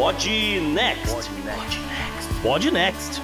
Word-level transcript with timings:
Pod 0.00 0.24
Next. 0.72 1.30
Pod 2.42 2.70
Next. 2.72 3.20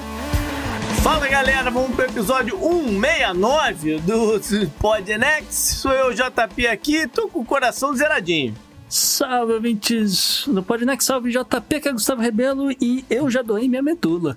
Fala 1.03 1.27
galera, 1.27 1.71
vamos 1.71 1.97
pro 1.97 2.05
episódio 2.05 2.59
169 2.59 4.01
do 4.01 4.39
Podnext. 4.79 5.55
Sou 5.55 5.91
eu, 5.91 6.13
JP, 6.13 6.67
aqui, 6.67 7.09
tô 7.09 7.29
com 7.29 7.41
o 7.41 7.45
coração 7.47 7.97
zeradinho. 7.97 8.55
Salve, 8.91 9.55
ouvintes 9.55 10.45
do 10.47 10.63
Podnext, 10.63 11.07
salve 11.07 11.31
JP, 11.31 11.81
que 11.81 11.89
é 11.89 11.93
Gustavo 11.93 12.21
Rebelo 12.21 12.71
e 12.73 13.07
eu 13.09 13.31
já 13.31 13.41
doei 13.41 13.71
minha 13.71 13.83
medula. 13.83 14.37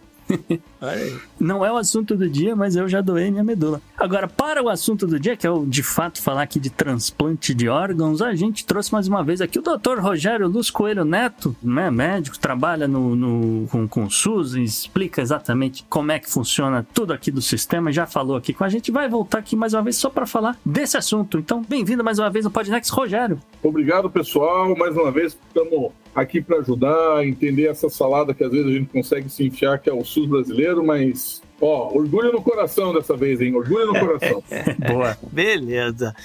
Não 1.40 1.66
é 1.66 1.72
o 1.72 1.78
assunto 1.78 2.16
do 2.16 2.30
dia, 2.30 2.56
mas 2.56 2.76
eu 2.76 2.88
já 2.88 3.02
doei 3.02 3.32
minha 3.32 3.44
medula. 3.44 3.82
Agora, 3.98 4.28
para 4.28 4.64
o 4.64 4.70
assunto 4.70 5.06
do 5.06 5.20
dia, 5.20 5.36
que 5.36 5.46
é 5.46 5.50
o 5.50 5.66
de 5.66 5.84
fato 5.84 6.22
falar 6.22 6.44
aqui 6.44 6.60
de 6.60 6.70
transplante 6.70 7.54
de 7.54 7.68
órgãos, 7.68 8.22
a 8.22 8.34
gente 8.36 8.66
trouxe 8.66 8.92
mais 8.92 9.08
uma 9.08 9.24
vez 9.24 9.42
aqui 9.42 9.60
o 9.60 9.62
Dr. 9.62 10.00
Rogério 10.00 10.48
Luz 10.48 10.70
Coelho 10.70 11.04
Neto, 11.04 11.56
né, 11.62 11.90
médico, 11.90 12.38
trabalha 12.38 12.88
no, 12.88 13.16
no, 13.16 13.68
com, 13.68 13.88
com 13.88 14.06
o 14.06 14.12
SUS, 14.12 14.54
explica 14.54 15.22
exatamente 15.22 15.86
como 15.90 16.12
é 16.12 16.20
que 16.20 16.30
funciona 16.30 16.86
tudo 16.94 17.14
aqui 17.14 17.32
do 17.32 17.42
sistema, 17.42 17.92
já 17.92 18.06
falou 18.06 18.38
aqui 18.38 18.54
com 18.54 18.64
a 18.64 18.70
gente, 18.70 18.92
vai 18.92 19.10
voltar 19.10 19.40
aqui 19.40 19.56
mais 19.56 19.74
uma 19.74 19.84
vez 19.84 19.96
só 19.98 20.10
para 20.10 20.26
falar 20.26 20.58
desse 20.66 20.98
assunto. 20.98 21.38
Então, 21.38 21.64
bem-vindo 21.68 22.04
mais 22.04 22.20
uma 22.20 22.30
vez 22.30 22.46
ao 22.46 22.52
Podnext, 22.52 22.92
Rogério. 22.92 23.40
Obrigado, 23.62 24.10
pessoal. 24.10 24.76
Mais 24.76 24.96
uma 24.96 25.12
vez, 25.12 25.38
estamos 25.48 25.92
aqui 26.22 26.42
para 26.42 26.58
ajudar 26.58 27.18
a 27.18 27.26
entender 27.26 27.68
essa 27.68 27.90
salada 27.90 28.34
que 28.34 28.44
às 28.44 28.52
vezes 28.52 28.68
a 28.68 28.72
gente 28.72 28.90
consegue 28.90 29.30
se 29.30 29.46
enfiar, 29.46 29.80
que 29.80 29.90
é 29.90 29.94
o 29.94 30.04
SUS 30.04 30.28
brasileiro, 30.28 30.86
mas 30.86 31.42
Ó, 31.62 31.94
orgulho 31.94 32.32
no 32.32 32.42
coração 32.42 32.94
dessa 32.94 33.18
vez, 33.18 33.42
hein? 33.42 33.54
Orgulho 33.54 33.88
no 33.88 34.00
coração. 34.00 34.42
Boa. 34.88 35.18
Beleza. 35.30 36.16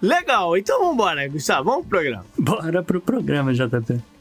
Legal, 0.00 0.56
então 0.56 0.80
vamos 0.80 0.94
embora, 0.94 1.28
Gustavo. 1.28 1.70
Vamos 1.70 1.86
pro 1.86 2.00
programa. 2.00 2.24
Bora 2.36 2.82
pro 2.82 3.00
programa, 3.00 3.54
JP. 3.54 4.11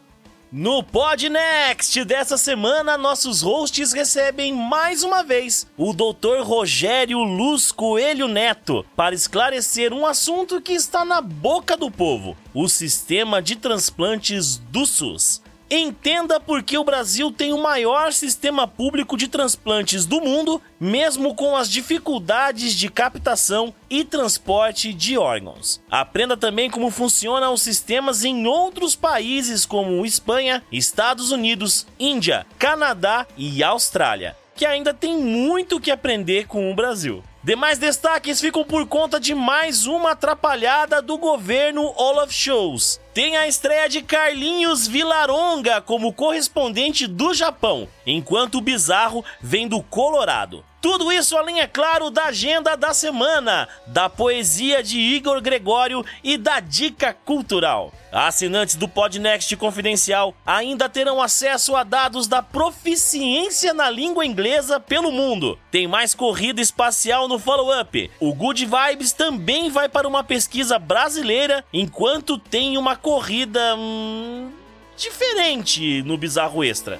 No 0.51 0.83
Podnext 0.83 2.03
dessa 2.03 2.37
semana, 2.37 2.97
nossos 2.97 3.41
hosts 3.41 3.93
recebem 3.93 4.51
mais 4.51 5.01
uma 5.01 5.23
vez 5.23 5.65
o 5.77 5.93
Dr. 5.93 6.41
Rogério 6.43 7.19
Luz 7.19 7.71
Coelho 7.71 8.27
Neto 8.27 8.85
para 8.93 9.15
esclarecer 9.15 9.93
um 9.93 10.05
assunto 10.05 10.59
que 10.59 10.73
está 10.73 11.05
na 11.05 11.21
boca 11.21 11.77
do 11.77 11.89
povo: 11.89 12.35
o 12.53 12.67
sistema 12.67 13.41
de 13.41 13.55
transplantes 13.55 14.57
do 14.57 14.85
SUS. 14.85 15.41
Entenda 15.73 16.37
por 16.37 16.61
que 16.63 16.77
o 16.77 16.83
Brasil 16.83 17.31
tem 17.31 17.53
o 17.53 17.63
maior 17.63 18.11
sistema 18.11 18.67
público 18.67 19.15
de 19.15 19.29
transplantes 19.29 20.05
do 20.05 20.19
mundo, 20.19 20.61
mesmo 20.77 21.33
com 21.33 21.55
as 21.55 21.69
dificuldades 21.69 22.73
de 22.73 22.89
captação 22.89 23.73
e 23.89 24.03
transporte 24.03 24.93
de 24.93 25.17
órgãos. 25.17 25.81
Aprenda 25.89 26.35
também 26.35 26.69
como 26.69 26.91
funcionam 26.91 27.53
os 27.53 27.61
sistemas 27.61 28.25
em 28.25 28.45
outros 28.45 28.97
países 28.97 29.65
como 29.65 30.05
Espanha, 30.05 30.61
Estados 30.69 31.31
Unidos, 31.31 31.87
Índia, 31.97 32.45
Canadá 32.59 33.25
e 33.37 33.63
Austrália, 33.63 34.35
que 34.53 34.65
ainda 34.65 34.93
tem 34.93 35.17
muito 35.17 35.79
que 35.79 35.89
aprender 35.89 36.47
com 36.47 36.69
o 36.69 36.75
Brasil. 36.75 37.23
Demais 37.43 37.79
destaques 37.79 38.39
ficam 38.39 38.63
por 38.63 38.85
conta 38.85 39.19
de 39.19 39.33
mais 39.33 39.87
uma 39.87 40.11
atrapalhada 40.11 41.01
do 41.01 41.17
governo 41.17 41.91
Olaf 41.97 42.31
Scholz. 42.31 43.01
Tem 43.15 43.35
a 43.35 43.47
estreia 43.47 43.89
de 43.89 44.03
Carlinhos 44.03 44.87
Vilaronga 44.87 45.81
como 45.81 46.13
correspondente 46.13 47.07
do 47.07 47.33
Japão, 47.33 47.87
enquanto 48.05 48.59
o 48.59 48.61
Bizarro 48.61 49.25
vem 49.41 49.67
do 49.67 49.81
Colorado. 49.81 50.63
Tudo 50.81 51.11
isso 51.11 51.37
além, 51.37 51.61
é 51.61 51.67
claro, 51.67 52.09
da 52.09 52.25
agenda 52.25 52.75
da 52.75 52.91
semana, 52.91 53.69
da 53.85 54.09
poesia 54.09 54.81
de 54.81 54.99
Igor 54.99 55.39
Gregório 55.39 56.03
e 56.23 56.37
da 56.37 56.59
dica 56.59 57.13
cultural. 57.13 57.93
Assinantes 58.11 58.75
do 58.75 58.89
Podnext 58.89 59.55
Confidencial 59.57 60.33
ainda 60.43 60.89
terão 60.89 61.21
acesso 61.21 61.75
a 61.75 61.83
dados 61.83 62.27
da 62.27 62.41
proficiência 62.41 63.75
na 63.75 63.91
língua 63.91 64.25
inglesa 64.25 64.79
pelo 64.79 65.11
mundo. 65.11 65.57
Tem 65.69 65.87
mais 65.87 66.15
corrida 66.15 66.59
espacial 66.59 67.27
no 67.27 67.37
follow-up. 67.37 68.09
O 68.19 68.33
Good 68.33 68.65
Vibes 68.65 69.13
também 69.13 69.69
vai 69.69 69.87
para 69.87 70.07
uma 70.07 70.23
pesquisa 70.23 70.79
brasileira, 70.79 71.63
enquanto 71.71 72.39
tem 72.39 72.75
uma 72.75 72.95
corrida. 72.95 73.75
Hum, 73.77 74.51
diferente 74.97 76.01
no 76.01 76.17
Bizarro 76.17 76.63
Extra. 76.63 76.99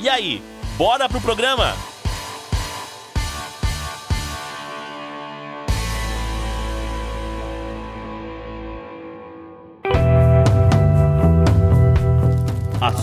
E 0.00 0.08
aí, 0.08 0.42
bora 0.76 1.08
pro 1.08 1.20
programa? 1.20 1.76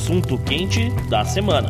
Assunto 0.08 0.38
quente 0.38 0.90
da 1.10 1.26
semana. 1.26 1.70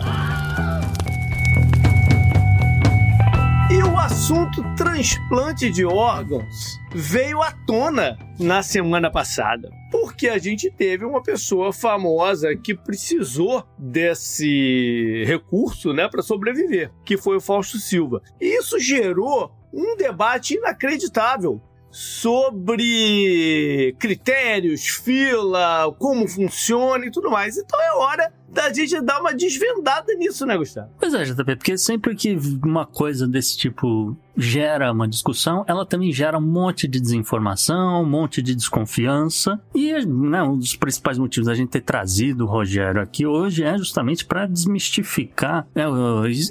E 3.72 3.82
o 3.82 3.98
assunto 3.98 4.62
transplante 4.76 5.72
de 5.72 5.84
órgãos 5.84 6.80
veio 6.94 7.42
à 7.42 7.52
tona 7.52 8.16
na 8.40 8.62
semana 8.62 9.10
passada. 9.10 9.72
Porque 9.92 10.30
a 10.30 10.38
gente 10.38 10.70
teve 10.70 11.04
uma 11.04 11.24
pessoa 11.24 11.74
famosa 11.74 12.56
que 12.56 12.76
precisou 12.76 13.68
desse 13.76 15.24
recurso, 15.26 15.92
né, 15.92 16.08
para 16.08 16.22
sobreviver, 16.22 16.92
que 17.04 17.18
foi 17.18 17.38
o 17.38 17.42
Fausto 17.42 17.80
Silva. 17.80 18.22
E 18.40 18.60
isso 18.60 18.80
gerou 18.80 19.52
um 19.74 19.98
debate 19.98 20.54
inacreditável 20.54 21.60
sobre 21.90 23.96
critérios, 24.00 24.88
fila, 24.88 25.94
como 25.98 26.28
funciona 26.28 27.06
e 27.06 27.12
tudo 27.12 27.30
mais. 27.30 27.58
Então 27.58 27.82
é 27.82 27.94
hora 27.94 28.34
da 28.48 28.72
gente 28.74 29.00
dar 29.02 29.20
uma 29.20 29.34
desvendada 29.34 30.14
nisso, 30.16 30.46
né, 30.46 30.58
Gustavo? 30.58 30.90
Pois 31.00 31.14
é, 31.14 31.24
JP, 31.24 31.56
porque 31.56 31.78
sempre 31.78 32.16
que 32.16 32.38
uma 32.64 32.86
coisa 32.86 33.28
desse 33.28 33.58
tipo 33.58 34.18
gera 34.38 34.92
uma 34.92 35.08
discussão, 35.08 35.66
ela 35.68 35.86
também 35.86 36.12
gera 36.12 36.38
um 36.38 36.42
monte 36.42 36.88
de 36.88 37.00
desinformação, 37.00 38.04
um 38.04 38.06
monte 38.06 38.42
de 38.42 38.54
desconfiança. 38.54 39.60
E 39.74 39.94
né, 40.06 40.44
um 40.44 40.58
dos 40.58 40.76
principais 40.76 41.18
motivos 41.18 41.48
da 41.48 41.56
gente 41.56 41.70
ter 41.70 41.82
trazido 41.82 42.44
o 42.46 42.48
Rogério 42.48 43.02
aqui 43.02 43.26
hoje 43.26 43.64
é 43.64 43.76
justamente 43.78 44.24
para 44.24 44.46
desmistificar, 44.46 45.68
né, 45.74 45.86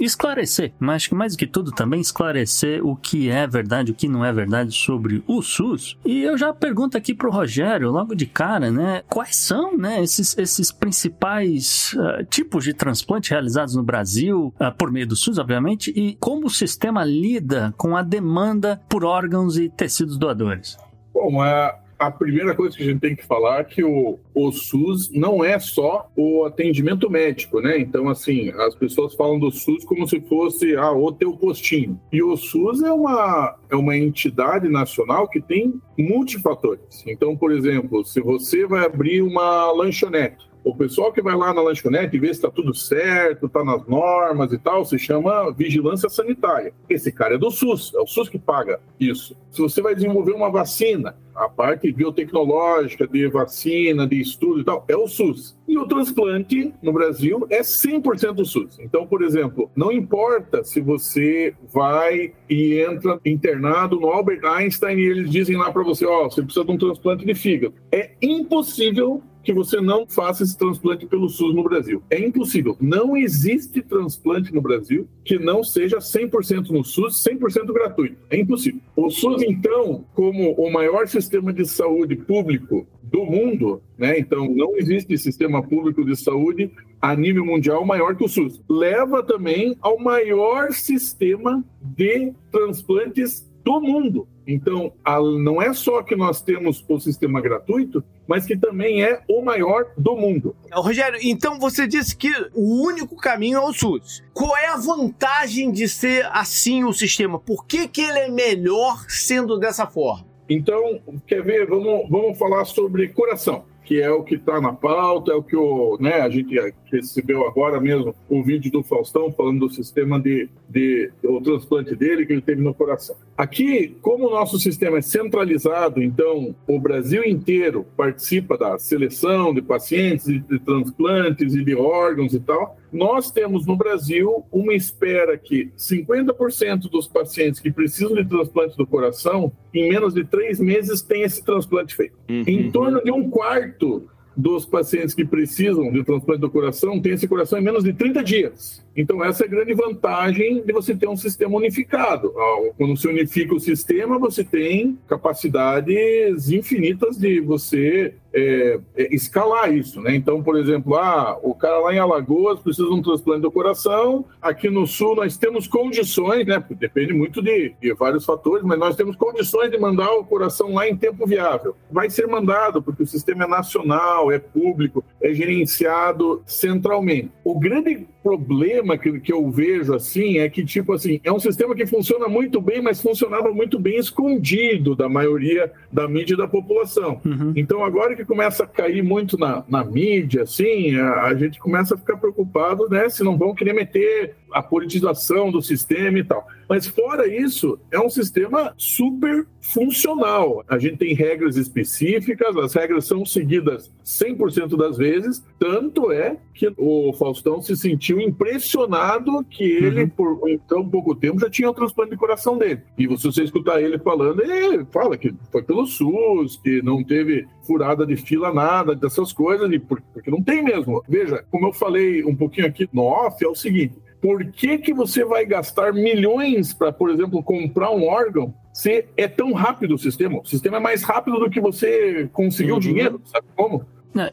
esclarecer, 0.00 0.72
mas 0.81 0.96
acho 0.96 1.08
que 1.10 1.14
mais 1.14 1.34
do 1.34 1.38
que 1.38 1.46
tudo 1.46 1.70
também 1.70 2.00
esclarecer 2.00 2.84
o 2.84 2.96
que 2.96 3.28
é 3.28 3.46
verdade, 3.46 3.93
o 3.93 3.94
que 3.94 4.08
não 4.08 4.25
é 4.25 4.32
verdade 4.32 4.75
sobre 4.75 5.22
o 5.26 5.40
SUS. 5.40 5.96
E 6.04 6.22
eu 6.22 6.37
já 6.37 6.52
pergunto 6.52 6.96
aqui 6.96 7.14
pro 7.14 7.31
Rogério, 7.31 7.90
logo 7.90 8.14
de 8.14 8.26
cara, 8.26 8.70
né, 8.70 9.02
quais 9.08 9.37
são 9.37 9.76
né, 9.76 10.02
esses, 10.02 10.37
esses 10.37 10.72
principais 10.72 11.85
uh, 11.92 12.24
tipos 12.28 12.64
de 12.64 12.74
transplante 12.74 13.30
realizados 13.30 13.74
no 13.74 13.82
Brasil, 13.82 14.54
uh, 14.60 14.72
por 14.76 14.90
meio 14.90 15.06
do 15.06 15.16
SUS, 15.16 15.38
obviamente, 15.38 15.92
e 15.96 16.16
como 16.16 16.46
o 16.46 16.50
sistema 16.50 17.04
lida 17.04 17.74
com 17.76 17.96
a 17.96 18.02
demanda 18.02 18.80
por 18.88 19.04
órgãos 19.04 19.58
e 19.58 19.68
tecidos 19.68 20.18
doadores? 20.18 20.76
Bom, 21.12 21.44
é, 21.44 21.74
a 21.98 22.10
primeira 22.10 22.54
coisa 22.54 22.76
que 22.76 22.82
a 22.82 22.86
gente 22.86 23.00
tem 23.00 23.16
que 23.16 23.24
falar 23.24 23.60
é 23.60 23.64
que 23.64 23.82
o, 23.82 24.18
o 24.34 24.52
SUS 24.52 25.10
não 25.12 25.42
é 25.42 25.58
só 25.58 26.10
o 26.14 26.44
atendimento 26.44 27.08
médico, 27.10 27.60
né? 27.60 27.78
Então, 27.78 28.08
assim, 28.08 28.50
as 28.50 28.74
pessoas 28.74 29.14
falam 29.14 29.38
do 29.38 29.50
SUS 29.50 29.84
como 29.84 30.06
se 30.06 30.20
fosse 30.20 30.76
ah, 30.76 30.92
o 30.92 31.10
teu 31.10 31.32
postinho. 31.32 31.98
E 32.12 32.22
o 32.22 32.36
SUS 32.36 32.82
é 32.82 32.92
uma, 32.92 33.56
é 33.70 33.76
uma 33.76 33.96
entidade 33.96 34.68
nacional 34.68 35.28
que 35.28 35.40
tem 35.40 35.80
multifatores. 35.98 37.02
Então, 37.06 37.36
por 37.36 37.50
exemplo, 37.50 38.04
se 38.04 38.20
você 38.20 38.66
vai 38.66 38.84
abrir 38.84 39.22
uma 39.22 39.70
lanchonete, 39.72 40.46
o 40.66 40.74
pessoal 40.74 41.12
que 41.12 41.22
vai 41.22 41.36
lá 41.36 41.54
na 41.54 41.62
lanchonete 41.62 42.16
e 42.16 42.18
vê 42.18 42.26
se 42.26 42.32
está 42.32 42.50
tudo 42.50 42.74
certo, 42.74 43.46
está 43.46 43.64
nas 43.64 43.86
normas 43.86 44.52
e 44.52 44.58
tal, 44.58 44.84
se 44.84 44.98
chama 44.98 45.52
vigilância 45.52 46.08
sanitária. 46.08 46.74
Esse 46.90 47.12
cara 47.12 47.36
é 47.36 47.38
do 47.38 47.52
SUS, 47.52 47.94
é 47.94 48.00
o 48.00 48.06
SUS 48.06 48.28
que 48.28 48.36
paga 48.36 48.80
isso. 48.98 49.36
Se 49.52 49.62
você 49.62 49.80
vai 49.80 49.94
desenvolver 49.94 50.32
uma 50.32 50.50
vacina, 50.50 51.16
a 51.36 51.48
parte 51.48 51.92
biotecnológica 51.92 53.06
de 53.06 53.28
vacina, 53.28 54.08
de 54.08 54.20
estudo 54.20 54.60
e 54.60 54.64
tal, 54.64 54.84
é 54.88 54.96
o 54.96 55.06
SUS. 55.06 55.56
E 55.68 55.78
o 55.78 55.86
transplante 55.86 56.74
no 56.82 56.92
Brasil 56.92 57.46
é 57.48 57.60
100% 57.60 58.44
SUS. 58.44 58.80
Então, 58.80 59.06
por 59.06 59.22
exemplo, 59.22 59.70
não 59.76 59.92
importa 59.92 60.64
se 60.64 60.80
você 60.80 61.54
vai 61.72 62.32
e 62.50 62.80
entra 62.80 63.20
internado 63.24 64.00
no 64.00 64.08
Albert 64.08 64.44
Einstein 64.44 64.98
e 64.98 65.06
eles 65.06 65.30
dizem 65.30 65.56
lá 65.56 65.70
para 65.70 65.84
você, 65.84 66.04
ó, 66.04 66.26
oh, 66.26 66.30
você 66.30 66.42
precisa 66.42 66.64
de 66.64 66.72
um 66.72 66.78
transplante 66.78 67.24
de 67.24 67.34
fígado. 67.34 67.74
É 67.92 68.10
impossível 68.20 69.22
que 69.46 69.52
você 69.52 69.81
não 69.81 70.08
faça 70.08 70.43
esse 70.43 70.58
transplante 70.58 71.06
pelo 71.06 71.28
SUS 71.28 71.54
no 71.54 71.62
Brasil. 71.62 72.02
É 72.10 72.19
impossível. 72.19 72.76
Não 72.81 73.16
existe 73.16 73.81
transplante 73.81 74.52
no 74.52 74.60
Brasil 74.60 75.08
que 75.25 75.38
não 75.38 75.62
seja 75.62 75.98
100% 75.98 76.70
no 76.70 76.82
SUS, 76.82 77.22
100% 77.22 77.72
gratuito. 77.72 78.16
É 78.28 78.40
impossível. 78.40 78.81
O 78.96 79.08
SUS, 79.08 79.43
então, 79.43 80.04
como 80.14 80.50
o 80.54 80.69
maior 80.72 81.06
sistema 81.06 81.52
de 81.52 81.64
saúde 81.64 82.16
público 82.16 82.88
do 83.04 83.25
mundo, 83.25 83.81
né? 83.96 84.19
Então, 84.19 84.52
não 84.52 84.76
existe 84.76 85.16
sistema 85.16 85.62
público 85.62 86.04
de 86.04 86.16
saúde 86.16 86.69
a 87.00 87.14
nível 87.14 87.46
mundial 87.46 87.87
maior 87.87 88.16
que 88.16 88.25
o 88.25 88.28
SUS. 88.28 88.60
Leva 88.69 89.22
também 89.22 89.76
ao 89.81 89.96
maior 89.96 90.72
sistema 90.72 91.64
de 91.81 92.32
transplantes 92.50 93.48
do 93.66 93.80
mundo. 93.80 94.28
Então, 94.46 94.92
a, 95.04 95.20
não 95.20 95.60
é 95.60 95.74
só 95.74 96.00
que 96.00 96.14
nós 96.14 96.40
temos 96.40 96.84
o 96.88 97.00
sistema 97.00 97.40
gratuito, 97.40 98.04
mas 98.24 98.46
que 98.46 98.56
também 98.56 99.02
é 99.02 99.20
o 99.28 99.42
maior 99.42 99.86
do 99.98 100.14
mundo. 100.14 100.54
Rogério, 100.72 101.18
então 101.20 101.58
você 101.58 101.88
disse 101.88 102.16
que 102.16 102.30
o 102.54 102.86
único 102.86 103.16
caminho 103.16 103.58
é 103.58 103.60
o 103.60 103.72
SUS. 103.72 104.22
Qual 104.32 104.56
é 104.56 104.68
a 104.68 104.76
vantagem 104.76 105.72
de 105.72 105.88
ser 105.88 106.24
assim 106.32 106.84
o 106.84 106.92
sistema? 106.92 107.40
Por 107.40 107.66
que, 107.66 107.88
que 107.88 108.02
ele 108.02 108.20
é 108.20 108.28
melhor 108.28 109.04
sendo 109.08 109.58
dessa 109.58 109.84
forma? 109.84 110.24
Então, 110.48 111.00
quer 111.26 111.42
ver? 111.42 111.66
Vamos, 111.66 112.08
vamos 112.08 112.38
falar 112.38 112.64
sobre 112.66 113.08
coração 113.08 113.64
que 113.86 114.02
é 114.02 114.10
o 114.10 114.24
que 114.24 114.34
está 114.34 114.60
na 114.60 114.72
pauta, 114.72 115.30
é 115.30 115.34
o 115.36 115.44
que 115.44 115.56
o, 115.56 115.96
né, 116.00 116.20
a 116.20 116.28
gente 116.28 116.58
recebeu 116.90 117.46
agora 117.46 117.80
mesmo 117.80 118.14
o 118.28 118.42
vídeo 118.42 118.70
do 118.70 118.82
Faustão 118.82 119.32
falando 119.32 119.60
do 119.60 119.70
sistema 119.70 120.20
de, 120.20 120.48
de 120.68 121.10
o 121.22 121.40
transplante 121.40 121.94
dele 121.94 122.26
que 122.26 122.32
ele 122.32 122.42
teve 122.42 122.62
no 122.62 122.74
coração. 122.74 123.16
Aqui, 123.36 123.96
como 124.00 124.26
o 124.26 124.30
nosso 124.30 124.58
sistema 124.58 124.98
é 124.98 125.02
centralizado, 125.02 126.02
então 126.02 126.54
o 126.66 126.78
Brasil 126.78 127.24
inteiro 127.24 127.86
participa 127.96 128.56
da 128.56 128.78
seleção 128.78 129.52
de 129.52 129.62
pacientes, 129.62 130.26
de 130.26 130.58
transplantes 130.60 131.54
e 131.54 131.64
de 131.64 131.74
órgãos 131.74 132.34
e 132.34 132.40
tal, 132.40 132.76
nós 132.92 133.30
temos 133.30 133.66
no 133.66 133.76
Brasil 133.76 134.44
uma 134.50 134.74
espera 134.74 135.36
que 135.36 135.70
50% 135.76 136.88
dos 136.90 137.06
pacientes 137.06 137.60
que 137.60 137.70
precisam 137.70 138.14
de 138.14 138.24
transplante 138.24 138.76
do 138.76 138.86
coração, 138.86 139.52
em 139.74 139.88
menos 139.88 140.14
de 140.14 140.24
três 140.24 140.58
meses, 140.58 141.02
tem 141.02 141.22
esse 141.22 141.44
transplante 141.44 141.94
feito. 141.94 142.16
Uhum. 142.28 142.44
Em 142.46 142.70
torno 142.70 143.02
de 143.02 143.10
um 143.10 143.28
quarto 143.28 144.08
dos 144.36 144.66
pacientes 144.66 145.14
que 145.14 145.24
precisam 145.24 145.90
de 145.90 146.04
transplante 146.04 146.40
do 146.40 146.50
coração 146.50 147.00
tem 147.00 147.12
esse 147.12 147.26
coração 147.26 147.58
em 147.58 147.62
menos 147.62 147.82
de 147.82 147.92
30 147.92 148.22
dias. 148.22 148.84
Então, 148.94 149.24
essa 149.24 149.44
é 149.44 149.46
a 149.46 149.50
grande 149.50 149.72
vantagem 149.72 150.62
de 150.62 150.72
você 150.72 150.94
ter 150.94 151.08
um 151.08 151.16
sistema 151.16 151.56
unificado. 151.56 152.34
Quando 152.76 152.96
você 152.96 153.08
unifica 153.08 153.54
o 153.54 153.60
sistema, 153.60 154.18
você 154.18 154.44
tem 154.44 154.98
capacidades 155.08 156.50
infinitas 156.50 157.16
de 157.16 157.40
você 157.40 158.14
é, 158.36 158.78
é, 158.94 159.14
escalar 159.14 159.72
isso, 159.72 159.98
né? 160.02 160.14
Então, 160.14 160.42
por 160.42 160.58
exemplo, 160.58 160.94
ah, 160.94 161.38
o 161.42 161.54
cara 161.54 161.78
lá 161.78 161.94
em 161.94 161.98
Alagoas 161.98 162.60
precisa 162.60 162.86
de 162.86 162.94
um 162.94 163.00
transplante 163.00 163.40
do 163.40 163.50
coração, 163.50 164.26
aqui 164.42 164.68
no 164.68 164.86
Sul 164.86 165.16
nós 165.16 165.38
temos 165.38 165.66
condições, 165.66 166.46
né? 166.46 166.62
Depende 166.78 167.14
muito 167.14 167.40
de, 167.40 167.74
de, 167.80 167.94
vários 167.94 168.26
fatores, 168.26 168.62
mas 168.62 168.78
nós 168.78 168.94
temos 168.94 169.16
condições 169.16 169.70
de 169.70 169.78
mandar 169.78 170.12
o 170.12 170.24
coração 170.24 170.74
lá 170.74 170.86
em 170.86 170.94
tempo 170.94 171.26
viável. 171.26 171.74
Vai 171.90 172.10
ser 172.10 172.26
mandado, 172.26 172.82
porque 172.82 173.04
o 173.04 173.06
sistema 173.06 173.44
é 173.44 173.48
nacional, 173.48 174.30
é 174.30 174.38
público, 174.38 175.02
é 175.22 175.32
gerenciado 175.32 176.42
centralmente. 176.44 177.30
O 177.42 177.58
grande 177.58 178.06
problema 178.22 178.98
que, 178.98 179.20
que 179.20 179.32
eu 179.32 179.48
vejo 179.50 179.94
assim 179.94 180.38
é 180.38 180.48
que, 180.50 180.64
tipo 180.64 180.92
assim, 180.92 181.20
é 181.22 181.32
um 181.32 181.38
sistema 181.38 181.74
que 181.74 181.86
funciona 181.86 182.28
muito 182.28 182.60
bem, 182.60 182.82
mas 182.82 183.00
funcionava 183.00 183.52
muito 183.52 183.78
bem 183.78 183.96
escondido 183.96 184.96
da 184.96 185.08
maioria 185.08 185.72
da 185.92 186.08
mídia 186.08 186.34
e 186.34 186.36
da 186.36 186.48
população. 186.48 187.20
Uhum. 187.24 187.52
Então, 187.54 187.84
agora 187.84 188.16
que 188.16 188.25
começa 188.26 188.64
a 188.64 188.67
cair 188.67 189.02
muito 189.02 189.38
na, 189.38 189.64
na 189.69 189.84
mídia, 189.84 190.43
assim, 190.43 190.96
a, 190.96 191.23
a, 191.23 191.34
gente 191.34 191.58
começa 191.58 191.94
a 191.94 191.99
ficar 191.99 192.17
preocupado, 192.17 192.88
né, 192.88 193.08
se 193.08 193.23
não 193.23 193.38
vão 193.38 193.55
querer 193.55 193.73
meter 193.73 194.37
a 194.56 194.62
politização 194.62 195.50
do 195.50 195.61
sistema 195.61 196.19
e 196.19 196.25
tal. 196.25 196.47
Mas 196.67 196.87
fora 196.87 197.29
isso, 197.29 197.79
é 197.93 198.00
um 198.00 198.08
sistema 198.08 198.73
super 198.79 199.47
funcional. 199.61 200.64
A 200.67 200.79
gente 200.79 200.97
tem 200.97 201.14
regras 201.14 201.56
específicas, 201.56 202.56
as 202.56 202.73
regras 202.73 203.05
são 203.05 203.25
seguidas 203.26 203.93
100% 204.05 204.76
das 204.76 204.97
vezes, 204.97 205.44
tanto 205.58 206.11
é 206.11 206.38
que 206.55 206.73
o 206.79 207.12
Faustão 207.12 207.61
se 207.61 207.76
sentiu 207.76 208.19
impressionado 208.19 209.44
que 209.44 209.62
ele, 209.62 210.05
uhum. 210.05 210.08
por 210.08 210.41
tão 210.67 210.88
pouco 210.88 211.14
tempo, 211.14 211.38
já 211.38 211.50
tinha 211.50 211.69
o 211.69 211.75
transplante 211.75 212.12
de 212.12 212.17
coração 212.17 212.56
dele. 212.56 212.81
E 212.97 213.05
se 213.19 213.26
você 213.26 213.43
escutar 213.43 213.82
ele 213.82 213.99
falando, 213.99 214.41
ele 214.41 214.87
fala 214.87 215.19
que 215.19 215.35
foi 215.53 215.62
pelo 215.62 215.87
SUS, 215.87 216.56
que 216.62 216.81
não 216.81 217.05
teve 217.05 217.47
furada 217.67 218.06
de 218.06 218.17
fila, 218.17 218.55
nada 218.55 218.94
dessas 218.94 219.32
coisas, 219.32 219.69
porque 219.87 220.31
não 220.31 220.43
tem 220.43 220.62
mesmo. 220.62 221.03
Veja, 221.06 221.44
como 221.50 221.67
eu 221.67 221.73
falei 221.73 222.25
um 222.25 222.35
pouquinho 222.35 222.67
aqui 222.67 222.88
no 222.93 223.03
off, 223.03 223.44
é 223.44 223.49
o 223.49 223.55
seguinte, 223.55 223.94
por 224.20 224.44
que, 224.46 224.78
que 224.78 224.94
você 224.94 225.24
vai 225.24 225.44
gastar 225.44 225.92
milhões 225.92 226.72
para, 226.72 226.92
por 226.92 227.10
exemplo, 227.10 227.42
comprar 227.42 227.90
um 227.90 228.06
órgão 228.06 228.54
se 228.72 229.06
é 229.16 229.28
tão 229.28 229.52
rápido 229.52 229.94
o 229.94 229.98
sistema? 229.98 230.40
O 230.40 230.46
sistema 230.46 230.78
é 230.78 230.80
mais 230.80 231.02
rápido 231.02 231.38
do 231.38 231.50
que 231.50 231.60
você 231.60 232.28
conseguir 232.32 232.72
uhum. 232.72 232.78
o 232.78 232.80
dinheiro, 232.80 233.20
sabe 233.24 233.46
como? 233.54 233.84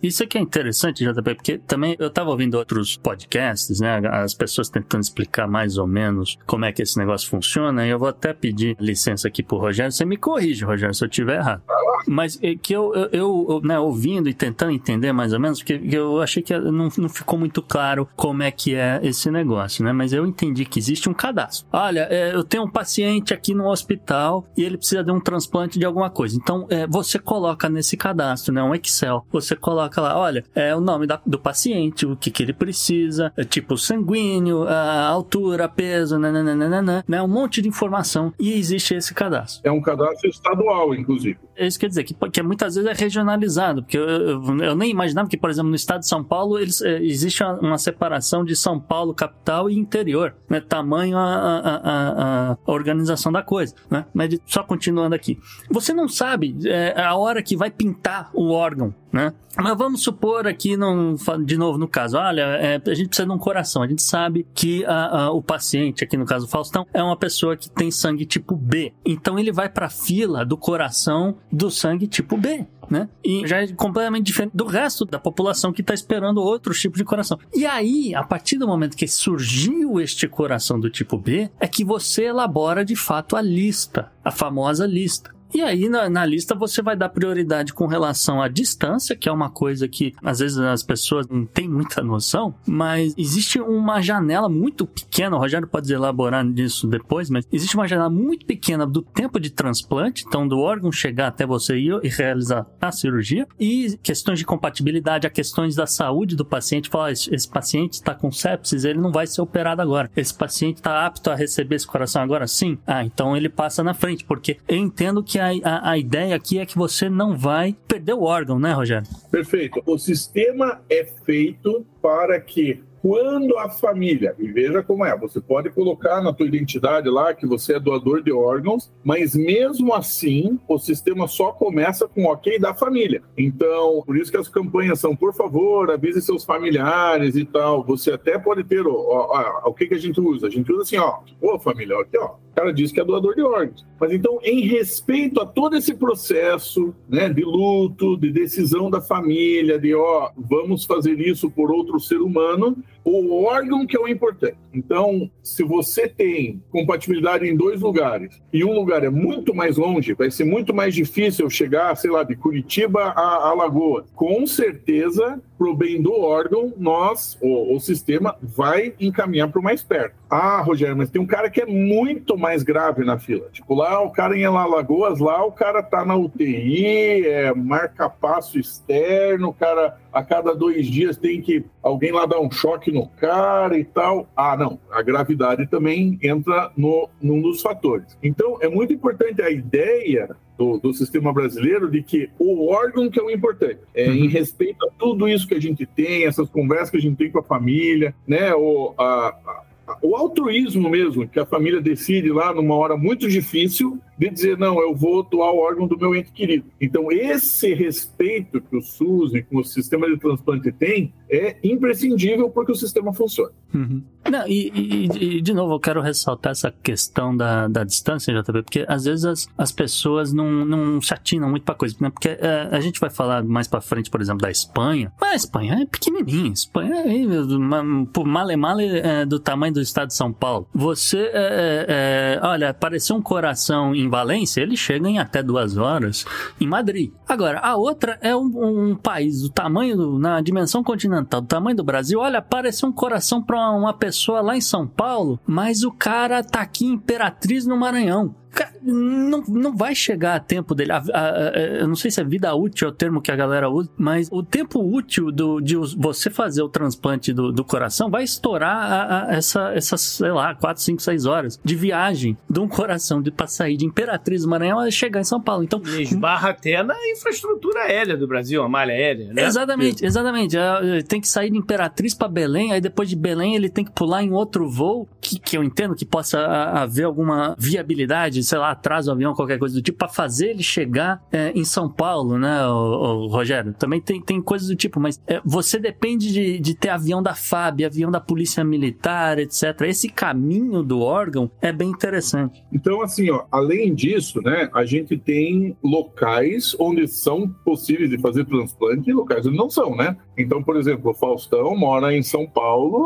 Isso 0.02 0.24
aqui 0.24 0.38
é 0.38 0.42
interessante, 0.42 1.04
JP, 1.04 1.36
porque 1.36 1.58
também 1.58 1.96
eu 2.00 2.08
estava 2.08 2.30
ouvindo 2.30 2.56
outros 2.56 2.98
podcasts, 2.98 3.80
né? 3.80 4.02
As 4.08 4.34
pessoas 4.34 4.70
tentando 4.70 5.02
explicar 5.02 5.48
mais 5.48 5.78
ou 5.78 5.88
menos 5.88 6.38
como 6.46 6.66
é 6.66 6.72
que 6.72 6.82
esse 6.82 6.98
negócio 6.98 7.30
funciona. 7.30 7.86
E 7.86 7.90
eu 7.90 8.00
vou 8.00 8.08
até 8.08 8.34
pedir 8.34 8.76
licença 8.80 9.28
aqui 9.28 9.44
pro 9.44 9.58
Rogério. 9.58 9.92
Você 9.92 10.06
me 10.06 10.18
corrige, 10.18 10.66
Rogério, 10.66 10.94
se 10.94 11.04
eu 11.04 11.10
estiver 11.10 11.38
errado. 11.38 11.62
Mas 12.08 12.38
é 12.42 12.56
que 12.56 12.74
eu, 12.74 12.94
eu, 12.94 13.48
eu 13.50 13.62
né, 13.64 13.80
ouvindo 13.80 14.28
e 14.30 14.34
tentando 14.34 14.72
entender 14.72 15.12
mais 15.14 15.34
ou 15.34 15.40
menos, 15.40 15.60
porque 15.60 15.80
eu 15.92 16.22
achei 16.22 16.44
que 16.44 16.58
não, 16.58 16.90
não 16.98 17.10
ficou 17.10 17.40
muito 17.40 17.62
claro 17.62 18.08
como 18.16 18.44
é 18.44 18.52
que 18.52 18.76
é 18.76 19.00
esse 19.04 19.32
negócio, 19.32 19.84
né? 19.84 19.94
Mas 19.94 20.12
eu 20.14 20.26
entendi 20.26 20.66
que 20.66 20.80
existe 20.80 21.10
um 21.10 21.14
cadastro. 21.14 21.66
Olha, 21.72 22.08
é, 22.10 22.34
eu 22.34 22.44
tenho 22.44 22.64
um 22.64 22.70
paciente 22.70 23.34
aqui 23.34 23.54
no 23.54 23.70
hospital 23.70 24.46
e 24.58 24.64
ele 24.64 24.78
precisa 24.78 25.04
de 25.04 25.12
um 25.12 25.20
transplante 25.20 25.80
de 25.80 25.86
alguma 25.86 26.10
coisa. 26.10 26.36
Então, 26.36 26.68
é, 26.70 26.86
você 26.88 27.18
coloca 27.20 27.70
nesse 27.70 27.96
cadastro, 27.96 28.54
né? 28.54 28.62
Um 28.62 28.76
Excel. 28.76 29.26
Você 29.32 29.56
coloca 29.56 29.73
coloca 29.74 30.02
lá, 30.02 30.18
olha, 30.18 30.44
é 30.54 30.76
o 30.76 30.80
nome 30.80 31.08
da, 31.08 31.20
do 31.26 31.40
paciente, 31.40 32.06
o 32.06 32.16
que, 32.16 32.30
que 32.30 32.44
ele 32.44 32.54
precisa, 32.54 33.34
é 33.36 33.44
tipo 33.44 33.76
sanguíneo, 33.78 34.68
a 34.68 35.08
altura, 35.08 35.68
peso, 35.68 36.20
nananana, 36.20 37.04
né? 37.08 37.22
Um 37.22 37.28
monte 37.28 37.62
de 37.62 37.68
informação 37.68 38.34
e 38.40 38.54
existe 38.54 38.94
esse 38.94 39.14
cadastro. 39.14 39.62
É 39.64 39.72
um 39.72 39.82
cadastro 39.82 40.30
estadual, 40.30 40.94
inclusive. 40.94 41.38
É 41.56 41.68
isso 41.68 41.80
quer 41.80 41.88
dizer 41.88 42.04
que, 42.04 42.14
que 42.14 42.44
muitas 42.44 42.76
vezes 42.76 42.90
é 42.90 42.94
regionalizado, 42.94 43.84
porque 43.84 43.98
eu, 43.98 44.08
eu, 44.08 44.58
eu, 44.60 44.76
nem 44.76 44.90
imaginava 44.90 45.28
que, 45.28 45.38
por 45.38 45.50
exemplo, 45.50 45.70
no 45.70 45.76
estado 45.76 46.02
de 46.02 46.08
São 46.08 46.24
Paulo 46.24 46.60
eles, 46.60 46.82
é, 46.82 47.02
existe 47.02 47.44
uma, 47.44 47.54
uma, 47.60 47.78
separação 47.78 48.44
de 48.44 48.56
São 48.56 48.80
Paulo, 48.80 49.14
capital 49.14 49.70
e 49.70 49.78
interior, 49.78 50.36
né? 50.50 50.62
Tamanho 50.62 51.18
a, 51.18 51.24
a, 51.24 51.76
a, 51.76 52.52
a 52.54 52.72
organização 52.72 53.32
da 53.32 53.42
coisa, 53.42 53.76
né? 53.90 54.06
Mas 54.14 54.40
só 54.46 54.64
continuando 54.64 55.16
aqui. 55.16 55.40
Você 55.70 55.94
não 55.94 56.08
sabe 56.08 56.56
é, 56.66 57.00
a 57.00 57.16
hora 57.16 57.42
que 57.42 57.56
vai 57.56 57.70
pintar 57.70 58.30
o 58.34 58.52
órgão, 58.52 58.94
né? 59.12 59.34
Mas 59.64 59.78
vamos 59.78 60.04
supor 60.04 60.46
aqui, 60.46 60.76
não, 60.76 61.16
de 61.46 61.56
novo 61.56 61.78
no 61.78 61.88
caso, 61.88 62.18
olha, 62.18 62.42
é, 62.42 62.82
a 62.86 62.94
gente 62.94 63.08
precisa 63.08 63.26
de 63.26 63.32
um 63.32 63.38
coração. 63.38 63.82
A 63.82 63.88
gente 63.88 64.04
sabe 64.04 64.46
que 64.54 64.84
a, 64.84 65.22
a, 65.22 65.32
o 65.32 65.42
paciente, 65.42 66.04
aqui 66.04 66.18
no 66.18 66.26
caso 66.26 66.46
do 66.46 66.52
Faustão, 66.52 66.86
é 66.94 67.02
uma 67.02 67.16
pessoa 67.16 67.56
que 67.56 67.70
tem 67.70 67.90
sangue 67.90 68.26
tipo 68.26 68.58
B. 68.58 68.92
Então 69.06 69.40
ele 69.40 69.54
vai 69.54 69.70
para 69.70 69.86
a 69.86 69.90
fila 69.90 70.46
do 70.46 70.58
coração 70.58 71.38
do 71.50 71.72
sangue 71.72 72.08
tipo 72.08 72.36
B. 72.36 72.68
Né? 72.90 73.08
E 73.24 73.48
já 73.48 73.62
é 73.64 73.68
completamente 73.68 74.26
diferente 74.26 74.52
do 74.54 74.66
resto 74.66 75.06
da 75.06 75.18
população 75.18 75.72
que 75.72 75.80
está 75.80 75.94
esperando 75.94 76.42
outro 76.42 76.74
tipo 76.74 76.98
de 76.98 77.06
coração. 77.06 77.40
E 77.56 77.66
aí, 77.66 78.14
a 78.14 78.24
partir 78.24 78.58
do 78.58 78.68
momento 78.68 78.98
que 78.98 79.08
surgiu 79.08 80.02
este 80.02 80.28
coração 80.28 80.78
do 80.78 80.90
tipo 80.90 81.18
B, 81.18 81.50
é 81.58 81.68
que 81.70 81.86
você 81.86 82.26
elabora 82.26 82.84
de 82.84 82.98
fato 82.98 83.38
a 83.38 83.42
lista, 83.42 84.12
a 84.26 84.30
famosa 84.30 84.86
lista. 84.86 85.34
E 85.54 85.62
aí 85.62 85.88
na, 85.90 86.10
na 86.10 86.26
lista 86.26 86.56
você 86.56 86.82
vai 86.82 86.96
dar 86.96 87.10
prioridade 87.10 87.74
com 87.74 87.86
relação 87.86 88.42
à 88.42 88.48
distância, 88.48 89.16
que 89.16 89.30
é 89.30 89.32
uma 89.32 89.50
coisa 89.50 89.88
que 89.88 90.14
às 90.24 90.40
vezes 90.40 90.58
as 90.58 90.84
pessoas 90.84 91.28
não 91.28 91.46
têm 91.46 91.70
muita 91.70 92.02
noção, 92.02 92.56
mas 92.66 93.14
existe 93.18 93.60
uma 93.60 94.02
janela 94.02 94.50
muito 94.50 94.86
pequena, 94.86 95.36
o 95.36 95.40
Rogério 95.40 95.68
pode 95.68 95.92
elaborar 95.94 96.44
nisso 96.44 96.88
depois, 96.88 97.30
mas 97.30 97.48
existe 97.52 97.76
uma 97.76 97.88
janela 97.88 98.10
muito 98.10 98.46
pequena 98.46 98.86
do 98.86 99.02
tempo 99.02 99.40
de 99.40 99.50
transplante, 99.50 100.26
então 100.28 100.48
do 100.48 100.60
órgão 100.60 100.92
chegar 100.92 101.28
até 101.28 101.46
você 101.46 101.78
ir 101.78 102.00
e 102.04 102.10
realizar 102.10 102.66
a 102.82 102.92
cirurgia, 102.92 103.48
e 103.60 103.98
questões 104.02 104.40
de 104.40 104.46
compatibilidade, 104.46 105.28
a 105.28 105.30
questões 105.30 105.76
da 105.76 105.86
saúde 105.86 106.36
do 106.36 106.46
paciente, 106.46 106.90
falar, 106.90 107.12
esse 107.12 107.48
paciente 107.48 107.94
está 107.94 108.16
com 108.16 108.32
sepsis, 108.32 108.84
ele 108.84 109.00
não 109.00 109.12
vai 109.12 109.28
ser 109.28 109.42
operado 109.42 109.82
agora. 109.82 110.10
Esse 110.16 110.34
paciente 110.34 110.78
está 110.78 111.06
apto 111.06 111.30
a 111.30 111.36
receber 111.36 111.76
esse 111.76 111.88
coração 111.88 112.22
agora 112.22 112.48
sim? 112.48 112.78
Ah, 112.86 113.04
então 113.04 113.36
ele 113.36 113.50
passa 113.50 113.84
na 113.84 113.94
frente, 113.94 114.24
porque 114.24 114.58
eu 114.68 114.78
entendo 114.78 115.24
que 115.24 115.40
a, 115.44 115.52
a, 115.64 115.92
a 115.92 115.98
ideia 115.98 116.36
aqui 116.36 116.60
é 116.60 116.66
que 116.66 116.78
você 116.78 117.10
não 117.10 117.38
vai 117.38 117.76
perder 117.88 118.14
o 118.14 118.24
órgão, 118.24 118.60
né, 118.60 118.72
Rogério? 118.72 119.08
Perfeito. 119.32 119.82
O 119.86 119.98
sistema 119.98 120.82
é 120.90 121.04
feito 121.04 121.86
para 122.02 122.40
que 122.40 122.84
quando 123.04 123.58
a 123.58 123.70
família, 123.70 124.34
e 124.40 124.50
veja 124.50 124.82
como 124.82 125.04
é, 125.04 125.14
você 125.18 125.42
pode 125.42 125.70
colocar 125.72 126.22
na 126.22 126.32
tua 126.32 126.48
identidade 126.48 127.10
lá 127.10 127.34
que 127.34 127.46
você 127.46 127.74
é 127.74 127.80
doador 127.80 128.24
de 128.24 128.32
órgãos, 128.32 128.90
mas 129.04 129.36
mesmo 129.36 129.94
assim 129.94 130.58
o 130.70 130.80
sistema 130.80 131.28
só 131.28 131.52
começa 131.52 132.08
com 132.08 132.24
ok 132.24 132.58
da 132.58 132.74
família. 132.74 133.22
Então, 133.38 134.02
por 134.06 134.16
isso 134.16 134.32
que 134.32 134.38
as 134.38 134.48
campanhas 134.48 135.02
são, 135.02 135.18
por 135.18 135.34
favor, 135.34 135.92
avise 135.92 136.22
seus 136.22 136.46
familiares 136.46 137.36
e 137.36 137.44
tal. 137.44 137.84
Você 137.84 138.14
até 138.14 138.40
pode 138.40 138.64
ter, 138.64 138.88
ó, 138.88 138.94
ó, 138.94 139.62
ó, 139.66 139.70
o 139.70 139.74
que, 139.74 139.88
que 139.88 139.96
a 139.96 140.00
gente 140.00 140.22
usa? 140.22 140.48
A 140.48 140.50
gente 140.50 140.72
usa 140.72 140.84
assim, 140.84 140.98
ó, 140.98 141.20
ô 141.42 141.60
família, 141.60 142.00
aqui 142.00 142.18
ó, 142.18 142.36
o 142.54 142.56
cara 142.56 142.72
diz 142.72 142.92
que 142.92 143.02
é 143.02 143.04
doador 143.04 143.34
de 143.34 143.42
órgãos. 143.42 143.84
Mas 144.00 144.12
então, 144.12 144.40
em 144.44 144.62
respeito 144.62 145.42
a 145.42 145.46
todo 145.46 145.76
esse 145.76 145.96
processo 145.96 146.94
né, 147.10 147.28
de 147.28 147.44
luto, 147.44 148.16
de 148.16 148.32
decisão 148.32 148.92
da 148.92 149.02
família, 149.02 149.80
de 149.80 149.96
ó, 149.96 150.30
vamos 150.38 150.86
fazer 150.86 151.20
isso 151.20 151.50
por 151.50 151.72
outro 151.72 152.00
ser 152.00 152.22
humano, 152.22 152.78
o 153.04 153.44
órgão 153.44 153.86
que 153.86 153.98
é 153.98 154.00
o 154.00 154.08
importante. 154.08 154.58
Então, 154.74 155.30
se 155.42 155.64
você 155.64 156.08
tem 156.08 156.62
compatibilidade 156.72 157.48
em 157.48 157.56
dois 157.56 157.82
lugares 157.82 158.42
e 158.52 158.64
um 158.64 158.74
lugar 158.74 159.04
é 159.04 159.10
muito 159.10 159.54
mais 159.54 159.78
longe, 159.78 160.14
vai 160.14 160.32
ser 160.32 160.46
muito 160.46 160.74
mais 160.74 160.96
difícil 160.96 161.50
chegar, 161.50 161.96
sei 161.96 162.10
lá, 162.10 162.24
de 162.24 162.36
Curitiba 162.36 163.14
a 163.16 163.50
Alagoas. 163.50 164.06
Com 164.16 164.48
certeza, 164.48 165.42
pro 165.58 165.76
bem 165.76 166.02
do 166.02 166.14
órgão, 166.14 166.74
nós, 166.78 167.38
o, 167.42 167.76
o 167.76 167.80
sistema, 167.80 168.36
vai 168.42 168.94
encaminhar 169.00 169.50
para 169.50 169.60
o 169.60 169.64
mais 169.64 169.84
perto. 169.84 170.16
Ah, 170.30 170.62
Rogério, 170.62 170.98
mas 170.98 171.12
tem 171.12 171.22
um 171.22 171.28
cara 171.28 171.50
que 171.50 171.62
é 171.62 171.66
muito 171.66 172.38
mais 172.38 172.64
grave 172.64 173.06
na 173.06 173.20
fila. 173.20 173.48
Tipo, 173.52 173.76
lá 173.76 174.02
o 174.02 174.10
cara 174.10 174.36
em 174.36 174.46
Alagoas, 174.46 175.20
lá 175.20 175.46
o 175.46 175.52
cara 175.52 175.84
tá 175.84 176.04
na 176.04 176.16
UTI, 176.16 177.28
é 177.28 177.54
marca-passo 177.54 178.58
externo, 178.58 179.50
o 179.50 179.54
cara 179.54 180.00
a 180.14 180.24
cada 180.24 180.54
dois 180.54 180.86
dias 180.88 181.18
tem 181.18 181.42
que 181.42 181.66
alguém 181.82 182.12
lá 182.12 182.26
dar 182.26 182.40
um 182.40 182.52
choque 182.52 182.92
no 182.92 183.08
cara 183.08 183.78
e 183.78 183.84
tal. 183.84 184.30
Ah, 184.36 184.56
não, 184.56 184.80
a 184.92 185.02
gravidade 185.02 185.68
também 185.68 186.20
entra 186.22 186.72
no, 186.78 187.10
num 187.22 187.42
dos 187.42 187.62
fatores. 187.62 188.18
Então, 188.22 188.58
é 188.62 188.70
muito 188.70 188.94
importante 188.94 189.42
a 189.42 189.50
ideia 189.50 190.30
do, 190.58 190.78
do, 190.78 190.94
sistema 190.94 191.34
brasileiro 191.34 191.90
de 191.90 192.04
que 192.04 192.30
o 192.38 192.70
órgão 192.70 193.10
que 193.10 193.20
é 193.20 193.24
o 193.24 193.32
importante, 193.32 193.80
é, 193.96 194.08
uhum. 194.08 194.14
em 194.14 194.28
respeito 194.28 194.86
a 194.86 194.92
tudo 195.00 195.28
isso 195.28 195.48
que 195.48 195.56
a 195.56 195.60
gente 195.60 195.86
tem, 195.86 196.26
essas 196.26 196.48
conversas 196.48 196.92
que 196.92 196.98
a 196.98 197.02
gente 197.02 197.18
tem 197.18 197.32
com 197.32 197.40
a 197.40 197.44
família, 197.44 198.14
né, 198.28 198.54
o, 198.54 198.94
a, 198.98 199.30
a 199.30 199.64
o 200.02 200.16
altruísmo 200.16 200.90
mesmo, 200.90 201.28
que 201.28 201.40
a 201.40 201.46
família 201.46 201.82
decide 201.82 202.32
lá 202.32 202.54
numa 202.54 202.76
hora 202.76 202.96
muito 202.96 203.28
difícil, 203.28 204.00
de 204.18 204.30
dizer, 204.30 204.58
não, 204.58 204.80
eu 204.80 204.96
vou 204.96 205.24
doar 205.24 205.52
o 205.52 205.60
órgão 205.60 205.88
do 205.88 205.98
meu 205.98 206.16
ente 206.16 206.32
querido. 206.32 206.66
Então, 206.80 207.12
esse 207.12 207.74
respeito 207.74 208.62
que 208.62 208.76
o 208.76 208.82
SUS 208.82 209.34
e 209.34 209.42
que 209.42 209.56
o 209.56 209.64
sistema 209.64 210.08
de 210.08 210.18
transplante 210.18 210.72
tem 210.72 211.14
é 211.30 211.58
imprescindível 211.64 212.50
porque 212.50 212.72
o 212.72 212.76
sistema 212.76 213.14
funciona. 213.14 213.52
Uhum. 213.74 214.04
Não, 214.30 214.48
e, 214.48 214.72
e, 214.74 215.38
e, 215.38 215.42
de 215.42 215.54
novo, 215.54 215.74
eu 215.74 215.80
quero 215.80 216.00
ressaltar 216.00 216.52
essa 216.52 216.72
questão 216.72 217.36
da, 217.36 217.68
da 217.68 217.84
distância, 217.84 218.34
JB, 218.34 218.64
porque 218.64 218.86
às 218.88 219.04
vezes 219.04 219.26
as, 219.26 219.48
as 219.58 219.72
pessoas 219.72 220.32
não, 220.32 220.64
não 220.64 221.02
se 221.02 221.14
atinam 221.14 221.50
muito 221.50 221.64
pra 221.64 221.76
coisa, 221.76 221.96
né? 222.00 222.10
Porque 222.10 222.30
é, 222.30 222.70
a 222.72 222.80
gente 222.80 223.00
vai 223.00 223.10
falar 223.10 223.44
mais 223.44 223.68
pra 223.68 223.82
frente, 223.82 224.10
por 224.10 224.22
exemplo, 224.22 224.42
da 224.42 224.50
Espanha, 224.50 225.12
mas 225.20 225.32
a 225.32 225.36
Espanha 225.36 225.74
é 225.82 225.86
pequenininha, 225.86 226.52
a 226.52 226.54
Espanha 226.54 226.96
é, 226.96 228.06
por 228.14 228.26
male 228.26 228.56
male 228.56 229.00
é, 229.00 229.26
do 229.26 229.40
tamanho 229.40 229.74
do 229.74 229.82
estado 229.82 230.08
de 230.08 230.14
São 230.16 230.32
Paulo. 230.32 230.68
Você, 230.74 231.20
é, 231.20 231.32
é, 231.34 232.40
é 232.40 232.40
olha, 232.44 232.70
apareceu 232.70 233.16
um 233.16 233.22
coração 233.22 233.94
em 233.94 234.08
Valência, 234.14 234.62
ele 234.62 234.78
chega 234.78 235.10
em 235.10 235.18
até 235.18 235.42
duas 235.42 235.76
horas 235.76 236.24
em 236.62 236.68
Madrid. 236.68 237.12
Agora, 237.28 237.60
a 237.60 237.76
outra 237.76 238.20
é 238.22 238.36
um, 238.36 238.92
um 238.92 238.96
país 238.96 239.42
do 239.42 239.50
tamanho, 239.50 239.98
do, 239.98 240.20
na 240.20 240.40
dimensão 240.40 240.84
continental, 240.84 241.42
do 241.42 241.48
tamanho 241.48 241.78
do 241.78 241.84
Brasil. 241.84 242.20
Olha, 242.20 242.38
apareceu 242.38 242.88
um 242.88 242.92
coração 242.94 243.42
para 243.42 243.72
uma 243.72 243.92
pessoa 243.92 244.40
lá 244.40 244.56
em 244.56 244.62
São 244.62 244.88
Paulo, 244.88 245.40
mas 245.48 245.84
o 245.84 245.92
cara 245.92 246.44
tá 246.44 246.62
aqui 246.62 246.86
em 246.86 246.94
Imperatriz 246.94 247.66
no 247.66 247.76
Maranhão 247.76 248.36
não, 248.84 249.42
não 249.48 249.76
vai 249.76 249.96
chegar 249.96 250.36
a 250.36 250.40
tempo 250.40 250.76
dele. 250.76 250.92
A, 250.92 250.98
a, 250.98 251.20
a, 251.20 251.60
eu 251.60 251.88
não 251.88 251.96
sei 251.96 252.12
se 252.12 252.22
é 252.22 252.24
vida 252.24 252.54
útil 252.54 252.88
é 252.88 252.92
o 252.92 252.94
termo 252.94 253.22
que 253.22 253.32
a 253.32 253.36
galera 253.36 253.70
usa, 253.70 253.90
mas 253.98 254.28
o 254.32 254.44
tempo 254.44 254.80
útil 254.80 255.32
do, 255.32 255.60
de 255.62 255.76
você 255.98 256.30
fazer 256.30 256.62
o 256.62 256.70
transplante 256.70 257.34
do, 257.34 257.52
do 257.52 257.64
coração 257.64 258.10
vai 258.10 258.24
estourar 258.24 259.30
essa, 259.30 259.74
essas, 259.74 260.02
sei 260.02 260.32
lá, 260.32 260.54
4, 260.54 260.84
5, 260.84 261.02
6 261.02 261.26
horas 261.26 261.60
de 261.64 261.76
viagem 261.76 262.38
de 262.50 262.60
um 262.60 262.68
coração 262.68 263.22
de 263.22 263.32
pra 263.32 263.48
sair 263.48 263.78
de 263.78 263.86
Imperatriz 263.86 264.44
do 264.44 264.50
Maranhão 264.50 264.80
a 264.80 264.92
chegar 264.92 265.22
em 265.22 265.26
São 265.26 265.42
Paulo. 265.42 265.64
Então, 265.64 265.82
e 265.86 266.02
esbarra 266.02 266.50
até 266.50 266.84
na 266.84 266.96
infraestrutura 267.12 267.82
aérea 267.82 268.18
do 268.18 268.28
Brasil, 268.28 268.62
a 268.62 268.70
malha 268.70 268.94
aérea, 268.94 269.34
né? 269.34 269.46
Exatamente, 269.46 270.06
exatamente. 270.06 270.58
É, 270.58 271.02
tem 271.08 271.22
que 271.22 271.28
sair 271.28 271.50
de 271.50 271.58
Imperatriz 271.58 272.14
para 272.14 272.28
Belém, 272.28 272.74
aí 272.74 272.82
depois 272.82 273.10
de 273.10 273.16
Belém 273.16 273.56
ele 273.56 273.70
tem 273.70 273.84
que 273.84 273.92
pular 273.92 274.24
em 274.24 274.32
outro 274.32 274.70
voo, 274.70 275.08
que, 275.22 275.40
que 275.40 275.58
eu 275.58 275.64
entendo 275.64 275.96
que 275.96 276.06
possa 276.06 276.40
haver 276.46 277.06
alguma 277.06 277.56
viabilidade 277.58 278.43
sei 278.44 278.58
lá, 278.58 278.72
atrás 278.72 279.06
do 279.06 279.12
avião, 279.12 279.34
qualquer 279.34 279.58
coisa 279.58 279.76
do 279.76 279.82
tipo, 279.82 279.98
para 279.98 280.08
fazer 280.08 280.52
ele 280.52 280.64
chegar 280.64 281.22
é, 281.32 281.52
em 281.56 281.64
São 281.64 281.90
Paulo, 281.90 282.38
né, 282.38 282.66
o, 282.68 283.26
o, 283.26 283.28
Rogério? 283.28 283.74
Também 283.74 284.02
tem, 284.02 284.22
tem 284.22 284.42
coisas 284.42 284.68
do 284.68 284.76
tipo, 284.76 285.00
mas 285.00 285.22
é, 285.28 285.42
você 285.46 285.80
depende 285.80 286.32
de, 286.32 286.60
de 286.60 286.76
ter 286.76 286.90
avião 286.90 287.22
da 287.22 287.34
FAB, 287.34 287.84
avião 287.84 288.12
da 288.12 288.20
Polícia 288.20 288.64
Militar, 288.64 289.40
etc. 289.40 289.82
Esse 289.82 290.10
caminho 290.10 290.84
do 290.84 291.00
órgão 291.02 291.50
é 291.62 291.72
bem 291.72 291.90
interessante. 291.90 292.64
Então, 292.72 293.02
assim, 293.02 293.30
ó, 293.30 293.46
além 293.52 293.94
disso, 293.94 294.42
né, 294.42 294.70
a 294.74 294.86
gente 294.86 295.18
tem 295.18 295.76
locais 295.84 296.76
onde 296.80 297.08
são 297.08 297.48
possíveis 297.64 298.10
de 298.10 298.18
fazer 298.20 298.46
transplante 298.46 299.10
e 299.10 299.14
locais 299.14 299.46
onde 299.46 299.58
não 299.58 299.70
são, 299.70 299.96
né? 299.96 300.16
Então, 300.38 300.64
por 300.64 300.76
exemplo, 300.76 301.12
o 301.12 301.14
Faustão 301.14 301.76
mora 301.76 302.16
em 302.16 302.24
São 302.24 302.48
Paulo, 302.48 302.98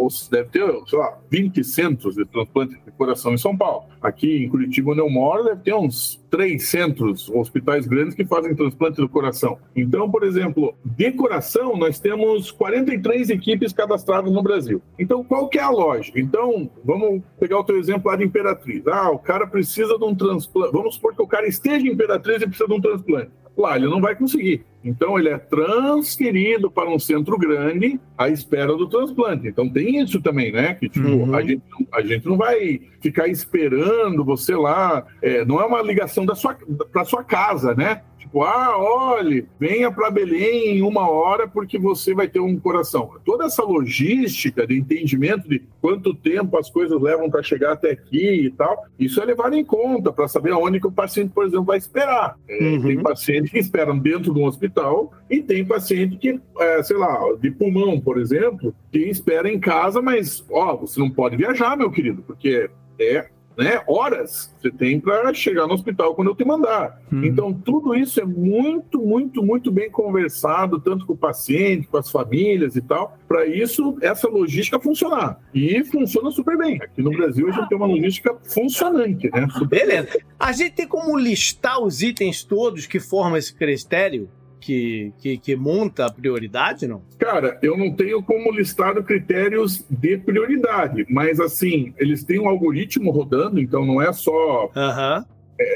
ou 0.00 0.08
deve 0.30 0.48
ter, 0.48 0.64
sei 0.86 0.98
lá, 0.98 1.18
20 1.30 1.62
centros 1.64 2.14
de 2.14 2.24
transplante 2.24 2.74
de 2.74 2.90
coração 2.92 3.34
em 3.34 3.38
São 3.38 3.56
Paulo. 3.56 3.86
Aqui 4.02 4.44
em 4.44 4.48
Curitiba, 4.48 4.92
onde 4.92 5.00
eu 5.00 5.08
moro, 5.08 5.44
deve 5.44 5.62
ter 5.62 5.74
uns 5.74 6.20
três 6.30 6.68
centros, 6.68 7.28
hospitais 7.28 7.86
grandes 7.86 8.14
que 8.14 8.24
fazem 8.24 8.54
transplante 8.54 8.96
do 8.96 9.08
coração. 9.08 9.58
Então, 9.76 10.10
por 10.10 10.24
exemplo, 10.24 10.74
de 10.84 11.12
coração, 11.12 11.76
nós 11.76 12.00
temos 12.00 12.50
43 12.50 13.30
equipes 13.30 13.72
cadastradas 13.72 14.32
no 14.32 14.42
Brasil. 14.42 14.82
Então, 14.98 15.22
qual 15.22 15.48
que 15.48 15.58
é 15.58 15.62
a 15.62 15.70
lógica? 15.70 16.18
Então, 16.18 16.70
vamos 16.84 17.22
pegar 17.38 17.58
o 17.58 17.64
teu 17.64 17.78
exemplo 17.78 18.10
lá 18.10 18.16
de 18.16 18.24
Imperatriz. 18.24 18.86
Ah, 18.86 19.10
o 19.10 19.18
cara 19.18 19.46
precisa 19.46 19.98
de 19.98 20.04
um 20.04 20.14
transplante. 20.14 20.72
Vamos 20.72 20.94
supor 20.94 21.14
que 21.14 21.22
o 21.22 21.26
cara 21.26 21.46
esteja 21.46 21.86
em 21.86 21.92
Imperatriz 21.92 22.42
e 22.42 22.46
precisa 22.46 22.68
de 22.68 22.74
um 22.74 22.80
transplante 22.80 23.30
lá 23.56 23.76
ele 23.76 23.86
não 23.86 24.00
vai 24.00 24.14
conseguir. 24.14 24.64
Então 24.84 25.18
ele 25.18 25.28
é 25.28 25.38
transferido 25.38 26.70
para 26.70 26.90
um 26.90 26.98
centro 26.98 27.38
grande 27.38 28.00
à 28.18 28.28
espera 28.28 28.76
do 28.76 28.88
transplante. 28.88 29.46
Então 29.46 29.68
tem 29.68 30.00
isso 30.00 30.20
também, 30.20 30.50
né? 30.50 30.74
Que 30.74 30.88
tipo, 30.88 31.06
uhum. 31.06 31.34
a, 31.34 31.42
gente, 31.42 31.62
a 31.92 32.02
gente 32.02 32.26
não 32.26 32.36
vai 32.36 32.80
ficar 33.00 33.28
esperando 33.28 34.24
você 34.24 34.56
lá. 34.56 35.06
É, 35.20 35.44
não 35.44 35.60
é 35.60 35.64
uma 35.64 35.80
ligação 35.82 36.26
da 36.26 36.34
sua, 36.34 36.56
para 36.92 37.04
sua 37.04 37.22
casa, 37.22 37.74
né? 37.74 38.02
Tipo, 38.32 38.44
ah, 38.44 38.78
olhe, 38.78 39.46
venha 39.60 39.92
para 39.92 40.10
Belém 40.10 40.78
em 40.78 40.82
uma 40.82 41.06
hora 41.06 41.46
porque 41.46 41.78
você 41.78 42.14
vai 42.14 42.26
ter 42.26 42.40
um 42.40 42.58
coração. 42.58 43.10
Toda 43.26 43.44
essa 43.44 43.62
logística 43.62 44.66
de 44.66 44.78
entendimento 44.78 45.46
de 45.46 45.62
quanto 45.82 46.14
tempo 46.14 46.56
as 46.56 46.70
coisas 46.70 46.98
levam 46.98 47.28
para 47.28 47.42
chegar 47.42 47.72
até 47.72 47.90
aqui 47.90 48.46
e 48.46 48.50
tal, 48.50 48.86
isso 48.98 49.20
é 49.20 49.26
levado 49.26 49.54
em 49.54 49.62
conta 49.62 50.10
para 50.10 50.26
saber 50.28 50.52
aonde 50.52 50.80
que 50.80 50.86
o 50.86 50.92
paciente, 50.92 51.30
por 51.34 51.44
exemplo, 51.44 51.66
vai 51.66 51.76
esperar. 51.76 52.38
É, 52.48 52.64
uhum. 52.64 52.82
Tem 52.82 53.02
paciente 53.02 53.50
que 53.50 53.58
esperam 53.58 53.98
dentro 53.98 54.32
de 54.32 54.40
um 54.40 54.46
hospital 54.46 55.12
e 55.28 55.42
tem 55.42 55.62
paciente 55.62 56.16
que, 56.16 56.40
é, 56.58 56.82
sei 56.82 56.96
lá, 56.96 57.20
de 57.38 57.50
pulmão, 57.50 58.00
por 58.00 58.18
exemplo, 58.18 58.74
que 58.90 58.98
espera 58.98 59.46
em 59.46 59.60
casa, 59.60 60.00
mas, 60.00 60.42
ó, 60.50 60.74
você 60.74 60.98
não 60.98 61.10
pode 61.10 61.36
viajar, 61.36 61.76
meu 61.76 61.90
querido, 61.90 62.22
porque 62.22 62.70
é 62.98 63.28
né, 63.56 63.82
horas 63.86 64.54
você 64.60 64.70
tem 64.70 65.00
para 65.00 65.32
chegar 65.34 65.66
no 65.66 65.74
hospital 65.74 66.14
quando 66.14 66.28
eu 66.28 66.34
te 66.34 66.44
mandar. 66.44 67.00
Uhum. 67.10 67.24
Então, 67.24 67.52
tudo 67.52 67.94
isso 67.94 68.20
é 68.20 68.24
muito, 68.24 69.00
muito, 69.00 69.42
muito 69.42 69.70
bem 69.70 69.90
conversado, 69.90 70.80
tanto 70.80 71.04
com 71.04 71.14
o 71.14 71.16
paciente, 71.16 71.88
com 71.88 71.96
as 71.96 72.10
famílias 72.10 72.76
e 72.76 72.80
tal, 72.80 73.18
para 73.26 73.44
isso, 73.46 73.96
essa 74.00 74.28
logística 74.28 74.78
funcionar. 74.78 75.40
E 75.52 75.82
funciona 75.84 76.30
super 76.30 76.56
bem. 76.56 76.78
Aqui 76.80 77.02
no 77.02 77.10
Brasil, 77.10 77.48
a 77.48 77.50
gente 77.50 77.68
tem 77.68 77.76
uma 77.76 77.86
logística 77.86 78.36
funcionante, 78.44 79.30
né? 79.32 79.48
Beleza. 79.68 80.18
A 80.38 80.52
gente 80.52 80.74
tem 80.74 80.86
como 80.86 81.16
listar 81.18 81.80
os 81.80 82.02
itens 82.02 82.44
todos 82.44 82.86
que 82.86 83.00
formam 83.00 83.36
esse 83.36 83.54
critério? 83.54 84.28
Que, 84.62 85.12
que, 85.18 85.36
que 85.38 85.56
monta 85.56 86.06
a 86.06 86.12
prioridade, 86.12 86.86
não? 86.86 87.02
Cara, 87.18 87.58
eu 87.60 87.76
não 87.76 87.92
tenho 87.92 88.22
como 88.22 88.52
listar 88.52 88.94
critérios 89.02 89.84
de 89.90 90.16
prioridade, 90.18 91.04
mas 91.10 91.40
assim, 91.40 91.92
eles 91.98 92.22
têm 92.22 92.38
um 92.38 92.48
algoritmo 92.48 93.10
rodando, 93.10 93.60
então 93.60 93.84
não 93.84 94.00
é 94.00 94.12
só. 94.12 94.70
Aham. 94.76 95.26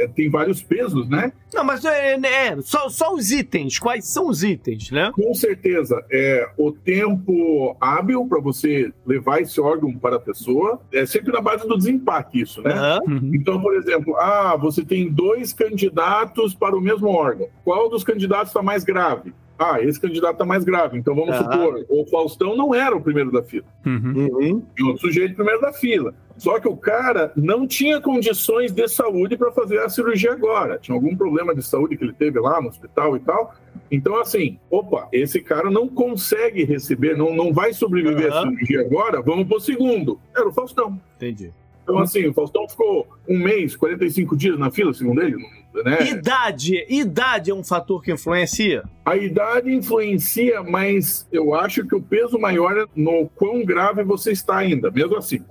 É, 0.05 0.09
tem 0.09 0.28
vários 0.31 0.62
pesos, 0.62 1.09
né? 1.09 1.33
Não, 1.55 1.64
mas 1.64 1.85
é, 1.85 2.14
é, 2.14 2.57
só, 2.61 2.88
só 2.88 3.14
os 3.14 3.31
itens. 3.31 3.78
Quais 3.78 4.07
são 4.07 4.28
os 4.28 4.43
itens, 4.43 4.90
né? 4.90 5.11
Com 5.14 5.33
certeza, 5.35 6.02
é 6.11 6.49
o 6.57 6.71
tempo 6.73 7.76
hábil 7.81 8.26
para 8.26 8.40
você 8.40 8.93
levar 9.07 9.40
esse 9.40 9.61
órgão 9.61 9.93
para 9.97 10.16
a 10.16 10.21
pessoa, 10.21 10.81
é 10.93 11.07
sempre 11.07 11.33
na 11.33 11.40
base 11.40 11.66
do 11.66 11.76
desempate, 11.76 12.40
isso, 12.40 12.62
né? 12.62 12.99
Uhum. 13.07 13.31
Então, 13.35 13.61
por 13.61 13.75
exemplo, 13.76 14.16
ah, 14.16 14.57
você 14.57 14.85
tem 14.85 15.11
dois 15.11 15.52
candidatos 15.52 16.55
para 16.55 16.76
o 16.76 16.81
mesmo 16.81 17.09
órgão. 17.09 17.49
Qual 17.64 17.88
dos 17.88 18.05
candidatos 18.05 18.49
está 18.49 18.62
mais 18.62 18.85
grave? 18.85 19.33
Ah, 19.59 19.81
esse 19.81 19.99
candidato 19.99 20.33
está 20.33 20.45
mais 20.45 20.64
grave. 20.64 20.99
Então 20.99 21.14
vamos 21.14 21.35
Ah. 21.35 21.38
supor, 21.38 21.85
o 21.88 22.05
Faustão 22.07 22.55
não 22.55 22.75
era 22.75 22.95
o 22.95 23.00
primeiro 23.00 23.33
da 23.33 23.43
fila. 23.43 23.64
Uhum. 23.87 24.12
Uhum. 24.14 24.62
E 24.78 24.83
outro 24.83 25.00
sujeito 25.00 25.35
primeiro 25.35 25.61
da 25.62 25.73
fila. 25.73 26.14
Só 26.38 26.61
que 26.61 26.69
o 26.69 26.76
cara 26.76 27.33
não 27.35 27.66
tinha 27.66 28.00
condições 28.00 28.73
de 28.73 28.87
saúde 28.88 29.37
para 29.37 29.50
fazer 29.52 29.78
a 29.81 29.88
cirurgia 29.88 30.33
agora. 30.33 30.78
Tinha 30.78 30.95
algum 30.95 31.16
problema 31.16 31.55
de 31.55 31.62
saúde 31.62 31.97
que 31.97 32.05
ele 32.05 32.12
teve 32.12 32.38
lá 32.38 32.61
no 32.61 32.69
hospital 32.69 33.16
e 33.16 33.21
tal. 33.21 33.55
Então, 33.90 34.19
assim, 34.19 34.59
opa, 34.71 35.09
esse 35.12 35.40
cara 35.40 35.71
não 35.71 35.88
consegue 35.88 36.64
receber, 36.64 37.16
não, 37.16 37.35
não 37.35 37.52
vai 37.52 37.73
sobreviver 37.73 38.33
à 38.33 38.40
Aham. 38.40 38.50
cirurgia 38.50 38.81
agora, 38.81 39.23
vamos 39.23 39.47
pro 39.47 39.61
segundo. 39.61 40.21
Era 40.37 40.49
o 40.49 40.52
Faustão. 40.52 41.00
Entendi. 41.16 41.52
Então, 41.83 41.99
assim, 41.99 42.26
o 42.26 42.35
Faustão 42.35 42.69
ficou 42.69 43.07
um 43.28 43.38
mês, 43.38 43.76
45 43.76 44.37
dias 44.37 44.59
na 44.59 44.73
fila, 44.73 44.93
segundo 44.93 45.23
ele, 45.23 45.37
né? 45.85 46.09
Idade. 46.09 46.85
Idade 46.88 47.52
é 47.52 47.55
um 47.55 47.62
fator 47.62 48.02
que 48.02 48.12
influencia? 48.12 48.83
A 49.05 49.16
idade 49.16 49.73
influencia, 49.73 50.64
mas 50.64 51.28
eu 51.31 51.55
acho 51.55 51.87
que 51.87 51.95
o 51.95 52.02
peso 52.02 52.40
maior 52.40 52.76
é 52.76 52.87
no 52.97 53.28
quão 53.37 53.64
grave 53.64 54.02
você 54.02 54.33
está 54.33 54.57
ainda, 54.57 54.90
mesmo 54.90 55.16
assim. 55.16 55.45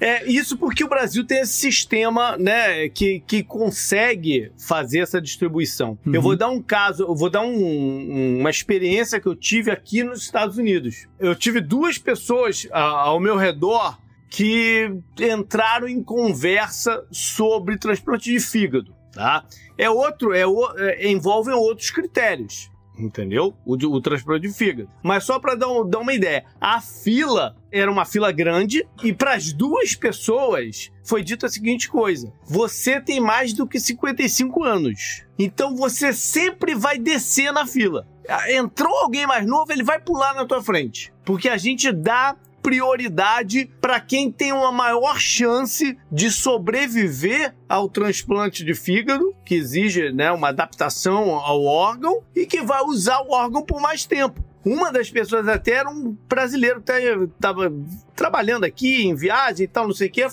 É 0.00 0.24
isso 0.30 0.56
porque 0.56 0.84
o 0.84 0.88
Brasil 0.88 1.24
tem 1.24 1.38
esse 1.40 1.54
sistema, 1.54 2.36
né, 2.36 2.88
que, 2.90 3.20
que 3.26 3.42
consegue 3.42 4.52
fazer 4.58 5.00
essa 5.00 5.20
distribuição. 5.20 5.98
Uhum. 6.06 6.14
Eu 6.14 6.20
vou 6.22 6.36
dar 6.36 6.48
um 6.50 6.60
caso, 6.60 7.04
eu 7.04 7.14
vou 7.14 7.30
dar 7.30 7.40
um- 7.42 7.46
um- 7.54 8.38
uma 8.40 8.50
experiência 8.50 9.18
que 9.20 9.26
eu 9.26 9.34
tive 9.34 9.70
aqui 9.70 10.04
nos 10.04 10.22
Estados 10.22 10.58
Unidos. 10.58 11.06
Eu 11.18 11.34
tive 11.34 11.60
duas 11.60 11.96
pessoas 11.98 12.68
a- 12.70 12.80
ao 12.82 13.18
meu 13.18 13.36
redor 13.36 13.98
que 14.28 14.92
entraram 15.18 15.88
em 15.88 16.02
conversa 16.02 17.04
sobre 17.10 17.76
transplante 17.76 18.30
de 18.30 18.38
fígado, 18.38 18.94
tá? 19.12 19.44
É 19.76 19.90
outro, 19.90 20.32
é, 20.32 20.42
é 20.78 21.10
envolvem 21.10 21.54
outros 21.54 21.90
critérios. 21.90 22.69
Entendeu? 23.00 23.54
O, 23.64 23.74
o 23.74 24.00
transplante 24.00 24.46
de 24.46 24.52
fígado. 24.52 24.90
Mas 25.02 25.24
só 25.24 25.38
para 25.38 25.54
dar, 25.54 25.68
dar 25.84 25.98
uma 26.00 26.12
ideia, 26.12 26.44
a 26.60 26.80
fila 26.80 27.56
era 27.72 27.90
uma 27.90 28.04
fila 28.04 28.30
grande 28.30 28.86
e 29.02 29.12
para 29.12 29.34
as 29.34 29.52
duas 29.52 29.94
pessoas 29.94 30.90
foi 31.02 31.22
dito 31.22 31.46
a 31.46 31.48
seguinte 31.48 31.88
coisa: 31.88 32.32
você 32.44 33.00
tem 33.00 33.20
mais 33.20 33.52
do 33.52 33.66
que 33.66 33.80
55 33.80 34.62
anos. 34.62 35.24
Então 35.38 35.74
você 35.74 36.12
sempre 36.12 36.74
vai 36.74 36.98
descer 36.98 37.52
na 37.52 37.66
fila. 37.66 38.06
Ah, 38.28 38.52
Entrou 38.52 38.94
alguém 38.98 39.26
mais 39.26 39.46
novo, 39.46 39.72
ele 39.72 39.82
vai 39.82 39.98
pular 39.98 40.34
na 40.34 40.44
tua 40.44 40.62
frente. 40.62 41.12
Porque 41.24 41.48
a 41.48 41.56
gente 41.56 41.90
dá 41.90 42.36
prioridade 42.62 43.70
para 43.80 44.00
quem 44.00 44.30
tem 44.30 44.52
uma 44.52 44.72
maior 44.72 45.18
chance 45.18 45.98
de 46.10 46.30
sobreviver 46.30 47.54
ao 47.68 47.88
transplante 47.88 48.64
de 48.64 48.74
fígado, 48.74 49.34
que 49.44 49.54
exige 49.54 50.12
né, 50.12 50.30
uma 50.30 50.48
adaptação 50.48 51.34
ao 51.34 51.64
órgão 51.64 52.22
e 52.34 52.46
que 52.46 52.62
vai 52.62 52.82
usar 52.82 53.20
o 53.20 53.32
órgão 53.32 53.62
por 53.62 53.80
mais 53.80 54.04
tempo. 54.04 54.44
Uma 54.64 54.92
das 54.92 55.10
pessoas 55.10 55.48
até 55.48 55.72
era 55.72 55.88
um 55.88 56.14
brasileiro 56.28 56.82
que 56.82 56.92
estava 56.92 57.72
trabalhando 58.14 58.64
aqui 58.64 59.06
em 59.06 59.14
viagem 59.14 59.64
e 59.64 59.68
tal, 59.68 59.86
não 59.86 59.94
sei 59.94 60.08
o 60.08 60.12
quê, 60.12 60.26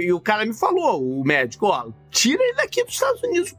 e 0.00 0.12
o 0.12 0.20
cara 0.20 0.46
me 0.46 0.54
falou, 0.54 1.02
o 1.02 1.24
médico, 1.24 1.66
ó, 1.66 1.88
tira 2.08 2.40
ele 2.44 2.54
daqui 2.54 2.84
dos 2.84 2.94
Estados 2.94 3.20
Unidos 3.24 3.52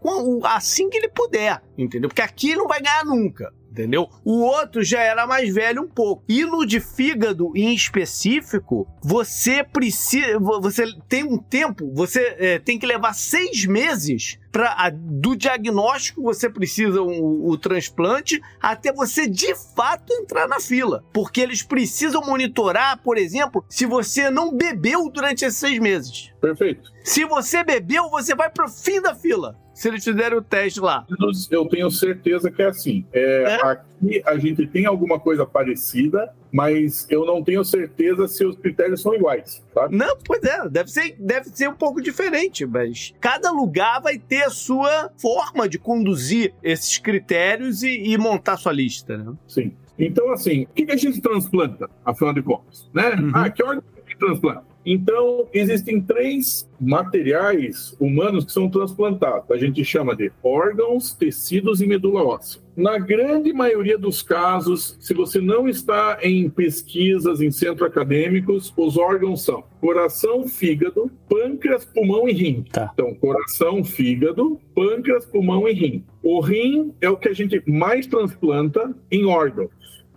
assim 0.46 0.90
que 0.90 0.98
ele 0.98 1.10
puder, 1.10 1.62
entendeu? 1.78 2.08
Porque 2.08 2.22
aqui 2.22 2.52
ele 2.52 2.60
não 2.60 2.68
vai 2.70 2.82
ganhar 2.82 3.04
nunca. 3.04 3.54
Entendeu? 3.74 4.08
O 4.24 4.42
outro 4.42 4.84
já 4.84 5.02
era 5.02 5.26
mais 5.26 5.52
velho 5.52 5.82
um 5.82 5.88
pouco. 5.88 6.24
E 6.30 6.46
no 6.46 6.64
de 6.64 6.80
fígado 6.80 7.52
em 7.56 7.74
específico, 7.74 8.88
você 9.02 9.64
precisa. 9.64 10.38
Você 10.40 10.86
tem 11.10 11.24
um 11.24 11.40
tempo, 11.40 11.92
você 11.92 12.36
é, 12.38 12.60
tem 12.60 12.78
que 12.78 12.86
levar 12.86 13.14
seis 13.14 13.66
meses 13.66 14.38
para 14.52 14.92
do 14.92 15.36
diagnóstico 15.36 16.22
você 16.22 16.48
precisa 16.48 17.02
o, 17.02 17.50
o 17.50 17.58
transplante 17.58 18.40
até 18.62 18.94
você 18.94 19.28
de 19.28 19.56
fato 19.56 20.14
entrar 20.14 20.48
na 20.48 20.60
fila. 20.60 21.04
Porque 21.12 21.42
eles 21.42 21.64
precisam 21.64 22.22
monitorar, 22.22 23.02
por 23.02 23.18
exemplo, 23.18 23.66
se 23.68 23.88
você 23.88 24.30
não 24.30 24.56
bebeu 24.56 25.10
durante 25.10 25.44
esses 25.44 25.58
seis 25.58 25.80
meses. 25.80 26.32
Perfeito. 26.40 26.94
Se 27.04 27.26
você 27.26 27.64
bebeu, 27.64 28.08
você 28.12 28.36
vai 28.36 28.52
pro 28.52 28.70
fim 28.70 29.02
da 29.02 29.16
fila. 29.16 29.58
Se 29.74 29.88
eles 29.88 30.04
fizerem 30.04 30.38
o 30.38 30.42
teste 30.42 30.80
lá. 30.80 31.06
Eu 31.50 31.66
tenho 31.66 31.90
certeza 31.90 32.52
que 32.52 32.62
é 32.62 32.68
assim. 32.68 33.06
É, 33.12 33.44
É? 33.44 33.56
Aqui 33.56 34.22
a 34.26 34.38
gente 34.38 34.68
tem 34.68 34.86
alguma 34.86 35.20
coisa 35.20 35.46
parecida, 35.46 36.34
mas 36.52 37.08
eu 37.10 37.26
não 37.26 37.44
tenho 37.44 37.64
certeza 37.64 38.28
se 38.28 38.46
os 38.46 38.56
critérios 38.56 39.02
são 39.02 39.14
iguais. 39.14 39.64
Tá? 39.74 39.88
Não, 39.90 40.18
pois 40.26 40.44
é, 40.44 40.68
deve 40.70 40.92
ser, 40.92 41.16
deve 41.18 41.50
ser 41.50 41.70
um 41.70 41.74
pouco 41.74 42.02
diferente, 42.02 42.66
mas 42.66 43.14
cada 43.20 43.52
lugar 43.52 44.02
vai 44.02 44.18
ter 44.18 44.44
a 44.44 44.50
sua 44.50 45.10
forma 45.18 45.68
de 45.68 45.80
conduzir 45.80 46.54
esses 46.62 46.98
critérios 46.98 47.82
e, 47.84 48.12
e 48.12 48.18
montar 48.18 48.58
sua 48.58 48.72
lista, 48.72 49.18
né? 49.18 49.34
Sim. 49.48 49.72
Então, 49.98 50.32
assim, 50.32 50.64
o 50.64 50.68
que, 50.68 50.92
a 50.92 50.96
gente 50.96 51.22
transplanta, 51.22 51.90
afinal 52.04 52.34
de 52.34 52.42
contas? 52.42 52.90
Né? 52.94 53.16
Uhum. 53.16 53.32
Ah, 53.34 53.50
que 53.50 53.64
que 53.64 53.70
a 53.70 53.74
gente 53.76 54.18
transplanta? 54.18 54.73
Então, 54.86 55.48
existem 55.54 56.02
três 56.02 56.70
materiais 56.80 57.96
humanos 58.00 58.46
que 58.46 58.52
são 58.52 58.70
transplantados. 58.70 59.50
A 59.50 59.58
gente 59.58 59.84
chama 59.86 60.16
de 60.16 60.32
órgãos, 60.44 61.14
tecidos 61.14 61.82
e 61.82 61.88
medula 61.88 62.24
óssea. 62.24 62.62
Na 62.76 62.98
grande 62.98 63.54
maioria 63.54 63.98
dos 63.98 64.22
casos, 64.22 64.98
se 65.00 65.14
você 65.14 65.40
não 65.40 65.68
está 65.70 66.18
em 66.22 66.50
pesquisas 66.50 67.40
em 67.40 67.52
centros 67.52 67.88
acadêmicos, 67.88 68.74
os 68.76 68.98
órgãos 68.98 69.44
são 69.44 69.64
coração, 69.80 70.48
fígado, 70.48 71.10
pâncreas, 71.30 71.86
pulmão 71.86 72.28
e 72.28 72.34
rim. 72.34 72.66
Tá. 72.72 72.90
Então, 72.94 73.14
coração, 73.16 73.84
fígado, 73.84 74.60
pâncreas, 74.76 75.26
pulmão 75.26 75.68
e 75.68 75.74
rim. 75.74 76.04
O 76.22 76.42
rim 76.42 76.94
é 77.00 77.10
o 77.10 77.18
que 77.18 77.30
a 77.30 77.34
gente 77.34 77.62
mais 77.70 78.08
transplanta 78.08 78.94
em 79.12 79.26
órgãos, 79.26 79.72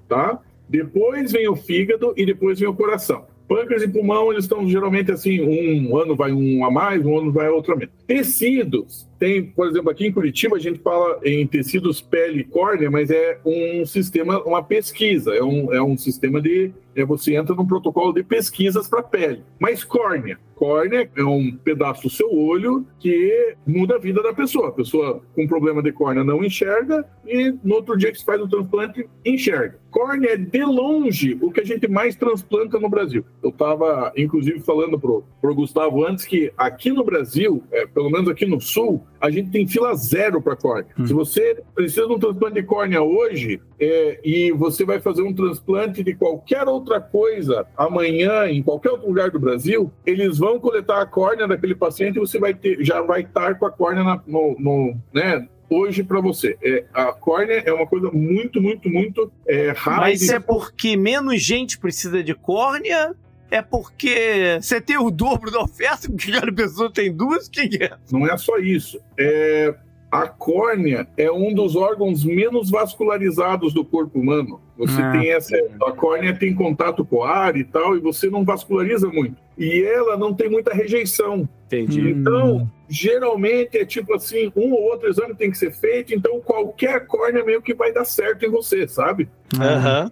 tá? 0.09 0.41
Depois 0.69 1.31
vem 1.31 1.49
o 1.49 1.55
fígado 1.55 2.15
e 2.17 2.25
depois 2.27 2.59
vem 2.59 2.69
o 2.69 2.75
coração. 2.75 3.27
Pâncreas 3.49 3.83
e 3.83 3.89
pulmão, 3.89 4.33
eles 4.33 4.45
estão 4.45 4.69
geralmente 4.69 5.13
assim, 5.13 5.41
um 5.41 5.97
ano 5.97 6.17
vai 6.17 6.33
um 6.33 6.65
a 6.65 6.71
mais, 6.71 7.05
um 7.05 7.19
ano 7.19 7.33
vai 7.33 7.49
outro 7.49 7.73
a 7.73 7.77
menos. 7.77 7.95
Tecidos, 8.07 9.06
tem, 9.19 9.45
por 9.45 9.67
exemplo, 9.67 9.91
aqui 9.91 10.07
em 10.07 10.13
Curitiba 10.13 10.57
a 10.57 10.61
gente 10.61 10.79
fala 10.81 11.19
em 11.25 11.47
tecidos 11.47 12.01
pele 12.01 12.41
e 12.41 12.45
córnea, 12.45 12.91
mas 12.91 13.11
é 13.11 13.39
um 13.45 13.85
sistema, 13.87 14.43
uma 14.45 14.63
pesquisa, 14.63 15.35
é 15.35 15.43
um, 15.43 15.73
é 15.73 15.83
um 15.83 15.97
sistema 15.97 16.41
de, 16.41 16.73
é, 16.95 17.05
você 17.05 17.35
entra 17.35 17.55
num 17.55 17.67
protocolo 17.67 18.13
de 18.13 18.23
pesquisas 18.23 18.89
para 18.89 19.03
pele. 19.03 19.43
Mas 19.59 19.83
córnea, 19.83 20.39
córnea 20.55 21.11
é 21.17 21.23
um 21.23 21.57
pedaço 21.57 22.03
do 22.03 22.11
seu 22.11 22.33
olho 22.35 22.87
que 22.99 23.55
muda 23.67 23.97
a 23.97 23.99
vida 23.99 24.23
da 24.23 24.35
pessoa. 24.35 24.69
A 24.69 24.73
pessoa 24.73 25.23
com 25.35 25.47
problema 25.47 25.83
de 25.83 25.93
córnea 25.93 26.25
não 26.25 26.45
enxerga 26.45 27.07
e 27.27 27.55
no 27.63 27.77
outro 27.77 27.97
dia 27.97 28.13
que 28.13 28.19
se 28.19 28.25
faz 28.25 28.41
o 28.41 28.49
transplante, 28.49 29.09
enxerga. 29.25 29.79
Córnea 29.91 30.33
é 30.33 30.37
de 30.37 30.65
longe 30.65 31.39
o 31.41 31.51
que 31.51 31.61
a 31.61 31.65
gente 31.65 31.89
mais 31.89 32.17
transplanta 32.17 32.79
no 32.79 32.89
Brasil. 32.89 33.25
Eu 33.43 33.51
estava, 33.51 34.13
inclusive, 34.17 34.61
falando 34.61 34.99
pro, 34.99 35.25
pro 35.41 35.55
Gustavo 35.55 36.05
antes 36.05 36.25
que 36.25 36.53
aqui 36.57 36.91
no 36.91 37.05
Brasil, 37.05 37.63
é, 37.71 37.87
pelo 37.87 38.11
menos 38.11 38.29
aqui 38.29 38.45
no 38.45 38.61
Sul, 38.61 39.06
a 39.21 39.31
gente 39.31 39.51
tem 39.51 39.67
fila 39.67 39.95
zero 39.95 40.43
para 40.43 40.55
córnea. 40.57 40.87
Se 41.07 41.13
você 41.15 41.63
precisa 41.75 42.07
de 42.07 42.13
um 42.13 42.19
transplante 42.19 42.55
de 42.55 42.63
córnea 42.63 43.03
hoje 43.03 43.61
é, 43.81 44.21
e 44.25 44.53
você 44.53 44.85
vai 44.85 45.01
fazer 45.01 45.23
um 45.23 45.33
transplante 45.33 46.03
de 46.05 46.15
qualquer 46.15 46.69
outra 46.69 47.01
coisa 47.01 47.67
amanhã 47.77 48.47
em 48.47 48.63
qualquer 48.63 48.91
outro 48.91 49.09
lugar 49.09 49.31
do 49.31 49.39
Brasil, 49.41 49.91
eles 50.05 50.39
vão 50.39 50.61
coletar 50.61 51.01
a 51.01 51.07
córnea 51.07 51.49
daquele 51.49 51.75
paciente 51.75 52.17
e 52.17 52.21
você 52.21 52.39
vai 52.39 52.53
ter, 52.55 52.85
já 52.85 53.01
vai 53.01 53.23
estar 53.23 53.59
com 53.59 53.67
a 53.67 53.71
córnea 53.71 54.05
na- 54.05 54.23
no, 54.27 54.55
no, 54.59 54.97
né, 55.13 55.49
hoje 55.69 56.03
para 56.05 56.21
você. 56.21 56.57
É, 56.63 56.85
a 56.95 57.07
córnea 57.13 57.63
é 57.65 57.73
uma 57.73 57.87
coisa 57.87 58.11
muito, 58.13 58.61
muito, 58.61 58.89
muito 58.89 59.33
é, 59.49 59.71
rara. 59.71 60.03
Mas 60.03 60.19
de- 60.21 60.25
isso 60.27 60.35
é 60.35 60.41
porque 60.41 60.97
menos 60.97 61.43
gente 61.43 61.79
precisa 61.79 62.23
de 62.23 62.35
córnea 62.35 63.15
É 63.51 63.63
porque 63.63 64.59
você 64.61 64.81
tem 64.81 64.99
o 64.99 65.11
dobro 65.11 65.51
da 65.51 65.61
oferta, 65.63 66.09
porque 66.11 66.33
cada 66.33 66.53
pessoa 66.53 66.91
tem 66.93 67.13
duas? 67.15 67.47
O 67.47 67.51
que 67.51 67.69
que 67.69 67.85
é? 67.85 67.93
Não 68.11 68.27
é 68.27 68.37
só 68.37 68.59
isso. 68.59 69.01
É, 69.19 69.75
a 70.11 70.27
córnea 70.29 71.07
é 71.17 71.31
um 71.31 71.53
dos 71.55 71.77
órgãos 71.77 72.25
menos 72.25 72.71
vascularizados 72.71 73.73
do 73.75 73.85
corpo 73.85 74.19
humano. 74.21 74.61
Você 74.79 75.01
Ah. 75.01 75.13
tem 75.13 75.31
essa. 75.31 75.57
A 75.87 75.93
córnea 75.93 76.35
tem 76.37 76.55
contato 76.55 77.05
com 77.05 77.17
o 77.17 77.25
ar 77.25 77.57
e 77.57 77.65
tal, 77.65 77.97
e 77.97 78.01
você 78.01 78.29
não 78.29 78.45
vasculariza 78.45 79.09
muito. 79.09 79.37
E 79.59 79.83
ela 79.83 80.17
não 80.19 80.35
tem 80.35 80.51
muita 80.51 80.75
rejeição. 80.75 81.49
Entendi. 81.67 82.11
Então, 82.11 82.71
geralmente 82.89 83.77
é 83.79 83.85
tipo 83.85 84.15
assim: 84.15 84.53
um 84.55 84.73
ou 84.73 84.83
outro 84.83 85.09
exame 85.09 85.35
tem 85.35 85.51
que 85.51 85.59
ser 85.59 85.73
feito, 85.73 86.15
então 86.15 86.41
qualquer 86.41 87.07
córnea 87.07 87.45
meio 87.45 87.61
que 87.63 87.75
vai 87.75 87.93
dar 87.93 88.05
certo 88.05 88.45
em 88.45 88.51
você, 88.51 88.87
sabe? 88.87 89.29
Aham. 89.59 90.11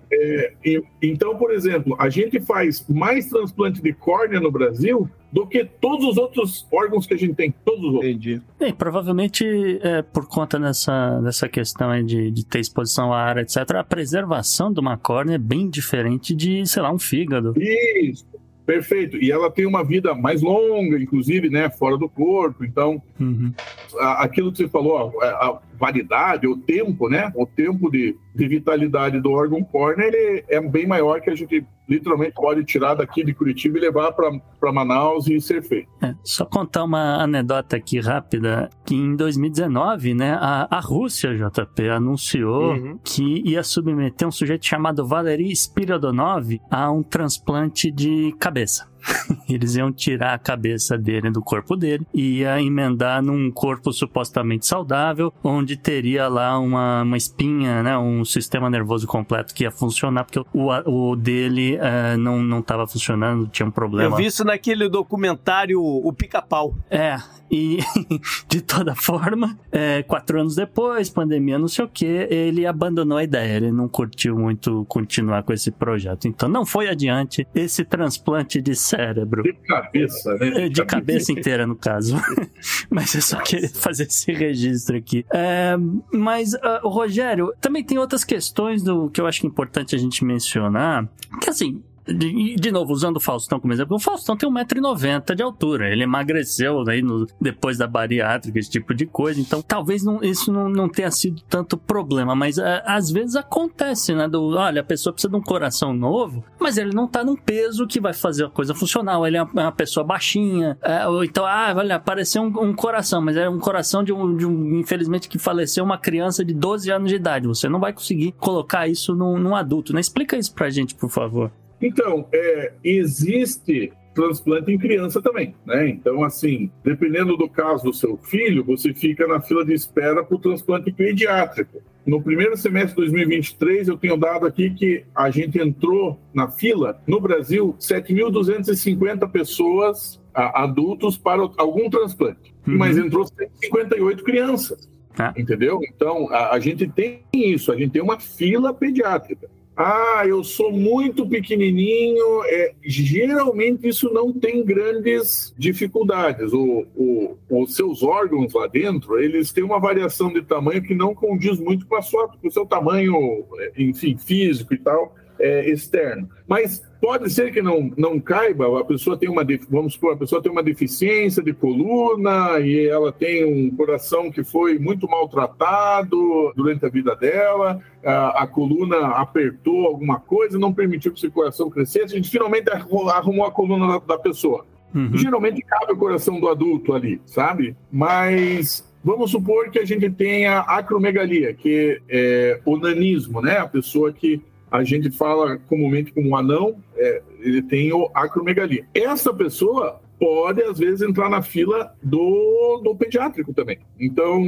E- 0.65 0.83
então, 1.03 1.37
por 1.37 1.53
exemplo, 1.53 1.95
a 1.99 2.09
gente 2.09 2.41
faz 2.41 2.85
mais 2.89 3.27
transplante 3.29 3.81
de 3.83 3.93
córnea 3.93 4.41
no 4.41 4.51
Brasil 4.51 5.09
do 5.31 5.47
que 5.47 5.65
todos 5.65 6.07
os 6.07 6.17
outros 6.17 6.67
órgãos 6.73 7.07
que 7.07 7.15
a 7.15 7.19
gente 7.19 7.35
tem. 7.35 7.53
Todos 7.65 7.81
os 7.85 7.95
outros. 7.95 8.11
Entendi. 8.11 8.41
Provavelmente 8.79 9.45
é, 9.83 10.01
por 10.03 10.29
conta 10.29 10.59
dessa, 10.59 11.21
dessa 11.21 11.49
questão 11.49 11.91
aí 11.91 12.03
de, 12.05 12.31
de 12.31 12.47
ter 12.47 12.61
exposição 12.61 13.13
à 13.13 13.21
ar, 13.21 13.39
etc., 13.39 13.59
a 13.77 13.85
preservação 13.85 14.73
de 14.73 14.81
uma 14.81 14.97
córnea 14.97 15.35
é 15.35 15.39
bem 15.39 15.69
diferente 15.69 16.35
de, 16.35 16.65
sei 16.67 16.83
lá, 16.83 16.93
um 16.93 16.99
fígado. 16.99 17.53
Isso, 17.57 18.25
perfeito. 18.67 19.17
E 19.17 19.31
ela 19.31 19.51
tem 19.51 19.67
uma 19.67 19.85
vida 19.85 20.15
mais 20.15 20.43
longa, 20.43 20.99
inclusive, 20.99 21.49
né, 21.51 21.69
fora 21.71 21.97
do 21.97 22.09
corpo. 22.09 22.65
Então, 22.65 23.03
Uhum. 23.21 23.53
aquilo 24.01 24.51
que 24.51 24.59
você 24.59 24.69
falou, 24.69 25.21
a 25.23 25.61
validade, 25.79 26.47
o 26.47 26.57
tempo, 26.57 27.09
né, 27.09 27.33
o 27.35 27.47
tempo 27.47 27.91
de, 27.91 28.17
de 28.35 28.49
vitalidade 28.49 29.21
do 29.21 29.31
órgão 29.31 29.63
córnea, 29.63 30.07
ele 30.07 30.45
é 30.49 30.61
bem 30.61 30.87
maior 30.87 31.21
que 31.21 31.31
a 31.31 31.35
gente 31.35 31.65
literalmente 31.87 32.33
pode 32.35 32.65
tirar 32.65 32.95
daqui 32.95 33.23
de 33.23 33.35
Curitiba 33.35 33.77
e 33.77 33.81
levar 33.83 34.13
para 34.13 34.73
Manaus 34.73 35.27
e 35.29 35.39
ser 35.41 35.63
feito. 35.63 35.89
É, 36.03 36.15
só 36.25 36.47
contar 36.47 36.85
uma 36.85 37.23
anedota 37.23 37.77
aqui 37.77 38.01
rápida, 38.01 38.71
que 38.87 38.95
em 38.95 39.15
2019, 39.15 40.15
né, 40.15 40.39
a, 40.41 40.67
a 40.71 40.81
Rússia, 40.81 41.35
JP, 41.35 41.89
anunciou 41.91 42.55
Uhum. 42.75 42.99
que 43.05 43.43
ia 43.45 43.63
submeter 43.63 44.27
um 44.27 44.31
sujeito 44.31 44.65
chamado 44.67 45.07
Valery 45.07 45.55
Spiridonov 45.55 46.59
a 46.71 46.91
um 46.91 47.03
transplante 47.03 47.91
de 47.91 48.35
cabeça. 48.39 48.89
Eles 49.49 49.77
iam 49.77 49.93
tirar 49.93 50.35
a 50.35 50.39
cabeça 50.39 50.97
dele 50.97 51.31
do 51.31 51.43
corpo 51.43 51.77
dele 51.77 52.07
e 52.13 52.39
ia 52.39 52.61
emendar 52.61 53.23
num 53.23 53.51
corpo 53.51 53.93
supostamente 53.93 54.67
saudável, 54.67 55.33
onde 55.43 55.77
teria 55.77 56.29
lá 56.29 56.59
uma, 56.59 57.03
uma 57.03 57.17
espinha, 57.17 57.83
né, 57.83 57.97
um 57.99 58.25
sistema 58.25 58.71
nervoso 58.71 59.07
completo 59.07 59.55
que 59.55 59.65
ia 59.65 59.71
funcionar, 59.71 60.25
porque 60.25 60.41
o, 60.53 60.71
o 60.87 61.17
dele 61.17 61.77
eh, 61.81 62.17
não 62.17 62.43
não 62.43 62.61
estava 62.61 62.87
funcionando, 62.87 63.47
tinha 63.49 63.67
um 63.67 63.71
problema. 63.71 64.15
Eu 64.15 64.17
vi 64.17 64.27
isso 64.27 64.45
naquele 64.45 64.89
documentário 64.89 65.81
O 65.81 66.13
Pica-Pau. 66.13 66.75
É, 66.91 67.19
e 67.51 67.79
de 68.49 68.61
toda 68.61 68.95
forma, 68.95 69.57
é, 69.71 70.03
quatro 70.03 70.41
anos 70.41 70.57
depois, 70.57 71.09
pandemia, 71.09 71.59
não 71.59 71.69
sei 71.69 71.85
o 71.85 71.89
que, 71.89 72.05
ele 72.05 72.67
abandonou 72.67 73.19
a 73.19 73.25
ideia. 73.25 73.57
Ele 73.57 73.71
não 73.71 73.89
curtiu 73.89 74.37
muito 74.37 74.85
continuar 74.89 75.43
com 75.43 75.53
esse 75.53 75.71
projeto. 75.71 76.27
Então 76.27 76.49
não 76.49 76.67
foi 76.67 76.89
adiante 76.89 77.47
esse 77.55 77.85
transplante 77.85 78.61
de 78.61 78.75
cérebro. 78.97 79.43
De 79.43 79.53
cabeça, 79.53 80.35
né? 80.37 80.65
É, 80.65 80.69
De 80.69 80.85
cabeça 80.85 81.33
inteira, 81.33 81.67
no 81.67 81.77
caso. 81.77 82.17
mas 82.91 83.15
eu 83.15 83.23
só 83.23 83.41
queria 83.41 83.69
fazer 83.69 84.05
esse 84.05 84.33
registro 84.33 84.97
aqui. 84.97 85.25
É, 85.33 85.77
mas, 86.13 86.53
o 86.83 86.89
Rogério, 86.89 87.53
também 87.61 87.83
tem 87.85 87.99
outras 87.99 88.25
questões 88.25 88.83
do 88.83 89.11
que 89.11 89.21
eu 89.21 89.27
acho 89.27 89.41
que 89.41 89.47
é 89.47 89.51
importante 89.51 89.95
a 89.95 89.99
gente 89.99 90.25
mencionar. 90.25 91.09
Que 91.41 91.51
assim. 91.51 91.83
De, 92.07 92.55
de 92.57 92.71
novo, 92.71 92.93
usando 92.93 93.17
o 93.17 93.21
Faustão 93.21 93.59
como 93.59 93.73
exemplo, 93.73 93.97
o 93.97 94.01
Faustão 94.01 94.37
tem 94.37 94.49
1,90m 94.51 95.35
de 95.35 95.43
altura. 95.43 95.91
Ele 95.91 96.03
emagreceu 96.03 96.85
aí 96.89 97.01
no- 97.03 97.27
depois 97.41 97.79
da 97.79 97.87
bariátrica, 97.87 98.59
esse 98.59 98.71
tipo 98.71 98.95
de 98.95 99.07
coisa. 99.07 99.41
Então, 99.41 99.63
talvez 99.63 100.05
não- 100.05 100.23
isso 100.23 100.53
não, 100.53 100.69
não 100.69 100.89
tenha 100.89 101.11
sido 101.11 101.43
tanto 101.49 101.77
problema. 101.77 102.35
Mas 102.35 102.59
ah, 102.59 102.83
às 102.87 103.11
vezes 103.11 103.37
acontece, 103.37 104.15
né? 104.15 104.29
Do, 104.29 104.51
olha, 104.57 104.81
a 104.81 104.85
pessoa 104.85 105.13
precisa 105.13 105.31
de 105.31 105.37
um 105.37 105.43
coração 105.43 105.95
novo, 105.95 106.45
mas 106.61 106.77
ele 106.77 106.95
não 106.95 107.07
tá 107.09 107.25
num 107.25 107.37
peso 107.37 107.87
que 107.87 108.01
vai 108.01 108.13
fazer 108.13 108.45
a 108.45 108.51
coisa 108.51 108.75
funcionar. 108.75 109.19
Ou 109.19 109.27
ele 109.27 109.37
é 109.37 109.43
uma, 109.43 109.53
uma 109.63 109.73
pessoa 109.73 110.05
baixinha. 110.05 110.77
é, 110.83 111.07
ou 111.07 111.25
então, 111.25 111.47
ah, 111.47 111.73
olha, 111.77 111.97
apareceu 111.97 112.43
um, 112.43 112.47
um 112.69 112.75
coração, 112.75 113.23
mas 113.23 113.37
é 113.37 113.49
um 113.49 113.59
coração 113.59 114.05
de 114.05 114.13
um, 114.13 114.37
de 114.37 114.45
um, 114.47 114.79
infelizmente, 114.79 115.29
que 115.29 115.39
faleceu 115.39 115.83
uma 115.85 115.97
criança 115.99 116.45
de 116.45 116.53
12 116.53 116.91
anos 116.91 117.09
de 117.09 117.17
idade. 117.17 117.47
Você 117.47 117.69
não 117.69 117.81
vai 117.81 117.93
conseguir 117.93 118.33
colocar 118.33 118.87
isso 118.89 119.15
num, 119.15 119.39
num 119.39 119.55
adulto, 119.57 119.93
né? 119.95 120.01
Explica 120.01 120.37
isso 120.37 120.53
pra 120.55 120.69
gente, 120.71 120.95
por 120.95 121.09
favor. 121.09 121.51
Então, 121.85 122.27
é, 122.33 122.73
existe 122.83 123.93
transplante 124.15 124.73
em 124.73 124.79
criança 124.79 125.21
também, 125.21 125.55
né? 125.67 125.89
Então, 125.89 126.25
assim, 126.25 126.71
dependendo 126.83 127.37
do 127.37 127.49
caso 127.49 127.85
do 127.85 127.93
seu 127.93 128.17
filho, 128.17 128.65
você 128.65 128.95
fica 128.95 129.27
na 129.27 129.41
fila 129.41 129.65
de 129.65 129.75
espera 129.75 130.25
para 130.25 130.35
o 130.35 130.39
transplante 130.39 130.91
pediátrico. 130.93 131.83
No 132.07 132.23
primeiro 132.23 132.57
semestre 132.57 132.91
de 132.91 133.11
2023, 133.11 133.89
eu 133.89 133.99
tenho 133.99 134.17
dado 134.17 134.47
aqui 134.47 134.71
que 134.71 135.05
a 135.15 135.31
gente 135.31 135.59
entrou 135.59 136.19
na 136.33 136.51
fila, 136.51 137.03
no 137.07 137.21
Brasil, 137.21 137.75
7.250 137.79 139.31
pessoas, 139.31 140.21
adultos, 140.33 141.19
para 141.19 141.43
algum 141.59 141.91
transplante. 141.91 142.55
Uhum. 142.67 142.79
Mas 142.79 142.97
entrou 142.97 143.27
158 143.27 144.25
crianças. 144.25 144.89
Ah. 145.19 145.33
Entendeu? 145.37 145.81
Então, 145.95 146.29
a, 146.31 146.55
a 146.55 146.59
gente 146.59 146.89
tem 146.89 147.23
isso, 147.33 147.71
a 147.71 147.77
gente 147.77 147.93
tem 147.93 148.03
uma 148.03 148.19
fila 148.19 148.73
pediátrica. 148.73 149.49
Ah, 149.77 150.23
eu 150.27 150.45
sou 150.45 150.71
muito 150.71 151.27
pequenininho. 151.29 152.45
É, 152.45 152.75
geralmente 152.85 153.89
isso 153.89 154.09
não 154.13 154.33
tem 154.33 154.65
grandes 154.65 155.53
dificuldades. 155.59 156.53
O, 156.53 156.87
o- 156.95 157.37
os 157.51 157.75
seus 157.75 158.03
órgãos 158.03 158.53
lá 158.55 158.67
dentro, 158.69 159.19
eles 159.19 159.53
têm 159.53 159.65
uma 159.65 159.81
variação 159.81 160.33
de 160.33 160.43
tamanho 160.43 160.83
que 160.83 160.95
não 160.95 161.15
condiz 161.15 161.59
muito 161.59 161.87
com, 161.87 161.97
a 161.97 162.03
sua, 162.03 162.29
com 162.29 162.47
o 162.47 162.51
seu 162.53 162.65
tamanho, 162.65 163.45
é, 163.59 163.73
enfim, 163.79 164.17
físico 164.17 164.75
e 164.75 164.79
tal, 164.79 165.15
é, 165.45 165.71
externo. 165.71 166.29
Mas 166.49 166.83
pode 167.01 167.31
ser 167.31 167.53
que 167.53 167.61
não, 167.61 167.93
não 167.99 168.19
caiba, 168.19 168.81
a 168.81 168.85
pessoa 168.85 169.17
tem 169.17 169.29
uma, 169.29 169.45
vamos 169.69 169.93
supor, 169.93 170.15
a 170.15 170.17
pessoa 170.17 170.43
tem 170.43 170.51
uma 170.51 170.63
deficiência 170.63 171.43
de 171.43 171.53
coluna 171.53 172.59
e 172.61 172.87
ela 172.87 173.13
tem 173.13 173.45
um 173.45 173.71
coração 173.77 174.31
que 174.31 174.43
foi 174.43 174.79
muito 174.79 175.07
maltratado 175.07 176.53
durante 176.57 176.87
a 176.87 176.89
vida 176.89 177.15
dela, 177.15 177.79
a, 178.03 178.45
a 178.45 178.47
coluna 178.47 179.09
apertou 179.09 179.87
alguma 179.87 180.19
coisa, 180.19 180.59
não 180.59 180.73
permitiu 180.73 181.13
que 181.13 181.19
esse 181.19 181.31
coração 181.31 181.69
crescesse, 181.69 182.15
a 182.15 182.17
gente 182.17 182.31
finalmente 182.31 182.71
arru- 182.71 183.11
arrumou 183.11 183.45
a 183.45 183.53
coluna 183.53 183.87
da, 183.87 183.99
da 183.99 184.19
pessoa. 184.19 184.65
Uhum. 184.95 185.17
Geralmente 185.17 185.61
cabe 185.63 185.93
o 185.93 185.97
coração 185.97 186.41
do 186.41 186.49
adulto 186.49 186.95
ali, 186.95 187.21
sabe? 187.27 187.77
Mas 187.93 188.89
vamos 189.03 189.31
supor 189.31 189.69
que 189.69 189.79
a 189.79 189.85
gente 189.85 190.09
tenha 190.09 190.61
acromegalia, 190.61 191.53
que 191.53 192.01
é 192.09 192.61
o 192.65 192.77
nanismo, 192.79 193.43
né? 193.43 193.59
A 193.59 193.67
pessoa 193.67 194.13
que 194.13 194.41
a 194.75 194.83
gente 194.83 195.09
fala 195.09 195.57
comumente 195.69 196.13
como 196.13 196.31
um 196.31 196.37
anão, 196.37 196.83
é, 196.97 197.23
ele 197.39 197.63
tem 197.63 197.93
o 197.93 198.11
acromegalia. 198.13 198.85
Essa 198.93 199.33
pessoa 199.33 200.01
pode, 200.19 200.61
às 200.65 200.81
vezes, 200.81 201.01
entrar 201.01 201.31
na 201.31 201.43
fila 201.43 201.95
do, 202.03 202.81
do 202.83 202.97
pediátrico 202.97 203.55
também. 203.55 203.79
Então, 204.01 204.43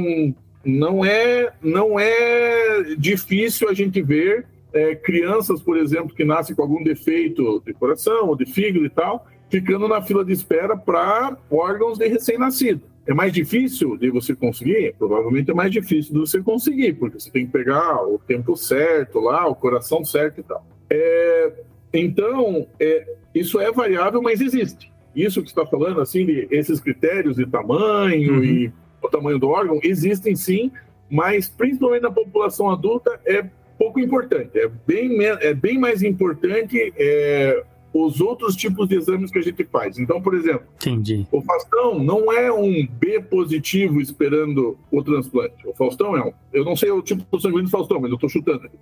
não 0.65 1.05
é, 1.05 1.53
não 1.61 1.97
é 1.97 2.93
difícil 2.97 3.69
a 3.69 3.73
gente 3.73 4.01
ver 4.01 4.45
é, 4.73 4.95
crianças, 4.95 5.61
por 5.61 5.77
exemplo, 5.77 6.13
que 6.13 6.25
nascem 6.25 6.53
com 6.53 6.61
algum 6.61 6.83
defeito 6.83 7.63
de 7.65 7.73
coração 7.73 8.27
ou 8.27 8.35
de 8.35 8.45
fígado 8.45 8.85
e 8.85 8.89
tal, 8.89 9.25
ficando 9.49 9.87
na 9.87 10.01
fila 10.01 10.25
de 10.25 10.33
espera 10.33 10.75
para 10.75 11.37
órgãos 11.49 11.97
de 11.97 12.05
recém-nascido. 12.05 12.81
É 13.07 13.13
mais 13.13 13.31
difícil 13.31 13.97
de 13.97 14.09
você 14.09 14.35
conseguir? 14.35 14.93
Provavelmente 14.97 15.49
é 15.49 15.53
mais 15.53 15.71
difícil 15.71 16.13
de 16.13 16.19
você 16.19 16.41
conseguir, 16.41 16.93
porque 16.93 17.19
você 17.19 17.31
tem 17.31 17.45
que 17.45 17.51
pegar 17.53 18.03
o 18.05 18.19
tempo 18.19 18.55
certo 18.57 19.19
lá, 19.19 19.47
o 19.47 19.55
coração 19.55 20.03
certo 20.03 20.41
e 20.41 20.43
tal. 20.43 20.65
É, 20.89 21.53
então, 21.93 22.67
é, 22.79 23.07
isso 23.33 23.59
é 23.61 23.71
variável, 23.71 24.21
mas 24.21 24.41
existe. 24.41 24.91
Isso 25.15 25.41
que 25.41 25.49
você 25.49 25.59
está 25.59 25.65
falando, 25.65 26.01
assim, 26.01 26.25
de 26.25 26.47
esses 26.51 26.79
critérios 26.81 27.37
de 27.37 27.45
tamanho 27.45 28.35
Uhum. 28.35 28.43
e 28.43 28.73
o 29.01 29.07
tamanho 29.07 29.39
do 29.39 29.47
órgão, 29.47 29.79
existem 29.81 30.35
sim, 30.35 30.71
mas 31.09 31.47
principalmente 31.47 32.01
na 32.03 32.11
população 32.11 32.69
adulta 32.69 33.19
é 33.25 33.45
pouco 33.77 33.99
importante. 33.99 34.59
É 34.59 34.67
bem, 34.85 35.23
é 35.23 35.53
bem 35.53 35.77
mais 35.79 36.03
importante 36.03 36.93
é, 36.97 37.63
os 37.93 38.21
outros 38.21 38.55
tipos 38.55 38.87
de 38.87 38.95
exames 38.95 39.31
que 39.31 39.39
a 39.39 39.41
gente 39.41 39.63
faz. 39.65 39.97
Então, 39.97 40.21
por 40.21 40.35
exemplo, 40.35 40.63
Entendi. 40.75 41.25
o 41.31 41.41
Faustão 41.41 41.99
não 42.03 42.31
é 42.31 42.51
um 42.51 42.85
B 42.87 43.21
positivo 43.21 43.99
esperando 44.01 44.77
o 44.91 45.03
transplante. 45.03 45.67
O 45.67 45.73
Faustão 45.73 46.15
é 46.15 46.23
um. 46.23 46.31
Eu 46.53 46.63
não 46.65 46.75
sei 46.75 46.91
o 46.91 47.01
tipo 47.01 47.23
de 47.37 47.41
sanguíneo 47.41 47.65
do 47.65 47.69
Faustão, 47.71 47.99
mas 47.99 48.09
eu 48.11 48.15
estou 48.15 48.29
chutando. 48.29 48.65
aqui. 48.65 48.75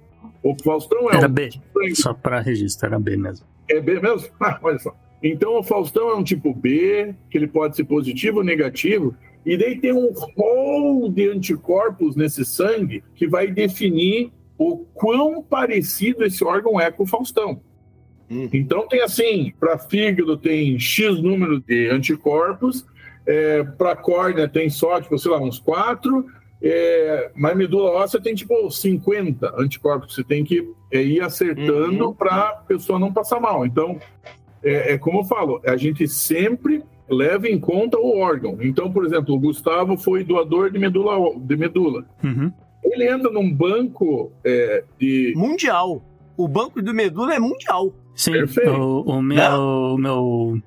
O 0.43 0.55
Faustão 0.63 1.09
é 1.11 1.17
Era 1.17 1.27
um. 1.27 1.31
B. 1.31 1.49
sangue- 1.51 1.95
Só 1.95 2.13
pra 2.13 2.39
registro, 2.39 2.87
era 2.87 2.99
B 2.99 3.15
mesmo. 3.17 3.45
É 3.69 3.79
B 3.79 3.99
mesmo? 3.99 4.27
Ah, 4.39 4.59
olha 4.61 4.79
só. 4.79 4.93
Então 5.23 5.57
o 5.57 5.63
Faustão 5.63 6.09
é 6.09 6.15
um 6.15 6.23
tipo 6.23 6.53
B, 6.53 7.15
que 7.31 7.37
ele 7.37 7.47
pode 7.47 7.75
ser 7.75 7.85
positivo 7.85 8.39
ou 8.39 8.43
negativo, 8.43 9.15
e 9.45 9.57
daí 9.57 9.79
tem 9.79 9.93
um 9.93 10.11
rol 10.37 11.09
de 11.09 11.27
anticorpos 11.29 12.15
nesse 12.15 12.43
sangue 12.45 13.03
que 13.15 13.27
vai 13.27 13.47
definir 13.49 14.31
o 14.57 14.77
quão 14.93 15.41
parecido 15.43 16.23
esse 16.23 16.43
órgão 16.43 16.79
é 16.79 16.91
com 16.91 17.03
o 17.03 17.07
Faustão. 17.07 17.59
Hum. 18.29 18.49
Então 18.53 18.87
tem 18.87 19.01
assim, 19.01 19.53
para 19.59 19.77
fígado 19.77 20.37
tem 20.37 20.79
X 20.79 21.21
número 21.21 21.59
de 21.59 21.89
anticorpos, 21.89 22.85
é, 23.25 23.63
para 23.63 23.95
córnea 23.95 24.47
tem 24.47 24.69
só, 24.69 25.01
tipo, 25.01 25.17
sei 25.17 25.31
lá, 25.31 25.39
uns 25.39 25.59
4, 25.59 26.25
é, 26.61 27.31
mas 27.35 27.55
medula 27.55 27.91
óssea 27.91 28.19
tem 28.19 28.33
tipo 28.33 28.69
50 28.69 29.53
anticorpos 29.57 30.09
que 30.09 30.15
você 30.15 30.23
tem 30.23 30.43
que 30.43 30.67
é, 30.91 31.01
ir 31.01 31.21
acertando 31.21 32.07
Uhum. 32.07 32.13
para 32.13 32.49
a 32.49 32.51
pessoa 32.67 32.97
não 32.97 33.11
passar 33.13 33.39
mal. 33.39 33.65
Então, 33.65 33.99
é, 34.63 34.93
é 34.93 34.97
como 34.97 35.19
eu 35.19 35.23
falo, 35.25 35.61
a 35.65 35.77
gente 35.77 36.07
sempre 36.07 36.83
leva 37.09 37.47
em 37.47 37.59
conta 37.59 37.97
o 37.97 38.17
órgão. 38.17 38.57
Então, 38.61 38.91
por 38.91 39.05
exemplo, 39.05 39.35
o 39.35 39.39
Gustavo 39.39 39.97
foi 39.97 40.23
doador 40.23 40.71
de 40.71 40.79
medula. 40.79 41.15
De 41.37 41.55
medula. 41.55 42.05
Uhum. 42.23 42.51
Ele 42.83 43.07
entra 43.07 43.29
num 43.31 43.51
banco 43.51 44.31
é, 44.43 44.83
de. 44.99 45.33
Mundial. 45.35 46.01
O 46.37 46.47
banco 46.47 46.81
do 46.81 46.93
medula 46.93 47.33
é 47.33 47.39
mundial. 47.39 47.93
Sim, 48.15 48.33
o, 48.67 49.01
o 49.01 49.21
meu, 49.21 49.93
o 49.93 49.97
meu 49.97 50.61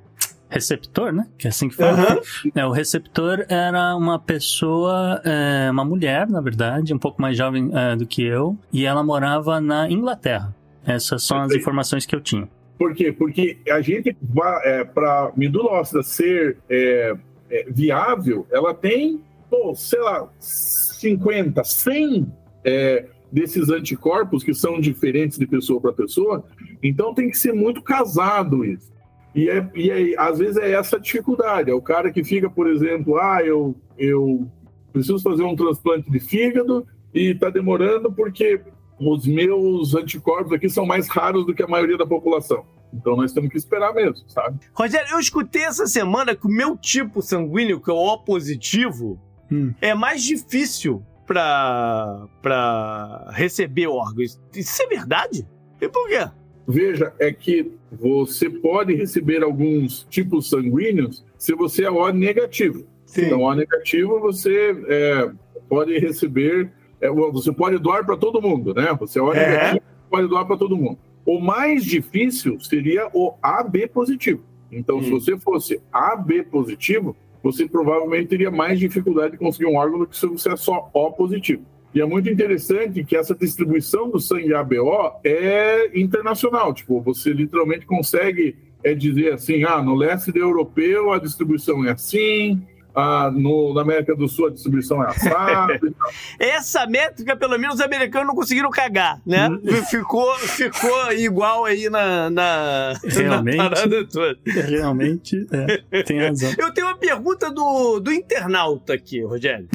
receptor, 0.48 1.12
né? 1.12 1.26
Que 1.36 1.46
é 1.46 1.50
assim 1.50 1.68
que 1.68 1.76
fala. 1.76 1.92
Aham. 1.92 2.20
É, 2.54 2.66
o 2.66 2.70
receptor 2.70 3.44
era 3.48 3.94
uma 3.96 4.18
pessoa, 4.18 5.20
é, 5.24 5.70
uma 5.70 5.84
mulher, 5.84 6.28
na 6.28 6.40
verdade, 6.40 6.94
um 6.94 6.98
pouco 6.98 7.20
mais 7.20 7.36
jovem 7.36 7.70
é, 7.72 7.96
do 7.96 8.06
que 8.06 8.22
eu, 8.22 8.56
e 8.72 8.84
ela 8.84 9.02
morava 9.02 9.60
na 9.60 9.90
Inglaterra. 9.90 10.54
Essas 10.86 11.22
são 11.24 11.38
as 11.38 11.42
Perfeito. 11.44 11.62
informações 11.62 12.06
que 12.06 12.14
eu 12.14 12.20
tinha. 12.20 12.48
Por 12.78 12.94
quê? 12.94 13.12
Porque 13.12 13.58
a 13.70 13.80
gente, 13.80 14.16
é, 14.62 14.84
para 14.84 15.32
medula 15.36 15.72
óssea 15.72 16.02
ser 16.02 16.58
é, 16.70 17.14
é, 17.50 17.66
viável, 17.68 18.46
ela 18.50 18.72
tem, 18.72 19.20
pô, 19.50 19.74
sei 19.74 20.00
lá, 20.00 20.28
50, 20.38 21.62
100 21.64 22.32
é, 22.64 23.06
desses 23.30 23.68
anticorpos 23.68 24.42
que 24.42 24.54
são 24.54 24.80
diferentes 24.80 25.38
de 25.38 25.46
pessoa 25.46 25.80
para 25.80 25.92
pessoa. 25.92 26.44
Então 26.82 27.12
tem 27.14 27.28
que 27.30 27.36
ser 27.38 27.52
muito 27.52 27.82
casado 27.82 28.64
isso. 28.64 28.90
E, 29.34 29.48
é, 29.50 29.70
e 29.74 29.90
é- 29.90 30.14
às 30.18 30.38
vezes 30.38 30.56
é 30.56 30.72
essa 30.72 30.96
a 30.96 30.98
dificuldade. 31.00 31.70
É 31.70 31.74
o 31.74 31.82
cara 31.82 32.10
que 32.10 32.24
fica, 32.24 32.48
por 32.48 32.66
exemplo, 32.68 33.18
ah, 33.18 33.40
eu, 33.44 33.74
eu 33.98 34.48
preciso 34.92 35.20
fazer 35.22 35.42
um 35.42 35.54
transplante 35.54 36.10
de 36.10 36.18
fígado 36.18 36.86
e 37.14 37.32
está 37.32 37.50
demorando 37.50 38.10
porque 38.10 38.60
os 38.98 39.26
meus 39.26 39.94
anticorpos 39.94 40.52
aqui 40.52 40.68
são 40.68 40.84
mais 40.86 41.06
raros 41.08 41.46
do 41.46 41.54
que 41.54 41.62
a 41.62 41.68
maioria 41.68 41.96
da 41.98 42.06
população. 42.06 42.64
Então 42.92 43.14
nós 43.16 43.32
temos 43.34 43.50
que 43.50 43.58
esperar 43.58 43.92
mesmo, 43.92 44.26
sabe? 44.28 44.58
Rogério, 44.72 45.12
eu 45.12 45.20
escutei 45.20 45.62
essa 45.62 45.86
semana 45.86 46.34
que 46.34 46.46
o 46.46 46.50
meu 46.50 46.74
tipo 46.76 47.20
sanguíneo, 47.20 47.80
que 47.80 47.90
é 47.90 47.94
o 47.94 47.96
O 47.98 48.18
positivo, 48.18 49.20
Hum. 49.52 49.72
é 49.80 49.94
mais 49.94 50.22
difícil 50.24 51.02
pra 51.28 53.26
receber 53.32 53.86
órgãos. 53.86 54.40
Isso 54.54 54.82
é 54.82 54.86
verdade? 54.86 55.46
E 55.80 55.88
por 55.88 56.08
quê? 56.08 56.26
Veja, 56.66 57.12
é 57.18 57.32
que 57.32 57.72
você 57.90 58.50
pode 58.50 58.94
receber 58.94 59.42
alguns 59.42 60.06
tipos 60.10 60.50
sanguíneos 60.50 61.24
se 61.38 61.54
você 61.54 61.84
é 61.84 61.90
O 61.90 62.08
negativo. 62.10 62.84
Então, 63.16 63.42
O 63.42 63.54
negativo 63.54 64.20
você 64.20 64.76
é, 64.88 65.30
pode 65.68 65.98
receber, 65.98 66.70
é, 67.00 67.08
você 67.10 67.52
pode 67.52 67.78
doar 67.78 68.04
para 68.04 68.16
todo 68.16 68.42
mundo, 68.42 68.74
né? 68.74 68.94
Você 69.00 69.18
é 69.18 69.22
O 69.22 69.32
É. 69.32 69.48
negativo, 69.50 69.82
pode 70.10 70.28
doar 70.28 70.44
para 70.46 70.56
todo 70.58 70.76
mundo. 70.76 70.98
O 71.24 71.40
mais 71.40 71.84
difícil 71.84 72.58
seria 72.60 73.08
o 73.14 73.34
AB 73.42 73.86
positivo. 73.88 74.42
Então, 74.70 75.00
se 75.02 75.08
Hum. 75.08 75.20
você 75.20 75.38
fosse 75.38 75.80
AB 75.90 76.42
positivo, 76.44 77.16
você 77.52 77.66
provavelmente 77.66 78.28
teria 78.28 78.50
mais 78.50 78.78
dificuldade 78.78 79.32
de 79.32 79.38
conseguir 79.38 79.66
um 79.66 79.76
órgão 79.76 80.00
do 80.00 80.06
que 80.06 80.16
se 80.16 80.26
você 80.26 80.52
é 80.52 80.56
só 80.56 80.90
O 80.92 81.10
positivo. 81.12 81.64
E 81.94 82.00
é 82.00 82.04
muito 82.04 82.28
interessante 82.28 83.02
que 83.02 83.16
essa 83.16 83.34
distribuição 83.34 84.10
do 84.10 84.20
sangue 84.20 84.52
ABO 84.52 85.12
é 85.24 85.98
internacional. 85.98 86.74
Tipo, 86.74 87.00
você 87.00 87.32
literalmente 87.32 87.86
consegue 87.86 88.56
é, 88.84 88.94
dizer 88.94 89.32
assim, 89.32 89.64
ah, 89.64 89.82
no 89.82 89.94
leste 89.94 90.36
europeu 90.36 91.12
a 91.12 91.18
distribuição 91.18 91.86
é 91.86 91.92
assim, 91.92 92.62
ah, 92.94 93.30
no, 93.32 93.74
na 93.74 93.82
América 93.82 94.14
do 94.14 94.28
Sul 94.28 94.46
a 94.46 94.50
distribuição 94.50 95.02
é 95.02 95.08
assado. 95.08 95.94
Essa 96.38 96.86
métrica, 96.86 97.36
pelo 97.36 97.58
menos, 97.58 97.76
os 97.76 97.80
americanos 97.80 98.26
não 98.26 98.34
conseguiram 98.34 98.70
cagar, 98.70 99.20
né? 99.24 99.48
Ficou, 99.88 100.34
ficou 100.38 101.12
igual 101.12 101.64
aí 101.64 101.88
na, 101.88 102.30
na, 102.30 102.94
Realmente. 103.04 103.56
na 103.56 103.70
parada 103.70 104.06
toda. 104.06 104.38
Realmente, 104.46 105.46
é, 105.90 106.02
tem 106.02 106.20
razão. 106.20 106.52
Eu 106.58 106.72
tenho 106.72 106.86
uma 106.86 106.96
pergunta 106.96 107.50
do, 107.50 108.00
do 108.00 108.12
internauta 108.12 108.94
aqui, 108.94 109.22
Rogério. 109.22 109.68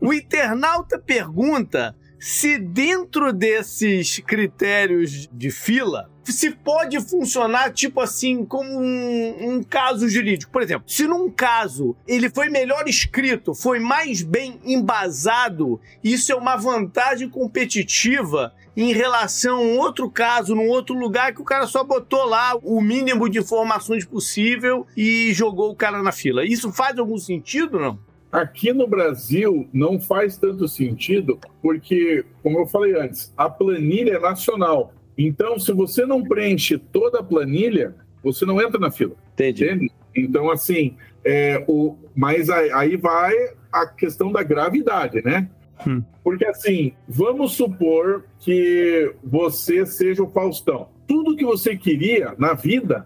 o 0.00 0.12
internauta 0.12 0.98
pergunta 0.98 1.96
se 2.18 2.58
dentro 2.58 3.34
desses 3.34 4.18
critérios 4.18 5.28
de 5.30 5.50
fila, 5.50 6.10
se 6.32 6.50
pode 6.50 7.00
funcionar 7.00 7.72
tipo 7.72 8.00
assim, 8.00 8.44
como 8.44 8.68
um, 8.70 9.54
um 9.54 9.62
caso 9.62 10.08
jurídico. 10.08 10.52
Por 10.52 10.62
exemplo, 10.62 10.88
se 10.88 11.06
num 11.06 11.30
caso 11.30 11.96
ele 12.06 12.30
foi 12.30 12.48
melhor 12.48 12.88
escrito, 12.88 13.54
foi 13.54 13.78
mais 13.78 14.22
bem 14.22 14.60
embasado, 14.64 15.80
isso 16.02 16.32
é 16.32 16.34
uma 16.34 16.56
vantagem 16.56 17.28
competitiva 17.28 18.52
em 18.76 18.92
relação 18.92 19.56
a 19.56 19.60
um 19.60 19.78
outro 19.78 20.10
caso, 20.10 20.54
num 20.54 20.68
outro 20.68 20.94
lugar 20.96 21.32
que 21.32 21.40
o 21.40 21.44
cara 21.44 21.66
só 21.66 21.84
botou 21.84 22.24
lá 22.24 22.56
o 22.62 22.80
mínimo 22.80 23.28
de 23.28 23.38
informações 23.38 24.04
possível 24.04 24.86
e 24.96 25.32
jogou 25.32 25.70
o 25.70 25.76
cara 25.76 26.02
na 26.02 26.12
fila. 26.12 26.44
Isso 26.44 26.72
faz 26.72 26.98
algum 26.98 27.18
sentido, 27.18 27.78
não? 27.78 27.98
Aqui 28.32 28.72
no 28.72 28.88
Brasil 28.88 29.68
não 29.72 30.00
faz 30.00 30.36
tanto 30.36 30.66
sentido, 30.66 31.38
porque, 31.62 32.24
como 32.42 32.58
eu 32.58 32.66
falei 32.66 32.98
antes, 32.98 33.32
a 33.36 33.48
planilha 33.48 34.14
é 34.14 34.18
nacional. 34.18 34.92
Então, 35.16 35.58
se 35.58 35.72
você 35.72 36.04
não 36.04 36.22
preenche 36.22 36.76
toda 36.78 37.20
a 37.20 37.22
planilha, 37.22 37.94
você 38.22 38.44
não 38.44 38.60
entra 38.60 38.78
na 38.78 38.90
fila. 38.90 39.14
Entende? 39.34 39.90
Então, 40.14 40.50
assim, 40.50 40.96
é, 41.24 41.64
o, 41.68 41.96
mas 42.14 42.48
aí, 42.50 42.96
vai 42.96 43.34
a 43.72 43.86
questão 43.86 44.30
da 44.32 44.42
gravidade, 44.42 45.22
né? 45.24 45.48
Hum. 45.86 46.02
Porque, 46.22 46.44
assim, 46.46 46.92
vamos 47.08 47.52
supor 47.52 48.24
que 48.38 49.12
você 49.22 49.84
seja 49.84 50.22
o 50.22 50.30
Faustão. 50.30 50.88
Tudo 51.06 51.36
que 51.36 51.44
você 51.44 51.76
queria 51.76 52.34
na 52.38 52.54
vida 52.54 53.04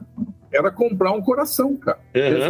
era 0.52 0.70
comprar 0.70 1.12
um 1.12 1.20
coração, 1.22 1.76
cara. 1.76 1.98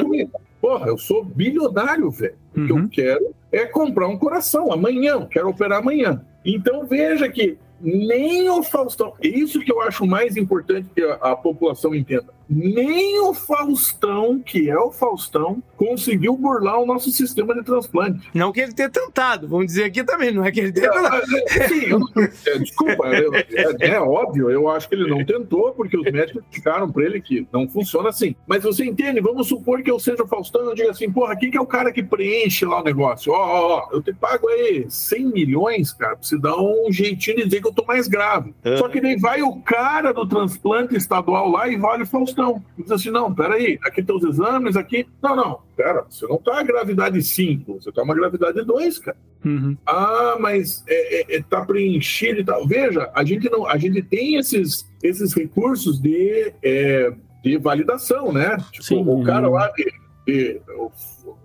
Comigo. 0.02 0.32
Porra, 0.60 0.88
eu 0.88 0.98
sou 0.98 1.24
bilionário, 1.24 2.10
velho. 2.10 2.34
O 2.56 2.66
que 2.66 2.72
Uhum. 2.72 2.78
eu 2.80 2.88
quero 2.88 3.34
é 3.52 3.64
comprar 3.64 4.08
um 4.08 4.18
coração 4.18 4.72
amanhã. 4.72 5.12
Eu 5.12 5.26
quero 5.26 5.48
operar 5.48 5.78
amanhã. 5.78 6.20
Então 6.44 6.84
veja 6.86 7.28
que 7.28 7.56
nem 7.80 8.48
o 8.50 8.62
Faustão. 8.62 9.14
É 9.20 9.28
isso 9.28 9.60
que 9.60 9.72
eu 9.72 9.80
acho 9.80 10.06
mais 10.06 10.36
importante 10.36 10.88
que 10.94 11.02
a, 11.02 11.14
a 11.14 11.36
população 11.36 11.94
entenda. 11.94 12.37
Nem 12.48 13.20
o 13.20 13.34
Faustão, 13.34 14.38
que 14.40 14.70
é 14.70 14.78
o 14.78 14.90
Faustão, 14.90 15.62
conseguiu 15.76 16.36
burlar 16.36 16.80
o 16.80 16.86
nosso 16.86 17.10
sistema 17.10 17.54
de 17.54 17.62
transplante. 17.62 18.28
Não 18.34 18.50
que 18.52 18.60
ele 18.60 18.72
tenha 18.72 18.88
tentado, 18.88 19.46
vamos 19.46 19.66
dizer 19.66 19.84
aqui 19.84 20.02
também, 20.02 20.32
não 20.32 20.44
é 20.44 20.50
que 20.50 20.60
ele 20.60 20.72
tenha 20.72 20.90
tentado. 20.90 21.26
Sim, 21.68 21.84
eu 21.90 21.98
não- 21.98 22.08
é, 22.16 22.58
desculpa, 22.58 23.06
eu- 23.08 23.34
é, 23.34 23.88
é 23.90 24.00
óbvio, 24.00 24.50
eu 24.50 24.68
acho 24.68 24.88
que 24.88 24.94
ele 24.94 25.08
não 25.10 25.24
tentou, 25.24 25.72
porque 25.72 25.96
os 25.96 26.04
médicos 26.10 26.42
explicaram 26.44 26.90
pra 26.90 27.04
ele 27.04 27.20
que 27.20 27.46
não 27.52 27.68
funciona 27.68 28.08
assim. 28.08 28.34
Mas 28.46 28.62
você 28.62 28.84
entende, 28.84 29.20
vamos 29.20 29.46
supor 29.48 29.82
que 29.82 29.90
eu 29.90 29.98
seja 29.98 30.22
o 30.22 30.26
Faustão 30.28 30.62
e 30.64 30.66
eu 30.68 30.74
diga 30.74 30.90
assim, 30.90 31.10
porra, 31.10 31.36
quem 31.36 31.50
que 31.50 31.56
é 31.56 31.60
o 31.60 31.66
cara 31.66 31.92
que 31.92 32.02
preenche 32.02 32.64
lá 32.64 32.80
o 32.80 32.84
negócio? 32.84 33.32
Ó, 33.32 33.36
ó, 33.36 33.76
ó, 33.78 33.88
eu 33.94 34.02
te 34.02 34.12
pago 34.12 34.48
aí 34.48 34.86
100 34.88 35.26
milhões, 35.26 35.92
cara, 35.92 36.16
pra 36.16 36.22
você 36.26 36.38
dar 36.38 36.56
um 36.56 36.86
jeitinho 36.90 37.36
de 37.36 37.44
dizer 37.44 37.60
que 37.60 37.68
eu 37.68 37.72
tô 37.74 37.84
mais 37.84 38.08
grave. 38.08 38.54
Só 38.78 38.88
que 38.88 39.00
daí 39.00 39.16
vai 39.18 39.42
o 39.42 39.56
cara 39.60 40.12
do 40.12 40.26
transplante 40.26 40.96
estadual 40.96 41.50
lá 41.50 41.68
e 41.68 41.78
olha 41.78 42.04
o 42.04 42.06
Faustão. 42.06 42.37
E 42.78 42.82
diz 42.82 42.92
assim, 42.92 43.10
não, 43.10 43.34
peraí, 43.34 43.78
aqui 43.82 44.00
estão 44.00 44.16
os 44.16 44.24
exames, 44.24 44.76
aqui... 44.76 45.06
Não, 45.22 45.34
não, 45.34 45.60
pera, 45.76 46.04
você 46.08 46.26
não 46.26 46.38
tá 46.38 46.62
gravidade 46.62 47.22
5, 47.22 47.80
você 47.80 47.92
tá 47.92 48.02
uma 48.02 48.14
gravidade 48.14 48.64
2, 48.64 48.98
cara. 48.98 49.16
Uhum. 49.44 49.76
Ah, 49.86 50.36
mas 50.40 50.84
é, 50.88 51.20
é, 51.20 51.36
é, 51.36 51.42
tá 51.42 51.64
preenchido 51.64 52.40
e 52.40 52.44
tal. 52.44 52.66
Veja, 52.66 53.10
a 53.14 53.24
gente 53.24 53.48
não, 53.50 53.66
a 53.66 53.76
gente 53.78 54.02
tem 54.02 54.36
esses, 54.36 54.88
esses 55.02 55.32
recursos 55.32 56.00
de, 56.00 56.52
é, 56.62 57.12
de 57.42 57.56
validação, 57.58 58.32
né? 58.32 58.56
Tipo, 58.72 58.84
Sim. 58.84 59.04
o 59.06 59.22
cara 59.22 59.48
lá 59.48 59.70
de, 59.76 59.92
de 60.26 60.60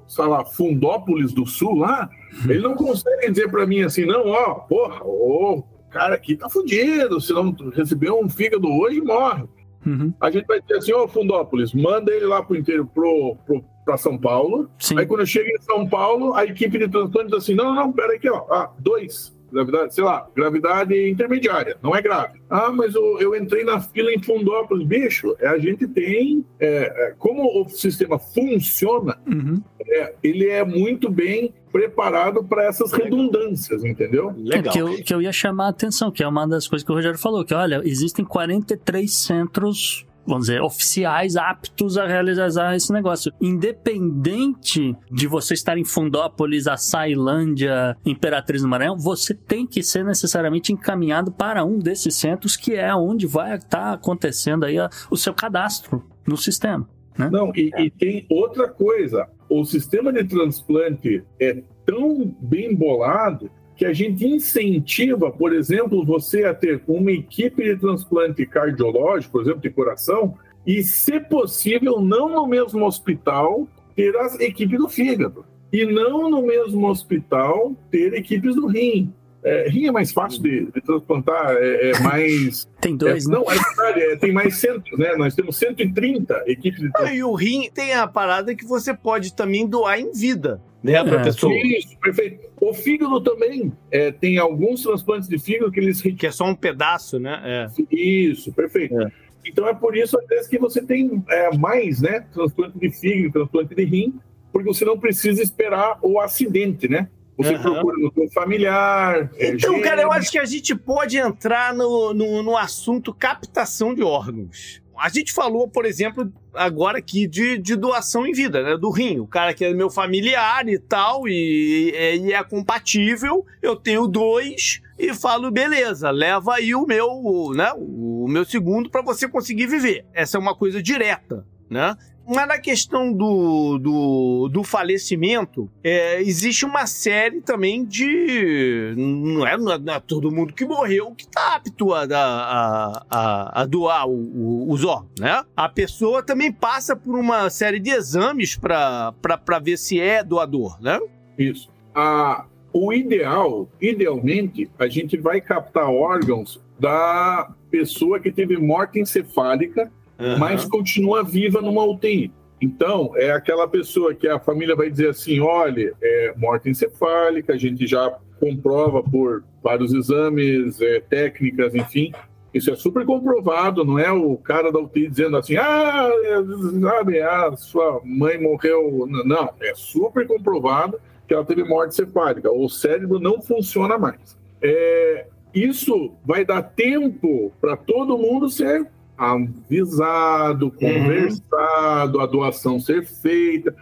sei 0.07 0.25
lá, 0.25 0.45
Fundópolis 0.45 1.33
do 1.33 1.45
Sul 1.45 1.75
lá, 1.75 2.09
ele 2.45 2.61
não 2.61 2.75
consegue 2.75 3.29
dizer 3.29 3.49
pra 3.49 3.65
mim 3.65 3.81
assim, 3.81 4.05
não, 4.05 4.27
ó, 4.27 4.55
porra, 4.55 5.01
o 5.03 5.63
cara 5.89 6.15
aqui 6.15 6.35
tá 6.35 6.49
fudido, 6.49 7.19
se 7.19 7.33
não 7.33 7.51
receber 7.71 8.11
um 8.11 8.29
fígado 8.29 8.67
hoje, 8.67 9.01
morre. 9.01 9.43
Uhum. 9.85 10.13
A 10.19 10.31
gente 10.31 10.45
vai 10.45 10.61
dizer 10.61 10.77
assim, 10.77 10.93
ô 10.93 11.07
Fundópolis, 11.07 11.73
manda 11.73 12.11
ele 12.11 12.25
lá 12.25 12.41
pro 12.41 12.55
inteiro, 12.55 12.85
pro, 12.85 13.37
pro, 13.45 13.63
pra 13.85 13.97
São 13.97 14.17
Paulo, 14.17 14.69
Sim. 14.79 14.97
Aí 14.97 15.05
quando 15.05 15.25
chega 15.25 15.49
em 15.49 15.61
São 15.61 15.87
Paulo, 15.87 16.33
a 16.33 16.45
equipe 16.45 16.77
de 16.77 16.87
transplante 16.87 17.29
diz 17.29 17.37
assim: 17.39 17.55
não, 17.55 17.65
não, 17.65 17.75
não, 17.75 17.91
pera 17.91 18.15
aqui, 18.15 18.29
ó. 18.29 18.45
Ah, 18.49 18.71
dois. 18.79 19.35
Gravidade, 19.53 19.93
sei 19.93 20.03
lá, 20.03 20.27
gravidade 20.35 21.09
intermediária, 21.09 21.77
não 21.81 21.95
é 21.95 22.01
grave. 22.01 22.41
Ah, 22.49 22.71
mas 22.71 22.95
eu, 22.95 23.19
eu 23.19 23.35
entrei 23.35 23.63
na 23.63 23.79
fila 23.79 24.11
em 24.11 24.21
Fundópolis, 24.21 24.85
bicho. 24.87 25.35
É, 25.39 25.47
a 25.47 25.57
gente 25.59 25.87
tem. 25.87 26.43
É, 26.59 27.09
é, 27.09 27.15
como 27.17 27.61
o 27.61 27.69
sistema 27.69 28.17
funciona, 28.19 29.17
Uhum. 29.27 29.61
é, 29.79 30.13
ele 30.23 30.47
é 30.49 30.63
muito 30.65 31.09
bem 31.09 31.53
preparado 31.71 32.43
para 32.43 32.65
essas 32.65 32.91
redundâncias, 32.91 33.83
entendeu? 33.83 34.29
É 34.31 34.33
Legal. 34.57 34.73
que 34.73 34.79
eu, 34.79 35.03
que 35.03 35.13
eu 35.13 35.21
ia 35.21 35.31
chamar 35.31 35.65
a 35.65 35.69
atenção, 35.69 36.11
que 36.11 36.23
é 36.23 36.27
uma 36.27 36.47
das 36.47 36.67
coisas 36.67 36.85
que 36.85 36.91
o 36.91 36.95
Rogério 36.95 37.17
falou, 37.17 37.43
que 37.45 37.53
olha, 37.53 37.81
existem 37.83 38.23
43 38.23 39.11
centros, 39.11 40.05
vamos 40.25 40.47
dizer, 40.47 40.61
oficiais 40.61 41.35
aptos 41.35 41.97
a 41.97 42.05
realizar 42.05 42.75
esse 42.75 42.91
negócio. 42.91 43.31
Independente 43.41 44.95
de 45.11 45.27
você 45.27 45.53
estar 45.53 45.77
em 45.77 45.85
Fundópolis, 45.85 46.67
Açailândia, 46.67 47.97
Imperatriz 48.05 48.61
do 48.61 48.67
Maranhão, 48.67 48.97
você 48.97 49.33
tem 49.33 49.67
que 49.67 49.83
ser 49.83 50.03
necessariamente 50.03 50.71
encaminhado 50.71 51.31
para 51.31 51.63
um 51.65 51.79
desses 51.79 52.15
centros, 52.15 52.55
que 52.55 52.73
é 52.73 52.93
onde 52.95 53.27
vai 53.27 53.55
estar 53.55 53.93
acontecendo 53.93 54.65
aí 54.65 54.77
o 55.09 55.17
seu 55.17 55.33
cadastro 55.33 56.03
no 56.25 56.37
sistema. 56.37 56.87
Não, 57.17 57.51
e, 57.55 57.69
e 57.77 57.91
tem 57.91 58.25
outra 58.29 58.67
coisa. 58.67 59.27
O 59.49 59.63
sistema 59.65 60.11
de 60.11 60.23
transplante 60.23 61.23
é 61.39 61.61
tão 61.85 62.35
bem 62.39 62.75
bolado 62.75 63.51
que 63.75 63.85
a 63.85 63.93
gente 63.93 64.25
incentiva, 64.25 65.31
por 65.31 65.53
exemplo, 65.53 66.05
você 66.05 66.45
a 66.45 66.53
ter 66.53 66.81
uma 66.87 67.11
equipe 67.11 67.63
de 67.63 67.75
transplante 67.75 68.45
cardiológico, 68.45 69.31
por 69.31 69.41
exemplo, 69.41 69.61
de 69.61 69.69
coração, 69.69 70.35
e, 70.65 70.83
se 70.83 71.19
possível, 71.19 71.99
não 71.99 72.29
no 72.29 72.47
mesmo 72.47 72.85
hospital 72.85 73.67
ter 73.95 74.15
a 74.15 74.27
equipe 74.39 74.77
do 74.77 74.87
fígado. 74.87 75.45
E 75.71 75.85
não 75.85 76.29
no 76.29 76.41
mesmo 76.43 76.87
hospital 76.87 77.75
ter 77.89 78.13
equipes 78.13 78.55
do 78.55 78.67
rim. 78.67 79.11
É, 79.43 79.67
rim 79.69 79.87
é 79.87 79.91
mais 79.91 80.11
fácil 80.11 80.41
de, 80.41 80.65
de 80.71 80.81
transplantar, 80.81 81.55
é, 81.57 81.91
é 81.91 81.99
mais. 82.03 82.67
Tem 82.79 82.95
dois, 82.95 83.25
é, 83.25 83.29
né? 83.29 83.35
Não, 83.35 83.51
é 83.51 83.55
verdade, 83.55 84.01
é, 84.01 84.15
tem 84.15 84.31
mais 84.31 84.57
centros, 84.57 84.97
né? 84.97 85.15
Nós 85.15 85.35
temos 85.35 85.57
130 85.57 86.43
equipes 86.47 86.79
de 86.79 86.89
Ah, 86.95 87.13
e 87.13 87.23
o 87.23 87.33
rim 87.33 87.69
tem 87.73 87.93
a 87.93 88.07
parada 88.07 88.55
que 88.55 88.65
você 88.65 88.93
pode 88.93 89.35
também 89.35 89.67
doar 89.67 89.99
em 89.99 90.11
vida, 90.11 90.61
né, 90.81 91.03
pra 91.03 91.19
É. 91.21 91.23
pessoa. 91.23 91.53
Isso, 91.55 91.97
perfeito. 91.99 92.47
O 92.61 92.73
fígado 92.73 93.19
também. 93.21 93.71
é, 93.91 94.11
tem 94.11 94.37
alguns 94.37 94.81
transplantes 94.83 95.27
de 95.27 95.37
fígado 95.37 95.71
que 95.71 95.79
eles 95.79 96.01
Que 96.01 96.27
é 96.27 96.31
só 96.31 96.45
um 96.45 96.55
pedaço, 96.55 97.19
né? 97.19 97.41
É. 97.43 97.95
Isso, 97.95 98.51
perfeito. 98.53 98.99
É. 99.01 99.11
Então 99.45 99.67
é 99.67 99.73
por 99.73 99.97
isso, 99.97 100.17
às 100.17 100.25
vezes, 100.25 100.47
que 100.47 100.57
você 100.57 100.81
tem 100.81 101.21
é, 101.29 101.57
mais, 101.57 101.99
né? 102.01 102.21
Transplante 102.33 102.79
de 102.79 102.89
fígado, 102.91 103.33
transplante 103.33 103.75
de 103.75 103.83
rim, 103.83 104.13
porque 104.53 104.67
você 104.67 104.85
não 104.85 104.97
precisa 104.97 105.41
esperar 105.43 105.97
o 106.01 106.17
acidente, 106.21 106.87
né? 106.87 107.09
Você 107.37 107.55
Aham. 107.55 107.61
procura 107.61 107.97
no 107.97 108.13
seu 108.13 108.29
familiar. 108.31 109.29
é, 109.37 109.49
Então, 109.49 109.81
cara, 109.81 110.01
eu 110.01 110.11
acho 110.11 110.31
que 110.31 110.37
a 110.39 110.45
gente 110.45 110.75
pode 110.75 111.17
entrar 111.17 111.73
no, 111.73 112.13
no, 112.13 112.43
no 112.43 112.55
assunto 112.57 113.13
captação 113.13 113.93
de 113.95 114.03
órgãos. 114.03 114.81
A 114.95 115.09
gente 115.09 115.33
falou, 115.33 115.67
por 115.67 115.85
exemplo, 115.85 116.31
agora 116.53 116.99
aqui 116.99 117.27
de, 117.27 117.57
de 117.57 117.75
doação 117.75 118.27
em 118.27 118.31
vida, 118.31 118.61
né? 118.61 118.77
Do 118.77 118.91
rim. 118.91 119.19
O 119.19 119.25
cara 119.25 119.51
que 119.53 119.65
é 119.65 119.73
meu 119.73 119.89
familiar 119.89 120.69
e 120.69 120.77
tal, 120.77 121.27
e, 121.27 121.91
é- 121.95 122.15
e 122.15 122.31
é 122.31 122.43
compatível, 122.43 123.43
eu 123.61 123.75
tenho 123.75 124.07
dois 124.07 124.79
e 124.99 125.11
falo, 125.15 125.49
beleza, 125.49 126.11
leva 126.11 126.53
aí 126.53 126.75
o 126.75 126.85
meu, 126.85 127.51
né? 127.55 127.71
O 127.75 128.27
meu 128.29 128.45
segundo 128.45 128.87
para 128.91 129.01
você 129.01 129.27
conseguir 129.27 129.65
viver. 129.65 130.05
Essa 130.13 130.37
é 130.37 130.39
uma 130.39 130.55
coisa 130.55 130.81
direta, 130.81 131.43
né? 131.67 131.95
Mas 132.27 132.47
na 132.47 132.57
questão 132.57 133.11
do, 133.11 133.77
do, 133.77 134.49
do 134.51 134.63
falecimento, 134.63 135.69
é, 135.83 136.21
existe 136.21 136.65
uma 136.65 136.85
série 136.87 137.41
também 137.41 137.83
de. 137.85 138.93
Não 138.97 139.45
é, 139.45 139.57
não 139.57 139.71
é- 139.73 139.95
é 139.95 139.99
todo 139.99 140.31
mundo 140.31 140.53
que 140.53 140.65
morreu 140.65 141.11
que 141.15 141.23
está 141.25 141.55
apto 141.55 141.93
a, 141.93 142.03
a, 142.03 143.05
a, 143.09 143.61
a 143.61 143.65
doar 143.65 144.07
o- 144.07 144.11
o- 144.13 144.71
os 144.71 144.83
órgãos, 144.83 145.11
né? 145.19 145.43
A 145.55 145.67
pessoa 145.67 146.23
também 146.23 146.51
passa 146.51 146.95
por 146.95 147.15
uma 147.19 147.49
série 147.49 147.79
de 147.79 147.89
exames 147.89 148.55
para 148.55 149.13
ver 149.61 149.77
se 149.77 149.99
é 149.99 150.23
doador, 150.23 150.81
né? 150.81 150.99
Isso. 151.37 151.69
Ah, 151.93 152.45
o 152.71 152.93
ideal, 152.93 153.67
idealmente, 153.81 154.69
a 154.79 154.87
gente 154.87 155.17
vai 155.17 155.41
captar 155.41 155.89
órgãos 155.89 156.61
da 156.79 157.51
pessoa 157.69 158.19
que 158.19 158.31
teve 158.31 158.57
morte 158.57 158.99
encefálica 158.99 159.91
mas 160.39 160.65
continua 160.65 161.23
viva 161.23 161.61
numa 161.61 161.83
UTI. 161.83 162.31
Então, 162.61 163.11
é 163.15 163.31
aquela 163.31 163.67
pessoa 163.67 164.13
que 164.13 164.27
a 164.27 164.39
família 164.39 164.75
vai 164.75 164.89
dizer 164.89 165.09
assim: 165.09 165.39
olha, 165.39 165.93
é 166.01 166.33
morte 166.37 166.69
encefálica, 166.69 167.53
a 167.53 167.57
gente 167.57 167.85
já 167.85 168.17
comprova 168.39 169.03
por 169.03 169.43
vários 169.61 169.93
exames, 169.93 170.79
é, 170.81 171.01
técnicas, 171.01 171.75
enfim. 171.75 172.11
Isso 172.53 172.71
é 172.71 172.75
super 172.75 173.05
comprovado, 173.05 173.83
não 173.83 173.97
é 173.97 174.11
o 174.11 174.37
cara 174.37 174.71
da 174.71 174.79
UTI 174.79 175.09
dizendo 175.09 175.35
assim: 175.35 175.57
ah, 175.57 176.09
é, 176.23 176.79
sabe, 176.79 177.21
a 177.21 177.55
sua 177.57 177.99
mãe 178.03 178.39
morreu. 178.39 179.07
Não, 179.07 179.49
é 179.61 179.73
super 179.75 180.25
comprovado 180.25 180.99
que 181.27 181.33
ela 181.33 181.43
teve 181.43 181.63
morte 181.63 181.93
encefálica, 181.93 182.51
o 182.51 182.69
cérebro 182.69 183.19
não 183.19 183.41
funciona 183.41 183.97
mais. 183.97 184.37
É, 184.61 185.27
isso 185.53 186.13
vai 186.25 186.45
dar 186.45 186.61
tempo 186.61 187.51
para 187.59 187.75
todo 187.75 188.17
mundo 188.17 188.49
ser 188.49 188.87
avisado, 189.17 190.71
conversado, 190.71 192.19
a 192.19 192.25
doação 192.25 192.79
ser 192.79 193.05
feita. 193.05 193.75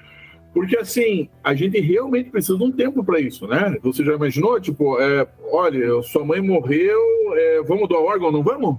Porque, 0.54 0.78
assim, 0.78 1.30
a 1.44 1.54
gente 1.54 1.80
realmente 1.80 2.30
precisa 2.30 2.58
de 2.58 2.64
um 2.64 2.72
tempo 2.72 3.04
para 3.04 3.20
isso, 3.20 3.48
né? 3.48 3.78
Você 3.82 4.04
já 4.04 4.14
imaginou? 4.14 4.60
Tipo, 4.60 5.00
é, 5.00 5.26
olha, 5.50 6.02
sua 6.04 6.26
mãe 6.26 6.42
morreu, 6.42 7.00
é, 7.36 7.64
vamos 7.64 7.88
doar 7.88 8.02
órgão, 8.02 8.32
não 8.32 8.44
vamos? 8.44 8.78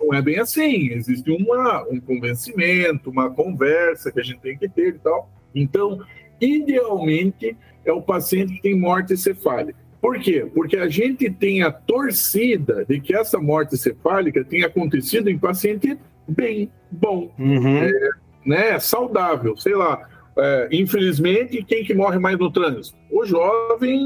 Não 0.00 0.14
é 0.14 0.22
bem 0.22 0.38
assim. 0.38 0.92
Existe 0.92 1.30
uma, 1.30 1.86
um 1.90 2.00
convencimento, 2.00 3.10
uma 3.10 3.30
conversa 3.30 4.10
que 4.10 4.20
a 4.20 4.22
gente 4.22 4.40
tem 4.40 4.56
que 4.56 4.68
ter 4.68 4.94
e 4.94 4.98
tal. 4.98 5.30
Então, 5.54 6.00
idealmente, 6.40 7.56
é 7.84 7.92
o 7.92 8.00
paciente 8.00 8.54
que 8.54 8.62
tem 8.62 8.78
morte 8.78 9.12
encefálica. 9.12 9.78
Por 10.06 10.20
quê? 10.20 10.46
Porque 10.54 10.76
a 10.76 10.88
gente 10.88 11.28
tem 11.28 11.64
a 11.64 11.72
torcida 11.72 12.84
de 12.84 13.00
que 13.00 13.12
essa 13.12 13.40
morte 13.40 13.76
cefálica 13.76 14.44
tenha 14.44 14.68
acontecido 14.68 15.28
em 15.28 15.36
paciente 15.36 15.98
bem, 16.28 16.70
bom, 16.88 17.34
né, 18.44 18.78
saudável, 18.78 19.56
sei 19.56 19.74
lá. 19.74 20.08
É, 20.38 20.68
infelizmente, 20.70 21.64
quem 21.64 21.82
que 21.82 21.94
morre 21.94 22.18
mais 22.18 22.38
no 22.38 22.50
trânsito? 22.50 22.96
O 23.10 23.24
jovem 23.24 23.98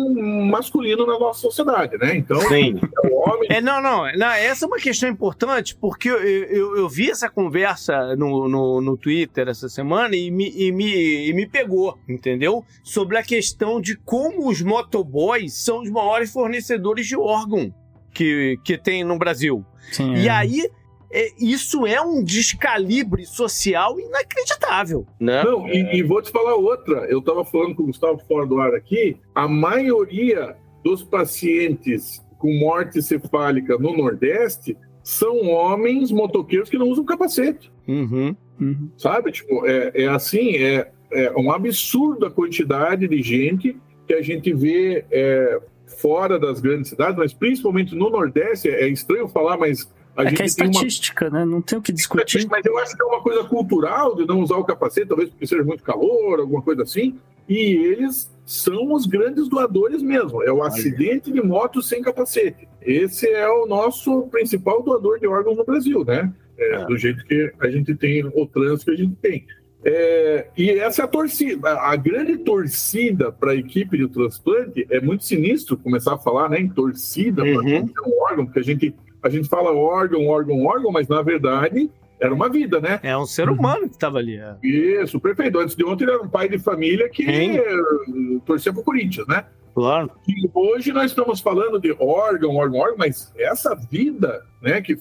masculino 0.48 1.04
na 1.04 1.18
nossa 1.18 1.40
sociedade, 1.40 1.98
né? 1.98 2.16
Então, 2.16 2.40
Sim. 2.42 2.78
é 3.04 3.08
o 3.08 3.14
homem. 3.18 3.48
É, 3.50 3.60
não, 3.60 3.82
não, 3.82 4.06
não, 4.16 4.30
essa 4.30 4.64
é 4.64 4.68
uma 4.68 4.78
questão 4.78 5.08
importante, 5.08 5.74
porque 5.74 6.08
eu, 6.08 6.22
eu, 6.22 6.76
eu 6.76 6.88
vi 6.88 7.10
essa 7.10 7.28
conversa 7.28 8.14
no, 8.14 8.48
no, 8.48 8.80
no 8.80 8.96
Twitter 8.96 9.48
essa 9.48 9.68
semana 9.68 10.14
e 10.14 10.30
me, 10.30 10.50
e, 10.50 10.70
me, 10.70 11.28
e 11.28 11.32
me 11.32 11.48
pegou, 11.48 11.98
entendeu? 12.08 12.64
Sobre 12.84 13.18
a 13.18 13.22
questão 13.24 13.80
de 13.80 13.96
como 13.96 14.48
os 14.48 14.62
motoboys 14.62 15.54
são 15.64 15.82
os 15.82 15.90
maiores 15.90 16.32
fornecedores 16.32 17.06
de 17.06 17.16
órgão 17.16 17.74
que, 18.14 18.56
que 18.64 18.78
tem 18.78 19.02
no 19.02 19.18
Brasil. 19.18 19.64
Sim, 19.90 20.14
E 20.14 20.28
é. 20.28 20.30
aí, 20.30 20.70
é, 21.12 21.32
isso 21.38 21.86
é 21.86 22.00
um 22.00 22.22
descalibre 22.22 23.26
social 23.26 23.98
inacreditável, 23.98 25.06
né? 25.18 25.42
Não, 25.42 25.68
e, 25.68 25.96
e 25.96 26.02
vou 26.02 26.22
te 26.22 26.30
falar 26.30 26.54
outra. 26.54 27.06
Eu 27.06 27.18
estava 27.18 27.44
falando 27.44 27.74
com 27.74 27.82
o 27.82 27.86
Gustavo 27.86 28.20
fora 28.28 28.46
do 28.46 28.60
ar 28.60 28.74
aqui. 28.74 29.16
A 29.34 29.48
maioria 29.48 30.56
dos 30.84 31.02
pacientes 31.02 32.24
com 32.38 32.52
morte 32.58 33.02
cefálica 33.02 33.76
no 33.76 33.96
Nordeste 33.96 34.76
são 35.02 35.48
homens 35.48 36.12
motoqueiros 36.12 36.70
que 36.70 36.78
não 36.78 36.88
usam 36.88 37.04
capacete. 37.04 37.72
Uhum. 37.88 38.36
Uhum. 38.60 38.90
Sabe? 38.96 39.32
Tipo, 39.32 39.66
é, 39.66 39.90
é 39.94 40.08
assim, 40.08 40.56
é, 40.56 40.90
é 41.12 41.32
um 41.36 41.50
absurdo 41.50 42.26
a 42.26 42.30
quantidade 42.30 43.08
de 43.08 43.20
gente 43.20 43.76
que 44.06 44.14
a 44.14 44.22
gente 44.22 44.52
vê 44.52 45.04
é, 45.10 45.60
fora 45.86 46.38
das 46.38 46.60
grandes 46.60 46.90
cidades, 46.90 47.16
mas 47.16 47.32
principalmente 47.32 47.94
no 47.94 48.10
Nordeste. 48.10 48.68
É 48.68 48.88
estranho 48.88 49.28
falar, 49.28 49.56
mas 49.56 49.90
a 50.16 50.24
É 50.24 50.32
que 50.32 50.42
é 50.42 50.46
tem 50.46 50.66
uma 50.66 50.70
estatística, 50.70 51.30
né? 51.30 51.44
Não 51.44 51.60
tem 51.62 51.78
o 51.78 51.82
que 51.82 51.92
discutir. 51.92 52.46
mas 52.50 52.64
eu 52.64 52.76
acho 52.78 52.96
que 52.96 53.02
é 53.02 53.06
uma 53.06 53.20
coisa 53.22 53.44
cultural 53.44 54.14
de 54.16 54.26
não 54.26 54.40
usar 54.40 54.56
o 54.56 54.64
capacete, 54.64 55.08
talvez 55.08 55.30
porque 55.30 55.46
seja 55.46 55.62
muito 55.64 55.82
calor, 55.82 56.40
alguma 56.40 56.62
coisa 56.62 56.82
assim. 56.82 57.18
E 57.48 57.74
eles 57.74 58.30
são 58.44 58.92
os 58.92 59.06
grandes 59.06 59.48
doadores 59.48 60.02
mesmo. 60.02 60.42
É 60.42 60.52
o 60.52 60.62
acidente 60.62 61.32
de 61.32 61.42
moto 61.42 61.82
sem 61.82 62.00
capacete. 62.02 62.68
Esse 62.82 63.28
é 63.28 63.48
o 63.48 63.66
nosso 63.66 64.22
principal 64.28 64.82
doador 64.82 65.18
de 65.18 65.26
órgãos 65.26 65.56
no 65.56 65.64
Brasil, 65.64 66.04
né? 66.04 66.32
É, 66.58 66.84
Do 66.84 66.96
jeito 66.96 67.24
que 67.24 67.52
a 67.60 67.68
gente 67.70 67.94
tem 67.94 68.24
o 68.24 68.46
trânsito 68.46 68.90
que 68.90 68.96
a 68.96 69.04
gente 69.04 69.16
tem. 69.16 69.46
É, 69.82 70.46
e 70.56 70.70
essa 70.70 71.02
é 71.02 71.04
a 71.06 71.08
torcida. 71.08 71.70
A 71.80 71.96
grande 71.96 72.36
torcida 72.38 73.32
para 73.32 73.52
a 73.52 73.56
equipe 73.56 73.96
de 73.96 74.06
transplante 74.08 74.86
é 74.90 75.00
muito 75.00 75.24
sinistro 75.24 75.76
começar 75.76 76.14
a 76.14 76.18
falar 76.18 76.50
né, 76.50 76.60
em 76.60 76.68
torcida 76.68 77.42
para 77.42 77.52
Uhum. 77.62 77.88
um 78.06 78.22
órgão, 78.24 78.44
porque 78.44 78.58
a 78.60 78.62
gente, 78.62 78.94
a 79.22 79.28
gente 79.28 79.48
fala 79.48 79.72
órgão, 79.72 80.26
órgão, 80.26 80.64
órgão, 80.64 80.90
mas 80.90 81.08
na 81.08 81.22
verdade 81.22 81.90
era 82.20 82.34
uma 82.34 82.50
vida, 82.50 82.80
né? 82.80 83.00
É 83.02 83.16
um 83.16 83.24
ser 83.24 83.48
humano 83.48 83.88
que 83.88 83.94
estava 83.94 84.18
ali. 84.18 84.36
é. 84.36 84.54
Isso, 84.62 85.18
perfeito. 85.18 85.58
Antes 85.58 85.74
de 85.74 85.84
ontem 85.84 86.04
ele 86.04 86.12
era 86.12 86.22
um 86.22 86.28
pai 86.28 86.48
de 86.48 86.58
família 86.58 87.08
que 87.08 87.24
Sim. 87.24 88.40
torcia 88.44 88.72
pro 88.72 88.82
Corinthians, 88.82 89.26
né? 89.26 89.46
Claro. 89.74 90.10
E 90.28 90.50
hoje 90.52 90.92
nós 90.92 91.10
estamos 91.10 91.40
falando 91.40 91.80
de 91.80 91.92
órgão, 91.92 92.56
órgão, 92.56 92.80
órgão, 92.80 92.96
mas 92.98 93.32
essa 93.36 93.74
vida, 93.74 94.44
né, 94.60 94.82
que 94.82 94.98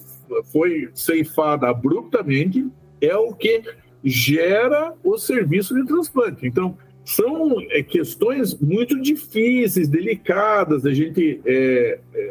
foi 0.50 0.88
ceifada 0.94 1.68
abruptamente, 1.68 2.66
é 3.00 3.14
o 3.16 3.34
que 3.34 3.62
gera 4.02 4.94
o 5.04 5.18
serviço 5.18 5.74
de 5.74 5.84
transplante. 5.84 6.46
Então, 6.46 6.76
são 7.04 7.60
é, 7.70 7.82
questões 7.82 8.54
muito 8.58 9.00
difíceis, 9.00 9.88
delicadas. 9.88 10.86
A 10.86 10.92
gente 10.92 11.40
é, 11.44 11.98
é 12.14 12.29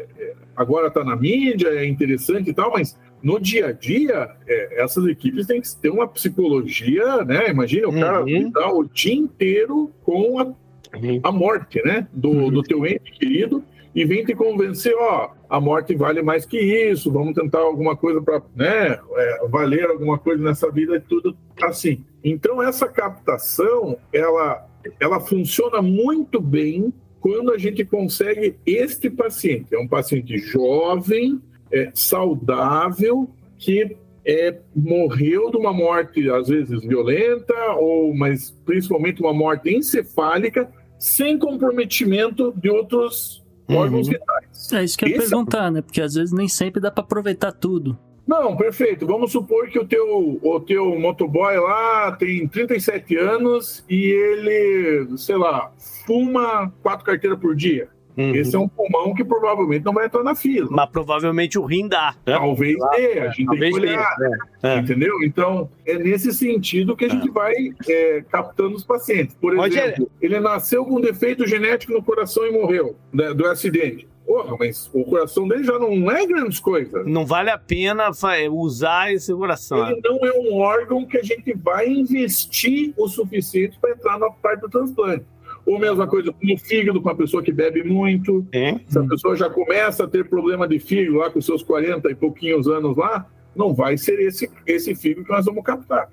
agora 0.59 0.87
está 0.87 1.05
na 1.05 1.15
mídia, 1.15 1.69
é 1.69 1.85
interessante 1.87 2.49
e 2.49 2.53
tal, 2.53 2.69
mas 2.73 2.99
no 3.23 3.39
dia 3.39 3.67
a 3.67 3.71
dia, 3.71 4.29
é, 4.45 4.83
essas 4.83 5.05
equipes 5.05 5.47
têm 5.47 5.61
que 5.61 5.73
ter 5.77 5.89
uma 5.89 6.05
psicologia, 6.05 7.23
né? 7.23 7.49
Imagina 7.49 7.87
o 7.87 7.93
cara 7.93 8.25
uhum. 8.25 8.51
o 8.73 8.83
dia 8.83 9.13
inteiro 9.13 9.89
com 10.03 10.37
a, 10.37 10.43
uhum. 10.43 11.21
a 11.23 11.31
morte, 11.31 11.81
né? 11.85 12.09
Do, 12.11 12.29
uhum. 12.29 12.51
do 12.51 12.61
teu 12.61 12.85
ente 12.85 13.09
querido 13.13 13.63
e 13.95 14.03
vem 14.03 14.25
te 14.25 14.35
convencer, 14.35 14.93
ó, 14.99 15.31
a 15.49 15.61
morte 15.61 15.95
vale 15.95 16.21
mais 16.21 16.45
que 16.45 16.59
isso, 16.59 17.09
vamos 17.09 17.33
tentar 17.33 17.59
alguma 17.59 17.95
coisa 17.95 18.21
para, 18.21 18.41
né, 18.55 18.99
é, 19.15 19.47
valer 19.47 19.85
alguma 19.85 20.17
coisa 20.17 20.43
nessa 20.43 20.69
vida 20.69 20.97
e 20.97 20.99
tudo 20.99 21.35
assim. 21.61 22.03
Então 22.21 22.61
essa 22.61 22.87
captação, 22.87 23.97
ela, 24.11 24.67
ela 24.99 25.21
funciona 25.21 25.81
muito 25.81 26.39
bem 26.41 26.93
quando 27.19 27.51
a 27.51 27.57
gente 27.57 27.83
consegue 27.85 28.55
este 28.65 29.09
paciente. 29.09 29.73
É 29.73 29.79
um 29.79 29.87
paciente 29.87 30.37
jovem, 30.37 31.41
é, 31.71 31.91
saudável, 31.93 33.29
que 33.57 33.97
é, 34.25 34.57
morreu 34.75 35.49
de 35.51 35.57
uma 35.57 35.73
morte, 35.73 36.29
às 36.29 36.47
vezes 36.47 36.81
violenta, 36.81 37.53
ou 37.77 38.13
mas 38.13 38.51
principalmente 38.65 39.21
uma 39.21 39.33
morte 39.33 39.69
encefálica, 39.69 40.69
sem 40.97 41.37
comprometimento 41.37 42.53
de 42.57 42.69
outros 42.69 43.43
uhum. 43.67 43.77
órgãos 43.77 44.07
vitais. 44.07 44.71
É 44.73 44.83
isso 44.83 44.97
que 44.97 45.05
eu 45.05 45.09
ia 45.09 45.15
é 45.15 45.19
perguntar, 45.19 45.67
é... 45.67 45.71
né? 45.71 45.81
Porque 45.81 46.01
às 46.01 46.13
vezes 46.13 46.31
nem 46.31 46.47
sempre 46.47 46.81
dá 46.81 46.91
para 46.91 47.03
aproveitar 47.03 47.51
tudo. 47.51 47.97
Não, 48.29 48.55
perfeito. 48.55 49.07
Vamos 49.07 49.31
supor 49.31 49.69
que 49.69 49.79
o 49.79 49.87
teu, 49.87 50.39
o 50.39 50.59
teu 50.59 50.99
motoboy 50.99 51.57
lá 51.57 52.11
tem 52.11 52.47
37 52.47 53.17
anos 53.17 53.83
e 53.89 54.05
ele, 54.05 55.17
sei 55.17 55.35
lá, 55.35 55.71
fuma 56.05 56.71
quatro 56.83 57.03
carteiras 57.03 57.39
por 57.39 57.55
dia. 57.55 57.89
Uhum. 58.15 58.35
Esse 58.35 58.55
é 58.55 58.59
um 58.59 58.67
pulmão 58.67 59.15
que 59.15 59.23
provavelmente 59.23 59.83
não 59.83 59.93
vai 59.93 60.05
entrar 60.05 60.23
na 60.23 60.35
fila. 60.35 60.67
Mas 60.69 60.89
provavelmente 60.91 61.57
o 61.57 61.65
rim 61.65 61.87
dá. 61.87 62.13
Né? 62.23 62.37
Talvez 62.37 62.75
claro, 62.75 62.97
dê, 62.97 63.19
a 63.19 63.29
gente 63.31 63.57
tem 63.57 63.71
que 63.71 63.79
olhar. 63.79 64.15
Dê, 64.17 64.67
é. 64.67 64.77
Entendeu? 64.77 65.23
Então, 65.23 65.67
é 65.83 65.97
nesse 65.97 66.31
sentido 66.31 66.95
que 66.95 67.05
a 67.05 67.09
gente 67.09 67.29
é. 67.29 67.31
vai 67.31 67.53
é, 67.89 68.23
captando 68.29 68.75
os 68.75 68.83
pacientes. 68.83 69.35
Por 69.41 69.57
exemplo, 69.57 70.07
ele 70.21 70.39
nasceu 70.39 70.85
com 70.85 70.97
um 70.97 71.01
defeito 71.01 71.47
genético 71.47 71.93
no 71.93 72.03
coração 72.03 72.45
e 72.45 72.51
morreu 72.51 72.95
né, 73.11 73.33
do 73.33 73.47
acidente. 73.47 74.07
Porra, 74.29 74.55
mas 74.59 74.87
o 74.93 75.03
coração 75.05 75.47
dele 75.47 75.63
já 75.63 75.79
não 75.79 76.11
é 76.11 76.23
grandes 76.23 76.59
coisas. 76.59 77.03
Não 77.07 77.25
vale 77.25 77.49
a 77.49 77.57
pena 77.57 78.11
usar 78.51 79.11
esse 79.11 79.33
coração. 79.33 79.89
Ele 79.89 80.01
não 80.03 80.23
é 80.23 80.31
um 80.33 80.53
órgão 80.59 81.03
que 81.03 81.17
a 81.17 81.23
gente 81.23 81.51
vai 81.57 81.89
investir 81.89 82.93
o 82.95 83.07
suficiente 83.07 83.79
para 83.81 83.89
entrar 83.89 84.19
na 84.19 84.29
parte 84.29 84.61
do 84.61 84.69
transplante. 84.69 85.25
Ou 85.65 85.79
mesma 85.79 86.05
coisa 86.05 86.31
no 86.43 86.57
fígado 86.59 87.01
com 87.01 87.09
a 87.09 87.15
pessoa 87.15 87.41
que 87.41 87.51
bebe 87.51 87.83
muito. 87.83 88.45
É. 88.51 88.79
Se 88.87 88.99
a 88.99 89.03
pessoa 89.03 89.35
já 89.35 89.49
começa 89.49 90.03
a 90.03 90.07
ter 90.07 90.29
problema 90.29 90.67
de 90.67 90.77
fígado 90.77 91.17
lá 91.17 91.31
com 91.31 91.41
seus 91.41 91.63
40 91.63 92.11
e 92.11 92.13
pouquinhos 92.13 92.67
anos 92.67 92.95
lá, 92.95 93.25
não 93.55 93.73
vai 93.73 93.97
ser 93.97 94.19
esse, 94.19 94.47
esse 94.67 94.93
fígado 94.93 95.25
que 95.25 95.31
nós 95.31 95.45
vamos 95.45 95.63
captar. 95.63 96.07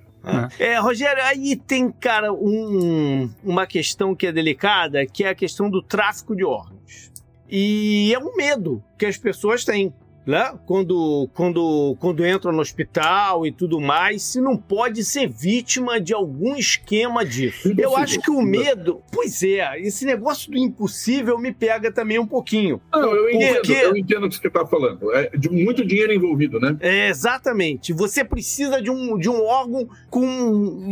É. 0.58 0.72
é, 0.72 0.78
Rogério, 0.78 1.22
aí 1.22 1.54
tem, 1.54 1.92
cara, 1.92 2.32
um, 2.32 3.28
uma 3.44 3.66
questão 3.66 4.14
que 4.14 4.26
é 4.26 4.32
delicada, 4.32 5.04
que 5.04 5.22
é 5.22 5.28
a 5.28 5.34
questão 5.34 5.68
do 5.68 5.82
tráfico 5.82 6.34
de 6.34 6.46
órgãos. 6.46 7.14
E 7.48 8.12
é 8.14 8.18
um 8.18 8.34
medo 8.36 8.82
que 8.98 9.06
as 9.06 9.16
pessoas 9.16 9.64
têm 9.64 9.92
né? 10.26 10.52
Quando, 10.66 11.30
quando, 11.32 11.96
quando 12.00 12.26
entra 12.26 12.50
no 12.50 12.60
hospital 12.60 13.46
e 13.46 13.52
tudo 13.52 13.80
mais, 13.80 14.22
se 14.22 14.40
não 14.40 14.56
pode 14.56 15.04
ser 15.04 15.28
vítima 15.28 16.00
de 16.00 16.12
algum 16.12 16.56
esquema 16.56 17.24
disso. 17.24 17.72
Eu 17.78 17.96
acho 17.96 18.20
que 18.20 18.30
o 18.30 18.42
medo, 18.42 19.00
pois 19.12 19.42
é, 19.42 19.80
esse 19.80 20.04
negócio 20.04 20.50
do 20.50 20.58
impossível 20.58 21.38
me 21.38 21.52
pega 21.52 21.92
também 21.92 22.18
um 22.18 22.26
pouquinho. 22.26 22.80
Não, 22.92 23.14
eu 23.14 23.30
entendo, 23.30 23.54
porque... 23.54 23.72
eu 23.72 23.96
entendo 23.96 24.26
o 24.26 24.28
que 24.28 24.36
você 24.36 24.48
está 24.48 24.66
falando. 24.66 25.12
É 25.14 25.30
de 25.36 25.48
muito 25.48 25.84
dinheiro 25.84 26.12
envolvido, 26.12 26.58
né? 26.58 26.76
É, 26.80 27.08
exatamente. 27.08 27.92
Você 27.92 28.24
precisa 28.24 28.82
de 28.82 28.90
um, 28.90 29.16
de 29.16 29.28
um 29.28 29.44
órgão 29.44 29.88
com 30.10 30.90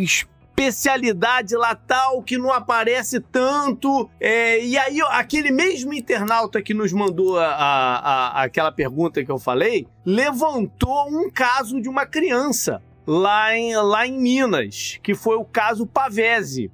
especialidade 0.54 1.56
lá 1.56 1.74
tal 1.74 2.22
que 2.22 2.38
não 2.38 2.52
aparece 2.52 3.20
tanto. 3.20 4.08
É, 4.20 4.64
e 4.64 4.78
aí, 4.78 5.00
aquele 5.10 5.50
mesmo 5.50 5.92
internauta 5.92 6.62
que 6.62 6.72
nos 6.72 6.92
mandou 6.92 7.38
a, 7.38 7.46
a, 7.46 7.98
a, 7.98 8.42
aquela 8.44 8.70
pergunta 8.70 9.24
que 9.24 9.30
eu 9.30 9.38
falei, 9.38 9.86
levantou 10.04 11.08
um 11.08 11.28
caso 11.30 11.80
de 11.80 11.88
uma 11.88 12.06
criança 12.06 12.80
lá 13.06 13.56
em, 13.56 13.76
lá 13.76 14.06
em 14.06 14.18
Minas, 14.18 14.98
que 15.02 15.14
foi 15.14 15.36
o 15.36 15.44
caso 15.44 15.86
Pavese 15.86 16.70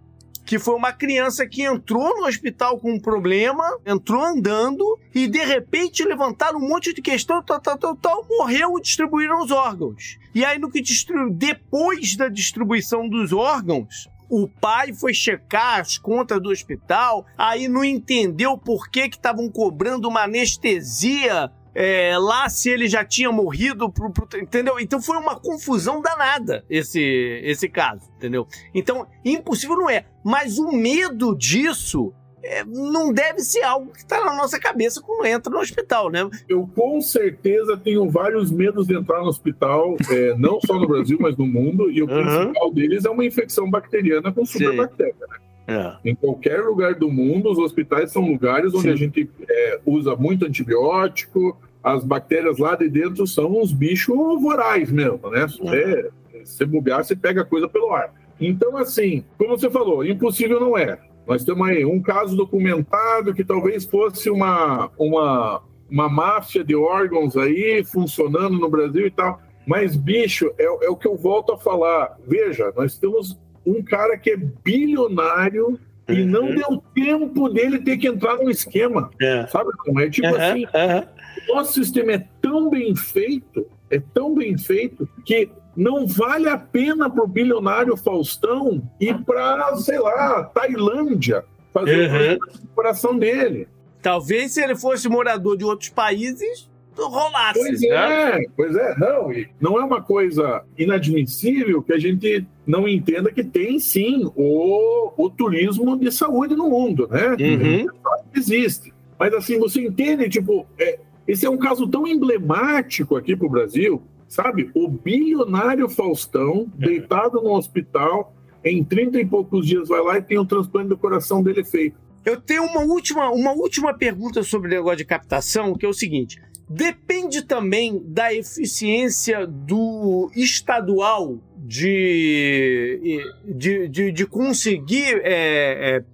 que 0.51 0.59
foi 0.59 0.75
uma 0.75 0.93
criança 0.93 1.47
que 1.47 1.63
entrou 1.63 2.19
no 2.19 2.27
hospital 2.27 2.77
com 2.77 2.95
um 2.95 2.99
problema, 2.99 3.63
entrou 3.87 4.21
andando 4.21 4.99
e 5.15 5.29
de 5.29 5.39
repente 5.39 6.03
levantaram 6.03 6.59
um 6.59 6.69
monte 6.69 6.93
de 6.93 7.01
questão, 7.01 7.41
tal, 7.41 7.61
tal, 7.61 7.79
tal, 7.79 7.95
tal, 7.95 8.27
morreu 8.29 8.77
e 8.77 8.83
distribuíram 8.83 9.45
os 9.45 9.53
órgãos. 9.53 10.19
E 10.35 10.45
aí 10.45 10.59
no 10.59 10.69
que 10.69 10.81
distribuiu, 10.81 11.31
depois 11.31 12.17
da 12.17 12.29
distribuição 12.29 13.09
dos 13.09 13.33
órgãos, 13.33 14.09
o 14.29 14.49
pai 14.49 14.93
foi 14.93 15.15
checar 15.15 15.79
as 15.79 15.97
contas 15.97 16.43
do 16.43 16.51
hospital, 16.51 17.25
aí 17.39 17.69
não 17.69 17.85
entendeu 17.85 18.59
por 18.59 18.91
que 18.91 19.03
estavam 19.03 19.49
cobrando 19.49 20.09
uma 20.09 20.25
anestesia 20.25 21.49
é, 21.75 22.17
lá 22.19 22.49
se 22.49 22.71
ele 22.71 22.89
já 22.89 23.05
tinha 23.05 23.31
morrido, 23.31 23.91
pro, 23.91 24.11
pro, 24.11 24.27
entendeu? 24.39 24.79
Então 24.79 25.01
foi 25.01 25.17
uma 25.17 25.39
confusão 25.39 26.01
danada 26.01 26.65
esse, 26.69 27.01
esse 27.45 27.69
caso, 27.69 28.11
entendeu? 28.17 28.47
Então, 28.75 29.07
impossível 29.25 29.77
não 29.77 29.91
é. 29.91 30.07
Mas 30.25 30.59
o 30.59 30.73
medo 30.73 31.37
disso 31.37 32.13
é, 32.43 32.65
não 32.65 33.13
deve 33.13 33.41
ser 33.41 33.63
algo 33.63 33.93
que 33.93 33.99
está 33.99 34.25
na 34.25 34.35
nossa 34.35 34.59
cabeça 34.59 35.01
quando 35.01 35.27
entra 35.27 35.53
no 35.53 35.61
hospital, 35.61 36.11
né? 36.11 36.29
Eu 36.49 36.67
com 36.75 37.01
certeza 37.01 37.77
tenho 37.77 38.09
vários 38.09 38.51
medos 38.51 38.87
de 38.87 38.97
entrar 38.97 39.21
no 39.21 39.27
hospital, 39.27 39.97
é, 40.11 40.35
não 40.37 40.59
só 40.61 40.79
no 40.79 40.87
Brasil, 40.87 41.19
mas 41.21 41.37
no 41.37 41.47
mundo, 41.47 41.91
e 41.91 42.03
o 42.03 42.09
uhum. 42.09 42.23
principal 42.23 42.73
deles 42.73 43.05
é 43.05 43.11
uma 43.11 43.25
infecção 43.25 43.69
bacteriana 43.69 44.33
com 44.33 44.45
superbactéria, 44.45 45.15
né? 45.29 45.37
É. 45.71 45.97
Em 46.05 46.17
qualquer 46.17 46.65
lugar 46.65 46.97
do 46.97 47.09
mundo, 47.09 47.49
os 47.49 47.59
hospitais 47.59 48.11
são 48.11 48.27
lugares 48.27 48.75
onde 48.75 48.83
Sim. 48.83 48.91
a 48.91 48.97
gente 48.97 49.31
é, 49.49 49.81
usa 49.87 50.17
muito 50.17 50.45
antibiótico, 50.45 51.57
as 51.83 52.05
bactérias 52.05 52.59
lá 52.59 52.75
de 52.75 52.89
dentro 52.89 53.25
são 53.25 53.61
uns 53.61 53.73
bichos 53.73 54.17
vorazes 54.43 54.91
mesmo, 54.91 55.31
né? 55.31 55.47
Se 55.47 55.59
você, 55.59 56.11
se 56.45 56.65
bugar, 56.65 57.05
você 57.05 57.15
pega 57.15 57.45
coisa 57.45 57.69
pelo 57.69 57.93
ar. 57.93 58.13
Então, 58.41 58.77
assim, 58.77 59.25
como 59.39 59.57
você 59.57 59.71
falou, 59.71 60.05
impossível 60.05 60.59
não 60.59 60.77
é. 60.77 60.99
Nós 61.25 61.45
temos 61.45 61.69
aí 61.69 61.85
um 61.85 62.03
caso 62.03 62.37
documentado 62.37 63.33
que 63.33 63.45
talvez 63.45 63.85
fosse 63.85 64.29
uma, 64.29 64.91
uma, 64.99 65.63
uma 65.89 66.09
máfia 66.09 66.65
de 66.65 66.75
órgãos 66.75 67.37
aí 67.37 67.85
funcionando 67.85 68.59
no 68.59 68.69
Brasil 68.69 69.07
e 69.07 69.11
tal. 69.11 69.41
Mas, 69.65 69.95
bicho, 69.95 70.51
é, 70.59 70.65
é 70.65 70.91
o 70.91 70.97
que 70.97 71.07
eu 71.07 71.17
volto 71.17 71.53
a 71.53 71.59
falar. 71.59 72.19
Veja, 72.27 72.73
nós 72.77 72.99
temos 72.99 73.39
um 73.65 73.83
cara 73.83 74.17
que 74.17 74.31
é 74.31 74.37
bilionário 74.37 75.79
e 76.09 76.25
não 76.25 76.47
uhum. 76.47 76.55
deu 76.55 76.83
tempo 76.95 77.49
dele 77.49 77.79
ter 77.79 77.97
que 77.97 78.09
entrar 78.09 78.37
no 78.37 78.51
esquema. 78.51 79.11
É. 79.21 79.47
Sabe 79.47 79.71
como 79.79 80.01
é? 80.01 80.11
Tipo 80.11 80.29
uhum. 80.29 80.35
assim, 80.37 80.65
uhum. 80.65 81.53
o 81.53 81.55
nosso 81.57 81.73
sistema 81.73 82.13
é 82.13 82.27
tão 82.41 82.69
bem 82.69 82.95
feito, 82.97 83.67
é 83.91 84.01
tão 84.13 84.35
bem 84.35 84.59
feito, 84.59 85.09
que 85.25 85.51
não 85.77 86.07
vale 86.07 86.49
a 86.49 86.59
pena 86.59 87.09
para 87.09 87.23
o 87.23 87.29
bilionário 87.29 87.97
Faustão 87.97 88.83
ir 89.01 89.23
para, 89.25 89.77
sei 89.77 89.99
lá, 89.99 90.45
Tailândia 90.45 91.45
fazer 91.73 92.11
uhum. 92.11 92.39
o 92.65 92.75
coração 92.75 93.17
dele. 93.17 93.69
Talvez 94.03 94.53
se 94.53 94.63
ele 94.63 94.75
fosse 94.75 95.09
morador 95.09 95.57
de 95.57 95.65
outros 95.65 95.91
países, 95.91 96.69
rolasse. 96.97 97.61
Pois 97.61 97.81
né? 97.81 97.89
é, 97.89 98.47
pois 98.57 98.77
é, 98.77 98.95
não, 98.99 99.31
não 99.61 99.81
é 99.81 99.85
uma 99.85 100.03
coisa 100.03 100.65
inadmissível 100.77 101.83
que 101.83 101.93
a 101.93 101.99
gente 101.99 102.47
não 102.71 102.87
entenda 102.87 103.33
que 103.33 103.43
tem 103.43 103.81
sim 103.81 104.31
o, 104.37 105.13
o 105.17 105.29
turismo 105.29 105.99
de 105.99 106.11
saúde 106.13 106.55
no 106.55 106.71
mundo, 106.71 107.09
né? 107.11 107.31
Uhum. 107.31 107.87
Existe. 108.35 108.95
Mas 109.19 109.35
assim, 109.35 109.59
você 109.59 109.83
entende, 109.83 110.29
tipo, 110.29 110.65
é, 110.79 111.01
esse 111.27 111.45
é 111.45 111.51
um 111.51 111.59
caso 111.59 111.89
tão 111.89 112.07
emblemático 112.07 113.17
aqui 113.17 113.35
para 113.35 113.47
o 113.47 113.51
Brasil, 113.51 114.01
sabe? 114.29 114.71
O 114.73 114.89
bilionário 114.89 115.89
Faustão, 115.89 116.71
é. 116.81 116.87
deitado 116.87 117.43
no 117.43 117.53
hospital, 117.53 118.33
em 118.65 118.85
30 118.85 119.21
e 119.21 119.27
poucos 119.27 119.67
dias 119.67 119.89
vai 119.89 120.01
lá 120.01 120.19
e 120.19 120.23
tem 120.23 120.39
um 120.39 120.47
transplante 120.47 120.89
do 120.89 120.97
coração 120.97 121.43
dele 121.43 121.65
feito. 121.65 121.99
Eu 122.25 122.41
tenho 122.41 122.65
uma 122.65 122.83
última, 122.83 123.31
uma 123.31 123.53
última 123.53 123.95
pergunta 123.95 124.43
sobre 124.43 124.69
o 124.69 124.71
negócio 124.71 124.99
de 124.99 125.05
captação, 125.07 125.75
que 125.75 125.85
é 125.85 125.89
o 125.89 125.95
seguinte: 125.95 126.41
Depende 126.73 127.43
também 127.43 128.01
da 128.07 128.33
eficiência 128.33 129.45
do 129.45 130.31
estadual 130.37 131.41
de, 131.57 133.25
de, 133.45 133.89
de, 133.89 134.13
de 134.13 134.27
conseguir 134.27 135.21
é, 135.25 135.97
é, 135.97 136.05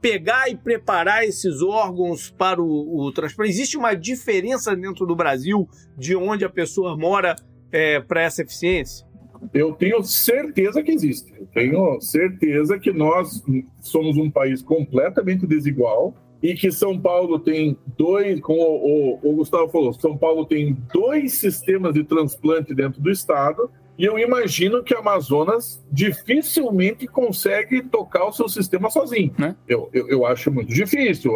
pegar 0.00 0.48
e 0.48 0.56
preparar 0.56 1.24
esses 1.24 1.60
órgãos 1.60 2.30
para 2.30 2.62
o, 2.62 3.08
o 3.08 3.12
transplante? 3.12 3.50
Existe 3.50 3.76
uma 3.76 3.92
diferença 3.92 4.74
dentro 4.74 5.04
do 5.04 5.14
Brasil 5.14 5.68
de 5.98 6.16
onde 6.16 6.46
a 6.46 6.50
pessoa 6.50 6.96
mora 6.96 7.36
é, 7.70 8.00
para 8.00 8.22
essa 8.22 8.40
eficiência? 8.40 9.06
Eu 9.52 9.74
tenho 9.74 10.02
certeza 10.02 10.82
que 10.82 10.92
existe. 10.92 11.30
Eu 11.38 11.46
tenho 11.52 12.00
certeza 12.00 12.78
que 12.78 12.90
nós 12.90 13.42
somos 13.80 14.16
um 14.16 14.30
país 14.30 14.62
completamente 14.62 15.46
desigual 15.46 16.14
e 16.42 16.54
que 16.54 16.70
São 16.72 16.98
Paulo 16.98 17.38
tem 17.38 17.76
dois, 17.98 18.40
como 18.40 18.60
o, 18.60 19.18
o, 19.22 19.30
o 19.30 19.36
Gustavo 19.36 19.68
falou, 19.68 19.92
São 19.92 20.16
Paulo 20.16 20.44
tem 20.46 20.76
dois 20.92 21.34
sistemas 21.34 21.94
de 21.94 22.04
transplante 22.04 22.74
dentro 22.74 23.00
do 23.00 23.10
estado 23.10 23.70
e 24.00 24.04
eu 24.06 24.18
imagino 24.18 24.82
que 24.82 24.94
a 24.94 25.00
Amazonas 25.00 25.84
dificilmente 25.92 27.06
consegue 27.06 27.82
tocar 27.82 28.24
o 28.24 28.32
seu 28.32 28.48
sistema 28.48 28.88
sozinho. 28.88 29.34
Né? 29.36 29.54
Eu, 29.68 29.90
eu, 29.92 30.08
eu, 30.08 30.24
acho 30.24 30.50
muito 30.50 30.72
difícil. 30.72 31.34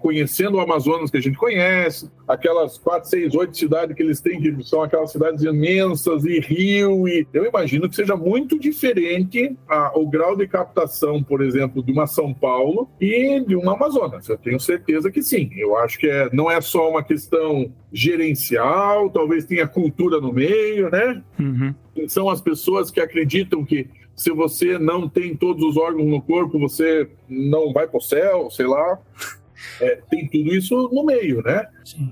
conhecendo 0.00 0.56
o 0.56 0.60
Amazonas 0.60 1.08
que 1.08 1.18
a 1.18 1.20
gente 1.20 1.38
conhece, 1.38 2.10
aquelas 2.26 2.76
quatro, 2.78 3.08
seis, 3.08 3.32
oito 3.32 3.56
cidades 3.56 3.94
que 3.94 4.02
eles 4.02 4.20
têm, 4.20 4.40
que 4.40 4.60
são 4.64 4.82
aquelas 4.82 5.12
cidades 5.12 5.44
imensas 5.44 6.24
e 6.24 6.40
rio, 6.40 7.06
e 7.06 7.24
eu 7.32 7.46
imagino 7.46 7.88
que 7.88 7.94
seja 7.94 8.16
muito 8.16 8.58
diferente 8.58 9.56
a, 9.68 9.96
o 9.96 10.10
grau 10.10 10.34
de 10.34 10.48
captação, 10.48 11.22
por 11.22 11.40
exemplo, 11.40 11.80
de 11.80 11.92
uma 11.92 12.08
São 12.08 12.34
Paulo 12.34 12.90
e 13.00 13.38
de 13.38 13.54
uma 13.54 13.74
Amazonas. 13.74 14.28
Eu 14.28 14.36
tenho 14.36 14.58
certeza 14.58 15.12
que 15.12 15.22
sim. 15.22 15.48
Eu 15.56 15.76
acho 15.76 15.96
que 15.96 16.08
é, 16.08 16.28
não 16.32 16.50
é 16.50 16.60
só 16.60 16.90
uma 16.90 17.04
questão 17.04 17.72
gerencial, 17.92 19.10
talvez 19.10 19.44
tenha 19.44 19.66
cultura 19.66 20.20
no 20.20 20.32
meio, 20.32 20.90
né? 20.90 21.22
Uhum. 21.38 21.74
São 22.08 22.28
as 22.28 22.40
pessoas 22.40 22.90
que 22.90 23.00
acreditam 23.00 23.64
que 23.64 23.88
se 24.16 24.30
você 24.30 24.78
não 24.78 25.08
tem 25.08 25.34
todos 25.34 25.62
os 25.64 25.76
órgãos 25.76 26.06
no 26.06 26.20
corpo, 26.20 26.58
você 26.58 27.08
não 27.28 27.72
vai 27.72 27.86
para 27.86 27.98
o 27.98 28.02
céu, 28.02 28.50
sei 28.50 28.66
lá. 28.66 28.98
É, 29.80 30.00
tem 30.10 30.28
tudo 30.28 30.54
isso 30.54 30.90
no 30.92 31.04
meio, 31.04 31.42
né? 31.42 31.66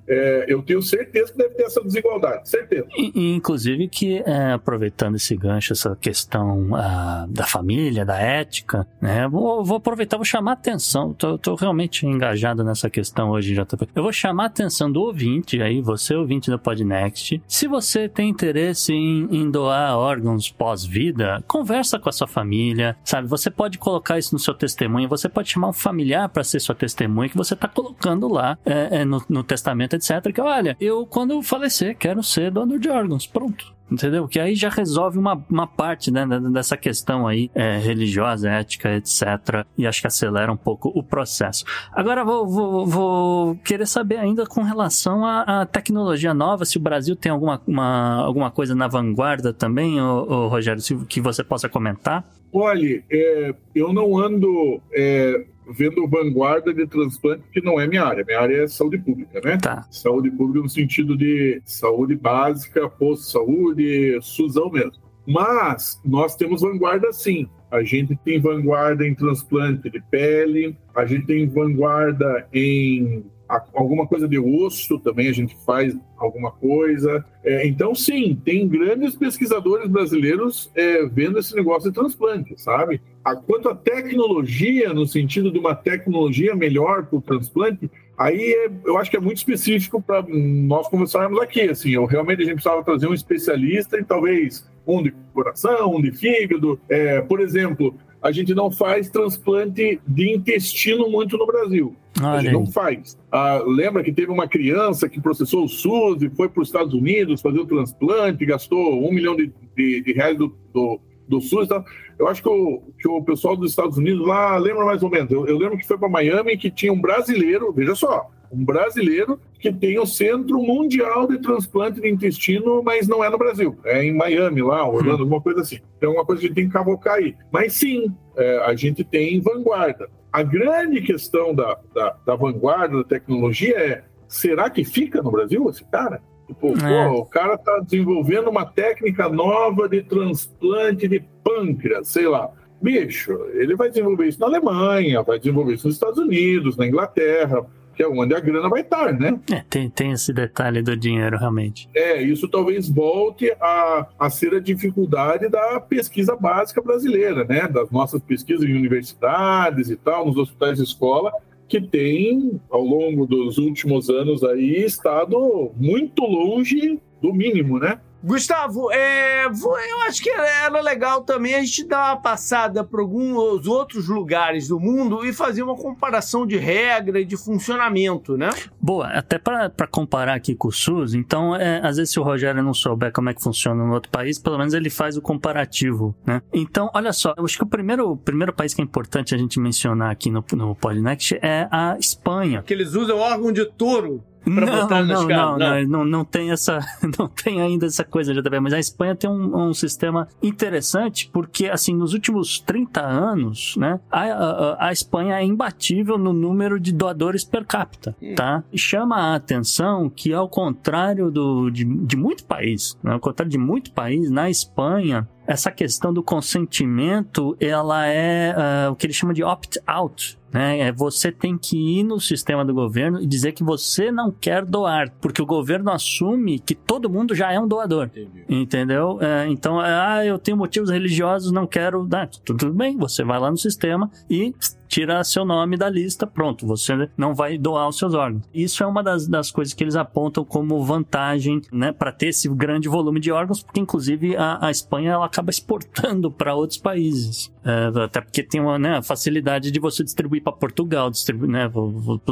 É, 0.06 0.46
eu 0.48 0.62
tenho 0.62 0.82
certeza 0.82 1.32
que 1.32 1.38
deve 1.38 1.54
ter 1.54 1.64
essa 1.64 1.82
desigualdade, 1.82 2.48
certeza. 2.48 2.86
E, 2.96 3.34
inclusive 3.34 3.88
que, 3.88 4.22
é, 4.24 4.52
aproveitando 4.52 5.16
esse 5.16 5.36
gancho, 5.36 5.72
essa 5.72 5.96
questão 5.96 6.70
uh, 6.70 7.26
da 7.28 7.46
família, 7.46 8.04
da 8.04 8.18
ética, 8.18 8.86
né? 9.00 9.28
Vou, 9.28 9.64
vou 9.64 9.76
aproveitar, 9.76 10.16
vou 10.16 10.24
chamar 10.24 10.52
a 10.52 10.54
atenção, 10.54 11.12
tô, 11.12 11.54
realmente 11.54 12.06
engajado 12.06 12.64
nessa 12.64 12.90
questão 12.90 13.30
hoje, 13.30 13.54
JP. 13.54 13.88
Eu 13.94 14.02
vou 14.02 14.12
chamar 14.12 14.44
a 14.44 14.46
atenção 14.46 14.90
do 14.90 15.00
ouvinte 15.00 15.60
aí, 15.62 15.80
você 15.80 16.14
ouvinte 16.14 16.50
do 16.50 16.58
Podnext, 16.58 17.40
se 17.46 17.66
você 17.66 18.08
tem 18.08 18.28
interesse 18.28 18.92
em, 18.92 19.28
em 19.30 19.50
doar 19.50 19.96
órgãos 19.96 20.50
pós-vida, 20.50 21.42
conversa 21.46 21.98
com 21.98 22.08
a 22.08 22.12
sua 22.12 22.26
família, 22.26 22.96
sabe? 23.04 23.28
Você 23.28 23.50
pode 23.50 23.78
colocar 23.78 24.18
isso 24.18 24.34
no 24.34 24.38
seu 24.38 24.54
testemunho, 24.54 25.08
você 25.08 25.28
pode 25.28 25.50
chamar 25.50 25.68
um 25.68 25.72
familiar 25.72 26.28
para 26.28 26.44
ser 26.44 26.60
sua 26.60 26.74
testemunha, 26.74 27.28
que 27.28 27.36
você 27.36 27.54
está 27.54 27.68
colocando 27.68 28.28
lá 28.28 28.58
é, 28.64 29.00
é, 29.00 29.04
no, 29.04 29.22
no 29.28 29.42
testamento 29.42 29.67
testamento, 29.68 29.94
etc. 29.94 30.32
Que 30.32 30.40
olha, 30.40 30.76
eu 30.80 31.06
quando 31.06 31.42
falecer 31.42 31.96
quero 31.96 32.22
ser 32.22 32.50
doador 32.50 32.78
de 32.78 32.88
órgãos. 32.88 33.26
Pronto. 33.26 33.76
Entendeu? 33.90 34.28
Que 34.28 34.38
aí 34.38 34.54
já 34.54 34.68
resolve 34.68 35.18
uma, 35.18 35.42
uma 35.48 35.66
parte 35.66 36.10
né, 36.10 36.26
dessa 36.52 36.76
questão 36.76 37.26
aí 37.26 37.50
é, 37.54 37.78
religiosa, 37.78 38.50
ética, 38.50 38.94
etc. 38.94 39.64
E 39.78 39.86
acho 39.86 40.02
que 40.02 40.06
acelera 40.06 40.52
um 40.52 40.58
pouco 40.58 40.92
o 40.94 41.02
processo. 41.02 41.64
Agora 41.90 42.22
vou, 42.22 42.46
vou, 42.46 42.86
vou 42.86 43.56
querer 43.64 43.86
saber 43.86 44.18
ainda 44.18 44.44
com 44.44 44.62
relação 44.62 45.24
à, 45.24 45.62
à, 45.62 45.66
tecnologia 45.66 46.34
nova, 46.34 46.66
se 46.66 46.76
o 46.76 46.80
Brasil 46.80 47.16
tem 47.16 47.32
alguma, 47.32 47.62
uma, 47.66 48.16
alguma 48.16 48.50
coisa 48.50 48.74
na 48.74 48.86
vanguarda 48.86 49.54
também, 49.54 49.98
ô, 49.98 50.26
ô 50.28 50.48
Rogério, 50.48 50.82
se, 50.82 50.94
que 51.06 51.18
você 51.18 51.42
possa 51.42 51.66
comentar. 51.66 52.28
Olha, 52.52 53.02
é, 53.10 53.54
eu 53.74 53.94
não 53.94 54.18
ando 54.18 54.82
é, 54.92 55.46
vendo 55.70 56.06
vanguarda 56.06 56.72
de 56.72 56.86
transplante, 56.86 57.42
que 57.52 57.60
não 57.60 57.80
é 57.80 57.86
minha 57.86 58.04
área. 58.04 58.24
Minha 58.24 58.40
área 58.40 58.62
é 58.64 58.68
saúde 58.68 58.98
pública, 58.98 59.40
né? 59.44 59.58
Tá. 59.58 59.86
Saúde 59.90 60.30
pública 60.30 60.62
no 60.62 60.68
sentido 60.68 61.16
de 61.16 61.60
saúde 61.64 62.14
básica, 62.14 62.88
posto-saúde, 62.88 64.18
SUSão 64.22 64.70
mesmo. 64.70 64.92
Mas 65.26 66.00
nós 66.04 66.34
temos 66.34 66.62
vanguarda 66.62 67.12
sim. 67.12 67.48
A 67.70 67.82
gente 67.82 68.16
tem 68.24 68.40
vanguarda 68.40 69.06
em 69.06 69.14
transplante 69.14 69.90
de 69.90 70.00
pele, 70.10 70.74
a 70.94 71.04
gente 71.04 71.26
tem 71.26 71.46
vanguarda 71.46 72.48
em 72.52 73.24
alguma 73.74 74.06
coisa 74.06 74.28
de 74.28 74.38
osso 74.38 74.98
também 74.98 75.28
a 75.28 75.32
gente 75.32 75.56
faz 75.64 75.96
alguma 76.16 76.50
coisa. 76.50 77.24
É, 77.42 77.66
então, 77.66 77.94
sim, 77.94 78.38
tem 78.44 78.68
grandes 78.68 79.14
pesquisadores 79.14 79.88
brasileiros 79.88 80.70
é, 80.74 81.06
vendo 81.06 81.38
esse 81.38 81.54
negócio 81.54 81.90
de 81.90 81.94
transplante, 81.94 82.60
sabe? 82.60 83.00
A, 83.24 83.34
quanto 83.34 83.68
à 83.68 83.74
tecnologia, 83.74 84.92
no 84.92 85.06
sentido 85.06 85.50
de 85.50 85.58
uma 85.58 85.74
tecnologia 85.74 86.54
melhor 86.54 87.06
para 87.06 87.18
o 87.18 87.22
transplante, 87.22 87.90
aí 88.18 88.52
é, 88.52 88.70
eu 88.84 88.98
acho 88.98 89.10
que 89.10 89.16
é 89.16 89.20
muito 89.20 89.38
específico 89.38 90.02
para 90.02 90.22
nós 90.28 90.88
conversarmos 90.88 91.40
aqui. 91.40 91.62
Assim, 91.62 91.90
eu 91.90 92.04
realmente 92.04 92.42
a 92.42 92.44
gente 92.44 92.54
precisava 92.54 92.84
trazer 92.84 93.06
um 93.06 93.14
especialista 93.14 93.98
e 93.98 94.04
talvez 94.04 94.68
um 94.86 95.02
de 95.02 95.12
coração, 95.32 95.94
um 95.94 96.02
de 96.02 96.12
fígado. 96.12 96.78
É, 96.88 97.20
por 97.22 97.40
exemplo, 97.40 97.94
a 98.28 98.32
gente 98.32 98.54
não 98.54 98.70
faz 98.70 99.08
transplante 99.08 99.98
de 100.06 100.34
intestino 100.34 101.08
muito 101.10 101.36
no 101.38 101.46
Brasil. 101.46 101.96
a 102.20 102.40
gente 102.40 102.52
não 102.52 102.66
faz. 102.66 103.18
Ah, 103.32 103.62
lembra 103.66 104.02
que 104.02 104.12
teve 104.12 104.30
uma 104.30 104.46
criança 104.46 105.08
que 105.08 105.20
processou 105.20 105.64
o 105.64 105.68
SUS 105.68 106.22
e 106.22 106.28
foi 106.28 106.48
para 106.48 106.62
os 106.62 106.68
Estados 106.68 106.92
Unidos 106.92 107.40
fazer 107.40 107.58
o 107.58 107.66
transplante, 107.66 108.44
gastou 108.44 109.02
um 109.02 109.10
milhão 109.10 109.34
de, 109.34 109.50
de, 109.74 110.02
de 110.02 110.12
reais 110.12 110.36
do, 110.36 110.54
do, 110.74 111.00
do 111.26 111.40
SUS. 111.40 111.68
Tá? 111.68 111.82
Eu 112.18 112.28
acho 112.28 112.42
que 112.42 112.48
o, 112.48 112.82
que 112.98 113.08
o 113.08 113.22
pessoal 113.22 113.56
dos 113.56 113.70
Estados 113.70 113.96
Unidos 113.96 114.26
lá 114.26 114.58
lembra 114.58 114.84
mais 114.84 115.02
ou 115.02 115.08
menos. 115.08 115.30
Eu, 115.30 115.46
eu 115.46 115.56
lembro 115.56 115.78
que 115.78 115.86
foi 115.86 115.96
para 115.96 116.08
Miami 116.08 116.58
que 116.58 116.70
tinha 116.70 116.92
um 116.92 117.00
brasileiro, 117.00 117.72
veja 117.72 117.94
só, 117.94 118.30
um 118.50 118.64
brasileiro 118.64 119.40
que 119.58 119.72
tem 119.72 119.98
o 119.98 120.06
Centro 120.06 120.62
Mundial 120.62 121.26
de 121.26 121.38
Transplante 121.38 122.00
de 122.00 122.08
Intestino, 122.08 122.82
mas 122.82 123.08
não 123.08 123.22
é 123.22 123.28
no 123.28 123.38
Brasil. 123.38 123.76
É 123.84 124.04
em 124.04 124.14
Miami, 124.14 124.62
lá, 124.62 124.88
Orlando, 124.88 125.18
hum. 125.18 125.22
alguma 125.22 125.40
coisa 125.40 125.60
assim. 125.60 125.78
Então, 125.96 126.12
é 126.12 126.14
uma 126.14 126.24
coisa 126.24 126.40
que 126.40 126.46
a 126.46 126.48
gente 126.48 126.56
tem 126.56 126.66
que 126.66 126.72
cavocar 126.72 127.14
aí. 127.14 127.34
Mas 127.50 127.74
sim, 127.74 128.14
é, 128.36 128.58
a 128.64 128.74
gente 128.74 129.02
tem 129.02 129.40
vanguarda. 129.40 130.08
A 130.32 130.42
grande 130.42 131.00
questão 131.00 131.54
da, 131.54 131.78
da, 131.94 132.16
da, 132.24 132.36
vanguarda 132.36 132.98
da 132.98 133.04
tecnologia 133.04 133.76
é: 133.76 134.04
será 134.28 134.70
que 134.70 134.84
fica 134.84 135.22
no 135.22 135.30
Brasil 135.30 135.68
esse 135.68 135.84
cara? 135.84 136.22
Tipo, 136.46 136.68
é. 136.78 137.08
pô, 137.08 137.20
o 137.20 137.26
cara 137.26 137.54
está 137.54 137.78
desenvolvendo 137.80 138.48
uma 138.48 138.64
técnica 138.64 139.28
nova 139.28 139.88
de 139.88 140.02
transplante 140.02 141.08
de 141.08 141.20
pâncreas, 141.42 142.08
sei 142.08 142.26
lá. 142.26 142.50
Bicho, 142.80 143.32
ele 143.54 143.74
vai 143.74 143.88
desenvolver 143.88 144.28
isso 144.28 144.38
na 144.38 144.46
Alemanha, 144.46 145.22
vai 145.22 145.38
desenvolver 145.38 145.74
isso 145.74 145.88
nos 145.88 145.96
Estados 145.96 146.18
Unidos, 146.18 146.76
na 146.76 146.86
Inglaterra 146.86 147.66
que 147.98 148.02
é 148.04 148.08
onde 148.08 148.32
a 148.32 148.38
grana 148.38 148.68
vai 148.68 148.82
estar, 148.82 149.12
né? 149.12 149.40
É, 149.50 149.64
tem, 149.68 149.90
tem 149.90 150.12
esse 150.12 150.32
detalhe 150.32 150.80
do 150.82 150.96
dinheiro, 150.96 151.36
realmente. 151.36 151.88
É, 151.92 152.22
isso 152.22 152.46
talvez 152.46 152.88
volte 152.88 153.50
a, 153.60 154.06
a 154.16 154.30
ser 154.30 154.54
a 154.54 154.60
dificuldade 154.60 155.48
da 155.48 155.80
pesquisa 155.80 156.36
básica 156.36 156.80
brasileira, 156.80 157.44
né? 157.44 157.66
Das 157.66 157.90
nossas 157.90 158.22
pesquisas 158.22 158.64
em 158.64 158.72
universidades 158.72 159.90
e 159.90 159.96
tal, 159.96 160.26
nos 160.26 160.36
hospitais 160.36 160.78
de 160.78 160.84
escola, 160.84 161.32
que 161.66 161.80
tem, 161.80 162.60
ao 162.70 162.84
longo 162.84 163.26
dos 163.26 163.58
últimos 163.58 164.08
anos 164.08 164.44
aí, 164.44 164.84
estado 164.84 165.72
muito 165.76 166.22
longe 166.22 167.00
do 167.20 167.34
mínimo, 167.34 167.80
né? 167.80 167.98
Gustavo, 168.22 168.90
é, 168.90 169.46
eu 169.46 170.00
acho 170.06 170.22
que 170.22 170.30
era 170.30 170.80
legal 170.80 171.22
também 171.22 171.54
a 171.54 171.60
gente 171.60 171.84
dar 171.84 172.12
uma 172.12 172.16
passada 172.20 172.82
por 172.82 173.00
alguns 173.00 173.66
outros 173.66 174.08
lugares 174.08 174.68
do 174.68 174.80
mundo 174.80 175.24
e 175.24 175.32
fazer 175.32 175.62
uma 175.62 175.76
comparação 175.76 176.46
de 176.46 176.56
regra 176.56 177.20
e 177.20 177.24
de 177.24 177.36
funcionamento, 177.36 178.36
né? 178.36 178.50
Boa, 178.80 179.06
até 179.08 179.38
para 179.38 179.86
comparar 179.88 180.34
aqui 180.34 180.54
com 180.54 180.68
o 180.68 180.72
SUS, 180.72 181.14
então, 181.14 181.54
é, 181.54 181.80
às 181.86 181.96
vezes 181.96 182.12
se 182.12 182.20
o 182.20 182.22
Rogério 182.22 182.62
não 182.62 182.74
souber 182.74 183.12
como 183.12 183.30
é 183.30 183.34
que 183.34 183.42
funciona 183.42 183.84
no 183.84 183.94
outro 183.94 184.10
país, 184.10 184.38
pelo 184.38 184.58
menos 184.58 184.74
ele 184.74 184.90
faz 184.90 185.16
o 185.16 185.22
comparativo, 185.22 186.14
né? 186.26 186.42
Então, 186.52 186.90
olha 186.94 187.12
só, 187.12 187.34
eu 187.36 187.44
acho 187.44 187.56
que 187.56 187.64
o 187.64 187.68
primeiro, 187.68 188.10
o 188.10 188.16
primeiro 188.16 188.52
país 188.52 188.74
que 188.74 188.80
é 188.80 188.84
importante 188.84 189.34
a 189.34 189.38
gente 189.38 189.60
mencionar 189.60 190.10
aqui 190.10 190.30
no, 190.30 190.44
no 190.52 190.74
Podnext 190.74 191.38
é 191.40 191.68
a 191.70 191.96
Espanha. 191.98 192.62
Que 192.62 192.74
eles 192.74 192.94
usam 192.94 193.18
órgão 193.18 193.52
de 193.52 193.64
touro 193.64 194.22
para 194.44 194.66
botar 194.66 195.02
não, 195.04 195.26
não, 195.26 195.58
não, 195.58 195.84
não, 195.84 196.04
não, 196.04 196.24
tem 196.24 196.50
essa, 196.50 196.78
não 197.18 197.28
tem 197.28 197.60
ainda 197.60 197.86
essa 197.86 198.04
coisa 198.04 198.34
JB, 198.34 198.60
mas 198.60 198.72
a 198.72 198.78
Espanha 198.78 199.14
tem 199.14 199.28
um, 199.28 199.68
um, 199.68 199.74
sistema 199.74 200.28
interessante 200.42 201.30
porque, 201.32 201.66
assim, 201.66 201.94
nos 201.94 202.14
últimos 202.14 202.60
30 202.60 203.00
anos, 203.00 203.74
né, 203.76 204.00
a, 204.10 204.22
a, 204.22 204.88
a, 204.88 204.92
Espanha 204.92 205.36
é 205.36 205.44
imbatível 205.44 206.18
no 206.18 206.32
número 206.32 206.78
de 206.78 206.92
doadores 206.92 207.44
per 207.44 207.64
capita, 207.64 208.14
hum. 208.22 208.34
tá? 208.34 208.62
E 208.72 208.78
chama 208.78 209.16
a 209.16 209.34
atenção 209.34 210.10
que, 210.10 210.32
ao 210.32 210.48
contrário 210.48 211.30
do, 211.30 211.70
de, 211.70 211.84
de 211.84 212.16
muito 212.16 212.44
país, 212.44 212.96
né, 213.02 213.12
ao 213.12 213.20
contrário 213.20 213.50
de 213.50 213.58
muito 213.58 213.92
país, 213.92 214.30
na 214.30 214.50
Espanha, 214.50 215.28
essa 215.48 215.70
questão 215.70 216.12
do 216.12 216.22
consentimento, 216.22 217.56
ela 217.58 218.06
é 218.06 218.54
uh, 218.54 218.92
o 218.92 218.94
que 218.94 219.06
ele 219.06 219.14
chama 219.14 219.32
de 219.32 219.42
opt-out. 219.42 220.38
Né? 220.52 220.80
É 220.80 220.92
você 220.92 221.32
tem 221.32 221.56
que 221.56 221.76
ir 221.76 222.04
no 222.04 222.20
sistema 222.20 222.64
do 222.66 222.74
governo 222.74 223.18
e 223.18 223.26
dizer 223.26 223.52
que 223.52 223.64
você 223.64 224.12
não 224.12 224.30
quer 224.30 224.64
doar, 224.64 225.10
porque 225.22 225.40
o 225.40 225.46
governo 225.46 225.90
assume 225.90 226.58
que 226.58 226.74
todo 226.74 227.08
mundo 227.08 227.34
já 227.34 227.50
é 227.50 227.58
um 227.58 227.66
doador. 227.66 228.06
Entendi. 228.06 228.44
Entendeu? 228.46 229.18
É, 229.22 229.48
então, 229.48 229.80
ah, 229.80 230.22
eu 230.24 230.38
tenho 230.38 230.56
motivos 230.56 230.90
religiosos, 230.90 231.50
não 231.50 231.66
quero 231.66 232.06
dar. 232.06 232.28
Tudo 232.28 232.72
bem, 232.72 232.98
você 232.98 233.24
vai 233.24 233.38
lá 233.38 233.50
no 233.50 233.56
sistema 233.56 234.10
e 234.28 234.54
tira 234.88 235.22
seu 235.22 235.44
nome 235.44 235.76
da 235.76 235.88
lista, 235.88 236.26
pronto, 236.26 236.66
você 236.66 237.08
não 237.16 237.34
vai 237.34 237.58
doar 237.58 237.88
os 237.88 237.98
seus 237.98 238.14
órgãos. 238.14 238.42
Isso 238.52 238.82
é 238.82 238.86
uma 238.86 239.02
das, 239.02 239.28
das 239.28 239.50
coisas 239.50 239.74
que 239.74 239.84
eles 239.84 239.94
apontam 239.94 240.44
como 240.44 240.82
vantagem, 240.82 241.60
né, 241.70 241.92
para 241.92 242.10
ter 242.10 242.28
esse 242.28 242.48
grande 242.48 242.88
volume 242.88 243.20
de 243.20 243.30
órgãos, 243.30 243.62
porque 243.62 243.80
inclusive 243.80 244.36
a, 244.36 244.66
a 244.66 244.70
Espanha 244.70 245.12
ela 245.12 245.26
acaba 245.26 245.50
exportando 245.50 246.30
para 246.30 246.54
outros 246.54 246.78
países. 246.78 247.52
É, 247.68 248.04
até 248.04 248.22
porque 248.22 248.42
tem 248.42 248.62
uma 248.62 248.78
né, 248.78 249.02
facilidade 249.02 249.70
de 249.70 249.78
você 249.78 250.02
distribuir 250.02 250.42
para 250.42 250.54
Portugal, 250.54 251.10
distribuir 251.10 251.50
né, 251.50 251.68
para 251.68 251.82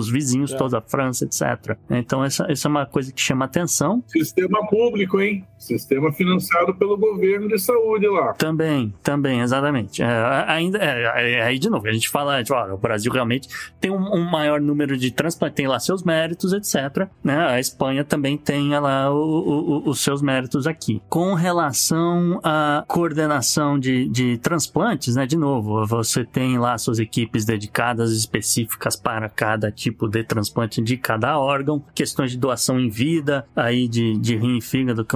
os 0.01 0.09
vizinhos, 0.09 0.51
é. 0.51 0.57
toda 0.57 0.79
a 0.79 0.81
França, 0.81 1.27
etc. 1.27 1.77
Então, 1.91 2.25
essa, 2.25 2.51
essa 2.51 2.67
é 2.67 2.71
uma 2.71 2.87
coisa 2.87 3.13
que 3.13 3.21
chama 3.21 3.45
atenção. 3.45 4.03
Sistema 4.07 4.67
público, 4.67 5.21
hein? 5.21 5.45
Sistema 5.59 6.11
financiado 6.11 6.75
pelo 6.75 6.97
governo 6.97 7.49
de 7.49 7.59
saúde 7.59 8.07
lá. 8.09 8.33
Também, 8.35 8.95
também, 9.03 9.41
exatamente. 9.41 10.03
É, 10.03 10.45
ainda, 10.47 10.79
é, 10.79 11.43
aí, 11.43 11.59
de 11.59 11.69
novo, 11.69 11.87
a 11.87 11.93
gente 11.93 12.09
fala, 12.09 12.43
tipo, 12.43 12.55
ó, 12.55 12.73
o 12.73 12.79
Brasil 12.79 13.13
realmente 13.13 13.49
tem 13.79 13.91
um, 13.91 14.15
um, 14.15 14.25
maior 14.31 14.59
número 14.59 14.97
de 14.97 15.11
transplantes, 15.11 15.57
tem 15.57 15.67
lá 15.67 15.79
seus 15.79 16.03
méritos, 16.03 16.55
etc. 16.55 17.09
Né? 17.23 17.37
A 17.37 17.61
Espanha 17.61 18.05
também 18.05 18.39
tem 18.39 18.71
lá 18.71 19.13
o, 19.13 19.17
o, 19.19 19.89
os 19.91 20.01
seus 20.01 20.23
méritos 20.23 20.67
aqui. 20.67 21.03
Com 21.11 21.35
relação 21.35 22.41
à 22.43 22.85
coordenação 22.89 23.79
de, 23.79 24.09
de 24.09 24.39
transplantes, 24.39 25.15
né? 25.17 25.26
De 25.27 25.37
novo, 25.37 25.85
você 25.87 26.25
tem 26.25 26.59
lá 26.59 26.77
suas 26.79 26.99
equipes 26.99 27.45
dedicadas 27.45 28.13
específicas 28.13 28.97
para 28.97 29.29
cada 29.29 29.71
tipo 29.71 30.09
de 30.09 30.23
transplante 30.25 30.81
de 30.81 30.97
cada 30.97 31.39
órgão, 31.39 31.83
questões 31.95 32.31
de 32.31 32.39
doação 32.39 32.79
em 32.79 32.89
vida, 32.89 33.47
aí 33.55 33.89
de, 33.89 34.17
de 34.19 34.37
rim 34.37 34.59
e 34.59 34.61
fígado, 34.61 35.07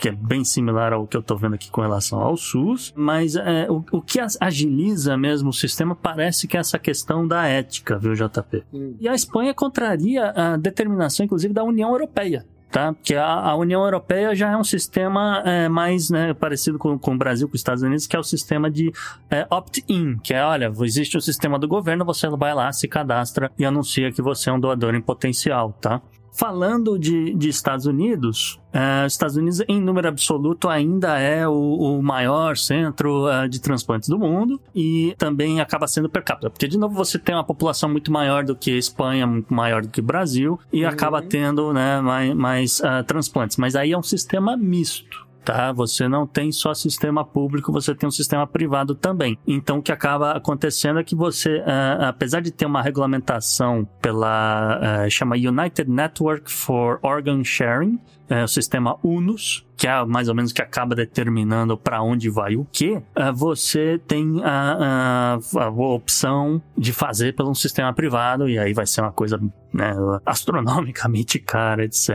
que 0.00 0.08
é 0.08 0.12
bem 0.12 0.44
similar 0.44 0.92
ao 0.92 1.06
que 1.06 1.16
eu 1.16 1.20
estou 1.20 1.36
vendo 1.36 1.54
aqui 1.54 1.70
com 1.70 1.80
relação 1.80 2.20
ao 2.20 2.36
SUS, 2.36 2.92
mas 2.96 3.36
é, 3.36 3.66
o, 3.70 3.84
o 3.92 4.02
que 4.02 4.18
agiliza 4.40 5.16
mesmo 5.16 5.50
o 5.50 5.52
sistema 5.52 5.94
parece 5.94 6.46
que 6.46 6.56
é 6.56 6.60
essa 6.60 6.78
questão 6.78 7.26
da 7.26 7.46
ética, 7.46 7.98
viu, 7.98 8.14
JP? 8.14 8.64
Hum. 8.72 8.94
E 9.00 9.08
a 9.08 9.14
Espanha 9.14 9.54
contraria 9.54 10.30
a 10.30 10.56
determinação, 10.56 11.24
inclusive, 11.24 11.52
da 11.52 11.64
União 11.64 11.90
Europeia 11.90 12.44
tá? 12.70 12.92
Porque 12.92 13.14
a, 13.14 13.26
a, 13.26 13.56
União 13.56 13.82
Europeia 13.82 14.34
já 14.34 14.52
é 14.52 14.56
um 14.56 14.64
sistema 14.64 15.42
é, 15.44 15.68
mais 15.68 16.10
né, 16.10 16.34
parecido 16.34 16.78
com, 16.78 16.98
com 16.98 17.14
o 17.14 17.18
Brasil, 17.18 17.48
com 17.48 17.54
os 17.54 17.60
Estados 17.60 17.82
Unidos, 17.82 18.06
que 18.06 18.16
é 18.16 18.18
o 18.18 18.22
sistema 18.22 18.70
de 18.70 18.92
é, 19.30 19.46
opt-in, 19.50 20.18
que 20.18 20.34
é, 20.34 20.44
olha, 20.44 20.72
existe 20.82 21.16
o 21.16 21.20
sistema 21.20 21.58
do 21.58 21.66
governo, 21.66 22.04
você 22.04 22.28
vai 22.28 22.54
lá, 22.54 22.70
se 22.72 22.86
cadastra 22.86 23.50
e 23.58 23.64
anuncia 23.64 24.12
que 24.12 24.22
você 24.22 24.50
é 24.50 24.52
um 24.52 24.60
doador 24.60 24.94
em 24.94 25.00
potencial, 25.00 25.72
tá? 25.80 26.00
Falando 26.38 26.96
de, 26.96 27.34
de 27.34 27.48
Estados 27.48 27.84
Unidos, 27.84 28.60
uh, 28.72 29.04
Estados 29.08 29.36
Unidos, 29.36 29.60
em 29.66 29.80
número 29.80 30.06
absoluto, 30.06 30.68
ainda 30.68 31.18
é 31.18 31.48
o, 31.48 31.98
o 31.98 32.00
maior 32.00 32.56
centro 32.56 33.26
uh, 33.26 33.48
de 33.48 33.60
transplantes 33.60 34.08
do 34.08 34.16
mundo 34.16 34.60
e 34.72 35.16
também 35.18 35.60
acaba 35.60 35.88
sendo 35.88 36.08
per 36.08 36.22
capita, 36.22 36.48
porque, 36.48 36.68
de 36.68 36.78
novo, 36.78 36.94
você 36.94 37.18
tem 37.18 37.34
uma 37.34 37.42
população 37.42 37.88
muito 37.88 38.12
maior 38.12 38.44
do 38.44 38.54
que 38.54 38.70
a 38.70 38.78
Espanha, 38.78 39.26
muito 39.26 39.52
maior 39.52 39.82
do 39.82 39.88
que 39.88 39.98
o 39.98 40.02
Brasil 40.02 40.60
e 40.72 40.84
uhum. 40.84 40.88
acaba 40.88 41.20
tendo 41.20 41.72
né, 41.72 42.00
mais, 42.00 42.34
mais 42.36 42.80
uh, 42.82 43.02
transplantes. 43.04 43.56
Mas 43.56 43.74
aí 43.74 43.90
é 43.90 43.98
um 43.98 44.02
sistema 44.04 44.56
misto 44.56 45.26
tá? 45.48 45.72
Você 45.72 46.06
não 46.06 46.26
tem 46.26 46.52
só 46.52 46.74
sistema 46.74 47.24
público, 47.24 47.72
você 47.72 47.94
tem 47.94 48.06
um 48.06 48.12
sistema 48.12 48.46
privado 48.46 48.94
também. 48.94 49.38
Então, 49.46 49.78
o 49.78 49.82
que 49.82 49.90
acaba 49.90 50.32
acontecendo 50.32 51.00
é 51.00 51.04
que 51.04 51.14
você, 51.14 51.60
uh, 51.60 52.04
apesar 52.08 52.40
de 52.42 52.50
ter 52.50 52.66
uma 52.66 52.82
regulamentação 52.82 53.88
pela, 54.02 54.78
uh, 55.06 55.10
chama 55.10 55.36
United 55.36 55.90
Network 55.90 56.52
for 56.52 56.98
Organ 57.02 57.42
Sharing, 57.42 57.98
é, 58.28 58.44
o 58.44 58.48
sistema 58.48 58.96
UNUS, 59.02 59.66
que 59.76 59.86
é 59.86 60.04
mais 60.04 60.28
ou 60.28 60.34
menos 60.34 60.52
que 60.52 60.60
acaba 60.60 60.94
determinando 60.94 61.76
para 61.76 62.02
onde 62.02 62.28
vai 62.28 62.56
o 62.56 62.66
que, 62.70 63.00
é, 63.14 63.32
você 63.32 64.00
tem 64.06 64.40
a, 64.44 65.38
a, 65.56 65.64
a, 65.64 65.68
opção 65.68 66.60
de 66.76 66.92
fazer 66.92 67.34
pelo 67.34 67.54
sistema 67.54 67.92
privado 67.92 68.48
e 68.48 68.58
aí 68.58 68.74
vai 68.74 68.86
ser 68.86 69.00
uma 69.00 69.12
coisa 69.12 69.40
né, 69.72 69.94
astronomicamente 70.26 71.38
cara, 71.38 71.84
etc. 71.84 72.10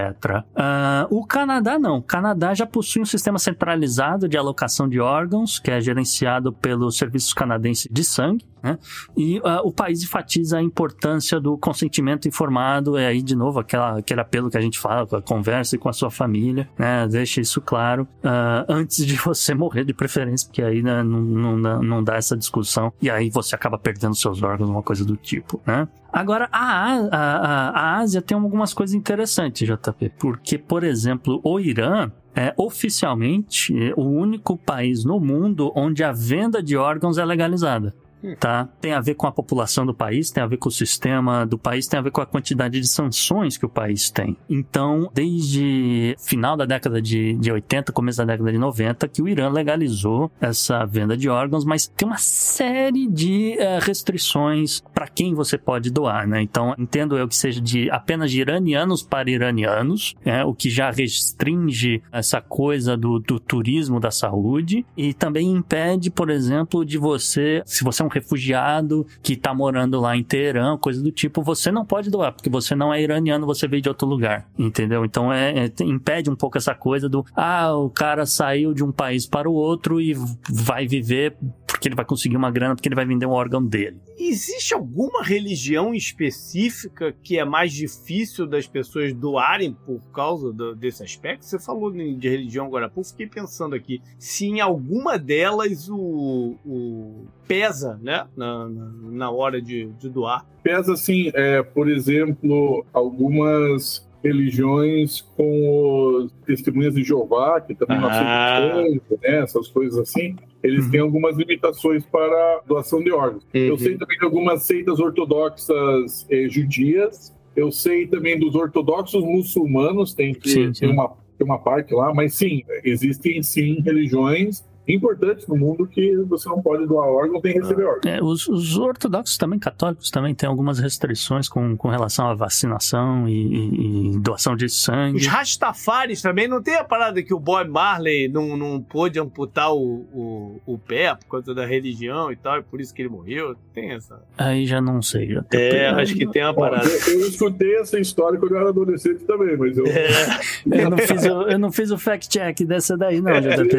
É, 0.55 1.07
o 1.09 1.26
Canadá 1.26 1.80
não. 1.80 1.97
O 1.97 2.03
Canadá 2.03 2.53
já 2.53 2.66
possui 2.66 3.01
um 3.01 3.05
sistema 3.05 3.39
centralizado 3.39 4.28
de 4.28 4.38
alocação 4.38 4.88
de 4.88 4.99
órgãos, 4.99 5.59
que 5.59 5.72
é 5.72 5.80
gerenciado 5.80 6.51
pelo 6.51 6.91
Serviço 6.91 7.34
Canadense 7.36 7.89
de 7.91 8.03
Sangue. 8.03 8.53
Né? 8.64 8.80
E 9.18 9.39
uh, 9.39 9.59
o 9.66 9.74
país 9.74 10.01
enfatiza 10.01 10.57
a 10.57 10.64
importância 10.64 11.38
do 11.38 11.57
consentimento 11.57 12.30
informado, 12.30 12.97
é 12.97 13.07
aí 13.07 13.22
de 13.22 13.36
novo 13.36 13.59
aquela, 13.59 13.99
aquele 13.99 14.22
apelo 14.22 14.49
que 14.49 14.57
a 14.57 14.61
gente 14.61 14.80
fala, 14.80 15.05
converse 15.22 15.78
com 15.78 15.89
a 15.89 15.93
sua 15.93 16.09
família, 16.09 16.70
né? 16.80 17.05
isso 17.38 17.59
claro 17.59 18.07
uh, 18.24 18.66
antes 18.70 19.05
de 19.05 19.16
você 19.20 19.53
morrer, 19.53 19.84
de 19.84 19.93
preferência, 19.93 20.47
porque 20.47 20.61
aí 20.61 20.82
né, 20.82 21.03
não, 21.03 21.57
não, 21.57 21.84
não 21.84 22.03
dá 22.03 22.16
essa 22.16 22.38
discussão 22.38 22.93
e 23.01 23.09
aí 23.09 23.30
você 23.30 23.53
acaba 23.53 23.78
perdendo 23.78 24.16
seus 24.16 24.41
órgãos, 24.41 24.70
uma 24.70 24.82
coisa 24.84 25.03
do 25.03 25.18
tipo. 25.18 25.59
Né? 25.66 25.86
Agora, 26.11 26.47
a, 26.51 26.93
a, 27.11 27.70
a 27.70 27.97
Ásia 27.97 28.22
tem 28.22 28.38
algumas 28.38 28.74
coisas 28.74 28.93
interessantes, 28.93 29.68
JP, 29.68 30.14
porque, 30.18 30.57
por 30.57 30.84
exemplo, 30.84 31.41
o 31.43 31.59
Irã 31.59 32.11
é 32.36 32.53
oficialmente 32.57 33.74
o 33.95 34.03
único 34.03 34.57
país 34.57 35.03
no 35.03 35.20
mundo 35.20 35.72
onde 35.76 36.03
a 36.03 36.11
venda 36.11 36.64
de 36.64 36.78
órgãos 36.78 37.18
é 37.18 37.26
legalizada 37.26 37.93
tá? 38.39 38.67
Tem 38.80 38.93
a 38.93 38.99
ver 38.99 39.15
com 39.15 39.28
a 39.28 39.32
população 39.32 39.86
do 39.86 39.93
país, 39.93 40.32
tem 40.32 40.43
a 40.43 40.47
ver 40.47 40.57
com 40.57 40.69
o 40.69 40.71
sistema 40.71 41.45
do 41.45 41.57
país, 41.57 41.88
tem 41.88 41.99
a 41.99 42.03
ver 42.03 42.11
com 42.11 42.21
a 42.21 42.26
quantidade 42.26 42.80
de 42.80 42.88
sanções 42.88 43.57
que 43.57 43.65
o 43.65 43.69
país 43.69 44.09
tem. 44.09 44.38
Então, 44.49 45.09
desde 45.13 46.15
final 46.19 46.55
da 46.55 46.65
década 46.65 47.01
de, 47.01 47.36
de 47.36 47.51
80, 47.51 47.91
começo 47.91 48.17
da 48.19 48.26
década 48.26 48.51
de 48.51 48.57
90, 48.57 49.07
que 49.07 49.21
o 49.21 49.28
Irã 49.28 49.49
legalizou 49.49 50.32
essa 50.39 50.86
venda 50.86 51.15
de 51.17 51.30
órgãos, 51.30 51.65
mas 51.65 51.88
tem 51.88 52.07
uma 52.07 52.17
série 52.17 53.07
de 53.07 53.57
uh, 53.59 53.84
restrições 53.86 54.82
para 54.93 55.07
quem 55.07 55.34
você 55.34 55.57
pode 55.57 55.91
doar, 55.91 56.28
né? 56.28 56.41
Então, 56.41 56.74
entendo 56.78 57.17
eu 57.17 57.28
que 57.28 57.36
seja 57.36 57.61
de 57.61 57.89
apenas 57.89 58.32
de 58.32 58.41
iranianos 58.41 59.03
para 59.03 59.30
iranianos, 59.30 60.15
né? 60.26 60.43
o 60.43 60.53
que 60.53 60.69
já 60.69 60.91
restringe 60.91 62.01
essa 62.11 62.41
coisa 62.41 62.95
do, 62.95 63.19
do 63.19 63.39
turismo 63.39 63.99
da 63.99 64.11
saúde 64.11 64.86
e 64.95 65.13
também 65.13 65.51
impede, 65.51 66.09
por 66.09 66.30
exemplo, 66.30 66.86
de 66.86 66.97
você, 66.97 67.61
se 67.65 67.84
você 67.84 68.01
é 68.01 68.05
um 68.05 68.09
refugiado 68.14 69.05
que 69.22 69.36
tá 69.36 69.53
morando 69.53 69.99
lá 69.99 70.16
em 70.16 70.24
Teherã, 70.24 70.78
coisa 70.78 71.01
do 71.01 71.11
tipo, 71.11 71.41
você 71.41 71.72
não 71.72 71.86
pode 71.86 72.09
doar, 72.09 72.34
porque 72.34 72.49
você 72.49 72.76
não 72.76 72.93
é 72.93 73.01
iraniano, 73.01 73.45
você 73.45 73.68
veio 73.68 73.82
de 73.82 73.89
outro 73.89 74.07
lugar, 74.07 74.47
entendeu? 74.57 75.03
Então 75.03 75.32
é, 75.32 75.66
é, 75.66 75.84
impede 75.84 76.30
um 76.30 76.36
pouco 76.36 76.57
essa 76.57 76.76
coisa 76.76 77.09
do, 77.09 77.26
ah, 77.36 77.76
o 77.76 77.89
cara 77.89 78.26
saiu 78.26 78.74
de 78.74 78.84
um 78.84 78.91
país 78.91 79.26
para 79.26 79.49
o 79.49 79.53
outro 79.53 79.99
e 79.99 80.16
vai 80.49 80.88
viver 80.88 81.36
porque 81.74 81.88
ele 81.88 81.95
vai 81.95 82.05
conseguir 82.05 82.38
uma 82.38 82.51
grana, 82.51 82.76
porque 82.76 82.88
ele 82.88 82.95
vai 82.95 83.05
vender 83.05 83.26
um 83.26 83.32
órgão 83.32 83.65
dele. 83.65 83.99
Existe 84.17 84.74
alguma 84.74 85.24
religião 85.24 85.93
específica 85.93 87.11
que 87.11 87.39
é 87.39 87.43
mais 87.43 87.74
difícil 87.74 88.45
das 88.45 88.67
pessoas 88.67 89.11
doarem 89.13 89.74
por 89.74 89.99
causa 90.11 90.53
do, 90.53 90.76
desse 90.76 91.03
aspecto? 91.03 91.45
Você 91.45 91.59
falou 91.59 91.91
de 91.91 92.30
religião 92.30 92.67
agora 92.67 92.86
há 92.86 92.89
pouco, 92.89 93.09
fiquei 93.09 93.28
pensando 93.28 93.76
aqui 93.76 94.01
se 94.19 94.45
em 94.45 94.61
alguma 94.61 95.17
delas 95.17 95.89
o, 95.89 96.55
o 96.63 97.26
pesa, 97.47 97.99
né, 98.01 98.28
na, 98.38 98.69
na 98.69 99.32
hora 99.32 99.61
de, 99.61 99.88
de 99.99 100.09
doar. 100.09 100.45
Pesa, 100.61 100.95
sim. 100.95 101.32
É, 101.34 101.63
por 101.63 101.89
exemplo, 101.89 102.86
algumas 102.93 104.07
religiões 104.24 105.21
com 105.36 106.26
os 106.26 106.32
testemunhas 106.45 106.95
de 106.95 107.03
Jeová, 107.03 107.59
que 107.59 107.76
também 107.76 107.97
ah. 107.97 108.01
não 108.01 108.09
aceitam 108.09 109.17
né, 109.21 109.39
essas 109.41 109.67
coisas 109.67 109.99
assim, 109.99 110.36
eles 110.63 110.86
uhum. 110.86 110.91
têm 110.91 111.01
algumas 111.01 111.38
limitações 111.38 112.05
para 112.05 112.61
doação 112.65 113.03
de 113.03 113.11
órgãos. 113.11 113.43
Uhum. 113.53 113.61
Eu 113.61 113.78
sei 113.78 113.97
também 113.97 114.17
de 114.17 114.26
algumas 114.26 114.63
seitas 114.63 114.99
ortodoxas 114.99 116.26
eh, 116.30 116.47
judias, 116.49 117.36
eu 117.55 117.71
sei 117.71 118.07
também 118.07 118.39
dos 118.39 118.55
ortodoxos 118.55 119.24
muçulmanos, 119.24 120.13
tem, 120.13 120.34
que, 120.34 120.49
sim, 120.49 120.74
sim. 120.74 120.80
tem, 120.80 120.89
uma, 120.89 121.09
tem 121.38 121.45
uma 121.45 121.59
parte 121.59 121.93
lá, 121.93 122.13
mas 122.13 122.34
sim, 122.34 122.63
existem 122.84 123.43
sim 123.43 123.82
religiões 123.82 124.63
importantes 124.88 125.47
no 125.47 125.55
mundo 125.55 125.88
que 125.88 126.15
você 126.27 126.49
não 126.49 126.61
pode 126.61 126.86
doar 126.86 127.07
órgão 127.07 127.39
nem 127.43 127.53
receber 127.53 127.86
órgão. 127.86 128.11
É, 128.11 128.21
os, 128.21 128.47
os, 128.47 128.77
ortodoxos 128.77 129.38
também, 129.38 129.57
católicos, 129.57 130.09
também 130.09 130.36
têm 130.36 130.47
algumas 130.47 130.79
restrições 130.79 131.47
com, 131.47 131.77
com 131.77 131.88
relação 131.88 132.27
à 132.27 132.34
vacinação 132.34 133.27
e, 133.27 133.34
e, 133.34 134.15
e, 134.15 134.19
doação 134.19 134.55
de 134.55 134.67
sangue. 134.67 135.17
Os 135.17 135.27
Rastafares 135.27 136.21
também 136.21 136.47
não 136.47 136.61
tem 136.61 136.75
a 136.75 136.84
parada 136.84 137.23
que 137.23 137.34
o 137.34 137.39
Bob 137.39 137.69
Marley 137.69 138.27
não, 138.27 138.57
não 138.57 138.81
pôde 138.81 139.19
amputar 139.19 139.73
o, 139.73 140.05
o, 140.13 140.61
o 140.65 140.77
pé 140.77 141.15
por 141.15 141.27
conta 141.27 141.53
da 141.53 141.65
religião 141.65 142.31
e 142.31 142.36
tal, 142.36 142.59
e 142.59 142.63
por 142.63 142.81
isso 142.81 142.93
que 142.93 143.01
ele 143.01 143.09
morreu? 143.09 143.55
Tem 143.73 143.91
essa? 143.91 144.21
Aí 144.38 144.65
já 144.65 144.81
não 144.81 145.01
sei. 145.01 145.34
Já 145.34 145.45
é, 145.53 145.88
acho 145.89 146.15
que 146.15 146.27
tem 146.27 146.43
uma 146.43 146.53
parada. 146.53 146.88
Eu, 146.88 147.21
eu, 147.21 147.27
escutei 147.27 147.77
essa 147.77 147.99
história 147.99 148.38
quando 148.38 148.53
eu 148.53 148.59
era 148.59 148.69
adolescente 148.69 149.23
também, 149.23 149.55
mas 149.55 149.77
eu... 149.77 149.86
É. 149.88 150.39
eu, 150.84 150.89
não 150.89 150.97
fiz 150.97 151.25
o, 151.25 151.41
eu 151.43 151.59
não 151.59 151.71
fiz 151.71 151.91
o 151.91 151.97
fact-check 151.97 152.65
dessa 152.65 152.97
daí 152.97 153.21
não, 153.21 153.31
JP. 153.39 153.75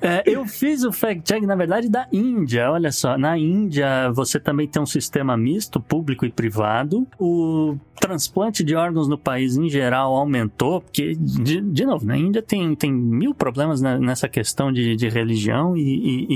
É, 0.00 0.17
É, 0.26 0.30
eu 0.30 0.46
fiz 0.46 0.84
o 0.84 0.92
fact-check, 0.92 1.42
na 1.44 1.54
verdade, 1.54 1.88
da 1.88 2.06
Índia. 2.12 2.70
Olha 2.70 2.92
só, 2.92 3.16
na 3.18 3.36
Índia 3.38 4.10
você 4.12 4.38
também 4.40 4.66
tem 4.68 4.80
um 4.82 4.86
sistema 4.86 5.36
misto, 5.36 5.80
público 5.80 6.24
e 6.26 6.30
privado. 6.30 7.06
O 7.18 7.76
transplante 8.00 8.62
de 8.62 8.76
órgãos 8.76 9.08
no 9.08 9.18
país 9.18 9.56
em 9.56 9.68
geral 9.68 10.14
aumentou, 10.14 10.80
porque, 10.80 11.14
de, 11.16 11.60
de 11.60 11.84
novo, 11.84 12.06
na 12.06 12.16
Índia 12.16 12.40
tem, 12.40 12.74
tem 12.76 12.92
mil 12.92 13.34
problemas 13.34 13.80
nessa 13.80 14.28
questão 14.28 14.72
de, 14.72 14.94
de 14.94 15.08
religião 15.08 15.76
e, 15.76 15.80
e, 15.82 16.26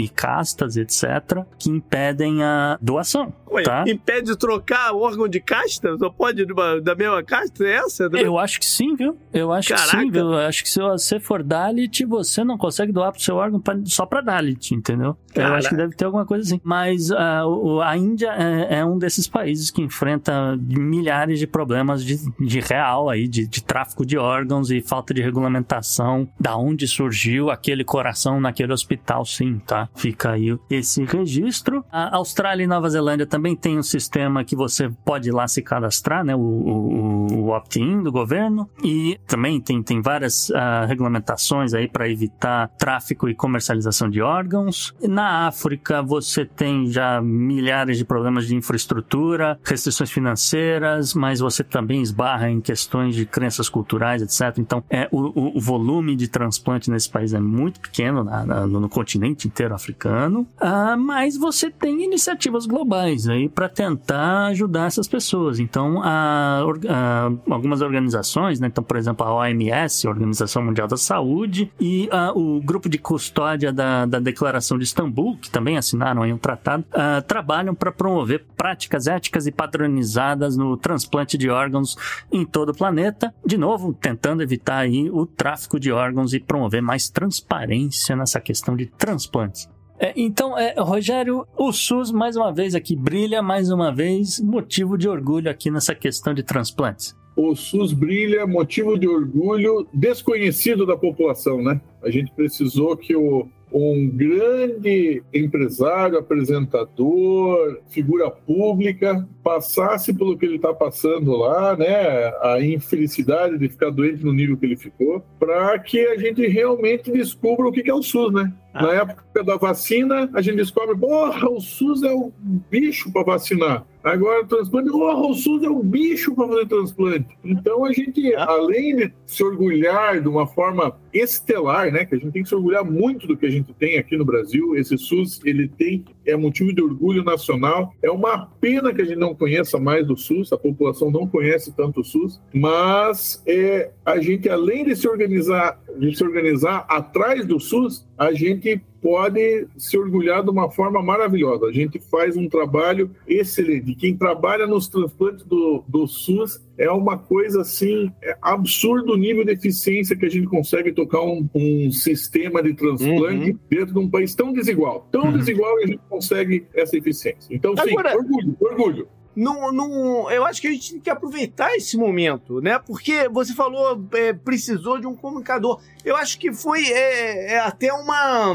e, 0.00 0.04
e 0.04 0.08
castas, 0.08 0.76
etc., 0.76 1.42
que 1.58 1.70
impedem 1.70 2.42
a 2.42 2.78
doação. 2.80 3.32
Ué, 3.50 3.62
tá? 3.62 3.82
impede 3.88 4.30
de 4.30 4.36
trocar 4.36 4.92
órgão 4.94 5.26
de 5.26 5.40
casta? 5.40 5.96
Só 5.98 6.08
pode 6.10 6.44
de 6.46 6.52
uma- 6.52 6.80
da 6.80 6.94
mesma 6.94 7.22
casta? 7.22 7.64
É 7.64 7.76
essa? 7.76 8.08
Eu 8.12 8.38
acho 8.38 8.60
que 8.60 8.66
sim, 8.66 8.94
viu? 8.94 9.16
Eu 9.32 9.50
acho 9.52 9.74
que 9.74 9.80
sim, 9.80 9.86
Caraca. 9.90 10.10
viu? 10.12 10.32
Eu 10.32 10.38
acho 10.38 10.62
que 10.62 10.68
se 10.68 10.78
você 10.80 11.18
for 11.18 11.42
Dalit, 11.42 12.04
você 12.04 12.44
não 12.44 12.56
consegue 12.58 12.92
doar 12.92 13.10
pro 13.10 13.20
seu 13.28 13.36
órgão 13.36 13.60
pra- 13.60 13.78
só 13.84 14.06
pra 14.06 14.20
Dalit, 14.22 14.74
entendeu? 14.74 15.16
Eu 15.34 15.54
acho 15.54 15.68
que 15.68 15.76
deve 15.76 15.94
ter 15.94 16.04
alguma 16.06 16.24
coisa 16.24 16.42
assim. 16.44 16.60
Mas 16.64 17.10
ah, 17.12 17.46
o- 17.46 17.80
a 17.82 17.96
Índia 17.96 18.30
é, 18.32 18.78
é 18.78 18.84
um 18.84 18.98
desses 18.98 19.28
países 19.28 19.70
que 19.70 19.82
enfrenta 19.82 20.56
milhares 20.58 21.38
de 21.38 21.46
problemas 21.46 22.02
de, 22.04 22.16
de 22.40 22.60
real 22.60 23.08
aí, 23.10 23.28
de, 23.28 23.46
de 23.46 23.62
tráfico 23.62 24.04
de 24.06 24.16
órgãos 24.16 24.70
e 24.70 24.80
falta 24.80 25.12
de 25.12 25.20
regulamentação. 25.22 26.28
Da 26.40 26.56
onde 26.56 26.86
surgiu 26.88 27.50
aquele 27.50 27.84
coração 27.84 28.40
naquele 28.40 28.72
hospital, 28.72 29.24
sim, 29.24 29.58
tá? 29.66 29.88
Fica 29.94 30.30
aí 30.32 30.56
esse 30.70 31.04
registro. 31.04 31.84
A 31.92 32.16
Austrália 32.16 32.64
e 32.64 32.66
Nova 32.66 32.88
Zelândia 32.88 33.26
também 33.26 33.54
tem 33.54 33.78
um 33.78 33.82
sistema 33.82 34.44
que 34.44 34.56
você 34.56 34.88
pode 35.04 35.28
ir 35.28 35.32
lá 35.32 35.46
se 35.46 35.60
cadastrar, 35.62 36.24
né? 36.24 36.34
O, 36.34 36.38
o, 36.40 37.26
o 37.34 37.48
opt-in 37.50 38.02
do 38.02 38.10
governo. 38.12 38.68
E 38.82 39.18
também 39.26 39.60
tem, 39.60 39.82
tem 39.82 40.00
várias 40.00 40.50
ah, 40.52 40.86
regulamentações 40.86 41.74
aí 41.74 41.88
para 41.88 42.08
evitar 42.08 42.68
tráfico 42.78 43.17
e 43.26 43.34
comercialização 43.34 44.10
de 44.10 44.20
órgãos. 44.20 44.94
Na 45.02 45.46
África, 45.46 46.02
você 46.02 46.44
tem 46.44 46.90
já 46.90 47.22
milhares 47.22 47.96
de 47.96 48.04
problemas 48.04 48.46
de 48.46 48.54
infraestrutura, 48.54 49.58
restrições 49.64 50.10
financeiras, 50.10 51.14
mas 51.14 51.40
você 51.40 51.64
também 51.64 52.02
esbarra 52.02 52.50
em 52.50 52.60
questões 52.60 53.14
de 53.14 53.24
crenças 53.24 53.68
culturais, 53.70 54.20
etc. 54.20 54.58
Então, 54.58 54.82
é, 54.90 55.08
o, 55.10 55.56
o- 55.56 55.60
volume 55.60 56.14
de 56.16 56.28
transplante 56.28 56.90
nesse 56.90 57.08
país 57.08 57.32
é 57.32 57.40
muito 57.40 57.80
pequeno 57.80 58.22
na- 58.24 58.44
na- 58.44 58.66
no, 58.66 58.88
continente 58.88 59.46
inteiro 59.48 59.74
africano, 59.74 60.46
Ah, 60.60 60.96
mas 60.96 61.36
você 61.36 61.70
tem 61.70 62.02
iniciativas 62.04 62.66
globais 62.66 63.28
aí 63.28 63.48
para 63.48 63.68
tentar 63.68 64.46
ajudar 64.48 64.86
essas 64.86 65.06
pessoas. 65.08 65.58
Então, 65.60 66.02
a 66.02 66.62
a- 66.88 67.30
algumas 67.50 67.80
organizações, 67.80 68.60
né? 68.60 68.66
então, 68.66 68.82
por 68.82 68.96
exemplo, 68.96 69.24
a 69.26 69.32
OMS, 69.32 70.06
a 70.06 70.10
Organização 70.10 70.62
Mundial 70.64 70.88
da 70.88 70.96
Saúde, 70.96 71.70
e 71.80 72.08
ah, 72.10 72.32
o 72.34 72.60
grupo 72.60 72.88
de 72.88 72.98
custódia 73.08 73.72
da, 73.72 74.04
da 74.04 74.20
Declaração 74.20 74.76
de 74.76 74.84
Istambul, 74.84 75.38
que 75.38 75.50
também 75.50 75.78
assinaram 75.78 76.22
aí 76.22 76.30
um 76.30 76.36
tratado, 76.36 76.84
ah, 76.92 77.22
trabalham 77.22 77.74
para 77.74 77.90
promover 77.90 78.44
práticas 78.54 79.06
éticas 79.06 79.46
e 79.46 79.50
padronizadas 79.50 80.58
no 80.58 80.76
transplante 80.76 81.38
de 81.38 81.48
órgãos 81.48 81.96
em 82.30 82.44
todo 82.44 82.68
o 82.68 82.76
planeta, 82.76 83.34
de 83.46 83.56
novo, 83.56 83.94
tentando 83.94 84.42
evitar 84.42 84.80
aí 84.80 85.08
o 85.08 85.24
tráfico 85.24 85.80
de 85.80 85.90
órgãos 85.90 86.34
e 86.34 86.38
promover 86.38 86.82
mais 86.82 87.08
transparência 87.08 88.14
nessa 88.14 88.42
questão 88.42 88.76
de 88.76 88.84
transplantes. 88.84 89.66
É, 89.98 90.12
então, 90.14 90.58
é, 90.58 90.74
Rogério, 90.78 91.46
o 91.56 91.72
SUS 91.72 92.12
mais 92.12 92.36
uma 92.36 92.52
vez 92.52 92.74
aqui 92.74 92.94
brilha, 92.94 93.40
mais 93.40 93.70
uma 93.70 93.90
vez, 93.90 94.38
motivo 94.38 94.98
de 94.98 95.08
orgulho 95.08 95.50
aqui 95.50 95.70
nessa 95.70 95.94
questão 95.94 96.34
de 96.34 96.42
transplantes. 96.42 97.16
O 97.38 97.54
SUS 97.54 97.92
brilha, 97.92 98.48
motivo 98.48 98.98
de 98.98 99.06
orgulho 99.06 99.86
desconhecido 99.94 100.84
da 100.84 100.96
população, 100.96 101.62
né? 101.62 101.80
A 102.02 102.10
gente 102.10 102.32
precisou 102.32 102.96
que 102.96 103.14
o, 103.14 103.48
um 103.72 104.08
grande 104.08 105.22
empresário, 105.32 106.18
apresentador, 106.18 107.78
figura 107.90 108.28
pública, 108.28 109.24
passasse 109.44 110.12
pelo 110.12 110.36
que 110.36 110.46
ele 110.46 110.56
está 110.56 110.74
passando 110.74 111.30
lá, 111.36 111.76
né? 111.76 112.26
A 112.42 112.60
infelicidade 112.60 113.56
de 113.56 113.68
ficar 113.68 113.90
doente 113.90 114.24
no 114.24 114.32
nível 114.32 114.56
que 114.56 114.66
ele 114.66 114.76
ficou, 114.76 115.22
para 115.38 115.78
que 115.78 116.00
a 116.08 116.18
gente 116.18 116.44
realmente 116.44 117.12
descubra 117.12 117.68
o 117.68 117.72
que 117.72 117.88
é 117.88 117.94
o 117.94 118.02
SUS, 118.02 118.32
né? 118.32 118.52
Na 118.80 118.92
época 118.94 119.44
da 119.44 119.56
vacina, 119.56 120.30
a 120.34 120.40
gente 120.40 120.56
descobre, 120.56 120.96
porra, 120.96 121.48
o 121.48 121.60
SUS 121.60 122.02
é 122.02 122.12
um 122.12 122.32
bicho 122.70 123.12
para 123.12 123.24
vacinar. 123.24 123.84
Agora, 124.02 124.42
o 124.42 124.46
transplante, 124.46 124.90
porra, 124.90 125.26
o 125.26 125.34
SUS 125.34 125.62
é 125.62 125.68
um 125.68 125.82
bicho 125.82 126.34
para 126.34 126.48
fazer 126.48 126.66
transplante. 126.66 127.36
Então, 127.44 127.84
a 127.84 127.92
gente, 127.92 128.34
além 128.34 128.96
de 128.96 129.12
se 129.26 129.42
orgulhar 129.42 130.20
de 130.20 130.28
uma 130.28 130.46
forma 130.46 130.96
estelar, 131.12 131.92
né, 131.92 132.04
que 132.04 132.14
a 132.14 132.18
gente 132.18 132.32
tem 132.32 132.42
que 132.42 132.48
se 132.48 132.54
orgulhar 132.54 132.84
muito 132.84 133.26
do 133.26 133.36
que 133.36 133.44
a 133.44 133.50
gente 133.50 133.72
tem 133.74 133.98
aqui 133.98 134.16
no 134.16 134.24
Brasil, 134.24 134.76
esse 134.76 134.96
SUS, 134.96 135.40
ele 135.44 135.68
tem, 135.68 136.04
é 136.24 136.36
motivo 136.36 136.72
de 136.72 136.82
orgulho 136.82 137.24
nacional. 137.24 137.92
É 138.02 138.10
uma 138.10 138.46
pena 138.60 138.94
que 138.94 139.02
a 139.02 139.04
gente 139.04 139.18
não 139.18 139.34
conheça 139.34 139.78
mais 139.78 140.06
do 140.06 140.16
SUS, 140.16 140.52
a 140.52 140.58
população 140.58 141.10
não 141.10 141.26
conhece 141.26 141.74
tanto 141.74 142.00
o 142.00 142.04
SUS, 142.04 142.40
mas 142.54 143.42
é, 143.46 143.90
a 144.06 144.18
gente, 144.20 144.48
além 144.48 144.84
de 144.84 144.94
se 144.94 145.08
organizar, 145.08 145.78
de 145.98 146.16
se 146.16 146.24
organizar 146.24 146.86
atrás 146.88 147.44
do 147.44 147.58
SUS, 147.58 148.06
a 148.16 148.32
gente 148.32 148.80
pode 149.00 149.66
se 149.76 149.96
orgulhar 149.96 150.42
de 150.42 150.50
uma 150.50 150.70
forma 150.70 151.02
maravilhosa. 151.02 151.66
A 151.66 151.72
gente 151.72 151.98
faz 151.98 152.36
um 152.36 152.48
trabalho 152.48 153.10
excelente. 153.26 153.94
Quem 153.94 154.16
trabalha 154.16 154.66
nos 154.66 154.88
transplantes 154.88 155.44
do, 155.44 155.84
do 155.86 156.06
SUS 156.06 156.60
é 156.76 156.90
uma 156.90 157.16
coisa 157.16 157.60
assim, 157.60 158.12
é 158.22 158.36
absurdo 158.42 159.12
o 159.12 159.16
nível 159.16 159.44
de 159.44 159.52
eficiência 159.52 160.16
que 160.16 160.26
a 160.26 160.30
gente 160.30 160.46
consegue 160.46 160.92
tocar 160.92 161.22
um, 161.22 161.48
um 161.54 161.90
sistema 161.90 162.62
de 162.62 162.74
transplante 162.74 163.56
dentro 163.68 163.94
de 163.94 163.98
um 163.98 164.08
país 164.08 164.34
tão 164.34 164.52
desigual. 164.52 165.08
Tão 165.10 165.32
desigual 165.32 165.76
que 165.76 165.84
a 165.84 165.86
gente 165.88 166.00
consegue 166.08 166.66
essa 166.74 166.96
eficiência. 166.96 167.54
Então, 167.54 167.76
sim, 167.76 167.90
Agora- 167.90 168.16
orgulho, 168.16 168.56
orgulho. 168.60 169.08
Não, 169.38 169.70
não, 169.72 170.30
eu 170.30 170.44
acho 170.44 170.60
que 170.60 170.66
a 170.66 170.72
gente 170.72 170.90
tem 170.92 171.00
que 171.00 171.10
aproveitar 171.10 171.72
esse 171.76 171.96
momento, 171.96 172.60
né? 172.60 172.78
Porque 172.84 173.28
você 173.28 173.54
falou, 173.54 174.04
é, 174.12 174.32
precisou 174.32 174.98
de 174.98 175.06
um 175.06 175.14
comunicador. 175.14 175.80
Eu 176.04 176.16
acho 176.16 176.38
que 176.40 176.52
foi 176.52 176.84
é, 176.90 177.52
é 177.54 177.58
até 177.60 177.92
uma. 177.92 178.52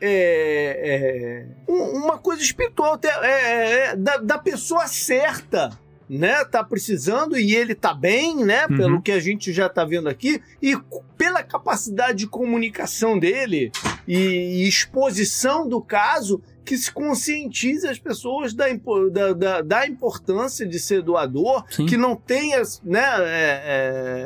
é, 0.00 1.46
é, 1.66 1.72
um- 1.72 2.04
uma 2.04 2.18
coisa 2.18 2.42
espiritual 2.42 2.94
até, 2.94 3.08
é, 3.08 3.96
da, 3.96 4.16
da 4.18 4.38
pessoa 4.38 4.86
certa. 4.86 5.70
Né, 6.10 6.44
tá 6.44 6.62
precisando 6.62 7.38
e 7.38 7.54
ele 7.56 7.74
tá 7.74 7.94
bem, 7.94 8.44
né? 8.44 8.66
Uhum. 8.66 8.76
Pelo 8.76 9.02
que 9.02 9.10
a 9.10 9.18
gente 9.20 9.50
já 9.50 9.66
tá 9.66 9.82
vendo 9.82 10.10
aqui, 10.10 10.42
e 10.60 10.76
pela 11.16 11.42
capacidade 11.42 12.18
de 12.18 12.26
comunicação 12.26 13.18
dele 13.18 13.72
e, 14.06 14.14
e 14.62 14.68
exposição 14.68 15.66
do 15.66 15.80
caso, 15.80 16.42
que 16.64 16.76
se 16.76 16.92
conscientize 16.92 17.86
as 17.88 17.98
pessoas 17.98 18.54
da, 18.54 18.66
da, 19.12 19.32
da, 19.32 19.60
da 19.62 19.86
importância 19.86 20.66
de 20.66 20.78
ser 20.78 21.02
doador, 21.02 21.64
Sim. 21.70 21.86
que 21.86 21.96
não 21.96 22.14
tenha 22.14 22.62
né, 22.84 23.02
é, 23.18 23.62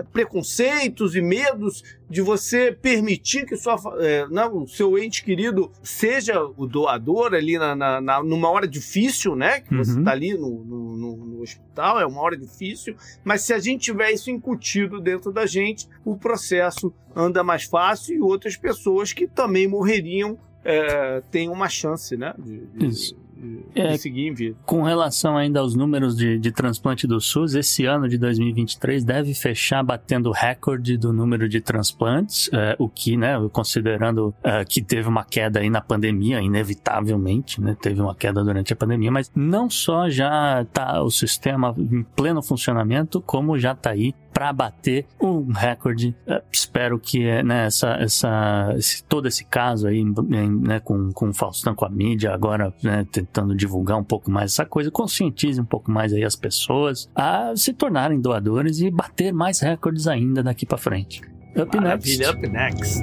é, 0.01 0.05
preconceitos 0.13 1.17
e 1.17 1.21
medos 1.23 1.83
de 2.09 2.21
você 2.23 2.71
permitir 2.71 3.47
que 3.47 3.57
sua, 3.57 3.77
é, 3.99 4.29
né, 4.29 4.47
o 4.47 4.67
seu 4.67 4.97
ente 4.99 5.25
querido 5.25 5.73
seja 5.83 6.41
o 6.57 6.67
doador 6.67 7.35
ali 7.35 7.59
na, 7.59 7.75
na- 7.75 8.01
na- 8.01 8.23
numa 8.23 8.49
hora 8.49 8.69
difícil, 8.69 9.35
né? 9.35 9.61
Que 9.61 9.75
você 9.75 9.93
Uhum. 9.93 9.99
está 10.01 10.13
ali 10.13 10.35
no, 10.35 10.63
no, 10.65 10.97
no- 10.97 11.17
no 11.17 11.41
hospital, 11.43 11.99
é 11.99 12.07
uma 12.07 12.21
hora 12.21 12.37
difícil, 12.37 12.95
mas 13.25 13.43
se 13.43 13.53
a 13.53 13.59
gente 13.59 13.83
tiver 13.85 14.13
isso 14.13 14.31
incutido 14.31 15.01
dentro 15.01 15.33
da 15.33 15.47
gente, 15.47 15.89
o 16.05 16.17
processo 16.17 16.93
anda 17.15 17.43
mais 17.43 17.65
fácil 17.65 18.15
e 18.15 18.21
outras 18.21 18.57
pessoas 18.57 19.13
que 19.13 19.27
também 19.27 19.67
morreriam 19.67 20.39
é, 20.67 21.23
têm 21.31 21.49
uma 21.49 21.69
chance, 21.69 22.17
né? 22.17 22.35
De, 22.39 22.67
de- 22.67 22.87
Isso. 22.87 23.15
de- 23.15 23.27
É, 23.75 23.97
seguir 23.99 24.29
em 24.29 24.33
vida. 24.35 24.57
Com 24.65 24.83
relação 24.83 25.37
ainda 25.37 25.61
aos 25.61 25.75
números 25.75 26.17
de, 26.17 26.39
de 26.39 26.51
transplante 26.51 27.07
do 27.07 27.21
SUS, 27.21 27.55
esse 27.55 27.85
ano 27.85 28.09
de 28.09 28.17
2023 28.17 29.05
deve 29.05 29.35
fechar 29.35 29.83
batendo 29.85 30.31
o 30.31 30.33
recorde 30.33 30.97
do 30.97 31.13
número 31.13 31.47
de 31.47 31.61
transplantes, 31.61 32.49
é, 32.53 32.75
o 32.79 32.89
que, 32.89 33.15
né, 33.15 33.35
considerando 33.53 34.35
é, 34.43 34.65
que 34.65 34.81
teve 34.83 35.07
uma 35.07 35.23
queda 35.23 35.61
aí 35.61 35.69
na 35.69 35.83
pandemia, 35.83 36.41
inevitavelmente, 36.41 37.61
né, 37.61 37.77
teve 37.81 38.01
uma 38.01 38.15
queda 38.15 38.43
durante 38.43 38.73
a 38.73 38.77
pandemia, 38.77 39.11
mas 39.11 39.31
não 39.35 39.69
só 39.69 40.09
já 40.09 40.63
está 40.63 41.03
o 41.03 41.11
sistema 41.11 41.75
em 41.79 42.03
pleno 42.03 42.43
funcionamento, 42.43 43.21
como 43.21 43.59
já 43.59 43.73
está 43.73 43.91
aí 43.91 44.15
para 44.37 44.53
bater 44.53 45.07
um 45.19 45.51
recorde. 45.51 46.15
É, 46.27 46.43
espero 46.53 46.99
que 46.99 47.27
é, 47.27 47.43
né, 47.43 47.65
essa, 47.65 47.93
essa, 47.95 48.75
esse- 48.77 49.03
todo 49.05 49.27
esse 49.27 49.47
caso 49.47 49.87
aí, 49.89 49.97
em- 49.99 50.61
né, 50.61 50.79
com, 50.79 51.11
com 51.11 51.31
o 51.31 51.35
Faustão, 51.35 51.75
com 51.75 51.87
a 51.87 51.89
mídia, 51.89 52.35
agora 52.35 52.71
né, 52.83 53.07
tentando 53.11 53.55
divulgar 53.57 53.97
um 53.97 54.05
pouco 54.05 54.31
mais 54.31 54.53
essa 54.53 54.67
coisa, 54.67 54.91
conscientize 54.91 55.59
um 55.59 55.65
pouco 55.65 55.91
mais 55.91 56.13
aí 56.13 56.23
as 56.23 56.37
pessoas 56.37 57.09
a 57.15 57.55
se 57.57 57.73
tornarem 57.73 58.21
doadores 58.21 58.79
e 58.81 58.91
bater 58.91 59.33
mais 59.33 59.61
recordes 59.61 60.07
ainda 60.07 60.43
daqui 60.43 60.67
para 60.67 60.77
frente. 60.77 61.23
Up 61.59 61.75
next. 61.81 62.19
Maravilha, 62.19 62.31
up 62.31 62.47
next. 62.47 63.01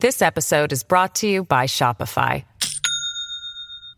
This 0.00 0.22
episode 0.22 0.72
is 0.72 0.82
brought 0.82 1.16
to 1.16 1.26
you 1.28 1.44
by 1.44 1.66
Shopify. 1.66 2.44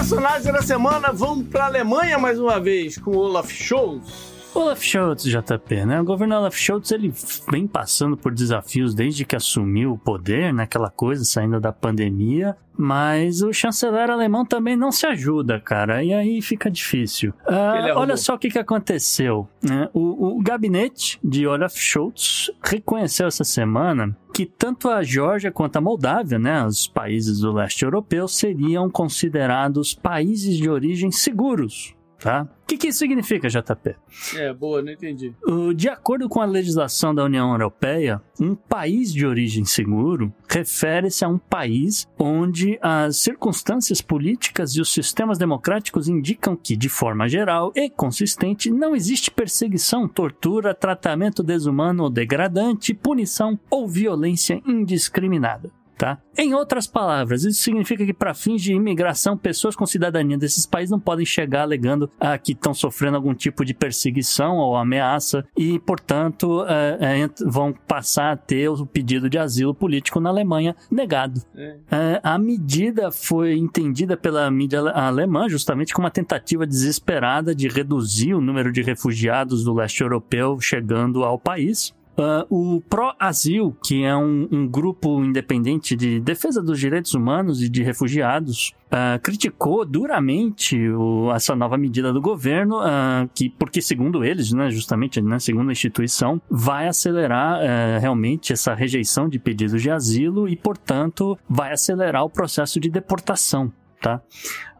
Personagens 0.00 0.54
da 0.54 0.62
semana, 0.62 1.12
vamos 1.12 1.46
pra 1.48 1.66
Alemanha 1.66 2.18
mais 2.18 2.40
uma 2.40 2.58
vez 2.58 2.96
com 2.96 3.14
Olaf 3.14 3.50
Scholz. 3.50 4.32
Olaf 4.54 4.82
Scholz, 4.82 5.24
JP, 5.24 5.84
né? 5.84 6.00
O 6.00 6.04
governo 6.04 6.36
Olaf 6.36 6.56
Scholz, 6.56 6.90
ele 6.90 7.12
vem 7.52 7.66
passando 7.66 8.16
por 8.16 8.32
desafios 8.32 8.94
desde 8.94 9.26
que 9.26 9.36
assumiu 9.36 9.92
o 9.92 9.98
poder, 9.98 10.54
naquela 10.54 10.86
né? 10.86 10.92
coisa, 10.96 11.22
saindo 11.22 11.60
da 11.60 11.70
pandemia, 11.70 12.56
mas 12.78 13.42
o 13.42 13.52
chanceler 13.52 14.08
alemão 14.08 14.42
também 14.42 14.74
não 14.74 14.90
se 14.90 15.06
ajuda, 15.06 15.60
cara, 15.60 16.02
e 16.02 16.14
aí 16.14 16.40
fica 16.40 16.70
difícil. 16.70 17.34
Uh, 17.46 17.94
olha 17.94 18.16
só 18.16 18.36
o 18.36 18.38
que, 18.38 18.48
que 18.48 18.58
aconteceu. 18.58 19.46
Né? 19.62 19.86
O, 19.92 20.38
o 20.38 20.42
gabinete 20.42 21.20
de 21.22 21.46
Olaf 21.46 21.76
Scholz 21.76 22.50
reconheceu 22.64 23.26
essa 23.26 23.44
semana 23.44 24.16
que 24.32 24.46
tanto 24.46 24.88
a 24.88 25.02
Geórgia 25.02 25.50
quanto 25.50 25.76
a 25.76 25.80
Moldávia, 25.80 26.38
né, 26.38 26.64
os 26.64 26.86
países 26.86 27.40
do 27.40 27.52
leste 27.52 27.84
europeu, 27.84 28.26
seriam 28.28 28.88
considerados 28.90 29.94
países 29.94 30.56
de 30.56 30.68
origem 30.70 31.10
seguros 31.10 31.94
tá? 32.20 32.46
O 32.62 32.66
que, 32.70 32.76
que 32.76 32.88
isso 32.88 33.00
significa, 33.00 33.48
JP? 33.48 33.96
É, 34.36 34.52
boa, 34.52 34.80
não 34.80 34.92
entendi. 34.92 35.34
De 35.74 35.88
acordo 35.88 36.28
com 36.28 36.40
a 36.40 36.44
legislação 36.44 37.12
da 37.12 37.24
União 37.24 37.50
Europeia, 37.50 38.22
um 38.38 38.54
país 38.54 39.12
de 39.12 39.26
origem 39.26 39.64
seguro 39.64 40.32
refere-se 40.48 41.24
a 41.24 41.28
um 41.28 41.38
país 41.38 42.08
onde 42.16 42.78
as 42.80 43.16
circunstâncias 43.16 44.00
políticas 44.00 44.76
e 44.76 44.80
os 44.80 44.92
sistemas 44.92 45.36
democráticos 45.36 46.08
indicam 46.08 46.54
que, 46.54 46.76
de 46.76 46.88
forma 46.88 47.28
geral 47.28 47.72
e 47.74 47.90
consistente, 47.90 48.70
não 48.70 48.94
existe 48.94 49.30
perseguição, 49.30 50.06
tortura, 50.06 50.74
tratamento 50.74 51.42
desumano 51.42 52.04
ou 52.04 52.10
degradante, 52.10 52.94
punição 52.94 53.58
ou 53.68 53.88
violência 53.88 54.62
indiscriminada. 54.64 55.70
Tá? 56.00 56.18
Em 56.34 56.54
outras 56.54 56.86
palavras, 56.86 57.44
isso 57.44 57.62
significa 57.62 58.06
que, 58.06 58.14
para 58.14 58.32
fins 58.32 58.62
de 58.62 58.72
imigração, 58.72 59.36
pessoas 59.36 59.76
com 59.76 59.84
cidadania 59.84 60.38
desses 60.38 60.64
países 60.64 60.90
não 60.90 60.98
podem 60.98 61.26
chegar 61.26 61.60
alegando 61.60 62.10
ah, 62.18 62.38
que 62.38 62.52
estão 62.52 62.72
sofrendo 62.72 63.16
algum 63.16 63.34
tipo 63.34 63.66
de 63.66 63.74
perseguição 63.74 64.56
ou 64.56 64.78
ameaça 64.78 65.44
e, 65.54 65.78
portanto, 65.78 66.62
ah, 66.62 66.96
vão 67.44 67.74
passar 67.86 68.32
a 68.32 68.36
ter 68.36 68.70
o 68.70 68.86
pedido 68.86 69.28
de 69.28 69.36
asilo 69.36 69.74
político 69.74 70.20
na 70.20 70.30
Alemanha 70.30 70.74
negado. 70.90 71.42
É. 71.54 71.76
Ah, 71.90 72.34
a 72.34 72.38
medida 72.38 73.12
foi 73.12 73.58
entendida 73.58 74.16
pela 74.16 74.50
mídia 74.50 74.80
alemã 74.80 75.50
justamente 75.50 75.92
como 75.92 76.06
uma 76.06 76.10
tentativa 76.10 76.66
desesperada 76.66 77.54
de 77.54 77.68
reduzir 77.68 78.32
o 78.32 78.40
número 78.40 78.72
de 78.72 78.80
refugiados 78.80 79.64
do 79.64 79.74
leste 79.74 80.00
europeu 80.00 80.58
chegando 80.62 81.24
ao 81.24 81.38
país. 81.38 81.94
Uh, 82.20 82.44
o 82.50 82.80
Pro-Asil, 82.82 83.74
que 83.82 84.04
é 84.04 84.14
um, 84.14 84.46
um, 84.52 84.68
grupo 84.68 85.24
independente 85.24 85.96
de 85.96 86.20
defesa 86.20 86.62
dos 86.62 86.78
direitos 86.78 87.14
humanos 87.14 87.62
e 87.62 87.68
de 87.68 87.82
refugiados, 87.82 88.74
uh, 88.88 89.18
criticou 89.22 89.86
duramente 89.86 90.78
o, 90.90 91.32
essa 91.32 91.56
nova 91.56 91.78
medida 91.78 92.12
do 92.12 92.20
governo, 92.20 92.78
uh, 92.80 93.26
que, 93.34 93.48
porque, 93.48 93.80
segundo 93.80 94.22
eles, 94.22 94.52
né, 94.52 94.68
justamente, 94.70 95.18
né, 95.22 95.38
segundo 95.38 95.70
a 95.70 95.72
instituição, 95.72 96.42
vai 96.50 96.88
acelerar 96.88 97.60
realmente 97.98 98.52
essa 98.52 98.74
rejeição 98.74 99.26
de 99.26 99.38
pedidos 99.38 99.80
de 99.80 99.90
asilo 99.90 100.46
e, 100.46 100.56
portanto, 100.56 101.38
vai 101.48 101.72
acelerar 101.72 102.22
o 102.22 102.30
processo 102.30 102.78
de 102.78 102.90
deportação. 102.90 103.72
Tá? 104.00 104.20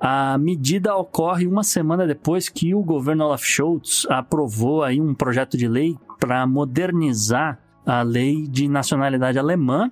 A 0.00 0.38
medida 0.38 0.96
ocorre 0.96 1.46
uma 1.46 1.62
semana 1.62 2.06
depois 2.06 2.48
que 2.48 2.74
o 2.74 2.82
governo 2.82 3.24
Olaf 3.24 3.44
Scholz 3.44 4.06
aprovou 4.08 4.82
aí 4.82 5.00
um 5.00 5.14
projeto 5.14 5.58
de 5.58 5.68
lei 5.68 5.96
para 6.20 6.46
modernizar 6.46 7.58
a 7.84 8.02
lei 8.02 8.46
de 8.46 8.68
nacionalidade 8.68 9.38
alemã. 9.38 9.90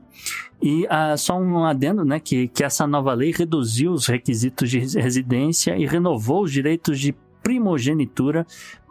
E 0.62 0.85
uh, 0.85 1.16
só 1.16 1.41
um 1.41 1.64
adendo, 1.64 2.05
né, 2.05 2.20
que, 2.20 2.49
que 2.49 2.62
essa 2.62 2.87
nova 2.87 3.14
lei 3.14 3.33
reduziu 3.33 3.93
os 3.93 4.07
requisitos 4.07 4.70
de 4.70 4.79
residência 4.79 5.76
e 5.76 5.87
renovou 5.87 6.45
os 6.45 6.53
direitos 6.53 7.01
de 7.01 7.14
primogenitura 7.43 8.47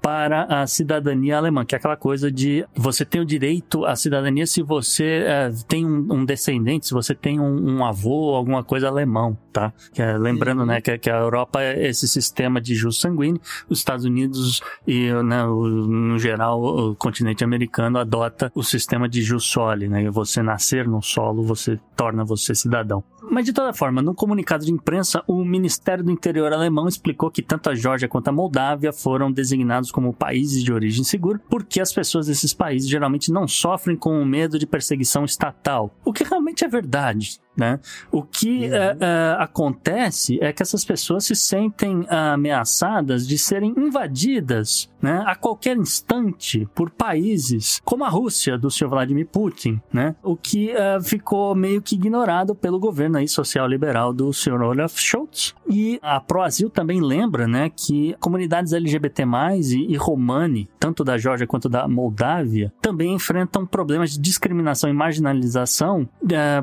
para 0.07 0.43
a 0.43 0.65
cidadania 0.65 1.37
alemã, 1.37 1.65
que 1.65 1.75
é 1.75 1.77
aquela 1.77 1.97
coisa 1.97 2.31
de 2.31 2.65
você 2.73 3.03
tem 3.03 3.19
o 3.19 3.25
direito 3.25 3.83
à 3.83 3.93
cidadania 3.93 4.47
se 4.47 4.61
você 4.63 5.25
é, 5.27 5.51
tem 5.67 5.85
um, 5.85 6.07
um, 6.09 6.23
descendente, 6.23 6.87
se 6.87 6.93
você 6.93 7.13
tem 7.13 7.41
um, 7.41 7.75
um 7.75 7.83
avô, 7.83 8.33
alguma 8.33 8.63
coisa 8.63 8.87
alemão, 8.87 9.37
tá? 9.51 9.73
É, 9.97 10.17
lembrando, 10.17 10.65
né, 10.65 10.79
que, 10.79 10.97
que, 10.97 11.09
a 11.09 11.17
Europa 11.17 11.61
é 11.61 11.89
esse 11.89 12.07
sistema 12.07 12.61
de 12.61 12.73
jus 12.73 13.01
sanguíneo, 13.01 13.41
os 13.67 13.79
Estados 13.79 14.05
Unidos 14.05 14.61
e, 14.87 15.11
né, 15.11 15.43
o, 15.43 15.67
no 15.67 16.17
geral, 16.17 16.63
o 16.63 16.95
continente 16.95 17.43
americano 17.43 17.99
adota 17.99 18.49
o 18.55 18.63
sistema 18.63 19.09
de 19.09 19.21
jus 19.21 19.43
soli, 19.43 19.89
né? 19.89 20.09
Você 20.09 20.41
nascer 20.41 20.87
no 20.87 21.01
solo, 21.01 21.43
você 21.43 21.77
torna 21.97 22.23
você 22.23 22.55
cidadão. 22.55 23.03
Mas 23.29 23.45
de 23.45 23.53
toda 23.53 23.73
forma, 23.73 24.01
no 24.01 24.15
comunicado 24.15 24.65
de 24.65 24.71
imprensa, 24.71 25.23
o 25.27 25.43
Ministério 25.43 26.03
do 26.03 26.11
Interior 26.11 26.51
alemão 26.53 26.87
explicou 26.87 27.29
que 27.29 27.41
tanto 27.41 27.69
a 27.69 27.75
Geórgia 27.75 28.07
quanto 28.07 28.29
a 28.29 28.31
Moldávia 28.31 28.93
foram 28.93 29.31
designados 29.31 29.91
como 29.91 30.13
países 30.13 30.63
de 30.63 30.71
origem 30.71 31.03
segura 31.03 31.39
porque 31.49 31.81
as 31.81 31.93
pessoas 31.93 32.27
desses 32.27 32.53
países 32.53 32.89
geralmente 32.89 33.31
não 33.31 33.47
sofrem 33.47 33.95
com 33.95 34.21
o 34.21 34.25
medo 34.25 34.57
de 34.57 34.65
perseguição 34.65 35.25
estatal, 35.25 35.93
o 36.05 36.13
que 36.13 36.23
realmente 36.23 36.63
é 36.63 36.67
verdade. 36.67 37.39
Né? 37.57 37.79
O 38.11 38.21
que 38.21 38.67
uhum. 38.67 38.73
é, 38.73 38.97
é, 38.99 39.35
acontece 39.39 40.37
é 40.41 40.53
que 40.53 40.61
essas 40.61 40.85
pessoas 40.85 41.25
se 41.25 41.35
sentem 41.35 42.05
ameaçadas 42.07 43.27
de 43.27 43.37
serem 43.37 43.73
invadidas 43.75 44.89
né, 45.01 45.23
a 45.25 45.35
qualquer 45.35 45.75
instante 45.77 46.67
por 46.73 46.89
países 46.89 47.81
como 47.83 48.03
a 48.03 48.09
Rússia 48.09 48.57
do 48.57 48.69
Sr. 48.69 48.87
Vladimir 48.87 49.27
Putin, 49.27 49.81
né? 49.91 50.15
o 50.23 50.35
que 50.35 50.71
é, 50.71 50.99
ficou 51.01 51.55
meio 51.55 51.81
que 51.81 51.95
ignorado 51.95 52.53
pelo 52.53 52.79
governo 52.79 53.17
aí 53.17 53.27
social 53.27 53.67
liberal 53.67 54.13
do 54.13 54.31
Sr. 54.31 54.61
Olaf 54.61 54.97
Scholz. 54.99 55.55
E 55.69 55.99
a 56.01 56.19
Proasil 56.19 56.69
também 56.69 57.01
lembra 57.01 57.47
né, 57.47 57.69
que 57.69 58.15
comunidades 58.19 58.73
LGBT+, 58.73 59.23
e, 59.71 59.93
e 59.93 59.95
romani, 59.95 60.69
tanto 60.79 61.03
da 61.03 61.17
Geórgia 61.17 61.47
quanto 61.47 61.67
da 61.67 61.87
Moldávia, 61.87 62.71
também 62.81 63.13
enfrentam 63.13 63.65
problemas 63.65 64.11
de 64.11 64.19
discriminação 64.19 64.89
e 64.89 64.93
marginalização 64.93 66.07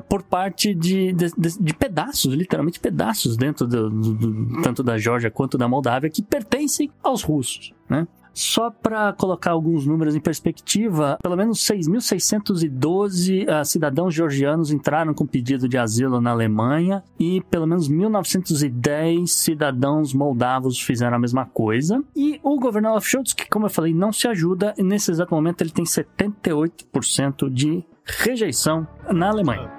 por 0.08 0.22
parte 0.22 0.74
de, 0.84 1.12
de, 1.12 1.58
de, 1.60 1.74
pedaços, 1.74 2.34
literalmente 2.34 2.78
pedaços 2.78 3.36
dentro 3.36 3.66
do, 3.66 3.90
do, 3.90 4.14
do, 4.14 4.62
tanto 4.62 4.82
da 4.82 4.98
Geórgia 4.98 5.30
quanto 5.30 5.56
da 5.56 5.66
Moldávia 5.66 6.10
que 6.10 6.22
pertencem 6.22 6.90
aos 7.02 7.22
russos, 7.22 7.72
né? 7.88 8.06
Só 8.34 8.68
para 8.68 9.12
colocar 9.12 9.52
alguns 9.52 9.86
números 9.86 10.16
em 10.16 10.20
perspectiva, 10.20 11.16
pelo 11.22 11.36
menos 11.36 11.60
6.612 11.60 13.46
uh, 13.46 13.52
ah, 13.52 13.64
cidadãos 13.64 14.12
georgianos 14.12 14.72
entraram 14.72 15.14
com 15.14 15.24
pedido 15.24 15.68
de 15.68 15.78
asilo 15.78 16.20
na 16.20 16.32
Alemanha 16.32 17.04
e 17.16 17.40
pelo 17.48 17.64
menos 17.64 17.88
1.910 17.88 19.28
cidadãos 19.28 20.12
moldavos 20.12 20.80
fizeram 20.80 21.16
a 21.16 21.20
mesma 21.20 21.46
coisa. 21.46 22.02
E 22.16 22.40
o 22.42 22.58
governo 22.58 22.90
Olaf 22.90 23.06
Scholz, 23.06 23.32
que 23.32 23.48
como 23.48 23.66
eu 23.66 23.70
falei, 23.70 23.94
não 23.94 24.12
se 24.12 24.26
ajuda, 24.26 24.74
nesse 24.78 25.12
exato 25.12 25.32
momento 25.32 25.60
ele 25.62 25.70
tem 25.70 25.84
78% 25.84 27.48
de 27.48 27.84
rejeição 28.06 28.86
na 29.12 29.28
Alemanha. 29.28 29.70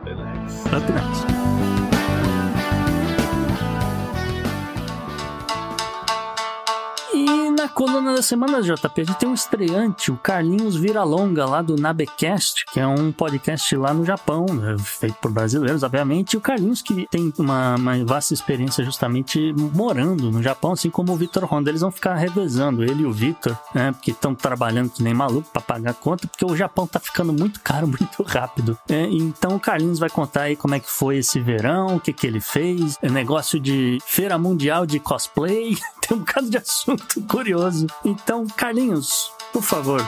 Up 0.71 0.91
next. 0.91 1.64
Coluna 7.75 8.13
da 8.13 8.21
semana, 8.21 8.61
JP, 8.61 9.01
a 9.01 9.03
gente 9.03 9.19
tem 9.19 9.27
um 9.27 9.33
estreante, 9.33 10.09
o 10.09 10.15
Carlinhos 10.15 10.77
Viralonga, 10.77 11.45
lá 11.45 11.61
do 11.61 11.75
Nabecast, 11.75 12.65
que 12.71 12.79
é 12.79 12.87
um 12.87 13.11
podcast 13.11 13.75
lá 13.75 13.93
no 13.93 14.05
Japão, 14.05 14.45
né, 14.45 14.77
feito 14.79 15.15
por 15.15 15.29
brasileiros, 15.29 15.83
obviamente. 15.83 16.33
E 16.33 16.37
o 16.37 16.41
Carlinhos, 16.41 16.81
que 16.81 17.05
tem 17.11 17.33
uma, 17.37 17.75
uma 17.75 18.05
vasta 18.05 18.33
experiência 18.33 18.83
justamente 18.83 19.53
morando 19.73 20.31
no 20.31 20.41
Japão, 20.41 20.71
assim 20.71 20.89
como 20.89 21.11
o 21.11 21.17
Vitor 21.17 21.43
Honda. 21.43 21.69
Eles 21.69 21.81
vão 21.81 21.91
ficar 21.91 22.15
revezando, 22.15 22.81
ele 22.81 23.03
e 23.03 23.05
o 23.05 23.11
Vitor, 23.11 23.57
né? 23.73 23.91
Porque 23.91 24.11
estão 24.11 24.33
trabalhando 24.33 24.89
que 24.89 25.03
nem 25.03 25.13
maluco 25.13 25.49
para 25.51 25.61
pagar 25.61 25.91
a 25.91 25.93
conta, 25.93 26.27
porque 26.29 26.45
o 26.45 26.55
Japão 26.55 26.87
tá 26.87 26.99
ficando 26.99 27.33
muito 27.33 27.59
caro, 27.59 27.87
muito 27.91 28.23
rápido. 28.23 28.77
É, 28.87 29.03
então 29.03 29.53
o 29.53 29.59
Carlinhos 29.59 29.99
vai 29.99 30.09
contar 30.09 30.43
aí 30.43 30.55
como 30.55 30.75
é 30.75 30.79
que 30.79 30.89
foi 30.89 31.17
esse 31.17 31.41
verão, 31.41 31.97
o 31.97 31.99
que 31.99 32.13
que 32.13 32.25
ele 32.25 32.39
fez, 32.39 32.97
é 33.01 33.09
negócio 33.09 33.59
de 33.59 33.97
feira 34.05 34.37
mundial 34.37 34.85
de 34.85 34.97
cosplay, 34.97 35.77
tem 36.07 36.17
um 36.17 36.19
bocado 36.21 36.49
de 36.49 36.57
assunto 36.57 37.21
curioso. 37.21 37.87
Então, 38.03 38.45
Carlinhos, 38.47 39.31
por 39.51 39.63
favor. 39.63 40.01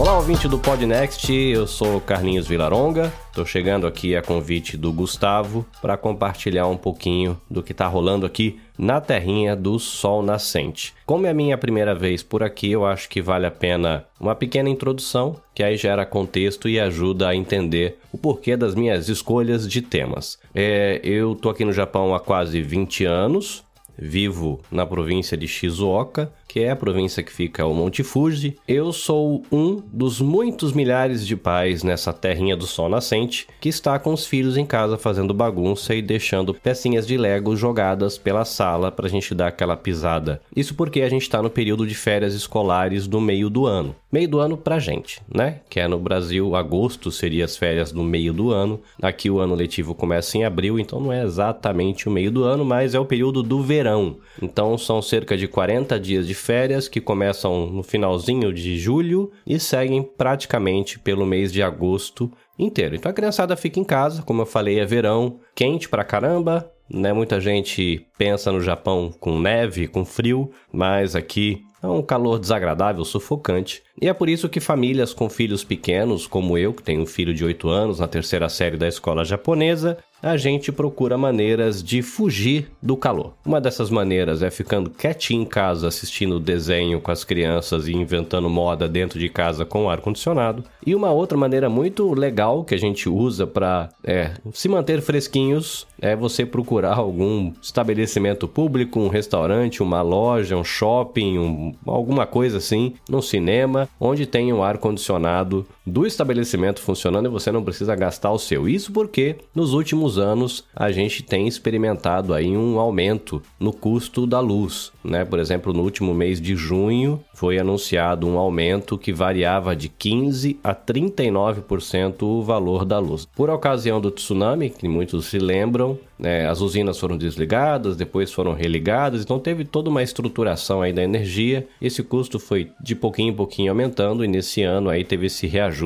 Olá, 0.00 0.16
ouvinte 0.16 0.48
do 0.48 0.58
Podnext, 0.58 1.30
eu 1.30 1.66
sou 1.66 2.00
Carlinhos 2.00 2.48
Vilaronga. 2.48 3.12
Estou 3.28 3.44
chegando 3.44 3.86
aqui 3.86 4.16
a 4.16 4.22
convite 4.22 4.74
do 4.74 4.90
Gustavo 4.90 5.66
para 5.82 5.94
compartilhar 5.94 6.66
um 6.68 6.76
pouquinho 6.76 7.38
do 7.50 7.62
que 7.62 7.72
está 7.72 7.86
rolando 7.86 8.24
aqui 8.24 8.58
na 8.78 8.98
terrinha 8.98 9.54
do 9.54 9.78
Sol 9.78 10.22
Nascente. 10.22 10.94
Como 11.04 11.26
é 11.26 11.30
a 11.30 11.34
minha 11.34 11.58
primeira 11.58 11.94
vez 11.94 12.22
por 12.22 12.42
aqui, 12.42 12.70
eu 12.70 12.86
acho 12.86 13.10
que 13.10 13.20
vale 13.20 13.44
a 13.44 13.50
pena 13.50 14.06
uma 14.18 14.34
pequena 14.34 14.70
introdução, 14.70 15.36
que 15.54 15.62
aí 15.62 15.76
gera 15.76 16.06
contexto 16.06 16.66
e 16.66 16.80
ajuda 16.80 17.28
a 17.28 17.36
entender 17.36 17.98
o 18.10 18.16
porquê 18.16 18.56
das 18.56 18.74
minhas 18.74 19.10
escolhas 19.10 19.68
de 19.68 19.82
temas. 19.82 20.38
É, 20.54 20.98
eu 21.04 21.34
tô 21.34 21.50
aqui 21.50 21.62
no 21.62 21.74
Japão 21.74 22.14
há 22.14 22.20
quase 22.20 22.62
20 22.62 23.04
anos, 23.04 23.62
vivo 23.98 24.60
na 24.72 24.86
província 24.86 25.36
de 25.36 25.46
Shizuoka, 25.46 26.32
que 26.50 26.58
é 26.58 26.70
a 26.70 26.76
província 26.76 27.22
que 27.22 27.30
fica 27.30 27.62
ao 27.62 27.72
Monte 27.72 28.02
Fuji. 28.02 28.56
Eu 28.66 28.92
sou 28.92 29.44
um 29.52 29.80
dos 29.92 30.20
muitos 30.20 30.72
milhares 30.72 31.24
de 31.24 31.36
pais 31.36 31.84
nessa 31.84 32.12
terrinha 32.12 32.56
do 32.56 32.66
sol 32.66 32.88
nascente 32.88 33.46
que 33.60 33.68
está 33.68 33.96
com 34.00 34.12
os 34.12 34.26
filhos 34.26 34.56
em 34.56 34.66
casa 34.66 34.98
fazendo 34.98 35.32
bagunça 35.32 35.94
e 35.94 36.02
deixando 36.02 36.52
pecinhas 36.52 37.06
de 37.06 37.16
Lego 37.16 37.54
jogadas 37.54 38.18
pela 38.18 38.44
sala 38.44 38.90
para 38.90 39.06
a 39.06 39.08
gente 39.08 39.32
dar 39.32 39.46
aquela 39.46 39.76
pisada. 39.76 40.42
Isso 40.54 40.74
porque 40.74 41.02
a 41.02 41.08
gente 41.08 41.22
está 41.22 41.40
no 41.40 41.48
período 41.48 41.86
de 41.86 41.94
férias 41.94 42.34
escolares 42.34 43.06
do 43.06 43.20
meio 43.20 43.48
do 43.48 43.64
ano. 43.64 43.94
Meio 44.10 44.28
do 44.28 44.40
ano 44.40 44.56
pra 44.56 44.80
gente, 44.80 45.22
né? 45.32 45.60
Que 45.70 45.78
é 45.78 45.86
no 45.86 46.00
Brasil, 46.00 46.56
agosto 46.56 47.12
seria 47.12 47.44
as 47.44 47.56
férias 47.56 47.92
do 47.92 48.02
meio 48.02 48.32
do 48.32 48.50
ano. 48.50 48.80
Aqui 49.00 49.30
o 49.30 49.38
ano 49.38 49.54
letivo 49.54 49.94
começa 49.94 50.36
em 50.36 50.44
abril, 50.44 50.80
então 50.80 50.98
não 50.98 51.12
é 51.12 51.22
exatamente 51.22 52.08
o 52.08 52.10
meio 52.10 52.32
do 52.32 52.42
ano, 52.42 52.64
mas 52.64 52.92
é 52.92 52.98
o 52.98 53.04
período 53.04 53.40
do 53.40 53.62
verão. 53.62 54.16
Então 54.42 54.76
são 54.76 55.00
cerca 55.00 55.36
de 55.36 55.46
40 55.46 56.00
dias 56.00 56.26
de 56.26 56.34
férias 56.40 56.88
que 56.88 57.00
começam 57.00 57.66
no 57.66 57.82
finalzinho 57.82 58.52
de 58.52 58.78
julho 58.78 59.30
e 59.46 59.60
seguem 59.60 60.02
praticamente 60.02 60.98
pelo 60.98 61.26
mês 61.26 61.52
de 61.52 61.62
agosto 61.62 62.30
inteiro. 62.58 62.96
Então 62.96 63.10
a 63.10 63.14
criançada 63.14 63.56
fica 63.56 63.78
em 63.78 63.84
casa, 63.84 64.22
como 64.22 64.42
eu 64.42 64.46
falei, 64.46 64.80
é 64.80 64.84
verão, 64.84 65.38
quente 65.54 65.88
pra 65.88 66.04
caramba, 66.04 66.72
né? 66.92 67.12
Muita 67.12 67.40
gente 67.40 68.06
pensa 68.18 68.50
no 68.50 68.60
Japão 68.60 69.12
com 69.20 69.38
neve, 69.38 69.86
com 69.86 70.04
frio, 70.04 70.50
mas 70.72 71.14
aqui 71.14 71.62
é 71.82 71.86
um 71.86 72.02
calor 72.02 72.38
desagradável, 72.38 73.04
sufocante. 73.04 73.82
E 74.00 74.08
é 74.08 74.12
por 74.12 74.28
isso 74.28 74.48
que 74.48 74.60
famílias 74.60 75.12
com 75.12 75.28
filhos 75.28 75.64
pequenos, 75.64 76.26
como 76.26 76.56
eu, 76.56 76.72
que 76.72 76.82
tenho 76.82 77.02
um 77.02 77.06
filho 77.06 77.34
de 77.34 77.44
8 77.44 77.68
anos 77.68 78.00
na 78.00 78.08
terceira 78.08 78.48
série 78.48 78.76
da 78.76 78.88
escola 78.88 79.24
japonesa, 79.24 79.98
a 80.22 80.36
gente 80.36 80.70
procura 80.70 81.16
maneiras 81.16 81.82
de 81.82 82.02
fugir 82.02 82.70
do 82.82 82.96
calor. 82.96 83.32
Uma 83.44 83.60
dessas 83.60 83.90
maneiras 83.90 84.42
é 84.42 84.50
ficando 84.50 84.90
quietinho 84.90 85.42
em 85.42 85.46
casa 85.46 85.88
assistindo 85.88 86.38
desenho 86.38 87.00
com 87.00 87.10
as 87.10 87.24
crianças 87.24 87.88
e 87.88 87.92
inventando 87.92 88.48
moda 88.48 88.88
dentro 88.88 89.18
de 89.18 89.28
casa 89.28 89.64
com 89.64 89.88
ar 89.88 90.00
condicionado. 90.00 90.64
E 90.84 90.94
uma 90.94 91.10
outra 91.10 91.38
maneira 91.38 91.68
muito 91.68 92.12
legal 92.12 92.64
que 92.64 92.74
a 92.74 92.78
gente 92.78 93.08
usa 93.08 93.46
para 93.46 93.88
é, 94.04 94.32
se 94.52 94.68
manter 94.68 95.00
fresquinhos 95.00 95.86
é 96.00 96.14
você 96.14 96.44
procurar 96.44 96.96
algum 96.96 97.52
estabelecimento 97.62 98.46
público, 98.46 99.00
um 99.00 99.08
restaurante, 99.08 99.82
uma 99.82 100.02
loja, 100.02 100.56
um 100.56 100.64
shopping, 100.64 101.38
um, 101.38 101.69
alguma 101.86 102.26
coisa 102.26 102.58
assim, 102.58 102.94
num 103.08 103.22
cinema, 103.22 103.88
onde 103.98 104.26
tem 104.26 104.52
um 104.52 104.62
ar 104.62 104.78
condicionado 104.78 105.66
do 105.90 106.06
estabelecimento 106.06 106.80
funcionando 106.80 107.26
e 107.26 107.30
você 107.30 107.50
não 107.50 107.64
precisa 107.64 107.94
gastar 107.96 108.30
o 108.30 108.38
seu. 108.38 108.68
Isso 108.68 108.92
porque 108.92 109.36
nos 109.54 109.74
últimos 109.74 110.18
anos 110.18 110.64
a 110.74 110.90
gente 110.90 111.22
tem 111.22 111.48
experimentado 111.48 112.32
aí 112.32 112.56
um 112.56 112.78
aumento 112.78 113.42
no 113.58 113.72
custo 113.72 114.26
da 114.26 114.40
luz, 114.40 114.92
né? 115.04 115.24
Por 115.24 115.38
exemplo, 115.38 115.72
no 115.72 115.82
último 115.82 116.14
mês 116.14 116.40
de 116.40 116.54
junho 116.54 117.22
foi 117.34 117.58
anunciado 117.58 118.26
um 118.26 118.38
aumento 118.38 118.96
que 118.96 119.12
variava 119.12 119.74
de 119.74 119.88
15 119.88 120.58
a 120.62 120.74
39% 120.74 122.22
o 122.22 122.42
valor 122.42 122.84
da 122.84 122.98
luz. 122.98 123.26
Por 123.34 123.50
ocasião 123.50 124.00
do 124.00 124.10
tsunami, 124.10 124.70
que 124.70 124.86
muitos 124.86 125.26
se 125.26 125.38
lembram, 125.38 125.98
né, 126.18 126.46
as 126.46 126.60
usinas 126.60 126.98
foram 126.98 127.16
desligadas, 127.16 127.96
depois 127.96 128.30
foram 128.30 128.52
religadas, 128.52 129.22
então 129.22 129.38
teve 129.38 129.64
toda 129.64 129.88
uma 129.88 130.02
estruturação 130.02 130.82
aí 130.82 130.92
da 130.92 131.02
energia. 131.02 131.66
Esse 131.80 132.02
custo 132.02 132.38
foi 132.38 132.70
de 132.80 132.94
pouquinho 132.94 133.32
em 133.32 133.36
pouquinho 133.36 133.72
aumentando 133.72 134.24
e 134.24 134.28
nesse 134.28 134.62
ano 134.62 134.90
aí 134.90 135.02
teve 135.02 135.26
esse 135.26 135.46
reajuste 135.46 135.79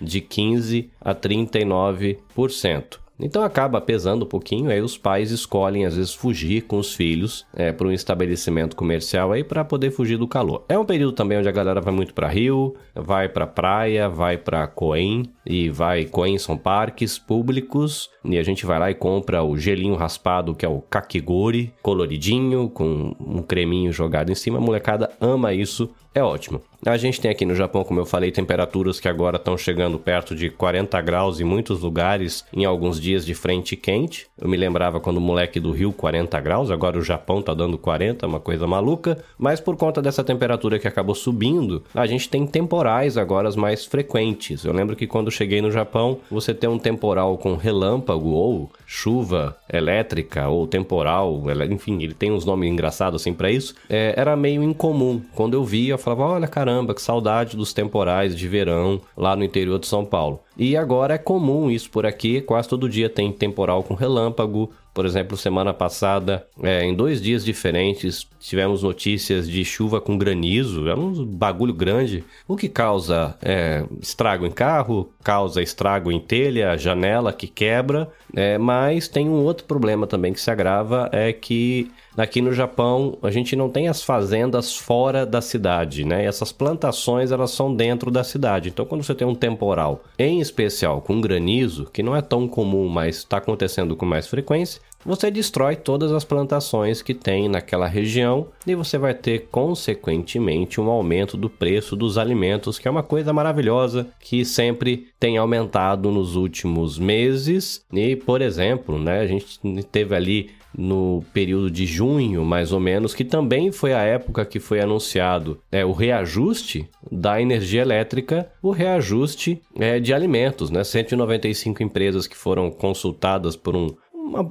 de 0.00 0.20
15 0.20 0.90
a 1.00 1.14
39%. 1.14 3.06
Então 3.18 3.42
acaba 3.42 3.80
pesando 3.80 4.24
um 4.24 4.28
pouquinho, 4.28 4.70
aí 4.70 4.80
os 4.80 4.98
pais 4.98 5.30
escolhem 5.30 5.86
às 5.86 5.96
vezes 5.96 6.12
fugir 6.12 6.62
com 6.62 6.78
os 6.78 6.94
filhos 6.94 7.46
é, 7.54 7.72
para 7.72 7.86
um 7.86 7.92
estabelecimento 7.92 8.76
comercial 8.76 9.32
aí 9.32 9.42
para 9.42 9.64
poder 9.64 9.90
fugir 9.90 10.18
do 10.18 10.28
calor. 10.28 10.64
É 10.68 10.78
um 10.78 10.84
período 10.84 11.12
também 11.12 11.38
onde 11.38 11.48
a 11.48 11.52
galera 11.52 11.80
vai 11.80 11.94
muito 11.94 12.12
para 12.12 12.28
rio, 12.28 12.74
vai 12.94 13.28
para 13.28 13.46
praia, 13.46 14.08
vai 14.08 14.36
para 14.36 14.66
Coen 14.66 15.22
e 15.46 15.70
vai 15.70 16.04
Coen 16.04 16.38
são 16.38 16.58
parques 16.58 17.18
públicos 17.18 18.10
e 18.22 18.36
a 18.36 18.42
gente 18.42 18.66
vai 18.66 18.78
lá 18.78 18.90
e 18.90 18.94
compra 18.94 19.42
o 19.42 19.56
gelinho 19.56 19.94
raspado 19.94 20.54
que 20.54 20.66
é 20.66 20.68
o 20.68 20.82
kakigori, 20.82 21.72
coloridinho 21.82 22.68
com 22.68 23.16
um 23.18 23.42
creminho 23.42 23.92
jogado 23.92 24.30
em 24.30 24.34
cima. 24.34 24.58
A 24.58 24.60
molecada 24.60 25.10
ama 25.20 25.54
isso, 25.54 25.90
é 26.16 26.22
ótimo. 26.22 26.62
A 26.84 26.96
gente 26.96 27.20
tem 27.20 27.30
aqui 27.30 27.44
no 27.44 27.54
Japão, 27.54 27.82
como 27.84 28.00
eu 28.00 28.06
falei, 28.06 28.30
temperaturas 28.30 29.00
que 29.00 29.08
agora 29.08 29.36
estão 29.36 29.58
chegando 29.58 29.98
perto 29.98 30.34
de 30.34 30.48
40 30.48 31.00
graus 31.02 31.40
em 31.40 31.44
muitos 31.44 31.80
lugares, 31.80 32.44
em 32.52 32.64
alguns 32.64 33.00
dias 33.00 33.26
de 33.26 33.34
frente 33.34 33.76
quente. 33.76 34.26
Eu 34.40 34.48
me 34.48 34.56
lembrava 34.56 35.00
quando 35.00 35.16
o 35.16 35.20
moleque 35.20 35.58
do 35.58 35.72
Rio 35.72 35.92
40 35.92 36.40
graus, 36.40 36.70
agora 36.70 36.98
o 36.98 37.02
Japão 37.02 37.42
tá 37.42 37.52
dando 37.52 37.76
40, 37.76 38.26
uma 38.26 38.40
coisa 38.40 38.66
maluca. 38.66 39.22
Mas 39.36 39.60
por 39.60 39.76
conta 39.76 40.00
dessa 40.00 40.22
temperatura 40.22 40.78
que 40.78 40.86
acabou 40.86 41.14
subindo, 41.14 41.82
a 41.92 42.06
gente 42.06 42.28
tem 42.28 42.46
temporais 42.46 43.18
agora 43.18 43.50
mais 43.56 43.84
frequentes. 43.84 44.64
Eu 44.64 44.72
lembro 44.72 44.96
que 44.96 45.06
quando 45.06 45.30
cheguei 45.30 45.60
no 45.60 45.70
Japão, 45.70 46.20
você 46.30 46.54
tem 46.54 46.70
um 46.70 46.78
temporal 46.78 47.36
com 47.36 47.56
relâmpago 47.56 48.30
ou 48.30 48.70
chuva 48.86 49.56
elétrica 49.72 50.48
ou 50.48 50.66
temporal, 50.66 51.42
enfim, 51.70 52.02
ele 52.02 52.14
tem 52.14 52.32
uns 52.32 52.44
nomes 52.44 52.70
engraçados 52.70 53.20
assim 53.20 53.34
para 53.34 53.50
isso. 53.50 53.74
É, 53.88 54.14
era 54.16 54.36
meio 54.36 54.62
incomum. 54.62 55.20
Quando 55.34 55.54
eu 55.54 55.64
via, 55.64 55.98
falava, 56.06 56.34
olha 56.34 56.46
caramba, 56.46 56.94
que 56.94 57.02
saudade 57.02 57.56
dos 57.56 57.72
temporais 57.72 58.36
de 58.36 58.46
verão 58.46 59.00
lá 59.16 59.34
no 59.34 59.42
interior 59.42 59.80
de 59.80 59.88
São 59.88 60.04
Paulo. 60.04 60.40
E 60.56 60.76
agora 60.76 61.14
é 61.14 61.18
comum 61.18 61.68
isso 61.68 61.90
por 61.90 62.06
aqui, 62.06 62.40
quase 62.40 62.68
todo 62.68 62.88
dia 62.88 63.10
tem 63.10 63.32
temporal 63.32 63.82
com 63.82 63.94
relâmpago. 63.94 64.70
Por 64.94 65.04
exemplo, 65.04 65.36
semana 65.36 65.74
passada, 65.74 66.46
é, 66.62 66.82
em 66.82 66.94
dois 66.94 67.20
dias 67.20 67.44
diferentes, 67.44 68.26
tivemos 68.40 68.82
notícias 68.82 69.46
de 69.46 69.62
chuva 69.62 70.00
com 70.00 70.16
granizo, 70.16 70.88
é 70.88 70.94
um 70.94 71.22
bagulho 71.22 71.74
grande, 71.74 72.24
o 72.48 72.56
que 72.56 72.68
causa 72.68 73.36
é, 73.42 73.84
estrago 74.00 74.46
em 74.46 74.50
carro, 74.50 75.12
causa 75.22 75.60
estrago 75.60 76.10
em 76.10 76.18
telha, 76.18 76.78
janela 76.78 77.30
que 77.30 77.46
quebra, 77.46 78.08
é, 78.34 78.56
mas 78.56 79.06
tem 79.06 79.28
um 79.28 79.44
outro 79.44 79.66
problema 79.66 80.06
também 80.06 80.32
que 80.32 80.40
se 80.40 80.50
agrava, 80.50 81.10
é 81.12 81.30
que 81.30 81.90
Aqui 82.16 82.40
no 82.40 82.52
Japão, 82.52 83.18
a 83.22 83.30
gente 83.30 83.54
não 83.54 83.68
tem 83.68 83.88
as 83.88 84.02
fazendas 84.02 84.74
fora 84.74 85.26
da 85.26 85.42
cidade, 85.42 86.04
né? 86.04 86.24
Essas 86.24 86.50
plantações, 86.50 87.30
elas 87.30 87.50
são 87.50 87.74
dentro 87.74 88.10
da 88.10 88.24
cidade. 88.24 88.70
Então, 88.70 88.86
quando 88.86 89.04
você 89.04 89.14
tem 89.14 89.26
um 89.26 89.34
temporal, 89.34 90.02
em 90.18 90.40
especial 90.40 91.02
com 91.02 91.20
granizo, 91.20 91.86
que 91.92 92.02
não 92.02 92.16
é 92.16 92.22
tão 92.22 92.48
comum, 92.48 92.88
mas 92.88 93.18
está 93.18 93.36
acontecendo 93.36 93.94
com 93.94 94.06
mais 94.06 94.26
frequência, 94.26 94.80
você 95.06 95.30
destrói 95.30 95.76
todas 95.76 96.10
as 96.10 96.24
plantações 96.24 97.00
que 97.00 97.14
tem 97.14 97.48
naquela 97.48 97.86
região 97.86 98.48
e 98.66 98.74
você 98.74 98.98
vai 98.98 99.14
ter 99.14 99.46
consequentemente 99.52 100.80
um 100.80 100.90
aumento 100.90 101.36
do 101.36 101.48
preço 101.48 101.94
dos 101.94 102.18
alimentos, 102.18 102.76
que 102.76 102.88
é 102.88 102.90
uma 102.90 103.04
coisa 103.04 103.32
maravilhosa 103.32 104.08
que 104.18 104.44
sempre 104.44 105.06
tem 105.20 105.36
aumentado 105.36 106.10
nos 106.10 106.34
últimos 106.34 106.98
meses. 106.98 107.84
E, 107.92 108.16
por 108.16 108.42
exemplo, 108.42 108.98
né, 108.98 109.20
a 109.20 109.26
gente 109.26 109.60
teve 109.92 110.16
ali 110.16 110.50
no 110.76 111.24
período 111.32 111.70
de 111.70 111.86
junho, 111.86 112.44
mais 112.44 112.72
ou 112.72 112.80
menos, 112.80 113.14
que 113.14 113.24
também 113.24 113.72
foi 113.72 113.94
a 113.94 114.02
época 114.02 114.44
que 114.44 114.60
foi 114.60 114.80
anunciado 114.80 115.58
é, 115.72 115.84
o 115.84 115.92
reajuste 115.92 116.88
da 117.10 117.40
energia 117.40 117.82
elétrica, 117.82 118.50
o 118.62 118.70
reajuste 118.70 119.60
é, 119.78 119.98
de 119.98 120.12
alimentos, 120.12 120.70
né? 120.70 120.84
195 120.84 121.82
empresas 121.82 122.26
que 122.26 122.36
foram 122.36 122.70
consultadas 122.70 123.56
por 123.56 123.74
um 123.74 123.88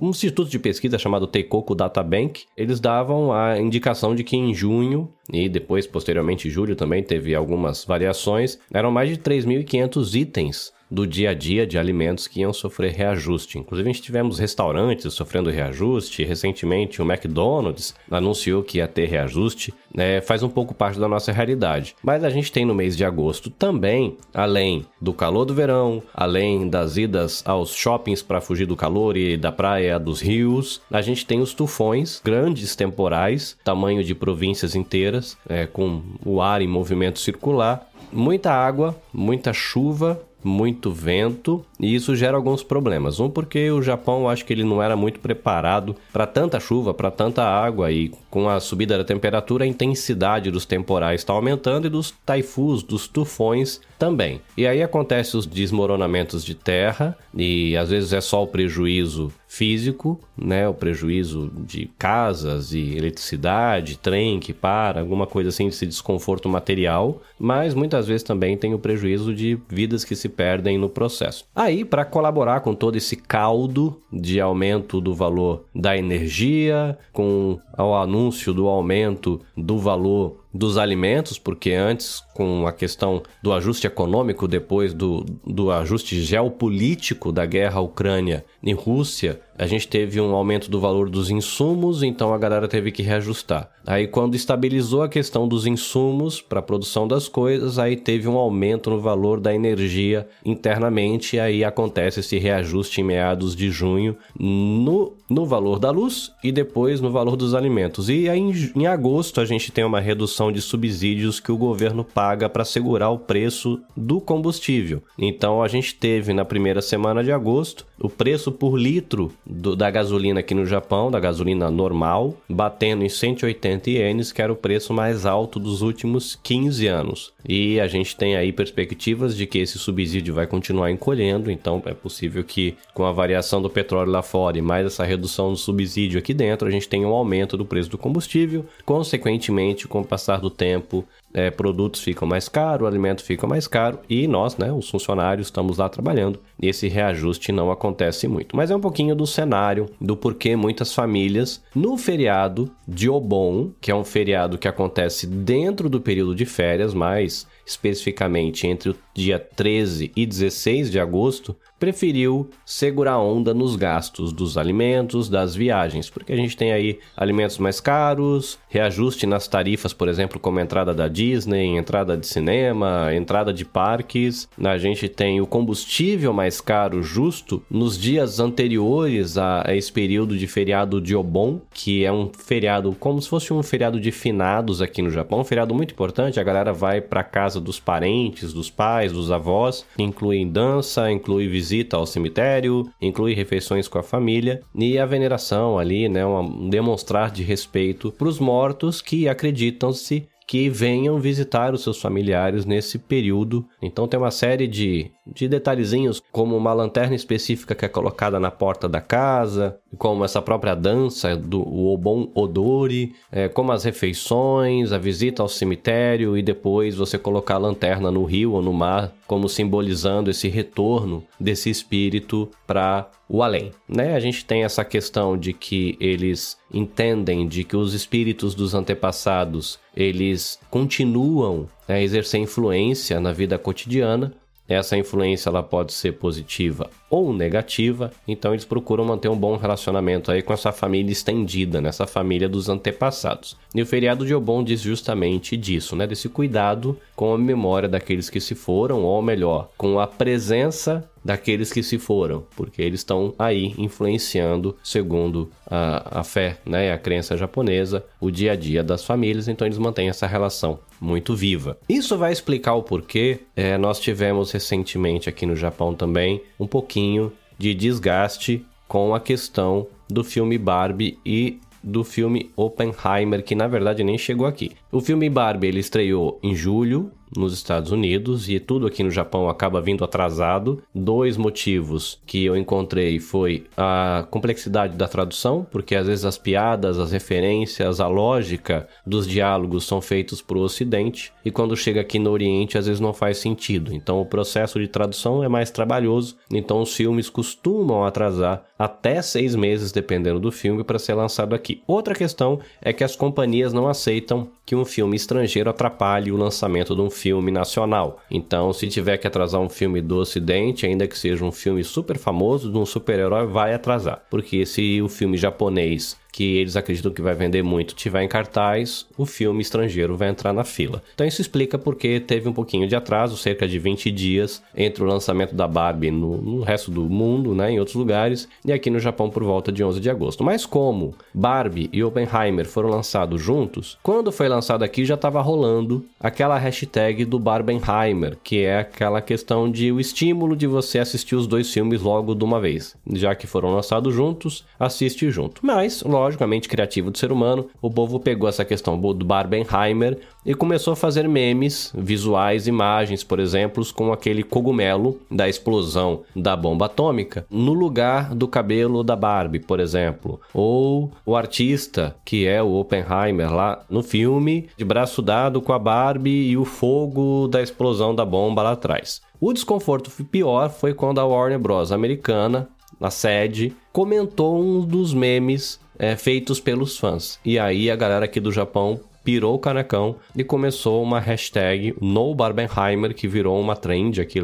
um 0.01 0.09
instituto 0.09 0.49
de 0.49 0.57
pesquisa 0.57 0.97
chamado 0.97 1.27
Teikoku 1.27 1.75
Data 1.75 2.01
Bank, 2.01 2.45
eles 2.55 2.79
davam 2.79 3.33
a 3.33 3.59
indicação 3.59 4.15
de 4.15 4.23
que 4.23 4.35
em 4.37 4.53
junho 4.53 5.11
e 5.31 5.49
depois 5.49 5.85
posteriormente 5.85 6.49
julho 6.49 6.75
também 6.75 7.03
teve 7.03 7.35
algumas 7.35 7.83
variações, 7.83 8.57
eram 8.73 8.91
mais 8.91 9.09
de 9.09 9.17
3.500 9.17 10.15
itens 10.15 10.74
do 10.89 11.05
dia 11.05 11.31
a 11.31 11.33
dia 11.33 11.65
de 11.65 11.77
alimentos 11.77 12.27
que 12.27 12.41
iam 12.41 12.53
sofrer 12.53 12.93
reajuste. 12.93 13.57
Inclusive, 13.57 13.89
a 13.89 13.93
gente 13.93 14.01
tivemos 14.01 14.39
restaurantes 14.39 15.13
sofrendo 15.13 15.49
reajuste. 15.49 16.23
Recentemente, 16.23 17.01
o 17.01 17.05
McDonald's 17.05 17.95
anunciou 18.09 18.63
que 18.63 18.77
ia 18.77 18.87
ter 18.87 19.07
reajuste. 19.07 19.73
É, 19.97 20.21
faz 20.21 20.43
um 20.43 20.49
pouco 20.49 20.73
parte 20.73 20.99
da 20.99 21.07
nossa 21.07 21.31
realidade. 21.31 21.95
Mas 22.03 22.23
a 22.23 22.29
gente 22.29 22.51
tem 22.51 22.65
no 22.65 22.75
mês 22.75 22.95
de 22.97 23.05
agosto 23.05 23.49
também, 23.49 24.17
além 24.33 24.85
do 25.01 25.13
calor 25.13 25.45
do 25.45 25.53
verão, 25.53 26.03
além 26.13 26.67
das 26.67 26.97
idas 26.97 27.41
aos 27.45 27.73
shoppings 27.73 28.21
para 28.21 28.41
fugir 28.41 28.65
do 28.65 28.75
calor 28.75 29.15
e 29.15 29.37
da 29.37 29.51
praia 29.51 29.97
dos 29.99 30.21
rios, 30.21 30.81
a 30.91 31.01
gente 31.01 31.25
tem 31.25 31.39
os 31.39 31.53
tufões, 31.53 32.21
grandes 32.23 32.75
temporais, 32.75 33.57
tamanho 33.63 34.03
de 34.03 34.13
províncias 34.13 34.75
inteiras, 34.75 35.37
é, 35.47 35.65
com 35.65 36.01
o 36.25 36.41
ar 36.41 36.61
em 36.61 36.67
movimento 36.67 37.19
circular 37.19 37.89
muita 38.11 38.51
água, 38.51 38.95
muita 39.13 39.51
chuva, 39.53 40.21
muito 40.45 40.91
vento 40.91 41.65
e 41.79 41.93
isso 41.95 42.15
gera 42.15 42.37
alguns 42.37 42.63
problemas. 42.63 43.19
Um 43.19 43.29
porque 43.29 43.69
o 43.71 43.81
Japão 43.81 44.29
acho 44.29 44.45
que 44.45 44.53
ele 44.53 44.63
não 44.63 44.81
era 44.81 44.95
muito 44.95 45.19
preparado 45.19 45.95
para 46.13 46.27
tanta 46.27 46.59
chuva, 46.59 46.93
para 46.93 47.11
tanta 47.11 47.43
água 47.43 47.91
e 47.91 48.11
com 48.29 48.47
a 48.47 48.59
subida 48.59 48.97
da 48.97 49.03
temperatura 49.03 49.65
a 49.65 49.67
intensidade 49.67 50.51
dos 50.51 50.65
temporais 50.65 51.21
está 51.21 51.33
aumentando 51.33 51.87
e 51.87 51.89
dos 51.89 52.13
taifus, 52.25 52.83
dos 52.83 53.07
tufões 53.07 53.81
também. 53.97 54.41
E 54.57 54.67
aí 54.67 54.81
acontece 54.81 55.37
os 55.37 55.45
desmoronamentos 55.45 56.43
de 56.43 56.55
terra 56.55 57.17
e 57.33 57.75
às 57.77 57.89
vezes 57.89 58.13
é 58.13 58.21
só 58.21 58.43
o 58.43 58.47
prejuízo 58.47 59.31
físico, 59.47 60.19
né, 60.37 60.67
o 60.67 60.73
prejuízo 60.73 61.49
de 61.55 61.89
casas 61.97 62.73
e 62.73 62.97
eletricidade, 62.97 63.97
trem 63.97 64.37
que 64.37 64.51
para, 64.51 64.99
alguma 64.99 65.25
coisa 65.25 65.47
assim 65.47 65.67
desse 65.67 65.85
desconforto 65.85 66.49
material, 66.49 67.21
mas 67.39 67.73
muitas 67.73 68.05
vezes 68.05 68.23
também 68.23 68.57
tem 68.57 68.73
o 68.73 68.79
prejuízo 68.79 69.33
de 69.33 69.57
vidas 69.69 70.03
que 70.03 70.13
se 70.13 70.27
perdem 70.27 70.77
no 70.77 70.89
processo. 70.89 71.45
Aí, 71.55 71.85
para 71.85 72.03
colaborar 72.03 72.59
com 72.59 72.75
todo 72.75 72.97
esse 72.97 73.15
caldo 73.15 74.01
de 74.11 74.41
aumento 74.41 74.99
do 74.99 75.13
valor 75.13 75.63
da 75.73 75.97
energia, 75.97 76.97
com 77.13 77.57
o 77.77 77.93
anúncio 77.95 78.53
do 78.53 78.67
aumento 78.67 79.39
do 79.55 79.77
valor 79.77 80.44
dos 80.55 80.77
alimentos, 80.77 81.37
porque 81.37 81.73
antes, 81.73 82.23
com 82.33 82.65
a 82.65 82.71
questão 82.71 83.21
do 83.43 83.51
ajuste 83.51 83.85
econômico, 83.85 84.47
depois 84.47 84.93
do, 84.93 85.25
do 85.45 85.69
ajuste 85.69 86.21
geopolítico 86.21 87.29
da 87.29 87.45
guerra 87.45 87.81
Ucrânia 87.81 88.45
e 88.63 88.71
Rússia, 88.71 89.41
a 89.57 89.67
gente 89.67 89.87
teve 89.87 90.19
um 90.19 90.33
aumento 90.33 90.69
do 90.69 90.79
valor 90.79 91.09
dos 91.09 91.29
insumos, 91.29 92.03
então 92.03 92.33
a 92.33 92.37
galera 92.37 92.67
teve 92.69 92.91
que 92.91 93.03
reajustar. 93.03 93.69
Aí, 93.85 94.07
quando 94.07 94.35
estabilizou 94.35 95.03
a 95.03 95.09
questão 95.09 95.47
dos 95.47 95.67
insumos 95.67 96.41
para 96.41 96.59
a 96.59 96.63
produção 96.63 97.07
das 97.07 97.27
coisas, 97.27 97.77
aí 97.77 97.95
teve 97.95 98.27
um 98.27 98.37
aumento 98.37 98.89
no 98.89 98.99
valor 98.99 99.39
da 99.39 99.53
energia 99.53 100.27
internamente, 100.43 101.37
aí 101.37 101.63
acontece 101.63 102.21
esse 102.21 102.37
reajuste 102.37 103.01
em 103.01 103.03
meados 103.03 103.55
de 103.55 103.69
junho 103.69 104.17
no, 104.37 105.13
no 105.29 105.45
valor 105.45 105.79
da 105.79 105.91
luz 105.91 106.31
e 106.43 106.51
depois 106.51 107.01
no 107.01 107.11
valor 107.11 107.35
dos 107.35 107.53
alimentos. 107.53 108.09
E 108.09 108.29
aí, 108.29 108.39
em, 108.75 108.87
agosto, 108.87 109.41
a 109.41 109.45
gente 109.45 109.71
tem 109.71 109.83
uma 109.83 109.99
redução 109.99 110.51
de 110.51 110.61
subsídios 110.61 111.39
que 111.39 111.51
o 111.51 111.57
governo 111.57 112.03
paga 112.03 112.47
para 112.47 112.65
segurar 112.65 113.09
o 113.09 113.19
preço 113.19 113.79
do 113.95 114.21
combustível. 114.21 115.01
Então, 115.17 115.61
a 115.61 115.67
gente 115.67 115.95
teve 115.95 116.33
na 116.33 116.45
primeira 116.45 116.81
semana 116.81 117.23
de 117.23 117.31
agosto 117.31 117.85
o 117.99 118.09
preço 118.09 118.51
por 118.51 118.77
litro 118.77 119.31
do, 119.45 119.75
da 119.75 119.89
gasolina 119.89 120.39
aqui 120.39 120.53
no 120.53 120.65
Japão, 120.65 121.09
da 121.09 121.19
gasolina 121.19 121.69
normal, 121.71 122.35
batendo 122.49 123.03
em 123.03 123.09
180 123.09 123.89
ienes, 123.89 124.31
que 124.31 124.41
era 124.41 124.51
o 124.51 124.55
preço 124.55 124.93
mais 124.93 125.25
alto 125.25 125.59
dos 125.59 125.81
últimos 125.81 126.37
15 126.41 126.87
anos. 126.87 127.33
E 127.47 127.79
a 127.79 127.87
gente 127.87 128.15
tem 128.15 128.35
aí 128.35 128.51
perspectivas 128.51 129.35
de 129.35 129.45
que 129.45 129.59
esse 129.59 129.77
subsídio 129.77 130.33
vai 130.33 130.47
continuar 130.47 130.91
encolhendo, 130.91 131.51
então 131.51 131.81
é 131.85 131.93
possível 131.93 132.43
que 132.43 132.75
com 132.93 133.05
a 133.05 133.11
variação 133.11 133.61
do 133.61 133.69
petróleo 133.69 134.11
lá 134.11 134.21
fora 134.21 134.57
e 134.57 134.61
mais 134.61 134.85
essa 134.85 135.03
redução 135.03 135.51
do 135.51 135.57
subsídio 135.57 136.19
aqui 136.19 136.33
dentro, 136.33 136.67
a 136.67 136.71
gente 136.71 136.89
tenha 136.89 137.07
um 137.07 137.13
aumento 137.13 137.55
do 137.55 137.65
preço 137.65 137.89
do 137.89 137.97
combustível, 137.97 138.65
consequentemente, 138.83 139.87
com 139.87 140.01
o 140.01 140.05
passar 140.05 140.39
do 140.39 140.49
tempo, 140.49 141.05
é, 141.35 141.51
produtos 141.51 142.01
ficam 142.01 142.25
mais 142.25 142.47
caros, 142.47 142.85
o 142.85 142.87
alimento 142.87 143.21
fica 143.21 143.45
mais 143.45 143.67
caro 143.67 143.99
e 144.09 144.25
nós, 144.25 144.55
né, 144.55 144.71
os 144.71 144.89
funcionários, 144.89 145.47
estamos 145.47 145.77
lá 145.77 145.89
trabalhando 145.89 146.39
e 146.61 146.69
esse 146.69 146.87
reajuste 146.87 147.51
não 147.51 147.69
acontece 147.69 148.25
muito. 148.25 148.55
Mas 148.55 148.71
é 148.71 148.75
um 148.75 148.79
pouquinho 148.79 149.13
do 149.13 149.27
cenário, 149.27 149.87
do 149.99 150.15
porquê 150.15 150.55
muitas 150.55 150.93
famílias, 150.93 151.61
no 151.75 151.97
feriado 151.97 152.71
de 152.87 153.09
Obon, 153.09 153.71
que 153.81 153.91
é 153.91 153.95
um 153.95 154.05
feriado 154.05 154.57
que 154.57 154.67
acontece 154.67 155.27
dentro 155.27 155.89
do 155.89 155.99
período 155.99 156.33
de 156.33 156.45
férias, 156.45 156.93
mais 156.93 157.45
especificamente 157.65 158.65
entre 158.65 158.91
o 158.91 158.95
dia 159.13 159.37
13 159.37 160.13
e 160.15 160.25
16 160.25 160.89
de 160.89 160.99
agosto, 160.99 161.55
preferiu 161.85 162.49
segurar 162.65 163.11
a 163.11 163.21
onda 163.21 163.53
nos 163.53 163.75
gastos 163.75 164.33
dos 164.33 164.57
alimentos, 164.57 165.29
das 165.29 165.53
viagens, 165.53 166.09
porque 166.09 166.33
a 166.33 166.35
gente 166.35 166.57
tem 166.57 166.71
aí 166.73 166.97
alimentos 167.15 167.59
mais 167.59 167.79
caros, 167.79 168.57
reajuste 168.67 169.27
nas 169.27 169.47
tarifas, 169.47 169.93
por 169.93 170.07
exemplo, 170.07 170.39
como 170.39 170.59
entrada 170.59 170.95
da 170.95 171.07
Disney, 171.07 171.77
entrada 171.77 172.17
de 172.17 172.25
cinema, 172.25 173.13
entrada 173.13 173.53
de 173.53 173.63
parques. 173.63 174.49
A 174.57 174.79
gente 174.79 175.07
tem 175.07 175.39
o 175.39 175.45
combustível 175.45 176.33
mais 176.33 176.59
caro 176.59 177.03
justo 177.03 177.61
nos 177.69 177.99
dias 177.99 178.39
anteriores 178.39 179.37
a 179.37 179.63
esse 179.67 179.91
período 179.91 180.35
de 180.35 180.47
feriado 180.47 180.99
de 180.99 181.15
Obon, 181.15 181.61
que 181.71 182.03
é 182.03 182.11
um 182.11 182.31
feriado 182.33 182.95
como 182.99 183.21
se 183.21 183.29
fosse 183.29 183.53
um 183.53 183.61
feriado 183.61 183.99
de 183.99 184.11
finados 184.11 184.81
aqui 184.81 185.03
no 185.03 185.11
Japão, 185.11 185.41
um 185.41 185.45
feriado 185.45 185.75
muito 185.75 185.93
importante. 185.93 186.39
A 186.39 186.43
galera 186.43 186.73
vai 186.73 186.99
para 186.99 187.23
casa 187.23 187.61
dos 187.61 187.79
parentes, 187.79 188.53
dos 188.53 188.71
pais, 188.71 189.11
dos 189.11 189.31
avós, 189.31 189.85
inclui 189.99 190.43
dança, 190.45 191.11
inclui 191.11 191.47
visita 191.47 191.74
visita 191.75 191.97
ao 191.97 192.05
cemitério, 192.05 192.89
inclui 193.01 193.33
refeições 193.33 193.87
com 193.87 193.99
a 193.99 194.03
família 194.03 194.61
e 194.73 194.97
a 194.97 195.05
veneração 195.05 195.77
ali, 195.77 196.07
né, 196.07 196.25
um 196.25 196.69
demonstrar 196.69 197.29
de 197.31 197.43
respeito 197.43 198.11
para 198.11 198.27
os 198.27 198.39
mortos 198.39 199.01
que 199.01 199.27
acreditam-se 199.27 200.27
que 200.47 200.69
venham 200.69 201.19
visitar 201.19 201.73
os 201.73 201.81
seus 201.81 201.99
familiares 201.99 202.65
nesse 202.65 202.99
período. 202.99 203.65
Então 203.81 204.07
tem 204.07 204.19
uma 204.19 204.31
série 204.31 204.67
de, 204.67 205.11
de 205.25 205.47
detalhezinhos, 205.47 206.21
como 206.31 206.55
uma 206.55 206.73
lanterna 206.73 207.15
específica 207.15 207.73
que 207.73 207.85
é 207.85 207.89
colocada 207.89 208.39
na 208.39 208.51
porta 208.51 208.87
da 208.87 209.01
casa, 209.01 209.77
como 209.97 210.23
essa 210.23 210.41
própria 210.41 210.75
dança 210.75 211.35
do 211.35 211.61
Obon 211.61 212.29
Odori, 212.35 213.13
é, 213.31 213.47
como 213.47 213.71
as 213.71 213.83
refeições, 213.83 214.91
a 214.91 214.97
visita 214.97 215.41
ao 215.41 215.49
cemitério 215.49 216.37
e 216.37 216.43
depois 216.43 216.95
você 216.95 217.17
colocar 217.17 217.55
a 217.55 217.59
lanterna 217.59 218.11
no 218.11 218.23
rio 218.23 218.53
ou 218.53 218.61
no 218.61 218.73
mar, 218.73 219.11
como 219.25 219.49
simbolizando 219.49 220.29
esse 220.29 220.47
retorno 220.47 221.23
desse 221.39 221.69
espírito 221.69 222.49
para 222.67 223.09
o 223.27 223.41
além. 223.41 223.71
Né? 223.87 224.15
A 224.15 224.19
gente 224.19 224.45
tem 224.45 224.63
essa 224.63 224.85
questão 224.85 225.37
de 225.37 225.53
que 225.53 225.97
eles 225.99 226.57
entendem 226.71 227.47
de 227.47 227.63
que 227.63 227.75
os 227.75 227.93
espíritos 227.93 228.53
dos 228.53 228.73
antepassados 228.73 229.79
eles 229.95 230.59
continuam 230.69 231.67
a 231.87 231.99
exercer 231.99 232.39
influência 232.39 233.19
na 233.19 233.31
vida 233.31 233.57
cotidiana. 233.57 234.33
Essa 234.67 234.97
influência 234.97 235.49
ela 235.49 235.61
pode 235.61 235.93
ser 235.93 236.13
positiva 236.13 236.89
ou 237.09 237.31
negativa, 237.31 238.11
então 238.27 238.51
eles 238.51 238.65
procuram 238.65 239.05
manter 239.05 239.29
um 239.29 239.37
bom 239.37 239.57
relacionamento 239.57 240.31
aí 240.31 240.41
com 240.41 240.53
essa 240.53 240.71
família 240.71 241.11
estendida, 241.11 241.79
nessa 241.79 242.07
família 242.07 242.49
dos 242.49 242.67
antepassados. 242.67 243.55
E 243.75 243.81
o 243.81 243.85
feriado 243.85 244.25
de 244.25 244.33
Obon 244.33 244.63
diz 244.63 244.81
justamente 244.81 245.55
disso, 245.55 245.95
né, 245.95 246.07
desse 246.07 246.27
cuidado 246.27 246.97
com 247.15 247.33
a 247.33 247.37
memória 247.37 247.87
daqueles 247.87 248.29
que 248.29 248.39
se 248.39 248.55
foram, 248.55 249.03
ou 249.03 249.21
melhor, 249.21 249.69
com 249.77 249.99
a 249.99 250.07
presença 250.07 251.07
daqueles 251.25 251.73
que 251.73 251.81
se 251.81 251.97
foram, 251.97 252.45
porque 252.55 252.83
eles 252.83 252.99
estão 252.99 253.33
aí 253.39 253.73
influenciando, 253.79 254.77
segundo 254.83 255.49
a, 255.65 256.19
a 256.19 256.23
fé, 256.23 256.59
né, 256.63 256.93
a 256.93 256.99
crença 256.99 257.35
japonesa, 257.35 258.05
o 258.21 258.29
dia 258.29 258.51
a 258.51 258.55
dia 258.55 258.83
das 258.83 259.03
famílias, 259.03 259.47
então 259.47 259.67
eles 259.67 259.79
mantêm 259.79 260.07
essa 260.07 260.27
relação 260.27 260.77
muito 261.01 261.35
viva. 261.35 261.79
Isso 261.89 262.15
vai 262.15 262.31
explicar 262.31 262.75
o 262.75 262.83
porquê 262.83 263.39
é, 263.55 263.75
nós 263.75 263.99
tivemos 263.99 264.51
recentemente 264.51 265.27
aqui 265.27 265.47
no 265.47 265.55
Japão 265.55 265.95
também 265.95 266.43
um 266.59 266.67
pouquinho 266.67 267.33
de 267.57 267.73
desgaste 267.73 268.63
com 268.87 269.15
a 269.15 269.19
questão 269.19 269.87
do 270.07 270.23
filme 270.23 270.59
Barbie 270.59 271.17
e 271.25 271.59
do 271.83 272.03
filme 272.03 272.51
Oppenheimer, 272.55 273.43
que 273.43 273.55
na 273.55 273.67
verdade 273.67 274.03
nem 274.03 274.17
chegou 274.17 274.47
aqui. 274.47 274.71
O 274.91 275.01
filme 275.01 275.29
Barbie 275.29 275.67
ele 275.67 275.79
estreou 275.79 276.39
em 276.41 276.55
julho 276.55 277.11
nos 277.35 277.53
Estados 277.53 277.91
Unidos 277.91 278.49
e 278.49 278.59
tudo 278.59 278.87
aqui 278.87 279.03
no 279.03 279.11
Japão 279.11 279.49
acaba 279.49 279.81
vindo 279.81 280.03
atrasado. 280.03 280.81
Dois 280.93 281.37
motivos 281.37 282.19
que 282.25 282.45
eu 282.45 282.55
encontrei 282.55 283.19
foi 283.19 283.65
a 283.77 284.25
complexidade 284.29 284.95
da 284.95 285.07
tradução, 285.07 285.65
porque 285.71 285.95
às 285.95 286.07
vezes 286.07 286.25
as 286.25 286.37
piadas, 286.37 286.99
as 286.99 287.11
referências, 287.11 287.99
a 287.99 288.07
lógica 288.07 288.87
dos 289.05 289.27
diálogos 289.27 289.85
são 289.85 290.01
feitos 290.01 290.41
para 290.41 290.57
o 290.57 290.61
Ocidente 290.61 291.31
e 291.43 291.51
quando 291.51 291.75
chega 291.75 292.01
aqui 292.01 292.19
no 292.19 292.31
Oriente 292.31 292.77
às 292.77 292.85
vezes 292.85 292.99
não 292.99 293.13
faz 293.13 293.37
sentido. 293.37 293.93
Então 293.93 294.21
o 294.21 294.25
processo 294.25 294.79
de 294.79 294.87
tradução 294.87 295.43
é 295.43 295.47
mais 295.47 295.71
trabalhoso. 295.71 296.37
Então 296.51 296.81
os 296.81 296.93
filmes 296.93 297.29
costumam 297.29 298.03
atrasar 298.03 298.65
até 298.77 299.21
seis 299.21 299.55
meses, 299.55 299.91
dependendo 299.91 300.39
do 300.39 300.51
filme, 300.51 300.83
para 300.83 300.99
ser 300.99 301.13
lançado 301.13 301.55
aqui. 301.55 301.81
Outra 301.87 302.13
questão 302.13 302.59
é 302.81 302.91
que 302.91 303.03
as 303.03 303.15
companhias 303.15 303.71
não 303.71 303.87
aceitam 303.87 304.49
que 304.65 304.75
um 304.75 304.83
filme 304.83 305.15
estrangeiro 305.15 305.69
atrapalhe 305.69 306.31
o 306.31 306.37
lançamento 306.37 306.95
de 306.95 307.01
um 307.01 307.09
filme 307.15 307.51
nacional. 307.51 308.19
Então, 308.29 308.73
se 308.73 308.87
tiver 308.87 309.17
que 309.17 309.25
atrasar 309.25 309.61
um 309.61 309.69
filme 309.69 310.01
do 310.01 310.17
Ocidente, 310.17 310.85
ainda 310.85 311.07
que 311.07 311.17
seja 311.17 311.43
um 311.43 311.51
filme 311.51 311.83
super 311.83 312.17
famoso 312.17 312.71
de 312.71 312.77
um 312.77 312.85
super-herói, 312.85 313.47
vai 313.47 313.73
atrasar. 313.73 314.23
Porque 314.29 314.65
se 314.65 315.01
o 315.01 315.07
filme 315.07 315.37
japonês 315.37 316.17
que 316.35 316.57
eles 316.57 316.75
acreditam 316.75 317.13
que 317.13 317.21
vai 317.21 317.33
vender 317.33 317.63
muito 317.63 317.95
tiver 317.95 318.21
em 318.21 318.27
cartaz, 318.27 319.07
o 319.17 319.25
filme 319.25 319.61
estrangeiro 319.61 320.17
vai 320.17 320.27
entrar 320.27 320.51
na 320.51 320.65
fila. 320.65 321.01
Então 321.13 321.25
isso 321.25 321.39
explica 321.39 321.79
porque 321.79 322.19
teve 322.19 322.49
um 322.49 322.51
pouquinho 322.51 322.89
de 322.89 322.93
atraso, 322.93 323.37
cerca 323.37 323.65
de 323.65 323.79
20 323.79 324.11
dias, 324.11 324.61
entre 324.75 325.01
o 325.01 325.07
lançamento 325.07 325.55
da 325.55 325.65
Barbie 325.65 326.11
no, 326.11 326.35
no 326.35 326.61
resto 326.61 326.91
do 326.91 327.03
mundo, 327.03 327.55
né, 327.55 327.71
em 327.71 327.79
outros 327.79 327.95
lugares, 327.95 328.49
e 328.65 328.73
aqui 328.73 328.89
no 328.89 328.99
Japão 328.99 329.29
por 329.29 329.45
volta 329.45 329.71
de 329.71 329.81
11 329.81 330.01
de 330.01 330.09
agosto. 330.09 330.43
Mas 330.43 330.65
como 330.65 331.15
Barbie 331.33 331.89
e 331.93 332.03
Oppenheimer 332.03 332.65
foram 332.65 332.89
lançados 332.89 333.41
juntos, 333.41 333.97
quando 334.03 334.29
foi 334.29 334.49
lançado 334.49 334.83
aqui 334.83 335.05
já 335.05 335.15
estava 335.15 335.41
rolando 335.41 336.05
aquela 336.19 336.57
hashtag 336.57 337.23
do 337.23 337.39
Barbenheimer, 337.39 338.37
que 338.43 338.59
é 338.59 338.79
aquela 338.79 339.21
questão 339.21 339.71
de 339.71 339.89
o 339.89 340.01
estímulo 340.01 340.53
de 340.53 340.67
você 340.67 340.99
assistir 340.99 341.35
os 341.37 341.47
dois 341.47 341.71
filmes 341.71 342.01
logo 342.01 342.35
de 342.35 342.43
uma 342.43 342.59
vez. 342.59 342.93
Já 343.13 343.33
que 343.35 343.47
foram 343.47 343.73
lançados 343.73 344.13
juntos, 344.13 344.65
assiste 344.77 345.31
junto. 345.31 345.65
Mas, 345.65 346.03
logicamente, 346.25 346.67
criativo 346.67 347.11
do 347.11 347.17
ser 347.17 347.31
humano, 347.31 347.67
o 347.81 347.89
povo 347.89 348.19
pegou 348.19 348.49
essa 348.49 348.65
questão 348.65 348.99
do 348.99 349.25
Barbenheimer 349.25 350.19
e 350.45 350.53
começou 350.53 350.93
a 350.93 350.95
fazer 350.95 351.27
memes, 351.27 351.91
visuais, 351.95 352.67
imagens, 352.67 353.23
por 353.23 353.39
exemplo, 353.39 353.83
com 353.93 354.11
aquele 354.11 354.43
cogumelo 354.43 355.19
da 355.29 355.47
explosão 355.47 356.21
da 356.35 356.55
bomba 356.55 356.85
atômica 356.85 357.45
no 357.49 357.73
lugar 357.73 358.33
do 358.33 358.47
cabelo 358.47 359.03
da 359.03 359.15
Barbie, 359.15 359.59
por 359.59 359.79
exemplo. 359.79 360.39
Ou 360.53 361.11
o 361.25 361.35
artista, 361.35 362.15
que 362.25 362.45
é 362.45 362.61
o 362.61 362.73
Oppenheimer 362.73 363.53
lá 363.53 363.83
no 363.89 364.03
filme, 364.03 364.67
de 364.77 364.85
braço 364.85 365.21
dado 365.21 365.61
com 365.61 365.73
a 365.73 365.79
Barbie 365.79 366.49
e 366.49 366.57
o 366.57 366.65
fogo 366.65 367.47
da 367.47 367.61
explosão 367.61 368.13
da 368.13 368.25
bomba 368.25 368.63
lá 368.63 368.71
atrás. 368.71 369.21
O 369.39 369.53
desconforto 369.53 370.09
pior 370.25 370.69
foi 370.69 370.93
quando 370.93 371.19
a 371.19 371.25
Warner 371.25 371.59
Bros. 371.59 371.91
americana, 371.91 372.67
na 372.99 373.11
sede, 373.11 373.75
comentou 373.91 374.59
um 374.61 374.81
dos 374.81 375.13
memes 375.13 375.79
é, 375.97 376.15
feitos 376.15 376.59
pelos 376.59 376.97
fãs. 376.97 377.39
E 377.43 377.57
aí 377.59 377.89
a 377.89 377.95
galera 377.95 378.25
aqui 378.25 378.39
do 378.39 378.51
Japão 378.51 378.99
pirou 379.23 379.55
o 379.55 379.59
canecão 379.59 380.17
e 380.35 380.43
começou 380.43 381.01
uma 381.01 381.19
hashtag 381.19 381.95
NoBarbenheimer, 381.99 383.15
que 383.15 383.27
virou 383.27 383.59
uma 383.59 383.75
trend 383.75 384.21
aqui 384.21 384.39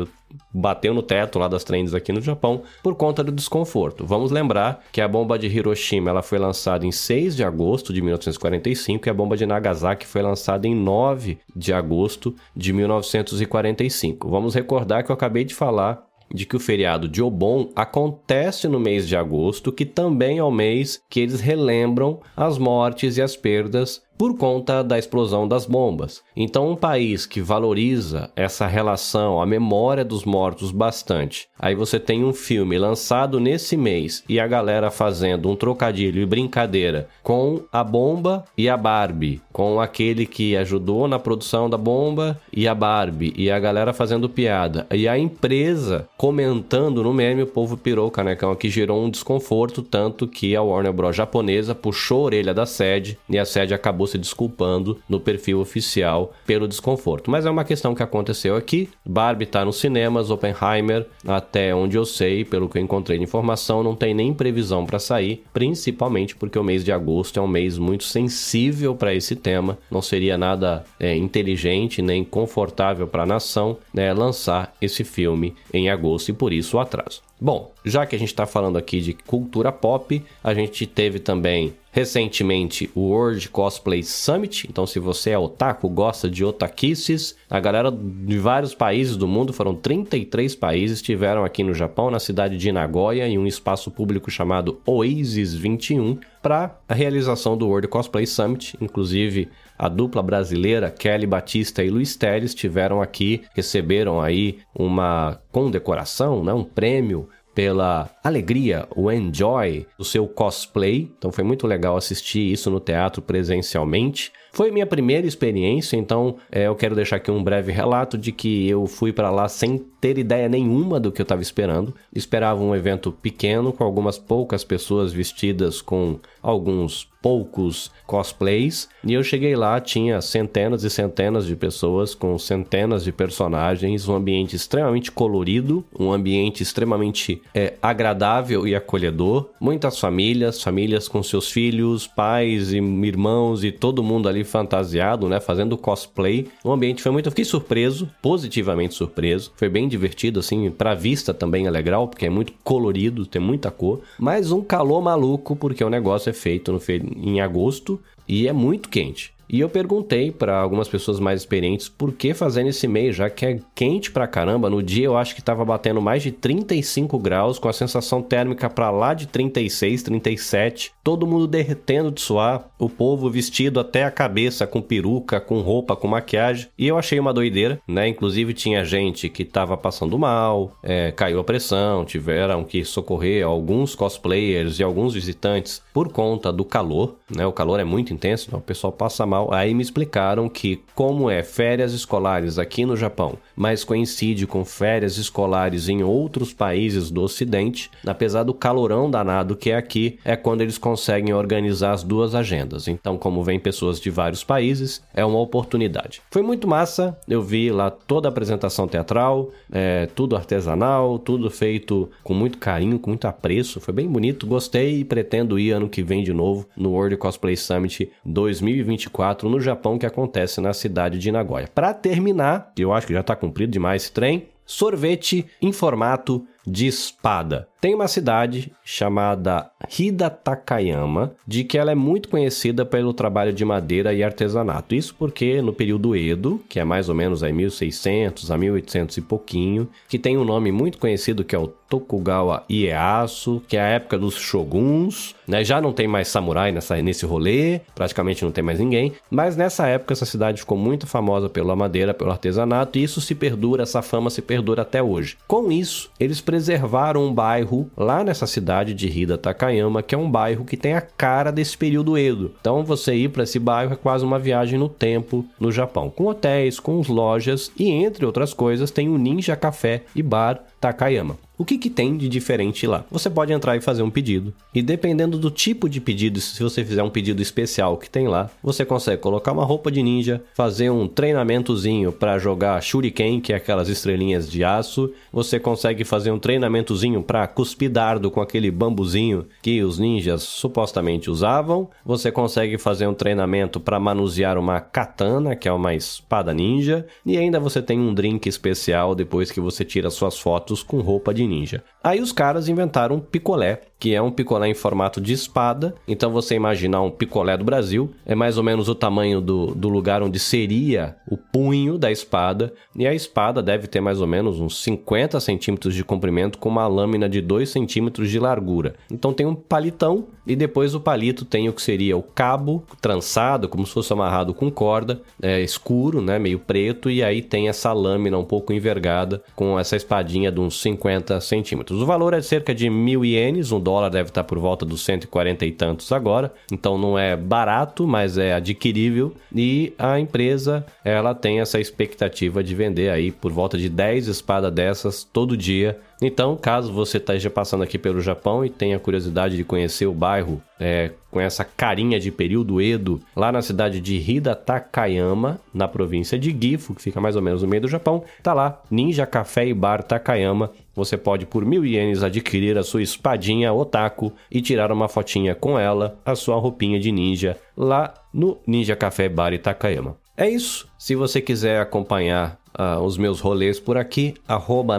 bateu 0.54 0.94
no 0.94 1.02
teto 1.02 1.40
lá 1.40 1.48
das 1.48 1.64
trends 1.64 1.94
aqui 1.94 2.12
no 2.12 2.22
Japão 2.22 2.64
por 2.82 2.96
conta 2.96 3.24
do 3.24 3.32
desconforto. 3.32 4.06
Vamos 4.06 4.32
lembrar 4.32 4.84
que 4.92 5.02
a 5.02 5.08
bomba 5.08 5.38
de 5.38 5.48
Hiroshima 5.48 6.10
ela 6.10 6.22
foi 6.22 6.40
lançada 6.40 6.86
em 6.86 6.92
6 6.92 7.36
de 7.36 7.44
agosto 7.44 7.94
de 7.94 8.02
1945 8.02 9.08
e 9.08 9.10
a 9.10 9.14
bomba 9.14 9.38
de 9.38 9.46
Nagasaki 9.46 10.06
foi 10.06 10.22
lançada 10.22 10.68
em 10.68 10.76
9 10.76 11.38
de 11.56 11.74
agosto 11.74 12.36
de 12.56 12.74
1945. 12.74 14.30
Vamos 14.30 14.56
recordar 14.56 15.04
que 15.04 15.12
eu 15.12 15.14
acabei 15.14 15.44
de 15.44 15.54
falar 15.54 16.11
de 16.34 16.46
que 16.46 16.56
o 16.56 16.60
feriado 16.60 17.08
de 17.08 17.22
Obon 17.22 17.70
acontece 17.76 18.68
no 18.68 18.80
mês 18.80 19.08
de 19.08 19.16
agosto, 19.16 19.72
que 19.72 19.86
também 19.86 20.38
é 20.38 20.44
o 20.44 20.52
mês 20.52 21.02
que 21.10 21.20
eles 21.20 21.40
relembram 21.40 22.20
as 22.36 22.58
mortes 22.58 23.18
e 23.18 23.22
as 23.22 23.36
perdas 23.36 24.02
por 24.18 24.38
conta 24.38 24.84
da 24.84 25.00
explosão 25.00 25.48
das 25.48 25.66
bombas. 25.66 26.22
Então, 26.36 26.72
um 26.72 26.76
país 26.76 27.26
que 27.26 27.42
valoriza 27.42 28.30
essa 28.36 28.66
relação, 28.66 29.42
a 29.42 29.46
memória 29.46 30.06
dos 30.06 30.24
mortos 30.24 30.72
bastante, 30.72 31.48
aí 31.60 31.76
você 31.76 32.00
tem 32.00 32.24
um 32.24 32.34
filme 32.34 32.78
lançado 32.78 33.40
nesse 33.40 33.76
mês 33.76 34.24
e 34.30 34.40
a 34.40 34.48
galera 34.48 34.90
fazendo 34.90 35.50
um 35.50 35.56
trocadilho 35.56 36.22
e 36.22 36.26
brincadeira 36.26 37.10
com 37.22 37.62
a 37.72 37.84
bomba 37.84 38.46
e 38.58 38.70
a 38.70 38.78
Barbie, 38.78 39.42
com 39.52 39.80
aquele 39.80 40.26
que 40.26 40.56
ajudou 40.56 41.08
na 41.08 41.20
produção 41.20 41.70
da 41.70 41.78
bomba 41.78 42.40
e 42.52 42.68
a 42.68 42.74
Barbie, 42.74 43.34
e 43.36 43.52
a 43.52 43.60
galera 43.60 43.94
fazendo 43.94 44.30
piada, 44.30 44.88
e 44.92 45.08
a 45.08 45.18
empresa 45.18 46.08
comentando 46.18 47.04
no 47.04 47.14
meme, 47.14 47.44
o 47.44 47.48
povo 47.48 47.76
pirou 47.76 48.08
o 48.08 48.12
canecão 48.12 48.52
aqui, 48.52 48.70
gerou 48.70 49.04
um 49.04 49.10
desconforto, 49.10 49.82
tanto 49.82 50.28
que 50.28 50.56
a 50.56 50.62
Warner 50.62 50.94
Bros. 50.94 51.16
japonesa 51.16 51.76
puxou 51.76 52.22
a 52.22 52.26
orelha 52.26 52.54
da 52.54 52.66
sede 52.66 53.18
e 53.30 53.38
a 53.38 53.46
sede 53.46 53.74
acabou 53.74 54.08
se 54.08 54.18
desculpando 54.18 54.98
no 55.10 55.20
perfil 55.20 55.60
oficial 55.60 56.21
pelo 56.46 56.68
desconforto. 56.68 57.30
Mas 57.30 57.46
é 57.46 57.50
uma 57.50 57.64
questão 57.64 57.96
que 57.96 58.04
aconteceu 58.04 58.56
aqui. 58.56 58.90
Barbie 59.06 59.46
está 59.46 59.64
nos 59.64 59.80
cinemas, 59.80 60.30
Oppenheimer, 60.30 61.06
até 61.28 61.74
onde 61.74 61.98
eu 61.98 62.06
sei, 62.06 62.44
pelo 62.44 62.70
que 62.70 62.78
eu 62.78 62.82
encontrei 62.82 63.18
de 63.18 63.24
informação, 63.24 63.84
não 63.84 63.96
tem 63.96 64.14
nem 64.14 64.34
previsão 64.34 64.86
para 64.86 65.00
sair, 65.00 65.44
principalmente 65.54 66.36
porque 66.36 66.60
o 66.60 66.64
mês 66.64 66.84
de 66.84 66.92
agosto 66.92 67.40
é 67.40 67.42
um 67.42 67.48
mês 67.48 67.78
muito 67.78 68.04
sensível 68.04 68.96
para 68.96 69.14
esse 69.14 69.36
tema. 69.36 69.78
Não 69.90 70.02
seria 70.02 70.38
nada 70.38 70.84
é, 71.00 71.16
inteligente 71.16 72.02
nem 72.02 72.24
confortável 72.24 73.08
para 73.08 73.24
a 73.24 73.26
nação 73.26 73.78
né, 73.94 74.14
lançar 74.14 74.76
esse 74.82 75.04
filme 75.04 75.56
em 75.74 75.90
agosto 75.90 76.30
e 76.30 76.34
por 76.34 76.54
isso 76.54 76.78
o 76.78 76.80
atraso. 76.80 77.22
Bom, 77.40 77.72
já 77.84 78.06
que 78.06 78.16
a 78.16 78.20
gente 78.20 78.30
está 78.30 78.46
falando 78.46 78.78
aqui 78.78 79.02
de 79.02 79.14
cultura 79.14 79.72
pop, 79.72 80.24
a 80.44 80.54
gente 80.54 80.86
teve 80.86 81.18
também 81.18 81.74
recentemente 81.92 82.90
o 82.96 83.02
World 83.02 83.50
Cosplay 83.50 84.02
Summit. 84.02 84.68
Então, 84.70 84.88
se 84.88 84.98
você 84.98 85.32
é 85.32 85.38
otaku, 85.38 85.90
gosta 85.90 86.30
de 86.30 86.44
otakices, 86.44 87.36
a 87.50 87.60
galera 87.60 87.92
de 87.92 88.38
vários 88.40 88.74
países 88.74 89.18
do 89.18 89.28
mundo, 89.28 89.52
foram 89.52 89.76
33 89.76 90.56
países, 90.56 90.98
estiveram 90.98 91.44
aqui 91.44 91.64
no 91.64 91.74
Japão, 91.74 92.10
na 92.10 92.20
cidade 92.20 92.58
de 92.58 92.72
Nagoya, 92.72 93.28
em 93.28 93.38
um 93.38 93.46
espaço 93.46 93.92
público 93.92 94.32
chamado 94.32 94.80
Oasis 94.86 95.54
21, 95.54 96.18
para 96.42 96.80
a 96.88 96.94
realização 96.94 97.56
do 97.56 97.68
World 97.68 97.88
Cosplay 97.88 98.26
Summit. 98.26 98.76
Inclusive, 98.82 99.50
a 99.78 99.90
dupla 99.90 100.24
brasileira 100.24 100.90
Kelly 100.90 101.28
Batista 101.28 101.84
e 101.84 101.90
Luiz 101.90 102.16
Teles 102.16 102.52
estiveram 102.52 103.02
aqui, 103.02 103.42
receberam 103.54 104.22
aí 104.22 104.60
uma 104.74 105.40
condecoração, 105.52 106.44
né, 106.44 106.54
um 106.54 106.64
prêmio 106.64 107.28
pela 107.54 108.10
alegria, 108.24 108.88
o 108.96 109.12
enjoy 109.12 109.86
do 109.98 110.06
seu 110.06 110.28
cosplay. 110.28 111.12
Então 111.18 111.32
foi 111.32 111.44
muito 111.44 111.68
legal 111.68 111.98
assistir 111.98 112.52
isso 112.52 112.70
no 112.70 112.80
teatro 112.80 113.22
presencialmente. 113.22 114.32
Foi 114.54 114.70
minha 114.70 114.86
primeira 114.86 115.26
experiência, 115.26 115.96
então 115.96 116.36
é, 116.52 116.68
eu 116.68 116.76
quero 116.76 116.96
deixar 116.96 117.18
aqui 117.18 117.32
um 117.32 117.44
breve 117.44 117.72
relato 117.72 118.18
de 118.18 118.32
que 118.32 118.68
eu 118.68 118.86
fui 118.86 119.14
para 119.14 119.30
lá 119.30 119.48
sem 119.48 119.78
ter 120.02 120.18
ideia 120.18 120.50
nenhuma 120.50 121.00
do 121.00 121.12
que 121.12 121.22
eu 121.22 121.24
estava 121.24 121.42
esperando. 121.42 121.94
Esperava 122.14 122.62
um 122.62 122.76
evento 122.76 123.12
pequeno 123.12 123.72
com 123.72 123.84
algumas 123.84 124.18
poucas 124.18 124.64
pessoas 124.64 125.14
vestidas 125.14 125.82
com 125.82 126.20
alguns 126.42 127.10
poucos 127.22 127.92
cosplays. 128.08 128.90
E 129.04 129.14
eu 129.14 129.24
cheguei 129.24 129.56
lá, 129.56 129.80
tinha 129.80 130.20
centenas 130.22 130.84
e 130.84 130.90
centenas 130.90 131.46
de 131.46 131.56
pessoas 131.56 132.16
com 132.16 132.38
centenas 132.38 133.04
de 133.04 133.12
personagens, 133.12 134.08
um 134.08 134.16
ambiente 134.16 134.56
extremamente 134.56 135.12
colorido, 135.12 135.86
um 135.98 136.12
ambiente 136.12 136.64
extremamente 136.64 137.42
é, 137.54 137.76
agradável 137.82 138.68
e 138.68 138.76
acolhedor. 138.76 139.50
Muitas 139.60 140.00
famílias, 140.00 140.64
famílias 140.64 141.08
com 141.08 141.22
seus 141.22 141.52
filhos, 141.52 142.08
pais 142.08 142.74
e 142.74 142.78
irmãos 142.78 143.64
e 143.64 143.72
todo 143.72 144.04
mundo 144.04 144.28
ali 144.28 144.41
fantasiado, 144.44 145.28
né, 145.28 145.40
fazendo 145.40 145.78
cosplay. 145.78 146.48
O 146.64 146.72
ambiente 146.72 147.02
foi 147.02 147.12
muito, 147.12 147.28
eu 147.28 147.32
fiquei 147.32 147.46
surpreso, 147.46 148.10
positivamente 148.22 148.94
surpreso. 148.94 149.52
Foi 149.56 149.70
bem 149.70 149.88
divertido 149.88 150.40
assim, 150.40 150.70
para 150.72 150.94
vista 150.94 151.34
também 151.34 151.68
é 151.68 151.72
legal, 151.72 152.08
porque 152.08 152.26
é 152.26 152.30
muito 152.30 152.54
colorido, 152.64 153.26
tem 153.26 153.42
muita 153.42 153.72
cor, 153.72 154.02
mas 154.20 154.52
um 154.52 154.62
calor 154.62 155.02
maluco 155.02 155.56
porque 155.56 155.84
o 155.84 155.90
negócio 155.90 156.30
é 156.30 156.34
feito 156.34 156.72
no 156.72 156.82
em 157.16 157.42
agosto 157.42 158.00
e 158.28 158.48
é 158.48 158.54
muito 158.54 158.90
quente. 158.90 159.34
E 159.52 159.60
eu 159.60 159.68
perguntei 159.68 160.32
para 160.32 160.58
algumas 160.58 160.88
pessoas 160.88 161.20
mais 161.20 161.42
experientes 161.42 161.90
por 161.90 162.14
que 162.14 162.34
fazer 162.34 162.64
nesse 162.64 162.88
mês, 162.88 163.18
já 163.18 163.30
que 163.30 163.46
é 163.46 163.60
quente 163.76 164.10
pra 164.10 164.26
caramba. 164.26 164.70
No 164.70 164.82
dia 164.82 165.06
eu 165.06 165.18
acho 165.18 165.36
que 165.36 165.42
tava 165.42 165.66
batendo 165.66 166.02
mais 166.02 166.24
de 166.24 166.32
35 166.32 167.20
graus, 167.20 167.60
com 167.60 167.68
a 167.68 167.74
sensação 167.74 168.22
térmica 168.22 168.70
para 168.70 168.90
lá 168.90 169.14
de 169.14 169.28
36, 169.28 170.04
37. 170.04 170.94
Todo 171.04 171.28
mundo 171.28 171.48
derretendo 171.48 172.10
de 172.10 172.22
suar, 172.22 172.70
o 172.80 172.88
povo 172.88 173.30
vestido 173.30 173.82
até 173.82 174.06
a 174.06 174.12
cabeça 174.12 174.66
com 174.66 174.82
peruca, 174.82 175.42
com 175.42 175.60
roupa, 175.60 175.98
com 175.98 176.08
maquiagem. 176.08 176.70
E 176.78 176.88
eu 176.88 176.98
achei 176.98 177.20
uma 177.20 177.34
doideira, 177.34 177.78
né? 177.86 178.08
Inclusive 178.08 178.54
tinha 178.54 178.86
gente 178.86 179.28
que 179.28 179.44
tava 179.44 179.76
passando 179.76 180.18
mal, 180.18 180.78
é, 180.82 181.12
caiu 181.12 181.42
a 181.42 181.44
pressão, 181.44 182.06
tiveram 182.06 182.64
que 182.64 182.86
socorrer 182.86 183.46
alguns 183.46 183.96
cosplayers 183.96 184.80
e 184.80 184.84
alguns 184.84 185.14
visitantes 185.14 185.82
por 185.94 186.10
conta 186.10 186.54
do 186.54 186.64
calor, 186.64 187.18
né? 187.30 187.46
O 187.46 187.52
calor 187.52 187.82
é 187.82 187.84
muito 187.84 188.14
intenso, 188.14 188.46
então 188.48 188.60
o 188.60 188.64
pessoal 188.64 188.94
passa 188.94 189.26
mal 189.26 189.41
Aí 189.52 189.74
me 189.74 189.82
explicaram 189.82 190.50
que, 190.50 190.82
como 190.94 191.30
é 191.30 191.42
férias 191.42 191.94
escolares 191.94 192.60
aqui 192.60 192.86
no 192.86 192.98
Japão, 192.98 193.38
mas 193.56 193.84
coincide 193.84 194.46
com 194.46 194.66
férias 194.66 195.18
escolares 195.18 195.90
em 195.90 196.04
outros 196.04 196.54
países 196.54 197.10
do 197.10 197.22
Ocidente, 197.22 197.90
apesar 198.06 198.44
do 198.44 198.54
calorão 198.54 199.10
danado 199.10 199.56
que 199.56 199.72
é 199.72 199.76
aqui, 199.76 200.20
é 200.26 200.36
quando 200.36 200.62
eles 200.62 200.78
conseguem 200.78 201.34
organizar 201.34 201.92
as 201.92 202.04
duas 202.04 202.36
agendas. 202.36 202.88
Então, 202.88 203.18
como 203.18 203.44
vem 203.44 203.60
pessoas 203.60 204.00
de 204.00 204.10
vários 204.10 204.44
países, 204.44 205.02
é 205.14 205.24
uma 205.24 205.40
oportunidade. 205.40 206.22
Foi 206.30 206.42
muito 206.42 206.68
massa, 206.68 207.18
eu 207.28 207.42
vi 207.42 207.72
lá 207.72 207.90
toda 207.90 208.28
a 208.28 208.32
apresentação 208.32 208.88
teatral, 208.88 209.50
é, 209.72 210.08
tudo 210.08 210.36
artesanal, 210.36 211.18
tudo 211.18 211.50
feito 211.50 212.10
com 212.24 212.34
muito 212.34 212.58
carinho, 212.58 213.00
com 213.00 213.12
muito 213.12 213.26
apreço. 213.26 213.80
Foi 213.80 213.94
bem 213.94 214.08
bonito, 214.08 214.46
gostei 214.46 215.00
e 215.00 215.06
pretendo 215.06 215.58
ir 215.58 215.72
ano 215.72 215.90
que 215.90 216.04
vem 216.04 216.24
de 216.24 216.34
novo 216.34 216.68
no 216.76 216.92
World 216.92 217.18
Cosplay 217.18 217.56
Summit 217.56 218.12
2024 218.26 219.31
no 219.50 219.60
Japão 219.60 219.98
que 219.98 220.06
acontece 220.06 220.62
na 220.62 220.74
cidade 220.74 221.18
de 221.18 221.32
Nagoya. 221.32 221.68
Para 221.74 221.94
terminar, 221.94 222.72
eu 222.78 222.94
acho 222.94 223.08
que 223.08 223.14
já 223.14 223.22
está 223.22 223.36
cumprido 223.36 223.72
demais 223.72 224.04
esse 224.04 224.12
trem, 224.12 224.48
sorvete 224.66 225.46
em 225.62 225.72
formato 225.72 226.46
de 226.66 226.88
espada. 226.88 227.68
Tem 227.82 227.96
uma 227.96 228.08
cidade 228.08 228.72
chamada 228.86 229.72
Hida 229.98 230.30
Takayama, 230.30 231.34
de 231.48 231.64
que 231.64 231.80
ela 231.80 231.92
é 231.92 231.96
muito 231.96 232.30
conhecida 232.30 232.86
pelo 232.86 233.12
trabalho 233.12 233.52
de 233.52 233.66
madeira 233.66 234.14
e 234.14 234.24
artesanato. 234.24 234.94
Isso 234.94 235.16
porque 235.18 235.64
no 235.64 235.74
período 235.74 236.16
Edo, 236.16 236.62
que 236.70 236.80
é 236.80 236.84
mais 236.84 237.10
ou 237.10 237.16
menos 237.16 237.42
aí 237.42 237.52
1600 237.52 238.52
a 238.52 238.58
1800 238.58 239.18
e 239.18 239.22
pouquinho, 239.22 239.90
que 240.08 240.20
tem 240.20 240.38
um 240.38 240.46
nome 240.46 240.72
muito 240.72 241.00
conhecido 241.00 241.44
que 241.44 241.56
é 241.56 241.60
o 241.60 241.74
Tokugawa 241.92 242.64
Ieyasu, 242.70 243.64
que 243.68 243.76
é 243.76 243.82
a 243.82 243.88
época 243.88 244.18
dos 244.18 244.36
shoguns, 244.36 245.36
né? 245.46 245.62
Já 245.62 245.82
não 245.82 245.92
tem 245.92 246.08
mais 246.08 246.30
samurai 246.30 246.72
nessa, 246.72 246.96
nesse 247.02 247.26
rolê, 247.26 247.82
praticamente 247.94 248.46
não 248.46 248.52
tem 248.52 248.64
mais 248.64 248.80
ninguém, 248.80 249.12
mas 249.30 249.58
nessa 249.58 249.88
época 249.88 250.14
essa 250.14 250.26
cidade 250.26 250.62
ficou 250.62 250.78
muito 250.78 251.06
famosa 251.06 251.50
pela 251.50 251.76
madeira, 251.76 252.14
pelo 252.14 252.32
artesanato, 252.32 252.98
e 252.98 253.04
isso 253.04 253.20
se 253.20 253.36
perdura, 253.36 253.84
essa 253.84 254.02
fama 254.02 254.30
se 254.30 254.42
perdura 254.42 254.84
até 254.84 255.04
hoje. 255.04 255.36
Com 255.46 255.70
isso, 255.70 256.10
eles 256.18 256.40
preservaram 256.40 257.26
um 257.26 257.34
bairro 257.34 257.71
lá 257.96 258.24
nessa 258.24 258.48
cidade 258.48 258.94
de 258.94 259.08
Hida 259.08 259.38
Takayama, 259.38 260.04
que 260.04 260.16
é 260.16 260.18
um 260.18 260.30
bairro 260.30 260.66
que 260.66 260.78
tem 260.78 260.94
a 260.94 261.02
cara 261.02 261.52
desse 261.52 261.78
período 261.78 262.18
Edo. 262.18 262.54
Então 262.60 262.84
você 262.84 263.14
ir 263.14 263.30
para 263.30 263.44
esse 263.44 263.60
bairro 263.60 263.94
é 263.94 263.96
quase 263.96 264.26
uma 264.26 264.40
viagem 264.40 264.78
no 264.78 264.90
tempo 264.90 265.46
no 265.60 265.72
Japão, 265.72 266.10
com 266.10 266.26
hotéis, 266.26 266.80
com 266.80 267.02
lojas 267.08 267.72
e 267.78 267.90
entre 267.90 268.26
outras 268.26 268.54
coisas 268.54 268.92
tem 268.92 269.10
o 269.10 269.18
Ninja 269.18 269.56
Café 269.56 270.04
e 270.16 270.22
Bar 270.22 270.64
Takayama. 270.82 271.38
O 271.62 271.64
que, 271.64 271.78
que 271.78 271.92
tem 271.92 272.18
de 272.18 272.28
diferente 272.28 272.88
lá? 272.88 273.06
Você 273.12 273.30
pode 273.30 273.54
entrar 273.54 273.78
e 273.78 273.82
fazer 273.82 274.02
um 274.02 274.10
pedido, 274.10 274.52
e 274.74 274.82
dependendo 274.82 275.38
do 275.38 275.52
tipo 275.52 275.88
de 275.88 276.02
pedido, 276.02 276.42
se 276.42 276.64
você 276.64 276.84
fizer 276.84 277.04
um 277.04 277.10
pedido 277.10 277.40
especial 277.40 277.98
que 277.98 278.10
tem 278.10 278.28
lá, 278.28 278.50
você 278.64 278.84
consegue 278.84 279.22
colocar 279.22 279.52
uma 279.52 279.64
roupa 279.64 279.92
de 279.92 280.02
ninja, 280.02 280.42
fazer 280.56 280.90
um 280.90 281.08
treinamentozinho 281.08 282.12
para 282.12 282.40
jogar 282.40 282.82
shuriken, 282.82 283.40
que 283.40 283.54
é 283.54 283.58
aquelas 283.58 283.90
estrelinhas 283.90 284.50
de 284.50 284.64
aço, 284.64 285.12
você 285.32 285.60
consegue 285.60 286.04
fazer 286.04 286.32
um 286.32 286.40
treinamentozinho 286.40 287.22
para 287.22 287.46
cuspir 287.46 287.92
dardo 287.92 288.32
com 288.32 288.42
aquele 288.42 288.72
bambuzinho 288.72 289.46
que 289.62 289.84
os 289.84 290.00
ninjas 290.00 290.42
supostamente 290.42 291.30
usavam, 291.30 291.88
você 292.04 292.32
consegue 292.32 292.80
fazer 292.80 293.06
um 293.06 293.14
treinamento 293.14 293.80
para 293.80 294.00
manusear 294.00 294.58
uma 294.58 294.80
katana, 294.82 295.56
que 295.56 295.68
é 295.68 295.72
uma 295.72 295.94
espada 295.94 296.56
ninja, 296.56 297.06
e 297.24 297.38
ainda 297.38 297.60
você 297.60 297.84
tem 297.84 298.00
um 298.00 298.16
drink 298.16 298.50
especial 298.50 299.14
depois 299.14 299.52
que 299.52 299.60
você 299.60 299.86
tira 299.86 300.10
suas 300.10 300.40
fotos 300.40 300.71
com 300.82 301.02
roupa 301.02 301.34
de 301.34 301.46
ninja. 301.46 301.84
Aí 302.04 302.22
os 302.22 302.32
caras 302.32 302.70
inventaram 302.70 303.20
picolé, 303.20 303.82
que 304.02 304.16
é 304.16 304.22
um 304.22 304.32
picolé 304.32 304.68
em 304.68 304.74
formato 304.74 305.22
de 305.22 305.32
espada. 305.32 305.94
Então 306.08 306.32
você 306.32 306.56
imaginar 306.56 307.04
um 307.04 307.12
picolé 307.12 307.56
do 307.56 307.64
Brasil, 307.64 308.10
é 308.26 308.34
mais 308.34 308.58
ou 308.58 308.64
menos 308.64 308.90
o 308.90 308.96
tamanho 308.96 309.40
do, 309.40 309.76
do 309.76 309.90
lugar 309.90 310.24
onde 310.24 310.40
seria 310.40 311.16
o 311.30 311.38
punho 311.38 312.00
da 312.00 312.12
espada. 312.12 312.74
E 312.96 313.06
a 313.06 313.14
espada 313.14 313.62
deve 313.62 313.86
ter 313.86 314.02
mais 314.02 314.20
ou 314.20 314.26
menos 314.26 314.60
uns 314.60 314.82
50 314.84 315.40
centímetros 315.40 315.94
de 315.94 316.04
comprimento 316.04 316.58
com 316.58 316.68
uma 316.68 316.88
lâmina 316.88 317.30
de 317.30 317.42
2 317.42 317.70
centímetros 317.70 318.32
de 318.32 318.40
largura. 318.40 318.96
Então 319.12 319.32
tem 319.32 319.46
um 319.46 319.54
palitão 319.54 320.26
e 320.48 320.56
depois 320.56 320.96
o 320.96 321.00
palito 321.00 321.46
tem 321.46 321.70
o 321.70 321.74
que 321.74 321.82
seria 321.82 322.18
o 322.18 322.24
cabo 322.24 322.84
trançado, 323.00 323.70
como 323.70 323.86
se 323.86 323.94
fosse 323.94 324.12
amarrado 324.12 324.52
com 324.52 324.72
corda, 324.72 325.22
é, 325.40 325.62
escuro, 325.62 326.20
né, 326.22 326.40
meio 326.40 326.58
preto, 326.58 327.12
e 327.12 327.24
aí 327.24 327.44
tem 327.44 327.70
essa 327.70 327.94
lâmina 327.94 328.38
um 328.40 328.44
pouco 328.44 328.74
envergada 328.74 329.44
com 329.56 329.80
essa 329.80 329.96
espadinha 329.96 330.52
de 330.52 330.60
uns 330.60 330.82
50 330.82 331.40
centímetros. 331.40 332.02
O 332.02 332.06
valor 332.08 332.34
é 332.34 332.42
cerca 332.42 332.74
de 332.74 332.90
mil 332.90 333.24
ienes, 333.24 333.72
um 333.72 333.80
dólar 333.80 333.91
deve 334.10 334.30
estar 334.30 334.44
por 334.44 334.60
volta 334.60 334.86
dos 334.86 335.04
140 335.04 335.66
e 335.66 335.72
tantos 335.72 336.12
agora, 336.12 336.54
então 336.72 336.98
não 336.98 337.18
é 337.18 337.36
barato, 337.36 338.08
mas 338.08 338.38
é 338.38 338.54
adquirível. 338.54 339.34
E 339.54 339.94
a 339.98 340.20
empresa 340.20 340.86
ela 341.04 341.34
tem 341.34 341.60
essa 341.60 341.80
expectativa 341.80 342.64
de 342.64 342.76
vender 342.76 343.10
aí 343.10 343.32
por 343.32 343.52
volta 343.52 343.78
de 343.78 343.90
10 343.90 344.28
espadas 344.28 344.72
dessas 344.72 345.24
todo 345.24 345.58
dia 345.58 346.00
então, 346.22 346.56
caso 346.56 346.94
você 346.94 347.18
esteja 347.18 347.50
passando 347.50 347.84
aqui 347.84 347.98
pelo 347.98 348.22
Japão 348.22 348.64
e 348.64 348.70
tenha 348.70 349.00
curiosidade 349.00 349.58
de 349.58 349.64
conhecer 349.64 350.06
o 350.06 350.14
bairro 350.14 350.62
é, 350.80 351.12
com 351.32 351.42
essa 351.42 351.66
carinha 351.66 352.20
de 352.20 352.32
período 352.32 352.80
Edo, 352.80 353.20
lá 353.36 353.52
na 353.52 353.64
cidade 353.64 354.00
de 354.00 354.18
Hida 354.18 354.54
Takayama, 354.54 355.60
na 355.74 355.88
província 355.88 356.38
de 356.38 356.56
Gifu, 356.60 356.94
que 356.94 357.02
fica 357.02 357.20
mais 357.20 357.36
ou 357.36 357.42
menos 357.42 357.64
no 357.64 357.68
meio 357.68 357.82
do 357.82 357.88
Japão, 357.88 358.24
tá 358.44 358.54
lá, 358.54 358.80
Ninja 358.92 359.26
Café 359.26 359.66
e 359.66 359.74
Bar 359.74 360.04
Takayama. 360.04 360.70
Você 360.94 361.18
pode, 361.18 361.48
por 361.48 361.66
mil 361.66 361.84
ienes, 361.84 362.22
adquirir 362.22 362.78
a 362.78 362.84
sua 362.84 363.02
espadinha 363.02 363.74
otaku 363.74 364.32
e 364.52 364.62
tirar 364.62 364.92
uma 364.92 365.08
fotinha 365.08 365.56
com 365.56 365.80
ela, 365.80 366.20
a 366.24 366.36
sua 366.36 366.58
roupinha 366.58 367.00
de 367.00 367.12
ninja, 367.12 367.58
lá 367.76 368.14
no 368.32 368.60
Ninja 368.68 368.96
Café 368.96 369.28
Bar 369.28 369.58
Takayama. 369.58 370.18
É 370.38 370.50
isso. 370.50 370.88
Se 370.98 371.16
você 371.16 371.42
quiser 371.42 371.80
acompanhar 371.80 372.61
uh, 372.78 373.02
os 373.02 373.18
meus 373.18 373.40
rolês 373.40 373.80
por 373.80 373.98
aqui, 373.98 374.36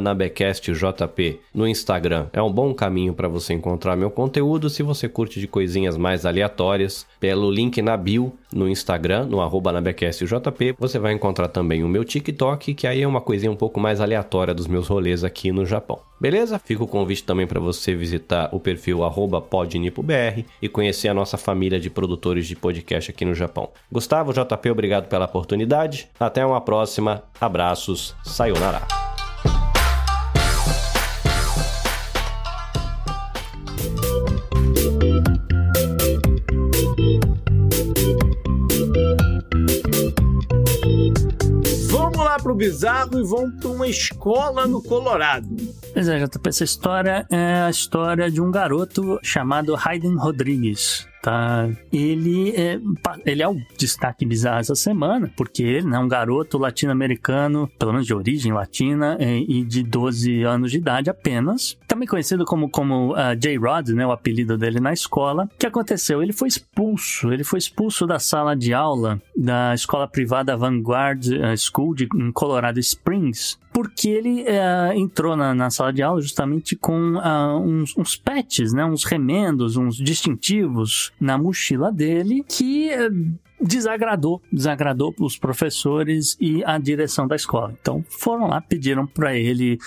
NabecastJP 0.00 1.40
no 1.54 1.66
Instagram. 1.66 2.26
É 2.32 2.42
um 2.42 2.52
bom 2.52 2.74
caminho 2.74 3.14
para 3.14 3.28
você 3.28 3.52
encontrar 3.52 3.96
meu 3.96 4.10
conteúdo 4.10 4.70
se 4.70 4.82
você 4.82 5.08
curte 5.08 5.40
de 5.40 5.46
coisinhas 5.46 5.96
mais 5.96 6.26
aleatórias. 6.26 7.06
Pelo 7.20 7.50
link 7.50 7.80
na 7.80 7.96
bio 7.96 8.32
no 8.52 8.68
Instagram, 8.68 9.26
no 9.26 9.40
arroba 9.40 9.72
NabecastJP, 9.72 10.76
você 10.78 10.98
vai 10.98 11.12
encontrar 11.12 11.48
também 11.48 11.82
o 11.82 11.88
meu 11.88 12.04
TikTok, 12.04 12.74
que 12.74 12.86
aí 12.86 13.02
é 13.02 13.06
uma 13.06 13.20
coisinha 13.20 13.50
um 13.50 13.56
pouco 13.56 13.80
mais 13.80 14.00
aleatória 14.00 14.54
dos 14.54 14.66
meus 14.66 14.88
rolês 14.88 15.24
aqui 15.24 15.50
no 15.52 15.64
Japão. 15.64 16.00
Beleza? 16.20 16.58
Fica 16.58 16.84
o 16.84 16.86
convite 16.86 17.24
também 17.24 17.46
para 17.46 17.58
você 17.58 17.94
visitar 17.94 18.48
o 18.52 18.60
perfil 18.60 19.02
arroba 19.02 19.40
podnipobr 19.40 20.44
e 20.60 20.68
conhecer 20.68 21.08
a 21.08 21.14
nossa 21.14 21.36
família 21.36 21.80
de 21.80 21.90
produtores 21.90 22.46
de 22.46 22.54
podcast 22.54 23.10
aqui 23.10 23.24
no 23.24 23.34
Japão. 23.34 23.70
Gustavo 23.90 24.32
JP, 24.32 24.70
obrigado 24.70 25.08
pela 25.08 25.24
oportunidade. 25.24 26.08
Até 26.20 26.46
uma 26.46 26.60
próxima. 26.60 27.24
Abraços. 27.40 28.14
Sayonara. 28.22 29.01
Pro 42.42 42.54
bizarro 42.54 43.18
e 43.18 43.24
vamos 43.24 43.60
para 43.60 43.70
uma 43.70 43.86
escola 43.86 44.66
no 44.66 44.82
Colorado. 44.82 45.48
Pois 45.92 46.08
é, 46.08 46.18
JP, 46.18 46.48
essa 46.48 46.64
história 46.64 47.26
é 47.30 47.62
a 47.62 47.70
história 47.70 48.30
de 48.30 48.40
um 48.40 48.50
garoto 48.50 49.18
chamado 49.22 49.76
Hayden 49.76 50.16
Rodrigues 50.16 51.06
tá? 51.22 51.70
Ele 51.92 52.50
é, 52.50 52.80
ele 53.24 53.42
é 53.42 53.48
o 53.48 53.56
destaque 53.78 54.26
bizarro 54.26 54.58
essa 54.58 54.74
semana, 54.74 55.32
porque 55.36 55.62
ele 55.62 55.94
é 55.94 55.98
um 55.98 56.08
garoto 56.08 56.58
latino-americano, 56.58 57.70
pelo 57.78 57.92
menos 57.92 58.06
de 58.06 58.12
origem 58.12 58.52
latina, 58.52 59.16
é, 59.20 59.38
e 59.38 59.64
de 59.64 59.82
12 59.82 60.42
anos 60.42 60.72
de 60.72 60.78
idade 60.78 61.08
apenas. 61.08 61.78
Também 61.86 62.08
conhecido 62.08 62.44
como, 62.44 62.68
como 62.68 63.12
uh, 63.12 63.36
J-Rod, 63.36 63.90
né? 63.90 64.04
O 64.04 64.10
apelido 64.10 64.58
dele 64.58 64.80
na 64.80 64.92
escola. 64.92 65.44
O 65.44 65.58
que 65.58 65.66
aconteceu? 65.66 66.22
Ele 66.22 66.32
foi 66.32 66.48
expulso. 66.48 67.32
Ele 67.32 67.44
foi 67.44 67.58
expulso 67.58 68.06
da 68.06 68.18
sala 68.18 68.56
de 68.56 68.74
aula 68.74 69.22
da 69.36 69.72
escola 69.74 70.08
privada 70.08 70.56
Vanguard 70.56 71.24
uh, 71.26 71.56
School 71.56 71.94
de, 71.94 72.08
em 72.14 72.32
Colorado 72.32 72.80
Springs 72.80 73.61
porque 73.72 74.08
ele 74.08 74.42
uh, 74.42 74.92
entrou 74.94 75.36
na, 75.36 75.54
na, 75.54 75.70
sala 75.70 75.92
de 75.92 76.02
aula 76.02 76.20
justamente 76.20 76.76
com 76.76 77.14
uh, 77.14 77.58
uns, 77.58 77.96
uns 77.96 78.16
patches, 78.16 78.72
né, 78.72 78.84
uns 78.84 79.04
remendos, 79.04 79.76
uns 79.76 79.96
distintivos 79.96 81.12
na 81.20 81.38
mochila 81.38 81.90
dele 81.90 82.44
que 82.46 82.90
uh, 82.90 83.38
desagradou, 83.60 84.42
desagradou 84.52 85.14
os 85.18 85.36
professores 85.36 86.36
e 86.40 86.62
a 86.64 86.78
direção 86.78 87.26
da 87.26 87.36
escola. 87.36 87.74
Então 87.80 88.04
foram 88.08 88.48
lá, 88.48 88.60
pediram 88.60 89.06
para 89.06 89.36
ele 89.36 89.78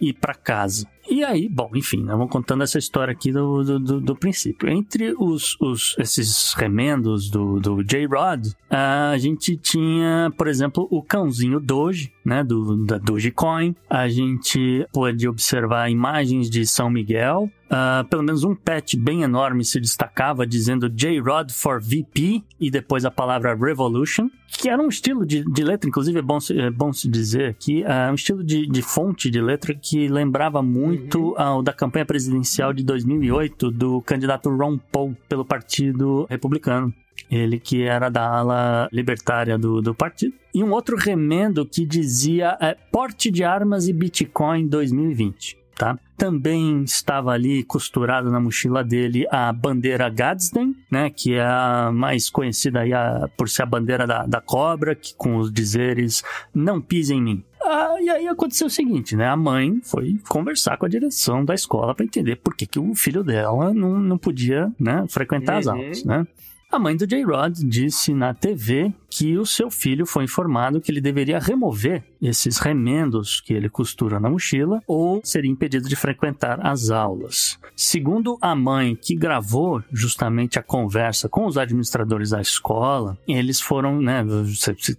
ir 0.00 0.12
para 0.14 0.34
casa. 0.34 0.86
E 1.10 1.24
aí, 1.24 1.48
bom, 1.48 1.70
enfim, 1.74 2.04
né, 2.04 2.12
vamos 2.12 2.30
contando 2.30 2.62
essa 2.62 2.78
história 2.78 3.12
aqui 3.12 3.32
do, 3.32 3.64
do, 3.64 3.78
do, 3.78 4.00
do 4.00 4.16
princípio. 4.16 4.68
Entre 4.68 5.14
os, 5.18 5.56
os, 5.60 5.96
esses 5.98 6.52
remendos 6.54 7.30
do, 7.30 7.58
do 7.58 7.82
J-Rod, 7.82 8.48
a 8.68 9.16
gente 9.16 9.56
tinha, 9.56 10.30
por 10.36 10.46
exemplo, 10.46 10.86
o 10.90 11.02
cãozinho 11.02 11.58
Doge, 11.60 12.12
né, 12.24 12.44
do, 12.44 12.84
da 12.84 12.98
Dogecoin. 12.98 13.74
A 13.88 14.06
gente 14.08 14.86
pôde 14.92 15.26
observar 15.26 15.90
imagens 15.90 16.50
de 16.50 16.66
São 16.66 16.90
Miguel, 16.90 17.50
Uh, 17.68 18.02
pelo 18.08 18.22
menos 18.22 18.44
um 18.44 18.54
patch 18.54 18.94
bem 18.96 19.24
enorme 19.24 19.62
se 19.62 19.78
destacava 19.78 20.46
dizendo 20.46 20.88
J-Rod 20.88 21.50
for 21.52 21.78
VP 21.78 22.42
e 22.58 22.70
depois 22.70 23.04
a 23.04 23.10
palavra 23.10 23.54
Revolution, 23.54 24.30
que 24.48 24.68
era 24.68 24.82
um 24.82 24.88
estilo 24.88 25.26
de, 25.26 25.44
de 25.44 25.62
letra, 25.62 25.88
inclusive 25.88 26.18
é 26.18 26.22
bom, 26.22 26.38
é 26.50 26.70
bom 26.70 26.92
se 26.92 27.08
dizer 27.08 27.50
aqui, 27.50 27.82
uh, 27.82 28.10
um 28.10 28.14
estilo 28.14 28.42
de, 28.42 28.66
de, 28.66 28.82
fonte 28.82 29.30
de 29.30 29.40
letra 29.40 29.74
que 29.74 30.08
lembrava 30.08 30.62
muito 30.62 31.20
uhum. 31.20 31.40
ao 31.40 31.62
da 31.62 31.72
campanha 31.72 32.06
presidencial 32.06 32.72
de 32.72 32.82
2008 32.82 33.70
do 33.70 34.00
candidato 34.00 34.48
Ron 34.48 34.78
Paul 34.78 35.16
pelo 35.28 35.44
Partido 35.44 36.26
Republicano. 36.30 36.92
Ele 37.30 37.58
que 37.58 37.82
era 37.82 38.08
da 38.08 38.26
ala 38.26 38.88
libertária 38.92 39.58
do, 39.58 39.82
do 39.82 39.94
partido. 39.94 40.34
E 40.54 40.62
um 40.62 40.70
outro 40.72 40.96
remendo 40.96 41.66
que 41.66 41.84
dizia 41.84 42.56
é, 42.60 42.74
porte 42.90 43.30
de 43.30 43.44
armas 43.44 43.86
e 43.86 43.92
Bitcoin 43.92 44.66
2020. 44.66 45.58
Tá? 45.78 45.96
Também 46.16 46.82
estava 46.82 47.30
ali 47.30 47.62
costurado 47.62 48.32
na 48.32 48.40
mochila 48.40 48.82
dele 48.82 49.24
a 49.30 49.52
bandeira 49.52 50.08
Gadsden, 50.08 50.74
né, 50.90 51.08
que 51.08 51.34
é 51.34 51.44
a 51.44 51.92
mais 51.94 52.28
conhecida 52.28 52.80
aí 52.80 52.92
a, 52.92 53.28
por 53.36 53.48
ser 53.48 53.62
a 53.62 53.66
bandeira 53.66 54.04
da, 54.04 54.26
da 54.26 54.40
cobra, 54.40 54.96
que, 54.96 55.14
com 55.14 55.36
os 55.36 55.52
dizeres 55.52 56.24
não 56.52 56.80
pise 56.80 57.14
em 57.14 57.22
mim. 57.22 57.44
Ah, 57.62 57.94
e 58.00 58.10
aí 58.10 58.26
aconteceu 58.26 58.66
o 58.66 58.70
seguinte, 58.70 59.14
né? 59.14 59.28
A 59.28 59.36
mãe 59.36 59.80
foi 59.84 60.18
conversar 60.28 60.76
com 60.78 60.86
a 60.86 60.88
direção 60.88 61.44
da 61.44 61.54
escola 61.54 61.94
para 61.94 62.04
entender 62.04 62.36
por 62.36 62.56
que, 62.56 62.66
que 62.66 62.78
o 62.80 62.94
filho 62.96 63.22
dela 63.22 63.72
não, 63.72 63.98
não 64.00 64.18
podia 64.18 64.72
né, 64.80 65.04
frequentar 65.08 65.58
as 65.58 65.66
Uhum. 65.66 65.72
aulas, 65.74 66.04
né? 66.04 66.26
A 66.70 66.78
mãe 66.78 66.94
do 66.94 67.06
J-Rod 67.06 67.60
disse 67.64 68.12
na 68.12 68.34
TV 68.34 68.92
que 69.08 69.38
o 69.38 69.46
seu 69.46 69.70
filho 69.70 70.04
foi 70.04 70.24
informado 70.24 70.82
que 70.82 70.92
ele 70.92 71.00
deveria 71.00 71.38
remover 71.38 72.04
esses 72.20 72.58
remendos 72.58 73.40
que 73.40 73.52
ele 73.52 73.68
costura 73.68 74.18
na 74.18 74.28
mochila 74.28 74.82
ou 74.86 75.20
seria 75.24 75.50
impedido 75.50 75.88
de 75.88 75.96
frequentar 75.96 76.64
as 76.64 76.90
aulas. 76.90 77.58
Segundo 77.76 78.36
a 78.40 78.54
mãe 78.54 78.96
que 78.96 79.14
gravou 79.14 79.82
justamente 79.92 80.58
a 80.58 80.62
conversa 80.62 81.28
com 81.28 81.46
os 81.46 81.56
administradores 81.56 82.30
da 82.30 82.40
escola, 82.40 83.16
eles 83.26 83.60
foram, 83.60 84.00
né, 84.00 84.24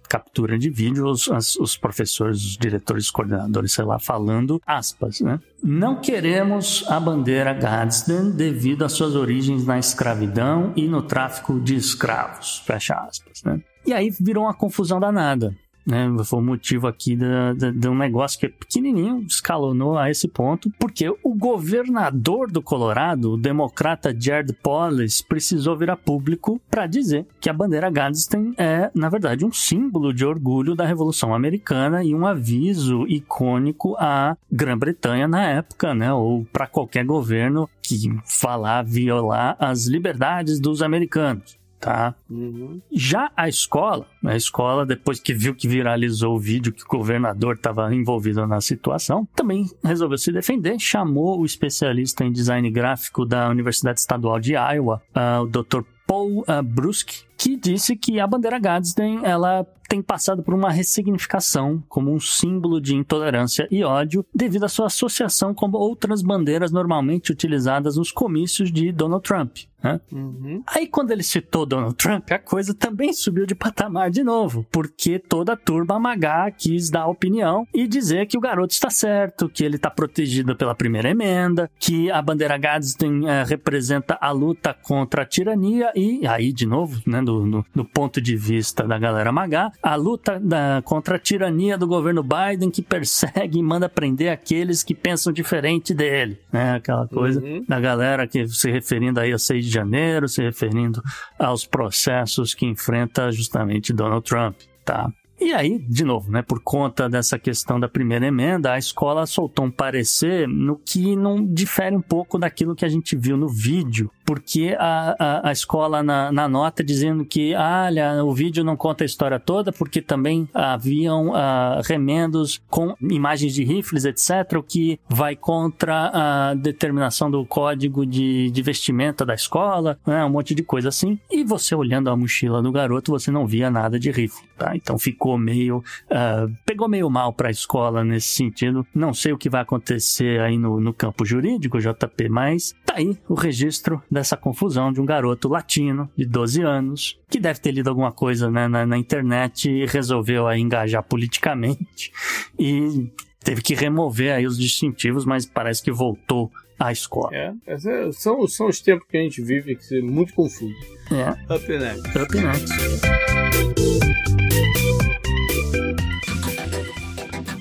captura 0.08 0.58
de 0.58 0.70
vídeo 0.70 1.06
os, 1.06 1.28
os 1.58 1.76
professores, 1.76 2.44
os 2.44 2.56
diretores, 2.56 3.04
os 3.04 3.10
coordenadores, 3.10 3.72
sei 3.72 3.84
lá, 3.84 3.98
falando 3.98 4.60
aspas, 4.66 5.20
né? 5.20 5.40
Não 5.62 6.00
queremos 6.00 6.84
a 6.88 6.98
bandeira 6.98 7.52
Gadsden 7.52 8.30
devido 8.30 8.84
às 8.84 8.92
suas 8.92 9.14
origens 9.14 9.66
na 9.66 9.78
escravidão 9.78 10.72
e 10.74 10.88
no 10.88 11.02
tráfico 11.02 11.60
de 11.60 11.74
escravos. 11.74 12.62
Fecha 12.64 12.94
aspas, 12.94 13.42
né? 13.44 13.60
E 13.86 13.92
aí 13.92 14.10
virou 14.20 14.44
uma 14.44 14.54
confusão 14.54 14.98
danada. 14.98 15.54
Né, 15.86 16.08
foi 16.24 16.38
o 16.38 16.42
motivo 16.42 16.86
aqui 16.86 17.16
de 17.16 17.88
um 17.88 17.96
negócio 17.96 18.38
que 18.38 18.46
é 18.46 18.48
pequenininho, 18.48 19.24
escalonou 19.26 19.98
a 19.98 20.10
esse 20.10 20.28
ponto, 20.28 20.70
porque 20.78 21.08
o 21.22 21.34
governador 21.34 22.50
do 22.50 22.62
Colorado, 22.62 23.32
o 23.32 23.36
democrata 23.36 24.14
Jared 24.16 24.52
Polis, 24.62 25.22
precisou 25.22 25.76
vir 25.76 25.90
a 25.90 25.96
público 25.96 26.60
para 26.70 26.86
dizer 26.86 27.26
que 27.40 27.48
a 27.48 27.52
bandeira 27.52 27.90
Gadsden 27.90 28.54
é, 28.58 28.90
na 28.94 29.08
verdade, 29.08 29.44
um 29.44 29.52
símbolo 29.52 30.12
de 30.12 30.24
orgulho 30.24 30.74
da 30.74 30.84
Revolução 30.84 31.34
Americana 31.34 32.04
e 32.04 32.14
um 32.14 32.26
aviso 32.26 33.06
icônico 33.08 33.96
à 33.98 34.36
Grã-Bretanha 34.52 35.26
na 35.26 35.48
época, 35.48 35.94
né, 35.94 36.12
ou 36.12 36.44
para 36.52 36.66
qualquer 36.66 37.04
governo 37.04 37.68
que 37.82 38.16
falar 38.24 38.82
violar 38.84 39.56
as 39.58 39.86
liberdades 39.86 40.60
dos 40.60 40.82
americanos. 40.82 41.59
Tá? 41.80 42.14
Uhum. 42.28 42.78
Já 42.92 43.30
a 43.34 43.48
escola, 43.48 44.06
a 44.22 44.36
escola, 44.36 44.84
depois 44.84 45.18
que 45.18 45.32
viu 45.32 45.54
que 45.54 45.66
viralizou 45.66 46.36
o 46.36 46.38
vídeo 46.38 46.72
que 46.72 46.84
o 46.84 46.98
governador 46.98 47.54
estava 47.54 47.94
envolvido 47.94 48.46
na 48.46 48.60
situação, 48.60 49.26
também 49.34 49.64
resolveu 49.82 50.18
se 50.18 50.30
defender, 50.30 50.78
chamou 50.78 51.40
o 51.40 51.46
especialista 51.46 52.22
em 52.22 52.32
design 52.32 52.70
gráfico 52.70 53.24
da 53.24 53.48
Universidade 53.48 53.98
Estadual 53.98 54.38
de 54.38 54.52
Iowa, 54.52 55.02
ah, 55.14 55.40
o 55.40 55.46
Dr. 55.46 55.80
Paul 56.06 56.44
ah, 56.46 56.60
Brusk, 56.60 57.22
que 57.40 57.56
disse 57.56 57.96
que 57.96 58.20
a 58.20 58.26
bandeira 58.26 58.58
Gadsden 58.58 59.20
ela 59.24 59.66
tem 59.88 60.02
passado 60.02 60.42
por 60.42 60.52
uma 60.52 60.70
ressignificação 60.70 61.82
como 61.88 62.12
um 62.12 62.20
símbolo 62.20 62.80
de 62.80 62.94
intolerância 62.94 63.66
e 63.70 63.82
ódio 63.82 64.24
devido 64.32 64.64
à 64.64 64.68
sua 64.68 64.86
associação 64.86 65.54
com 65.54 65.68
outras 65.72 66.22
bandeiras 66.22 66.70
normalmente 66.70 67.32
utilizadas 67.32 67.96
nos 67.96 68.12
comícios 68.12 68.70
de 68.70 68.92
Donald 68.92 69.24
Trump. 69.24 69.56
Né? 69.82 70.00
Uhum. 70.12 70.62
Aí, 70.66 70.86
quando 70.86 71.10
ele 71.10 71.22
citou 71.22 71.64
Donald 71.64 71.96
Trump, 71.96 72.30
a 72.30 72.38
coisa 72.38 72.74
também 72.74 73.12
subiu 73.12 73.46
de 73.46 73.54
patamar 73.54 74.10
de 74.10 74.22
novo, 74.22 74.64
porque 74.70 75.18
toda 75.18 75.54
a 75.54 75.56
turma 75.56 75.98
Magá 75.98 76.50
quis 76.50 76.90
dar 76.90 77.06
opinião 77.06 77.66
e 77.74 77.88
dizer 77.88 78.26
que 78.26 78.36
o 78.36 78.40
garoto 78.40 78.74
está 78.74 78.90
certo, 78.90 79.48
que 79.48 79.64
ele 79.64 79.76
está 79.76 79.90
protegido 79.90 80.54
pela 80.54 80.74
primeira 80.74 81.10
emenda, 81.10 81.70
que 81.78 82.10
a 82.10 82.20
bandeira 82.20 82.58
Gadsden 82.58 83.28
eh, 83.28 83.44
representa 83.44 84.18
a 84.20 84.30
luta 84.30 84.74
contra 84.74 85.22
a 85.22 85.26
tirania 85.26 85.90
e, 85.96 86.26
aí, 86.26 86.52
de 86.52 86.66
novo, 86.66 87.00
né, 87.06 87.22
do, 87.30 87.46
no, 87.46 87.64
do 87.74 87.84
ponto 87.84 88.20
de 88.20 88.36
vista 88.36 88.84
da 88.86 88.98
galera 88.98 89.30
Magá, 89.30 89.70
a 89.82 89.94
luta 89.94 90.38
da- 90.40 90.82
contra 90.84 91.16
a 91.16 91.18
tirania 91.18 91.78
do 91.78 91.86
governo 91.86 92.22
Biden 92.22 92.70
que 92.70 92.82
persegue 92.82 93.58
e 93.58 93.62
manda 93.62 93.88
prender 93.88 94.30
aqueles 94.30 94.82
que 94.82 94.94
pensam 94.94 95.32
diferente 95.32 95.94
dele, 95.94 96.38
né? 96.52 96.74
Aquela 96.74 97.06
coisa 97.06 97.40
Uhum. 97.40 97.64
da 97.68 97.78
galera 97.80 98.26
que 98.26 98.46
se 98.48 98.70
referindo 98.70 99.20
aí 99.20 99.32
a 99.32 99.38
6 99.38 99.64
de 99.64 99.70
janeiro, 99.70 100.28
se 100.28 100.42
referindo 100.42 101.02
aos 101.38 101.64
processos 101.66 102.54
que 102.54 102.66
enfrenta 102.66 103.30
justamente 103.30 103.92
Donald 103.92 104.24
Trump, 104.24 104.56
tá? 104.84 105.10
E 105.40 105.54
aí, 105.54 105.78
de 105.78 106.04
novo, 106.04 106.30
né, 106.30 106.42
por 106.42 106.60
conta 106.60 107.08
dessa 107.08 107.38
questão 107.38 107.80
da 107.80 107.88
primeira 107.88 108.26
emenda, 108.26 108.72
a 108.72 108.78
escola 108.78 109.24
soltou 109.24 109.64
um 109.64 109.70
parecer 109.70 110.46
no 110.46 110.76
que 110.76 111.16
não 111.16 111.42
difere 111.42 111.96
um 111.96 112.02
pouco 112.02 112.38
daquilo 112.38 112.76
que 112.76 112.84
a 112.84 112.88
gente 112.88 113.16
viu 113.16 113.38
no 113.38 113.48
vídeo, 113.48 114.10
porque 114.26 114.76
a, 114.78 115.16
a, 115.18 115.48
a 115.48 115.52
escola 115.52 116.02
na, 116.02 116.30
na 116.30 116.46
nota 116.46 116.84
dizendo 116.84 117.24
que, 117.24 117.54
olha, 117.54 118.22
o 118.22 118.34
vídeo 118.34 118.62
não 118.62 118.76
conta 118.76 119.02
a 119.02 119.06
história 119.06 119.40
toda, 119.40 119.72
porque 119.72 120.02
também 120.02 120.46
haviam 120.52 121.34
ah, 121.34 121.80
remendos 121.84 122.60
com 122.68 122.94
imagens 123.00 123.54
de 123.54 123.64
rifles, 123.64 124.04
etc., 124.04 124.58
o 124.58 124.62
que 124.62 125.00
vai 125.08 125.34
contra 125.34 126.10
a 126.12 126.54
determinação 126.54 127.30
do 127.30 127.46
código 127.46 128.04
de, 128.04 128.50
de 128.50 128.62
vestimenta 128.62 129.24
da 129.24 129.34
escola, 129.34 129.98
né, 130.06 130.22
um 130.22 130.30
monte 130.30 130.54
de 130.54 130.62
coisa 130.62 130.90
assim. 130.90 131.18
E 131.30 131.42
você 131.42 131.74
olhando 131.74 132.10
a 132.10 132.16
mochila 132.16 132.62
do 132.62 132.70
garoto, 132.70 133.10
você 133.10 133.30
não 133.30 133.46
via 133.46 133.70
nada 133.70 133.98
de 133.98 134.10
rifle, 134.10 134.46
tá? 134.60 134.76
Então 134.76 134.98
ficou 134.98 135.38
meio. 135.38 135.82
ah, 136.10 136.46
pegou 136.66 136.86
meio 136.86 137.08
mal 137.08 137.32
pra 137.32 137.50
escola 137.50 138.04
nesse 138.04 138.28
sentido. 138.28 138.86
Não 138.94 139.14
sei 139.14 139.32
o 139.32 139.38
que 139.38 139.48
vai 139.48 139.62
acontecer 139.62 140.38
aí 140.40 140.58
no, 140.58 140.78
no 140.78 140.92
campo 140.92 141.24
jurídico, 141.24 141.78
JP, 141.80 142.28
mas 142.28 142.74
tá 142.84 142.94
aí 142.96 143.16
o 143.26 143.32
registro 143.34 144.02
dessa 144.10 144.36
confusão 144.36 144.92
de 144.92 145.00
um 145.00 145.06
garoto 145.06 145.48
latino 145.48 146.10
de 146.14 146.26
12 146.26 146.60
anos 146.62 147.18
que 147.30 147.40
deve 147.40 147.58
ter 147.60 147.70
lido 147.72 147.88
alguma 147.88 148.12
coisa 148.12 148.50
né, 148.50 148.68
na, 148.68 148.84
na 148.84 148.98
internet 148.98 149.70
e 149.70 149.86
resolveu 149.86 150.46
aí 150.46 150.60
engajar 150.60 151.02
politicamente 151.02 152.12
e 152.58 153.10
teve 153.42 153.62
que 153.62 153.74
remover 153.74 154.34
aí 154.34 154.46
os 154.46 154.58
distintivos, 154.58 155.24
mas 155.24 155.46
parece 155.46 155.82
que 155.82 155.90
voltou 155.90 156.50
à 156.78 156.92
escola. 156.92 157.30
É, 157.34 157.52
essa- 157.66 158.12
são, 158.12 158.46
são 158.46 158.68
os 158.68 158.80
tempos 158.80 159.06
que 159.08 159.16
a 159.16 159.20
gente 159.22 159.40
vive 159.42 159.76
que 159.76 159.98
é 159.98 160.02
muito 160.02 160.34
confuso. 160.34 160.74
É, 161.10 161.54
Up 161.54 161.66
next. 161.68 162.18
up 162.18 162.36
next. 162.36 163.79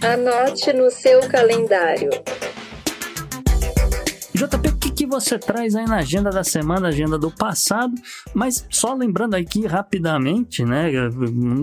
Anote 0.02 0.72
no 0.72 0.90
seu 0.90 1.20
calendário. 1.28 2.10
JP, 4.34 4.70
o 4.70 4.78
que, 4.78 4.92
que 4.92 5.06
você 5.06 5.38
traz 5.38 5.76
aí 5.76 5.86
na 5.86 5.98
agenda 5.98 6.30
da 6.30 6.42
semana, 6.42 6.88
agenda 6.88 7.18
do 7.18 7.30
passado? 7.30 7.94
Mas 8.34 8.66
só 8.70 8.94
lembrando 8.94 9.36
aqui 9.36 9.68
rapidamente, 9.68 10.64
né? 10.64 10.90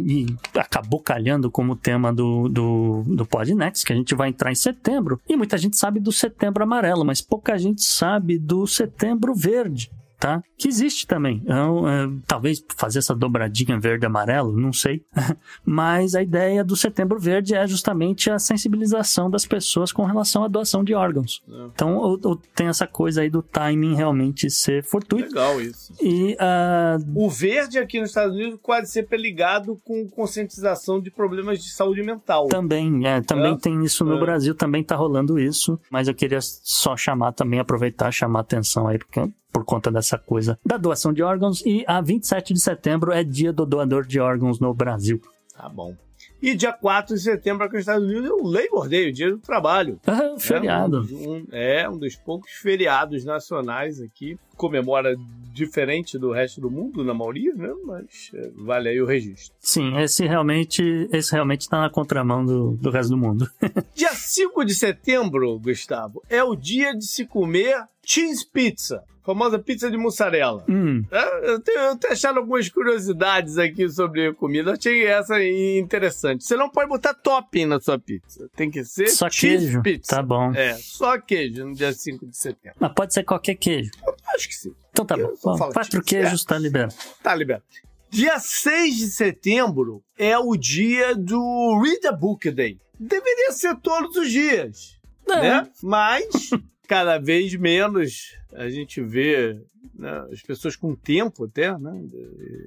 E 0.04 0.26
acabou 0.54 1.00
calhando 1.00 1.50
como 1.50 1.74
tema 1.74 2.12
do, 2.12 2.46
do, 2.50 3.04
do 3.06 3.24
Podnext, 3.24 3.86
que 3.86 3.94
a 3.94 3.96
gente 3.96 4.14
vai 4.14 4.28
entrar 4.28 4.52
em 4.52 4.56
setembro. 4.56 5.18
E 5.26 5.34
muita 5.34 5.56
gente 5.56 5.78
sabe 5.78 5.98
do 5.98 6.12
setembro 6.12 6.62
amarelo, 6.62 7.06
mas 7.06 7.22
pouca 7.22 7.56
gente 7.56 7.82
sabe 7.82 8.38
do 8.38 8.66
setembro 8.66 9.34
verde. 9.34 9.90
Tá? 10.18 10.42
Que 10.56 10.66
existe 10.68 11.06
também. 11.06 11.42
Então, 11.44 11.86
é, 11.86 12.08
talvez 12.26 12.64
fazer 12.76 13.00
essa 13.00 13.14
dobradinha 13.14 13.78
verde-amarelo, 13.78 14.58
não 14.58 14.72
sei. 14.72 15.04
Mas 15.64 16.14
a 16.14 16.22
ideia 16.22 16.64
do 16.64 16.74
setembro 16.74 17.18
verde 17.20 17.54
é 17.54 17.66
justamente 17.66 18.30
a 18.30 18.38
sensibilização 18.38 19.28
das 19.30 19.44
pessoas 19.44 19.92
com 19.92 20.04
relação 20.04 20.42
à 20.44 20.48
doação 20.48 20.82
de 20.82 20.94
órgãos. 20.94 21.42
Então, 21.74 21.96
ou- 21.96 22.18
ou 22.24 22.36
tem 22.54 22.68
essa 22.68 22.86
coisa 22.86 23.20
aí 23.20 23.28
do 23.30 23.42
timing 23.42 23.94
realmente 23.94 24.48
ser 24.50 24.82
fortuito. 24.82 25.28
Legal 25.28 25.60
isso. 25.60 25.92
E 26.00 26.36
ah, 26.40 26.96
O 27.14 27.28
verde 27.28 27.78
aqui 27.78 28.00
nos 28.00 28.08
Estados 28.10 28.34
Unidos 28.34 28.58
quase 28.62 28.90
sempre 28.90 29.18
ligado 29.18 29.78
com 29.84 30.08
conscientização 30.08 31.00
de 31.00 31.10
problemas 31.10 31.62
de 31.62 31.70
saúde 31.70 32.02
mental. 32.02 32.48
também, 32.48 33.06
é, 33.06 33.20
também 33.20 33.52
É. 33.52 33.56
tem 33.58 33.84
isso 33.84 34.04
no 34.04 34.16
É. 34.16 34.20
Brasil, 34.20 34.54
também 34.54 34.82
tá 34.82 34.96
rolando 34.96 35.38
isso. 35.38 35.78
Mas 35.90 36.08
eu 36.08 36.14
queria 36.14 36.38
só 36.40 36.96
chamar 36.96 37.32
também, 37.32 37.60
aproveitar, 37.60 38.10
chamar 38.10 38.40
atenção 38.40 38.86
aí, 38.88 38.98
porque 38.98 39.20
por 39.52 39.64
conta 39.64 39.90
dessa 39.90 40.18
coisa 40.18 40.58
da 40.64 40.76
doação 40.76 41.12
de 41.12 41.22
órgãos. 41.22 41.64
E 41.64 41.84
a 41.86 42.00
27 42.00 42.52
de 42.54 42.60
setembro 42.60 43.12
é 43.12 43.24
dia 43.24 43.52
do 43.52 43.64
doador 43.64 44.06
de 44.06 44.20
órgãos 44.20 44.60
no 44.60 44.72
Brasil. 44.74 45.20
Tá 45.56 45.68
bom. 45.68 45.94
E 46.42 46.54
dia 46.54 46.72
4 46.72 47.14
de 47.14 47.22
setembro 47.22 47.64
aqui 47.64 47.74
nos 47.74 47.82
Estados 47.82 48.04
Unidos 48.06 48.28
é 48.28 48.32
o 48.32 48.46
Labor 48.46 48.88
Day, 48.88 49.08
o 49.08 49.12
dia 49.12 49.30
do 49.30 49.38
trabalho. 49.38 49.98
Ah, 50.06 50.34
feriado. 50.38 50.98
É 50.98 51.14
um, 51.14 51.32
um- 51.32 51.46
é 51.50 51.88
um 51.88 51.96
dos 51.98 52.14
poucos 52.16 52.50
feriados 52.52 53.24
nacionais 53.24 54.00
aqui. 54.00 54.38
Comemora 54.56 55.14
diferente 55.52 56.18
do 56.18 56.32
resto 56.32 56.60
do 56.60 56.70
mundo, 56.70 57.02
na 57.02 57.14
maioria, 57.14 57.54
né? 57.54 57.72
Mas 57.84 58.30
é, 58.34 58.50
vale 58.56 58.88
aí 58.90 59.00
o 59.00 59.06
registro. 59.06 59.54
Sim, 59.58 59.96
esse 59.98 60.26
realmente, 60.26 60.82
esse 61.12 61.32
realmente 61.32 61.66
tá 61.68 61.80
na 61.80 61.88
contramão 61.90 62.44
do, 62.44 62.72
do 62.72 62.90
resto 62.90 63.10
do 63.10 63.16
mundo. 63.16 63.48
Dia 63.94 64.12
5 64.12 64.64
de 64.66 64.74
setembro, 64.74 65.58
Gustavo, 65.58 66.22
é 66.28 66.44
o 66.44 66.54
dia 66.54 66.94
de 66.94 67.06
se 67.06 67.24
comer 67.26 67.82
cheese 68.04 68.46
pizza. 68.46 69.02
Famosa 69.24 69.58
pizza 69.58 69.90
de 69.90 69.96
mussarela. 69.96 70.64
hum, 70.68 71.02
É, 71.10 71.50
Eu 71.50 71.58
tenho, 71.60 71.78
eu 71.80 71.96
tenho 71.96 72.12
achado 72.12 72.38
algumas 72.38 72.68
curiosidades 72.68 73.58
aqui 73.58 73.88
sobre 73.88 74.32
comida. 74.34 74.74
Achei 74.74 75.04
essa 75.04 75.42
interessante. 75.42 76.44
Você 76.44 76.54
não 76.56 76.70
pode 76.70 76.88
botar 76.88 77.12
topping 77.12 77.66
na 77.66 77.80
sua 77.80 77.98
pizza. 77.98 78.48
Tem 78.54 78.70
que 78.70 78.84
ser 78.84 79.08
só 79.08 79.28
cheese 79.28 79.64
queijo. 79.64 79.82
pizza. 79.82 80.14
Tá 80.14 80.22
bom. 80.22 80.52
É, 80.54 80.74
só 80.74 81.18
queijo 81.18 81.64
no 81.64 81.74
dia 81.74 81.92
5 81.92 82.24
de 82.24 82.36
setembro. 82.36 82.76
Mas 82.78 82.92
pode 82.92 83.14
ser 83.14 83.24
qualquer 83.24 83.56
queijo. 83.56 83.90
Acho 84.34 84.48
que 84.48 84.54
sim. 84.54 84.74
Então 84.90 85.04
tá 85.04 85.16
Eu 85.16 85.34
bom. 85.42 85.56
Bom, 85.56 85.70
quatro 85.72 86.02
queijos 86.02 86.44
tá 86.44 86.58
liberado. 86.58 86.94
Tá 87.22 87.34
liberado. 87.34 87.64
Dia 88.10 88.38
6 88.38 88.96
de 88.96 89.06
setembro 89.10 90.02
é 90.16 90.38
o 90.38 90.56
dia 90.56 91.14
do 91.14 91.80
Read 91.82 92.06
a 92.06 92.12
Book 92.12 92.50
Day. 92.50 92.78
deveria 92.98 93.52
ser 93.52 93.76
todos 93.76 94.16
os 94.16 94.30
dias, 94.30 94.98
É. 95.28 95.40
né? 95.42 95.70
Mas 95.82 96.26
cada 96.88 97.18
vez 97.18 97.54
menos 97.56 98.32
a 98.54 98.68
gente 98.70 99.02
vê 99.02 99.60
né, 99.94 100.26
as 100.32 100.40
pessoas 100.40 100.76
com 100.76 100.94
tempo 100.94 101.44
até, 101.44 101.76
né? 101.78 101.90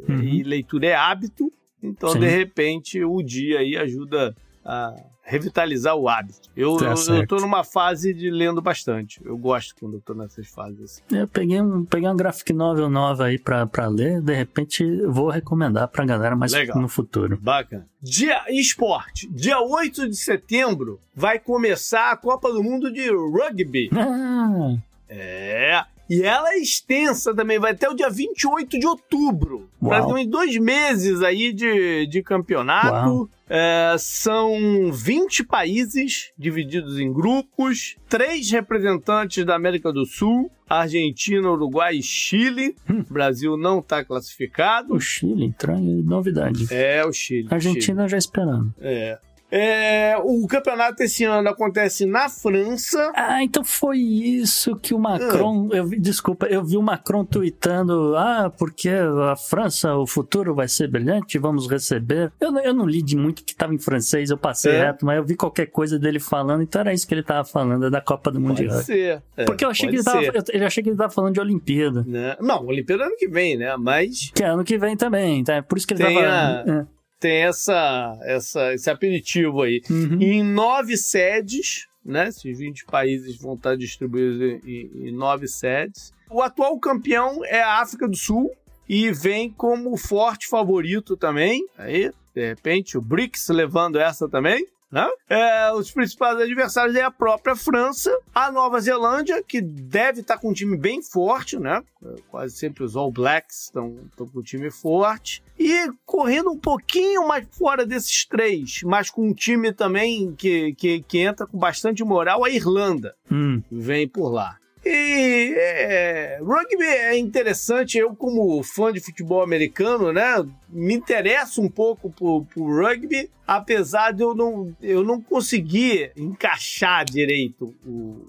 Uhum. 0.07 0.21
E 0.23 0.43
leitura 0.43 0.87
é 0.87 0.93
hábito, 0.95 1.51
então 1.81 2.09
Sim. 2.11 2.19
de 2.19 2.27
repente 2.27 3.03
o 3.03 3.21
dia 3.23 3.59
aí 3.59 3.75
ajuda 3.77 4.35
a 4.63 4.93
revitalizar 5.29 5.95
o 5.95 6.09
hábito. 6.09 6.49
Eu, 6.55 6.75
Tá 6.77 6.93
eu, 7.07 7.15
eu 7.15 7.27
tô 7.27 7.37
numa 7.37 7.63
fase 7.63 8.13
de 8.13 8.31
lendo 8.31 8.61
bastante. 8.61 9.21
Eu 9.23 9.37
gosto 9.37 9.75
quando 9.79 9.95
eu 9.95 10.01
tô 10.01 10.13
nessas 10.15 10.47
fases 10.47 10.81
assim. 10.81 11.01
Eu 11.11 11.27
peguei, 11.27 11.61
um, 11.61 11.85
peguei 11.85 12.09
uma 12.09 12.15
graphic 12.15 12.51
novel 12.51 12.89
nova 12.89 13.25
aí 13.25 13.37
pra, 13.37 13.67
pra 13.67 13.87
ler, 13.87 14.21
de 14.21 14.33
repente 14.33 14.83
vou 15.05 15.29
recomendar 15.29 15.87
pra 15.87 16.03
galera 16.03 16.35
mais 16.35 16.51
Legal. 16.51 16.81
no 16.81 16.87
futuro. 16.89 17.37
Bacana. 17.39 17.87
Dia 18.01 18.41
esporte. 18.49 19.29
Dia 19.31 19.59
8 19.61 20.09
de 20.09 20.15
setembro 20.15 20.99
vai 21.15 21.37
começar 21.37 22.11
a 22.11 22.17
Copa 22.17 22.51
do 22.51 22.63
Mundo 22.63 22.91
de 22.91 23.09
Rugby. 23.09 23.89
Ah, 23.99 24.75
É. 25.07 25.83
E 26.09 26.23
ela 26.23 26.53
é 26.53 26.57
extensa 26.57 27.35
também, 27.35 27.59
vai 27.59 27.71
até 27.71 27.87
o 27.87 27.93
dia 27.93 28.09
28 28.09 28.79
de 28.79 28.87
outubro. 28.87 29.69
Uau. 29.81 29.89
Praticamente 29.89 30.29
dois 30.29 30.57
meses 30.57 31.21
aí 31.21 31.53
de, 31.53 32.07
de 32.07 32.23
campeonato. 32.23 33.29
É, 33.51 33.95
são 33.97 34.91
20 34.91 35.43
países 35.43 36.31
divididos 36.37 36.99
em 36.99 37.11
grupos, 37.11 37.95
três 38.07 38.51
representantes 38.51 39.43
da 39.43 39.55
América 39.55 39.91
do 39.91 40.05
Sul, 40.05 40.51
Argentina, 40.69 41.49
Uruguai 41.49 41.95
e 41.95 42.03
Chile. 42.03 42.75
Hum. 42.87 43.03
O 43.09 43.13
Brasil 43.13 43.57
não 43.57 43.79
está 43.79 44.05
classificado. 44.05 44.93
o 44.93 44.99
Chile 44.99 45.45
em 45.45 46.03
novidade. 46.03 46.67
É, 46.71 47.03
o 47.03 47.11
Chile. 47.11 47.47
A 47.49 47.55
Argentina 47.55 48.07
já 48.07 48.17
esperando. 48.17 48.71
Chile. 48.77 48.87
É. 48.87 49.19
É, 49.51 50.15
o 50.23 50.45
campeonato 50.47 51.01
esse 51.01 51.23
ano 51.23 51.49
acontece 51.49 52.05
na 52.05 52.29
França. 52.29 53.11
Ah, 53.15 53.43
então 53.43 53.63
foi 53.63 53.97
isso 53.97 54.75
que 54.75 54.93
o 54.93 54.99
Macron. 54.99 55.69
Eu 55.71 55.85
vi, 55.87 55.99
desculpa, 55.99 56.45
eu 56.47 56.63
vi 56.63 56.77
o 56.77 56.81
Macron 56.81 57.25
tweetando: 57.25 58.15
ah, 58.15 58.51
porque 58.57 58.89
a 58.89 59.35
França, 59.35 59.95
o 59.95 60.05
futuro 60.05 60.53
vai 60.53 60.67
ser 60.67 60.87
brilhante, 60.89 61.37
vamos 61.39 61.67
receber. 61.69 62.31
Eu, 62.39 62.51
não- 62.51 62.61
eu 62.61 62.73
não 62.73 62.85
li 62.85 63.01
de 63.01 63.15
muito 63.17 63.43
que 63.43 63.51
estava 63.53 63.73
em 63.73 63.79
francês, 63.79 64.29
eu 64.29 64.37
passei 64.37 64.71
É. 64.73 64.85
reto, 64.85 65.05
mas 65.05 65.17
eu 65.17 65.25
vi 65.25 65.35
qualquer 65.35 65.65
coisa 65.67 65.97
dele 65.97 66.19
falando, 66.19 66.61
então 66.61 66.81
era 66.81 66.93
isso 66.93 67.07
que 67.07 67.13
ele 67.13 67.23
tava 67.23 67.43
falando, 67.43 67.87
é 67.87 67.89
da 67.89 68.01
Copa 68.01 68.31
do 68.31 68.39
Mundo 68.39 68.57
de 68.57 68.67
Pode 68.67 68.83
ser. 68.85 69.21
É, 69.35 69.45
Porque 69.45 69.65
eu 69.65 69.69
achei, 69.69 69.89
que 69.89 69.95
ele, 69.95 70.03
pode 70.03 70.25
tava, 70.27 70.43
ser. 70.45 70.53
eu, 70.55 70.61
eu 70.61 70.67
achei 70.67 70.83
que 70.83 70.89
ele 70.89 70.97
tava 70.97 71.11
falando 71.11 71.33
de 71.33 71.39
Olimpíada. 71.39 72.03
Né? 72.05 72.35
Não, 72.39 72.65
Olimpíada 72.65 73.05
ano 73.05 73.15
que 73.17 73.27
vem, 73.27 73.57
né? 73.57 73.75
Mas 73.77 74.31
Que 74.33 74.43
é 74.43 74.47
ano 74.47 74.63
que 74.63 74.77
vem 74.77 74.95
também, 74.95 75.43
tá? 75.43 75.61
Por 75.63 75.77
isso 75.77 75.87
que 75.87 75.93
ele 75.95 76.03
Tem 76.05 76.15
tava. 76.15 76.87
Tem 77.19 77.43
essa, 77.43 78.17
essa, 78.23 78.73
esse 78.73 78.89
aperitivo 78.89 79.61
aí. 79.61 79.81
Uhum. 79.89 80.21
Em 80.21 80.43
nove 80.43 80.95
sedes, 80.97 81.87
né? 82.05 82.29
Esses 82.29 82.57
20 82.57 82.85
países 82.85 83.37
vão 83.37 83.55
estar 83.55 83.75
distribuídos 83.75 84.41
em, 84.41 84.61
em- 84.71 85.07
em 85.09 85.11
nove 85.11 85.47
sedes. 85.47 86.13
O 86.29 86.41
atual 86.41 86.79
campeão 86.79 87.43
é 87.45 87.61
a 87.61 87.81
África 87.81 88.07
do 88.07 88.15
Sul 88.15 88.49
e 88.87 89.11
vem 89.11 89.51
como 89.51 89.95
forte 89.97 90.47
favorito 90.47 91.17
também. 91.17 91.65
Aí, 91.77 92.11
de 92.33 92.47
repente, 92.47 92.97
o 92.97 93.01
BRICS 93.01 93.49
levando 93.49 93.99
essa 93.99 94.27
também. 94.29 94.65
Né? 94.91 95.07
É, 95.29 95.71
os 95.71 95.91
principais 95.91 96.39
adversários 96.39 96.95
é 96.95 97.03
a 97.03 97.11
própria 97.11 97.55
França, 97.55 98.11
a 98.33 98.51
Nova 98.51 98.79
Zelândia, 98.79 99.43
que 99.43 99.61
deve 99.61 100.21
estar 100.21 100.37
com 100.39 100.49
um 100.49 100.53
time 100.53 100.75
bem 100.75 101.01
forte, 101.03 101.59
né? 101.59 101.83
Quase 102.29 102.55
sempre 102.55 102.83
os 102.83 102.95
All 102.95 103.11
Blacks 103.11 103.65
estão 103.65 103.99
estão 104.09 104.27
com 104.27 104.39
um 104.39 104.43
time 104.43 104.71
forte. 104.71 105.43
E 105.59 105.91
correndo 106.05 106.49
um 106.49 106.57
pouquinho 106.57 107.27
mais 107.27 107.45
fora 107.51 107.85
desses 107.85 108.25
três, 108.25 108.79
mas 108.83 109.11
com 109.11 109.27
um 109.27 109.33
time 109.33 109.71
também 109.71 110.33
que, 110.33 110.73
que, 110.73 111.01
que 111.01 111.19
entra 111.19 111.45
com 111.45 111.57
bastante 111.57 112.03
moral, 112.03 112.43
a 112.43 112.49
Irlanda 112.49 113.15
Hum, 113.31 113.61
vem 113.71 114.07
por 114.07 114.29
lá. 114.29 114.57
E 114.85 115.53
é, 115.57 116.39
rugby 116.41 116.85
é 116.85 117.17
interessante, 117.17 117.97
eu 117.97 118.15
como 118.15 118.63
fã 118.63 118.93
de 118.93 119.01
futebol 119.01 119.43
americano, 119.43 120.13
né, 120.13 120.43
me 120.71 120.93
interesso 120.93 121.61
um 121.61 121.69
pouco 121.69 122.09
por, 122.11 122.45
por 122.53 122.83
rugby, 122.83 123.29
apesar 123.47 124.11
de 124.13 124.21
eu 124.21 124.35
não, 124.35 124.75
eu 124.81 125.03
não 125.03 125.19
conseguir 125.19 126.11
encaixar 126.15 127.03
direito 127.05 127.73
o, 127.85 128.27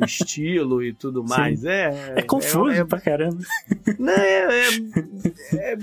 o 0.00 0.04
estilo 0.06 0.82
e 0.82 0.92
tudo 0.94 1.22
mais. 1.22 1.64
É, 1.64 2.14
é 2.16 2.22
confuso 2.22 2.70
é- 2.70 2.84
pra 2.84 3.00
caramba. 3.00 3.38
não, 3.98 4.12
é, 4.12 4.68
é- 5.52 5.72
é- 5.72 5.76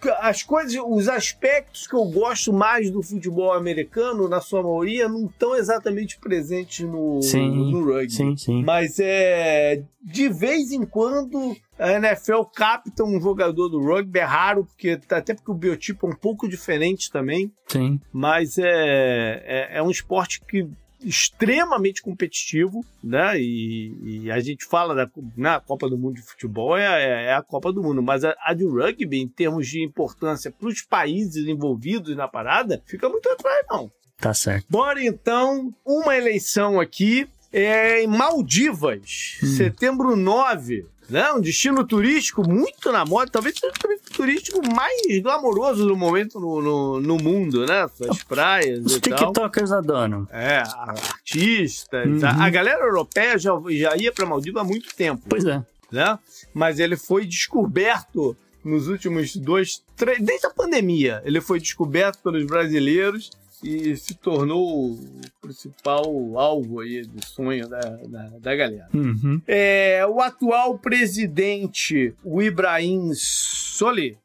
que- 0.00 0.08
as 0.20 0.42
coisas, 0.42 0.74
os 0.84 1.08
aspectos 1.08 1.86
que 1.86 1.94
eu 1.94 2.04
gosto 2.06 2.52
mais 2.52 2.90
do 2.90 3.02
futebol 3.02 3.52
americano, 3.52 4.28
na 4.28 4.40
sua 4.40 4.62
maioria, 4.62 5.08
não 5.08 5.26
estão 5.26 5.54
exatamente 5.56 6.18
presentes 6.18 6.84
no, 6.86 7.22
Sim, 7.22 7.70
no 7.70 7.84
rugby. 7.84 8.12
Sim, 8.12 8.36
sim. 8.36 8.62
Mas 8.64 8.98
é 8.98 9.82
de 10.02 10.28
vez 10.28 10.70
em 10.70 10.84
quando 10.84 11.56
a 11.78 11.92
NFL 11.92 12.42
capta 12.54 13.04
um 13.04 13.20
jogador 13.20 13.68
do 13.68 13.80
rugby, 13.80 14.18
é 14.20 14.24
raro, 14.24 14.64
porque 14.64 14.98
até 15.10 15.34
porque 15.34 15.50
o 15.50 15.54
biotipo 15.54 16.06
é 16.06 16.10
um 16.10 16.16
pouco 16.16 16.48
diferente 16.48 17.10
também, 17.10 17.52
Sim. 17.66 18.00
mas 18.12 18.58
é, 18.58 19.42
é, 19.44 19.78
é 19.78 19.82
um 19.82 19.90
esporte 19.90 20.40
que 20.40 20.68
extremamente 21.04 22.00
competitivo, 22.02 22.84
né? 23.02 23.38
E, 23.38 24.22
e 24.24 24.30
a 24.30 24.40
gente 24.40 24.64
fala 24.64 24.94
da 24.94 25.10
na 25.36 25.60
Copa 25.60 25.88
do 25.88 25.98
Mundo 25.98 26.14
de 26.14 26.22
futebol 26.22 26.76
é, 26.76 26.84
é- 26.84 27.24
é 27.26 27.34
a 27.34 27.42
Copa 27.42 27.72
do 27.72 27.82
Mundo, 27.82 28.02
mas 28.02 28.24
a, 28.24 28.34
a 28.42 28.54
de 28.54 28.64
rugby, 28.64 29.20
em 29.20 29.28
termos 29.28 29.68
de 29.68 29.82
importância 29.84 30.50
para 30.50 30.68
os 30.68 30.80
países 30.82 31.46
envolvidos 31.46 32.16
na 32.16 32.26
parada, 32.26 32.82
fica 32.86 33.08
muito 33.08 33.28
atrás, 33.30 33.64
não. 33.70 33.90
Tá 34.16 34.32
certo. 34.32 34.66
Bora 34.70 35.04
então, 35.04 35.74
uma 35.84 36.16
eleição 36.16 36.80
aqui 36.80 37.28
é 37.52 38.02
em 38.02 38.06
Maldivas, 38.06 39.38
setembro 39.56 40.16
9. 40.16 40.86
Né? 41.08 41.30
Um 41.32 41.40
destino 41.40 41.84
turístico 41.84 42.48
muito 42.48 42.90
na 42.90 43.04
moda, 43.04 43.30
talvez 43.30 43.58
seja 43.58 43.72
o 43.72 44.12
turístico 44.12 44.60
mais 44.74 45.22
glamouroso 45.22 45.86
do 45.86 45.96
momento 45.96 46.40
no, 46.40 46.62
no, 46.62 47.00
no 47.00 47.16
mundo, 47.18 47.66
né? 47.66 47.86
Suas 47.96 48.22
praias 48.22 48.84
Os 48.84 48.96
e 48.96 49.00
tal. 49.00 49.18
TikTokers 49.18 49.70
adoram. 49.72 50.26
É, 50.30 50.62
artistas. 50.76 52.06
Uhum. 52.06 52.26
A, 52.26 52.46
a 52.46 52.50
galera 52.50 52.84
europeia 52.84 53.38
já, 53.38 53.52
já 53.70 53.96
ia 53.96 54.12
para 54.12 54.24
Maldivas 54.24 54.62
há 54.62 54.64
muito 54.64 54.94
tempo 54.94 55.22
Pois 55.28 55.44
é. 55.44 55.62
né? 55.92 56.18
Mas 56.54 56.78
ele 56.78 56.96
foi 56.96 57.26
descoberto 57.26 58.36
nos 58.64 58.88
últimos 58.88 59.36
dois, 59.36 59.82
três, 59.94 60.18
desde 60.22 60.46
a 60.46 60.50
pandemia, 60.50 61.20
ele 61.26 61.40
foi 61.40 61.60
descoberto 61.60 62.18
pelos 62.22 62.46
brasileiros 62.46 63.30
e 63.64 63.96
se 63.96 64.14
tornou 64.14 64.90
o 64.92 65.00
principal 65.40 66.04
alvo 66.38 66.80
aí 66.80 67.02
do 67.02 67.24
sonho 67.24 67.66
da, 67.68 67.80
da, 67.80 68.22
da 68.38 68.54
galera. 68.56 68.88
Uhum. 68.92 69.40
É, 69.46 70.04
o 70.06 70.20
atual 70.20 70.78
presidente, 70.78 72.14
o 72.22 72.42
Ibrahim 72.42 73.10
Soli, 73.14 74.18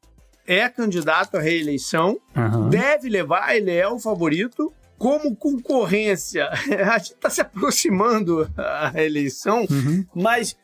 é 0.46 0.68
candidato 0.68 1.38
à 1.38 1.40
reeleição 1.40 2.20
Aham. 2.36 2.70
deve 2.70 3.08
levar, 3.08 3.56
ele 3.56 3.72
é 3.72 3.88
o 3.88 4.00
favorito. 4.00 4.74
Como 4.98 5.34
concorrência, 5.34 6.50
a 6.92 6.98
gente 6.98 7.14
está 7.14 7.30
se 7.30 7.40
aproximando 7.40 8.50
à 8.58 8.92
eleição, 9.02 9.66
Uhum. 9.70 10.04
mas 10.14 10.58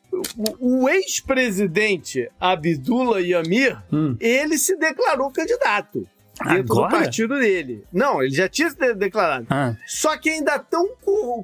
o, 0.60 0.84
o 0.84 0.89
ex-presidente 0.89 2.30
Abdullah 2.39 3.19
Yamir, 3.22 3.77
Hum. 3.93 4.18
ele 4.19 4.57
se 4.57 4.76
declarou 4.76 5.31
candidato 5.31 6.06
dentro 6.44 6.74
Agora? 6.74 6.90
do 6.90 7.03
partido 7.03 7.36
dele. 7.40 7.84
Não, 7.91 8.22
ele 8.22 8.34
já 8.36 8.48
tinha 8.49 8.70
se 8.70 8.76
de- 8.76 8.94
declarado. 8.94 9.45
Ah, 9.49 9.76
Só 9.88 10.18
que 10.18 10.30
ainda 10.30 10.56
estão 10.57 10.88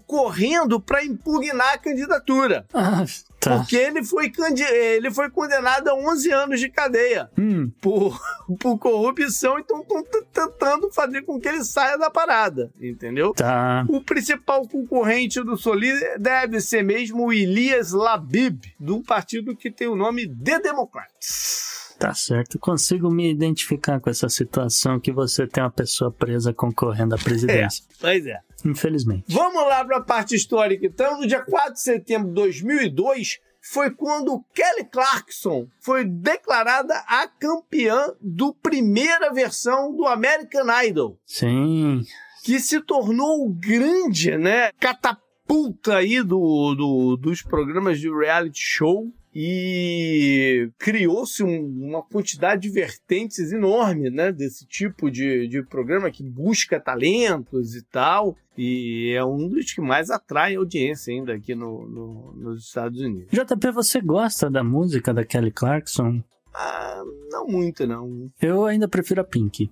correndo 0.06 0.80
para 0.80 1.04
impugnar 1.04 1.74
a 1.74 1.78
candidatura. 1.78 2.66
ah, 2.74 3.04
tá. 3.40 3.58
Porque 3.58 3.76
ele 3.76 4.04
foi, 4.04 4.32
ele 4.72 5.12
foi 5.12 5.30
condenado 5.30 5.88
a 5.90 5.96
11 5.96 6.32
anos 6.32 6.60
de 6.60 6.70
cadeia 6.70 7.30
Hum, 7.38 7.72
por, 7.82 8.20
por 8.60 8.78
corrupção, 8.78 9.58
então 9.60 9.82
estão 9.82 10.04
tentando 10.32 10.92
fazer 10.92 11.22
com 11.24 11.40
que 11.40 11.48
ele 11.48 11.64
saia 11.64 11.98
da 11.98 12.10
parada, 12.10 12.72
entendeu? 12.80 13.34
tá. 13.34 13.86
O 13.90 14.02
principal 14.02 14.68
concorrente 14.68 15.42
do 15.44 15.58
Soli 15.58 15.92
deve 16.20 16.60
ser 16.62 16.84
mesmo 16.84 17.28
o 17.28 17.34
Elias 17.34 17.92
Labib, 17.92 18.62
do 18.80 19.02
partido 19.02 19.56
que 19.56 19.72
tem 19.72 19.88
o 19.88 19.96
nome 19.96 20.28
The 20.28 20.60
Democrats. 20.60 21.91
Tá 22.02 22.14
certo. 22.14 22.58
Consigo 22.60 23.10
me 23.12 23.30
identificar 23.32 24.00
com 24.00 24.10
essa 24.10 24.28
situação 24.30 25.00
que 25.00 25.12
você 25.12 25.46
tem 25.48 25.64
uma 25.64 25.70
pessoa 25.72 26.12
presa 26.12 26.54
concorrendo 26.54 27.16
à 27.16 27.18
presidência. 27.18 27.84
Pois 28.00 28.26
é. 28.26 28.40
Infelizmente. 28.66 29.26
Vamos 29.28 29.62
lá 29.68 29.84
para 29.86 29.98
a 29.98 30.04
parte 30.04 30.36
histórica, 30.36 30.86
então. 30.86 31.20
No 31.22 31.28
dia 31.28 31.42
4 31.44 31.74
de 31.74 31.82
setembro 31.82 32.28
de 32.30 32.34
2002, 32.36 33.40
foi 33.62 33.92
quando 33.92 34.44
Kelly 34.54 34.86
Clarkson 34.92 35.68
foi 35.80 36.04
declarada 36.06 36.96
a 37.08 37.28
campeã 37.28 38.08
do 38.20 38.54
primeira 38.54 39.32
versão 39.34 39.96
do 39.96 40.06
American 40.08 40.66
Idol. 40.84 41.20
Sim. 41.26 42.02
que 42.44 42.60
se 42.60 42.82
tornou 42.82 43.46
o 43.46 43.54
grande, 43.54 44.36
né, 44.36 44.72
catapulta 44.80 45.98
aí 45.98 46.24
do, 46.24 46.74
do- 46.76 47.18
dos 47.18 47.42
programas 47.44 48.00
de 48.00 48.10
reality 48.10 48.60
show. 48.60 49.12
E 49.34 50.70
criou-se 50.78 51.42
um, 51.44 51.88
uma 51.88 52.04
quantidade 52.04 52.64
de 52.64 52.70
vertentes 52.70 53.52
enorme 53.52 54.10
né, 54.10 54.32
desse 54.32 54.66
tipo 54.66 55.10
de, 55.10 55.48
de 55.48 55.64
programa 55.64 56.12
que 56.12 56.24
busca 56.24 56.80
talentos 56.80 57.76
e 57.76 57.84
tal. 57.84 58.36
E 58.58 59.14
é 59.16 59.24
um 59.24 59.48
dos 59.48 59.72
que 59.72 59.80
mais 59.80 60.10
atrai 60.10 60.56
audiência 60.56 61.14
ainda 61.14 61.34
aqui 61.34 61.56
no, 61.56 61.88
no, 61.88 62.34
nos 62.34 62.66
Estados 62.66 63.00
Unidos. 63.00 63.32
JP, 63.32 63.72
você 63.72 64.02
gosta 64.02 64.50
da 64.50 64.64
música 64.64 65.14
da 65.14 65.24
Kelly 65.24 65.52
Clarkson? 65.52 66.22
Ah, 66.54 67.02
não 67.30 67.48
muito, 67.48 67.88
não. 67.88 68.30
Eu 68.42 68.66
ainda 68.66 68.88
prefiro 68.88 69.22
a 69.22 69.24
Pink. 69.24 69.72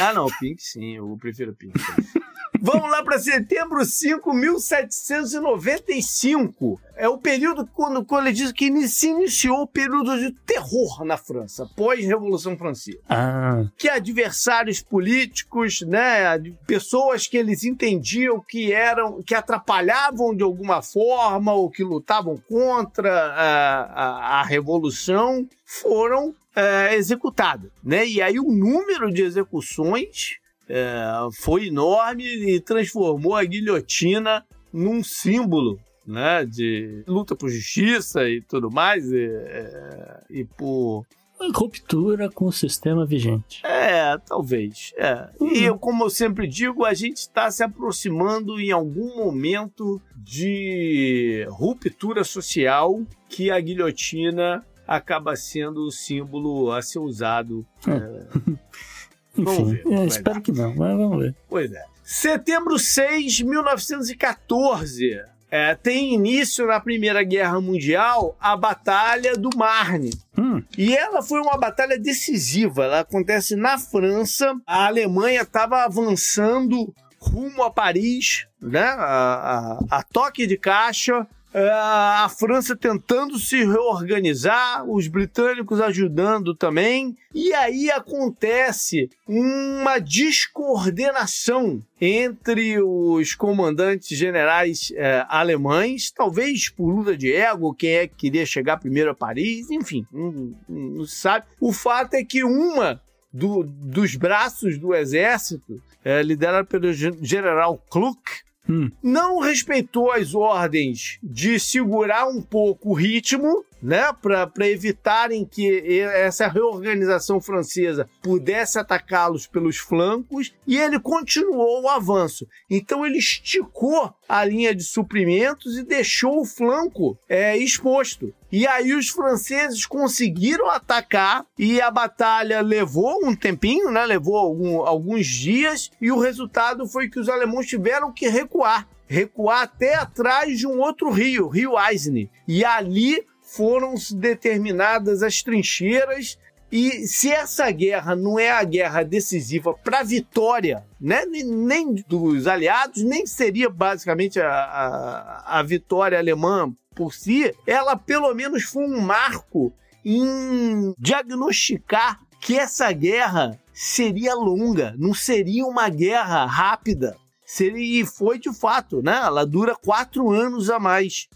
Ah, 0.00 0.12
não, 0.12 0.26
Pink 0.40 0.60
sim, 0.60 0.96
eu 0.96 1.16
prefiro 1.20 1.52
a 1.52 1.54
Pink. 1.54 1.78
Vamos 2.60 2.90
lá 2.90 3.02
para 3.02 3.18
setembro 3.18 3.82
5, 3.84 4.32
1795. 4.32 6.80
É 6.96 7.08
o 7.08 7.18
período 7.18 7.68
quando, 7.74 8.04
quando 8.04 8.26
ele 8.26 8.34
diz 8.34 8.52
que 8.52 8.88
se 8.88 9.08
iniciou 9.08 9.62
o 9.62 9.66
período 9.66 10.18
de 10.18 10.30
terror 10.32 11.04
na 11.04 11.16
França, 11.16 11.68
pós-Revolução 11.76 12.56
Francesa. 12.56 12.98
Ah, 13.08 13.64
Que 13.76 13.88
adversários 13.88 14.80
políticos, 14.80 15.82
né, 15.82 16.38
pessoas 16.66 17.26
que 17.26 17.36
eles 17.36 17.64
entendiam 17.64 18.40
que 18.40 18.72
eram, 18.72 19.22
que 19.22 19.34
atrapalhavam 19.34 20.34
de 20.34 20.42
alguma 20.42 20.80
forma 20.80 21.52
ou 21.52 21.70
que 21.70 21.84
lutavam 21.84 22.42
contra 22.48 23.12
a, 23.12 23.82
a, 23.82 24.40
a 24.40 24.42
revolução, 24.42 25.46
foram 25.66 26.34
é, 26.54 26.94
executadas, 26.94 27.70
né? 27.84 28.06
E 28.06 28.22
aí 28.22 28.40
o 28.40 28.50
número 28.50 29.12
de 29.12 29.22
execuções 29.22 30.38
é, 30.68 31.04
foi 31.40 31.68
enorme 31.68 32.24
e 32.24 32.60
transformou 32.60 33.34
a 33.34 33.44
guilhotina 33.44 34.44
num 34.72 35.02
símbolo 35.02 35.78
né, 36.06 36.44
de 36.44 37.02
luta 37.06 37.34
por 37.34 37.50
justiça 37.50 38.28
e 38.28 38.40
tudo 38.40 38.70
mais, 38.70 39.10
e, 39.10 39.26
é, 39.26 40.20
e 40.30 40.44
por. 40.44 41.04
ruptura 41.52 42.30
com 42.30 42.46
o 42.46 42.52
sistema 42.52 43.04
vigente. 43.04 43.60
É, 43.66 44.16
talvez. 44.18 44.92
É. 44.96 45.28
E 45.40 45.64
eu, 45.64 45.78
como 45.78 46.04
eu 46.04 46.10
sempre 46.10 46.46
digo, 46.46 46.84
a 46.84 46.94
gente 46.94 47.18
está 47.18 47.50
se 47.50 47.64
aproximando 47.64 48.60
em 48.60 48.70
algum 48.70 49.16
momento 49.16 50.00
de 50.14 51.44
ruptura 51.50 52.22
social 52.22 53.02
que 53.28 53.50
a 53.50 53.58
guilhotina 53.58 54.64
acaba 54.86 55.34
sendo 55.34 55.80
o 55.86 55.90
símbolo 55.90 56.70
a 56.70 56.80
ser 56.80 57.00
usado. 57.00 57.66
Vamos 57.82 58.58
Enfim, 59.42 59.74
ver, 59.84 59.92
é, 59.92 60.04
espero 60.06 60.34
dar. 60.36 60.40
que 60.42 60.52
não, 60.52 60.74
mas 60.74 60.96
vamos 60.96 61.18
ver. 61.22 61.34
Pois 61.48 61.72
é. 61.72 61.82
Setembro 62.04 62.78
6, 62.78 63.40
1914. 63.42 65.20
É, 65.48 65.74
tem 65.76 66.12
início 66.14 66.66
na 66.66 66.80
Primeira 66.80 67.22
Guerra 67.22 67.60
Mundial 67.60 68.36
a 68.40 68.56
Batalha 68.56 69.36
do 69.36 69.50
Marne. 69.56 70.10
Hum, 70.36 70.62
E 70.76 70.94
ela 70.96 71.22
foi 71.22 71.40
uma 71.40 71.56
batalha 71.56 71.98
decisiva. 71.98 72.84
Ela 72.84 73.00
acontece 73.00 73.54
na 73.54 73.78
França. 73.78 74.54
A 74.66 74.86
Alemanha 74.86 75.42
estava 75.42 75.84
avançando 75.84 76.92
rumo 77.20 77.62
a 77.62 77.70
Paris, 77.70 78.46
né? 78.60 78.82
A, 78.82 79.78
a- 79.90 79.98
a 79.98 80.02
toque 80.02 80.46
de 80.46 80.56
caixa. 80.56 81.26
É, 81.58 81.70
A 81.72 82.28
França 82.28 82.76
tentando 82.76 83.38
se 83.38 83.56
reorganizar, 83.64 84.84
os 84.86 85.08
britânicos 85.08 85.80
ajudando 85.80 86.54
também. 86.54 87.16
E 87.34 87.54
aí 87.54 87.90
acontece 87.90 89.08
uma 89.26 89.98
descoordenação 89.98 91.82
entre 92.00 92.78
os 92.82 93.34
comandantes 93.34 94.16
generais 94.18 94.92
eh, 94.94 95.24
alemães, 95.28 96.10
talvez 96.10 96.68
por 96.68 96.90
luta 96.94 97.16
de 97.16 97.32
ego, 97.32 97.72
quem 97.74 97.90
é 97.94 98.06
que 98.06 98.14
queria 98.16 98.44
chegar 98.44 98.76
primeiro 98.78 99.10
a 99.10 99.14
Paris, 99.14 99.70
enfim, 99.70 100.04
não, 100.12 101.06
se 101.06 101.16
sabe. 101.16 101.46
O 101.60 101.72
fato 101.72 102.14
é 102.14 102.22
que 102.24 102.44
uma 102.44 103.00
do- 103.32 103.62
dos 103.64 104.14
braços 104.14 104.78
do 104.78 104.94
exército, 104.94 105.80
eh, 106.04 106.22
liderada 106.22 106.66
pelo 106.66 106.92
gen- 106.92 107.18
general 107.22 107.82
Kluck, 107.90 108.20
hum. 108.68 108.90
não 109.02 109.38
respeitou 109.40 110.10
as 110.12 110.34
ordens 110.34 111.18
de 111.22 111.58
segurar 111.58 112.26
um 112.26 112.42
pouco 112.42 112.90
o 112.90 112.94
ritmo, 112.94 113.64
né, 113.82 114.12
para 114.20 114.68
evitarem 114.68 115.44
que 115.44 116.00
essa 116.00 116.48
reorganização 116.48 117.40
francesa 117.40 118.08
pudesse 118.22 118.78
atacá-los 118.78 119.46
pelos 119.46 119.76
flancos, 119.76 120.54
e 120.66 120.76
ele 120.78 120.98
continuou 120.98 121.82
o 121.82 121.88
avanço. 121.88 122.46
Então 122.68 123.06
ele 123.06 123.18
esticou 123.18 124.12
a 124.28 124.44
linha 124.44 124.74
de 124.74 124.82
suprimentos 124.82 125.76
e 125.78 125.84
deixou 125.84 126.40
o 126.40 126.44
flanco 126.44 127.18
é, 127.28 127.56
exposto. 127.56 128.32
E 128.50 128.66
aí 128.66 128.94
os 128.94 129.08
franceses 129.08 129.84
conseguiram 129.84 130.70
atacar 130.70 131.44
e 131.58 131.80
a 131.80 131.90
batalha 131.90 132.60
levou 132.60 133.24
um 133.24 133.34
tempinho, 133.34 133.90
né? 133.90 134.04
Levou 134.06 134.36
algum- 134.36 134.80
alguns 134.82 135.26
dias 135.26 135.90
e 136.00 136.10
o 136.10 136.18
resultado 136.18 136.86
foi 136.86 137.08
que 137.08 137.18
os 137.20 137.28
alemães 137.28 137.66
tiveram 137.66 138.12
que 138.12 138.28
recuar, 138.28 138.88
recuar 139.06 139.62
até 139.62 139.94
atrás 139.96 140.58
de 140.58 140.66
um 140.66 140.80
outro 140.80 141.10
rio, 141.10 141.48
Rio 141.48 141.76
Aisne. 141.76 142.30
E 142.48 142.64
ali 142.64 143.24
foram 143.46 143.94
determinadas 144.14 145.22
as 145.22 145.42
trincheiras 145.42 146.38
e 146.70 147.06
se 147.06 147.30
essa 147.30 147.70
guerra 147.70 148.16
não 148.16 148.38
é 148.38 148.50
a 148.50 148.64
guerra 148.64 149.04
decisiva 149.04 149.72
para 149.72 150.00
a 150.00 150.02
vitória, 150.02 150.84
né, 151.00 151.24
nem- 151.24 151.94
dos 152.08 152.46
aliados, 152.48 153.02
nem 153.04 153.24
seria 153.24 153.70
basicamente 153.70 154.40
a, 154.40 154.50
a, 154.50 155.58
a 155.60 155.62
vitória 155.62 156.18
alemã 156.18 156.74
por 156.94 157.14
si, 157.14 157.54
ela 157.66 157.94
pelo 157.96 158.34
menos 158.34 158.64
foi 158.64 158.84
um 158.84 159.00
marco 159.00 159.72
em 160.04 160.92
diagnosticar 160.98 162.20
que 162.40 162.58
essa 162.58 162.90
guerra 162.92 163.58
seria 163.72 164.34
longa, 164.34 164.94
não 164.98 165.14
seria 165.14 165.64
uma 165.66 165.88
guerra 165.88 166.44
rápida. 166.46 167.16
Seria, 167.46 168.02
e 168.02 168.04
foi 168.04 168.40
de 168.40 168.52
fato, 168.52 169.00
né? 169.00 169.20
Ela 169.22 169.46
dura 169.46 169.76
quatro 169.76 170.32
anos 170.32 170.68
a 170.68 170.80
mais 170.80 171.28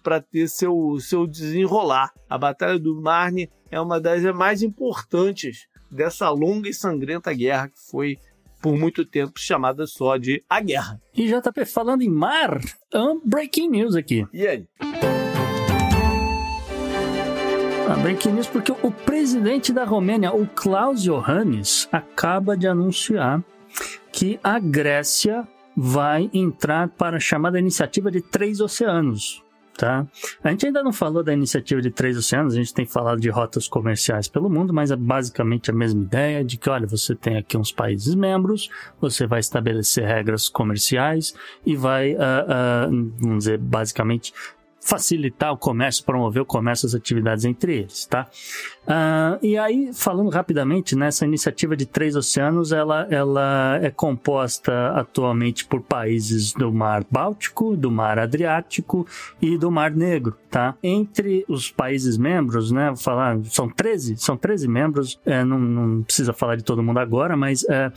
para 0.00 0.20
ter 0.20 0.48
seu, 0.48 0.96
seu 1.00 1.26
desenrolar. 1.26 2.12
A 2.28 2.38
Batalha 2.38 2.78
do 2.78 3.02
Marne 3.02 3.50
é 3.68 3.80
uma 3.80 4.00
das 4.00 4.22
mais 4.34 4.62
importantes 4.62 5.66
dessa 5.90 6.30
longa 6.30 6.68
e 6.68 6.74
sangrenta 6.74 7.32
guerra 7.34 7.68
que 7.68 7.90
foi 7.90 8.16
por 8.62 8.76
muito 8.76 9.04
tempo 9.04 9.40
chamada 9.40 9.86
só 9.86 10.16
de 10.16 10.44
a 10.48 10.60
guerra. 10.60 11.00
E 11.16 11.26
JP, 11.26 11.64
falando 11.64 12.02
em 12.02 12.10
mar, 12.10 12.60
um 12.94 13.20
breaking 13.24 13.70
news 13.70 13.96
aqui. 13.96 14.24
E 14.32 14.46
aí? 14.46 14.68
Ah, 17.88 17.96
breaking 18.02 18.32
news 18.32 18.46
porque 18.46 18.70
o 18.70 18.92
presidente 18.92 19.72
da 19.72 19.84
Romênia, 19.84 20.32
o 20.32 20.46
Klaus 20.46 21.04
Iohannis, 21.04 21.88
acaba 21.90 22.56
de 22.56 22.68
anunciar 22.68 23.42
que 24.20 24.38
a 24.44 24.58
Grécia 24.58 25.48
vai 25.74 26.28
entrar 26.34 26.88
para 26.88 27.16
a 27.16 27.20
chamada 27.20 27.58
iniciativa 27.58 28.10
de 28.10 28.20
três 28.20 28.60
oceanos. 28.60 29.42
Tá? 29.78 30.06
A 30.44 30.50
gente 30.50 30.66
ainda 30.66 30.82
não 30.82 30.92
falou 30.92 31.22
da 31.22 31.32
iniciativa 31.32 31.80
de 31.80 31.90
três 31.90 32.18
oceanos, 32.18 32.52
a 32.52 32.58
gente 32.58 32.74
tem 32.74 32.84
falado 32.84 33.18
de 33.18 33.30
rotas 33.30 33.66
comerciais 33.66 34.28
pelo 34.28 34.50
mundo, 34.50 34.74
mas 34.74 34.90
é 34.90 34.96
basicamente 34.96 35.70
a 35.70 35.74
mesma 35.74 36.02
ideia 36.02 36.44
de 36.44 36.58
que, 36.58 36.68
olha, 36.68 36.86
você 36.86 37.14
tem 37.14 37.38
aqui 37.38 37.56
uns 37.56 37.72
países 37.72 38.14
membros, 38.14 38.68
você 39.00 39.26
vai 39.26 39.40
estabelecer 39.40 40.06
regras 40.06 40.50
comerciais 40.50 41.34
e 41.64 41.74
vai, 41.74 42.14
ah, 42.16 42.44
ah, 42.46 42.86
vamos 43.18 43.38
dizer, 43.38 43.56
basicamente 43.56 44.34
facilitar 44.80 45.52
o 45.52 45.56
comércio, 45.56 46.04
promover 46.04 46.42
o 46.42 46.46
comércio, 46.46 46.86
as 46.86 46.94
atividades 46.94 47.44
entre 47.44 47.78
eles, 47.78 48.06
tá? 48.06 48.28
Ah, 48.92 49.38
e 49.40 49.56
aí, 49.56 49.90
falando 49.94 50.30
rapidamente, 50.30 50.96
nessa 50.96 51.24
iniciativa 51.24 51.76
de 51.76 51.86
três 51.86 52.16
oceanos, 52.16 52.72
ela, 52.72 53.06
ela 53.08 53.78
é 53.80 53.88
composta 53.88 54.88
atualmente 54.96 55.64
por 55.64 55.80
países 55.80 56.52
do 56.52 56.72
Mar 56.72 57.04
Báltico, 57.08 57.76
do 57.76 57.88
Mar 57.88 58.18
Adriático 58.18 59.06
e 59.40 59.56
do 59.56 59.70
Mar 59.70 59.92
Negro, 59.92 60.36
tá? 60.50 60.74
Entre 60.82 61.44
os 61.48 61.70
países 61.70 62.18
membros, 62.18 62.72
né, 62.72 62.88
vou 62.88 62.96
falar, 62.96 63.38
são 63.44 63.68
13, 63.68 64.16
são 64.16 64.36
13 64.36 64.66
membros, 64.66 65.20
é, 65.24 65.44
não, 65.44 65.58
não 65.60 66.02
precisa 66.02 66.32
falar 66.32 66.56
de 66.56 66.64
todo 66.64 66.82
mundo 66.82 66.98
agora, 66.98 67.36
mas 67.36 67.64
é, 67.68 67.92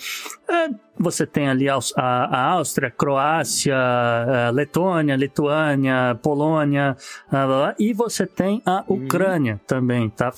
é, 0.48 0.70
você 0.99 1.26
tem 1.26 1.49
ali 1.49 1.68
a, 1.68 1.80
a- 1.98 2.52
Áustria, 2.53 2.91
Croácia, 2.91 3.76
a 3.76 4.52
Letônia, 4.52 5.15
Lituânia, 5.15 6.20
Polônia, 6.22 6.95
ah, 7.32 7.45
blá, 7.45 7.45
blá, 7.48 7.76
e 7.80 7.94
você 7.94 8.28
tem 8.28 8.61
a 8.64 8.84
Ucrânia 8.88 9.60
também, 9.65 10.07
tá? 10.11 10.32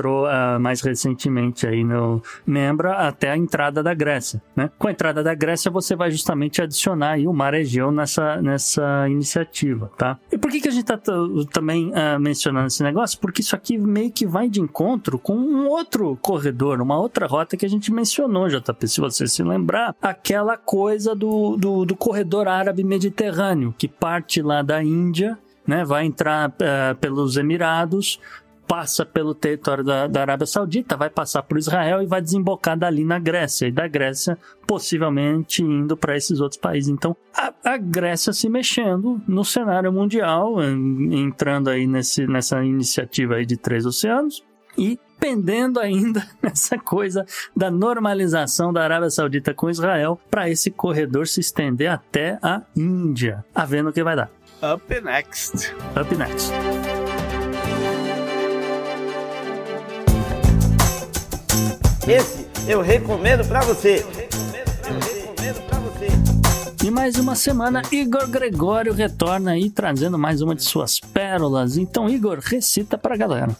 Entrou 0.00 0.24
ah, 0.24 0.58
mais 0.58 0.80
recentemente 0.80 1.66
aí 1.66 1.84
no 1.84 2.22
membro 2.46 2.90
até 2.90 3.30
a 3.30 3.36
entrada 3.36 3.82
da 3.82 3.92
Grécia, 3.92 4.40
né? 4.56 4.70
Com 4.78 4.88
a 4.88 4.92
entrada 4.92 5.22
da 5.22 5.34
Grécia 5.34 5.70
você 5.70 5.94
vai 5.94 6.10
justamente 6.10 6.62
adicionar 6.62 7.10
aí 7.10 7.26
o 7.26 7.34
Mar 7.34 7.52
Egeu 7.52 7.92
nessa, 7.92 8.40
nessa 8.40 9.06
iniciativa, 9.10 9.92
tá? 9.98 10.18
E 10.32 10.38
por 10.38 10.50
que 10.50 10.62
que 10.62 10.68
a 10.68 10.70
gente 10.70 10.86
tá 10.86 10.96
t- 10.96 11.12
também 11.52 11.92
ah, 11.94 12.18
mencionando 12.18 12.68
esse 12.68 12.82
negócio? 12.82 13.20
Porque 13.20 13.42
isso 13.42 13.54
aqui 13.54 13.76
meio 13.76 14.10
que 14.10 14.26
vai 14.26 14.48
de 14.48 14.58
encontro 14.58 15.18
com 15.18 15.34
um 15.34 15.68
outro 15.68 16.16
corredor, 16.22 16.80
uma 16.80 16.98
outra 16.98 17.26
rota 17.26 17.54
que 17.54 17.66
a 17.66 17.70
gente 17.70 17.92
mencionou, 17.92 18.48
JP, 18.48 18.88
se 18.88 19.02
você 19.02 19.26
se 19.26 19.42
lembrar, 19.42 19.94
aquela 20.00 20.56
coisa 20.56 21.14
do, 21.14 21.58
do, 21.58 21.84
do 21.84 21.94
corredor 21.94 22.48
árabe 22.48 22.82
mediterrâneo, 22.82 23.74
que 23.76 23.86
parte 23.86 24.40
lá 24.40 24.62
da 24.62 24.82
Índia 24.82 25.36
né? 25.66 25.84
Vai 25.84 26.06
entrar 26.06 26.48
uh, 26.48 26.94
pelos 26.96 27.36
Emirados, 27.36 28.18
passa 28.70 29.04
pelo 29.04 29.34
território 29.34 29.82
da, 29.82 30.06
da, 30.06 30.20
Arábia 30.20 30.46
Saudita, 30.46 30.96
vai 30.96 31.10
passar 31.10 31.42
por 31.42 31.58
Israel 31.58 32.00
e 32.00 32.06
vai 32.06 32.22
desembocar 32.22 32.78
dali 32.78 33.02
na 33.02 33.18
Grécia. 33.18 33.66
E 33.66 33.72
da 33.72 33.88
Grécia, 33.88 34.38
possivelmente 34.64 35.60
indo 35.60 35.96
para 35.96 36.16
esses 36.16 36.38
outros 36.38 36.60
países. 36.60 36.88
Então, 36.88 37.16
a, 37.34 37.52
a, 37.64 37.76
Grécia 37.76 38.32
se 38.32 38.48
mexendo 38.48 39.20
no 39.26 39.44
cenário 39.44 39.92
mundial, 39.92 40.62
entrando 40.62 41.68
aí 41.68 41.84
nesse, 41.84 42.28
nessa 42.28 42.64
iniciativa 42.64 43.34
aí 43.34 43.44
de 43.44 43.56
três 43.56 43.84
oceanos. 43.84 44.44
E 44.78 45.00
pendendo 45.18 45.80
ainda 45.80 46.24
nessa 46.40 46.78
coisa 46.78 47.26
da 47.56 47.72
normalização 47.72 48.72
da 48.72 48.84
Arábia 48.84 49.10
Saudita 49.10 49.52
com 49.52 49.68
Israel 49.68 50.16
para 50.30 50.48
esse 50.48 50.70
corredor 50.70 51.26
se 51.26 51.40
estender 51.40 51.90
até 51.90 52.38
a 52.40 52.62
Índia. 52.76 53.44
A 53.52 53.64
vendo 53.64 53.90
o 53.90 53.92
que 53.92 54.04
vai 54.04 54.14
dar. 54.14 54.30
Up 54.62 55.00
next. 55.00 55.74
Up 56.00 56.14
next. 56.14 56.52
Esse 62.10 62.44
eu 62.66 62.80
recomendo 62.80 63.46
para 63.46 63.60
você. 63.60 64.04
E 66.84 66.90
mais 66.90 67.14
uma 67.14 67.36
semana, 67.36 67.82
Igor 67.92 68.28
Gregório 68.28 68.92
retorna 68.92 69.52
aí 69.52 69.70
trazendo 69.70 70.18
mais 70.18 70.42
uma 70.42 70.56
de 70.56 70.64
suas 70.64 70.98
pérolas. 70.98 71.76
Então, 71.76 72.08
Igor, 72.08 72.40
recita 72.42 72.98
pra 72.98 73.16
galera. 73.16 73.56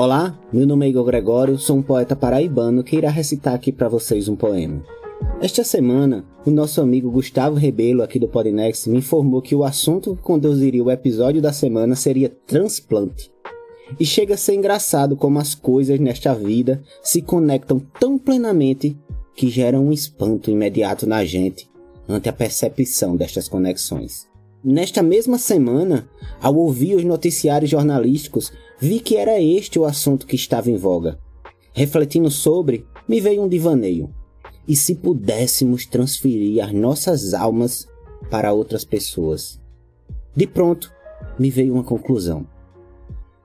Olá, 0.00 0.34
meu 0.50 0.66
nome 0.66 0.86
é 0.86 0.88
Igor 0.88 1.04
Gregório, 1.04 1.58
sou 1.58 1.76
um 1.76 1.82
poeta 1.82 2.16
paraibano 2.16 2.82
que 2.82 2.96
irá 2.96 3.10
recitar 3.10 3.52
aqui 3.52 3.70
para 3.70 3.90
vocês 3.90 4.28
um 4.28 4.34
poema. 4.34 4.82
Esta 5.42 5.64
semana, 5.64 6.24
o 6.46 6.52
nosso 6.52 6.80
amigo 6.80 7.10
Gustavo 7.10 7.56
Rebelo, 7.56 8.04
aqui 8.04 8.16
do 8.16 8.28
Podnext, 8.28 8.88
me 8.88 8.98
informou 8.98 9.42
que 9.42 9.56
o 9.56 9.64
assunto 9.64 10.14
que 10.14 10.22
conduziria 10.22 10.84
o 10.84 10.88
episódio 10.88 11.42
da 11.42 11.52
semana 11.52 11.96
seria 11.96 12.28
transplante. 12.46 13.28
E 13.98 14.06
chega 14.06 14.34
a 14.34 14.36
ser 14.36 14.54
engraçado 14.54 15.16
como 15.16 15.40
as 15.40 15.52
coisas 15.52 15.98
nesta 15.98 16.32
vida 16.32 16.80
se 17.02 17.20
conectam 17.20 17.80
tão 17.98 18.16
plenamente 18.16 18.96
que 19.34 19.48
geram 19.48 19.86
um 19.86 19.92
espanto 19.92 20.48
imediato 20.48 21.08
na 21.08 21.24
gente 21.24 21.68
ante 22.08 22.28
a 22.28 22.32
percepção 22.32 23.16
destas 23.16 23.48
conexões. 23.48 24.28
Nesta 24.62 25.02
mesma 25.02 25.38
semana, 25.38 26.08
ao 26.40 26.54
ouvir 26.54 26.94
os 26.94 27.02
noticiários 27.02 27.68
jornalísticos, 27.68 28.52
vi 28.78 29.00
que 29.00 29.16
era 29.16 29.42
este 29.42 29.76
o 29.76 29.84
assunto 29.84 30.24
que 30.24 30.36
estava 30.36 30.70
em 30.70 30.76
voga. 30.76 31.18
Refletindo 31.72 32.30
sobre, 32.30 32.86
me 33.08 33.20
veio 33.20 33.42
um 33.42 33.48
divaneio. 33.48 34.21
E 34.66 34.76
se 34.76 34.94
pudéssemos 34.94 35.86
transferir 35.86 36.64
as 36.64 36.72
nossas 36.72 37.34
almas 37.34 37.88
para 38.30 38.52
outras 38.52 38.84
pessoas? 38.84 39.60
De 40.34 40.46
pronto, 40.46 40.92
me 41.38 41.50
veio 41.50 41.74
uma 41.74 41.84
conclusão. 41.84 42.46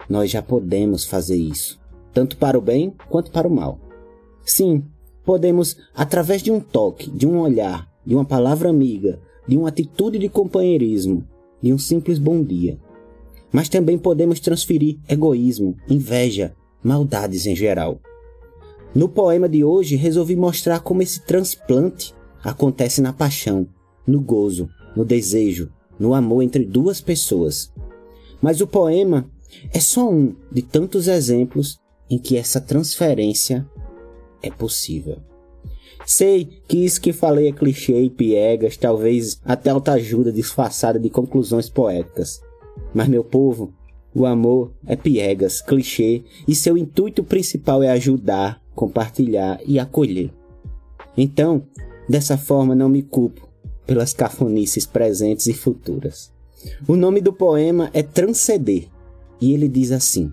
Nós 0.09 0.31
já 0.31 0.41
podemos 0.41 1.05
fazer 1.05 1.35
isso, 1.35 1.79
tanto 2.13 2.37
para 2.37 2.57
o 2.57 2.61
bem 2.61 2.93
quanto 3.09 3.31
para 3.31 3.47
o 3.47 3.51
mal. 3.51 3.79
Sim, 4.43 4.85
podemos, 5.25 5.75
através 5.93 6.41
de 6.41 6.51
um 6.51 6.59
toque, 6.59 7.09
de 7.09 7.27
um 7.27 7.39
olhar, 7.39 7.91
de 8.05 8.15
uma 8.15 8.23
palavra 8.23 8.69
amiga, 8.69 9.19
de 9.45 9.57
uma 9.57 9.69
atitude 9.69 10.17
de 10.17 10.29
companheirismo, 10.29 11.27
de 11.61 11.73
um 11.73 11.77
simples 11.77 12.19
bom 12.19 12.41
dia. 12.41 12.79
Mas 13.51 13.67
também 13.67 13.97
podemos 13.97 14.39
transferir 14.39 14.99
egoísmo, 15.09 15.75
inveja, 15.89 16.55
maldades 16.81 17.45
em 17.45 17.55
geral. 17.55 17.99
No 18.95 19.07
poema 19.07 19.47
de 19.47 19.63
hoje, 19.63 19.95
resolvi 19.95 20.35
mostrar 20.35 20.79
como 20.79 21.01
esse 21.01 21.21
transplante 21.21 22.13
acontece 22.43 23.01
na 23.01 23.13
paixão, 23.13 23.67
no 24.05 24.21
gozo, 24.21 24.69
no 24.95 25.03
desejo, 25.05 25.69
no 25.99 26.13
amor 26.13 26.41
entre 26.41 26.65
duas 26.65 27.01
pessoas. 27.01 27.71
Mas 28.41 28.61
o 28.61 28.67
poema 28.67 29.29
é 29.73 29.79
só 29.79 30.09
um 30.09 30.35
de 30.51 30.61
tantos 30.61 31.07
exemplos 31.07 31.79
em 32.09 32.17
que 32.17 32.37
essa 32.37 32.61
transferência 32.61 33.67
é 34.41 34.49
possível. 34.49 35.17
Sei 36.05 36.47
que 36.67 36.85
isso 36.85 37.01
que 37.01 37.11
falei 37.11 37.49
é 37.49 37.51
clichê 37.51 38.01
e 38.01 38.09
piegas, 38.09 38.77
talvez 38.77 39.41
até 39.43 39.69
autoajuda 39.69 40.31
disfarçada 40.31 40.97
de 40.97 41.09
conclusões 41.09 41.69
poéticas. 41.69 42.39
Mas, 42.93 43.09
meu 43.09 43.23
povo, 43.23 43.73
o 44.15 44.25
amor 44.25 44.73
é 44.85 44.95
piegas, 44.95 45.61
clichê, 45.61 46.23
e 46.47 46.55
seu 46.55 46.77
intuito 46.77 47.23
principal 47.23 47.83
é 47.83 47.89
ajudar, 47.89 48.61
compartilhar 48.77 49.59
e 49.65 49.79
acolher. 49.79 50.29
Então, 51.17 51.63
dessa 52.07 52.37
forma 52.37 52.75
não 52.75 52.87
me 52.87 53.01
culpo 53.01 53.49
pelas 53.87 54.13
cafonices 54.13 54.85
presentes 54.85 55.47
e 55.47 55.53
futuras. 55.53 56.31
O 56.87 56.95
nome 56.95 57.19
do 57.19 57.33
poema 57.33 57.89
é 57.91 58.03
Transcender, 58.03 58.87
e 59.41 59.51
ele 59.51 59.67
diz 59.67 59.91
assim: 59.91 60.31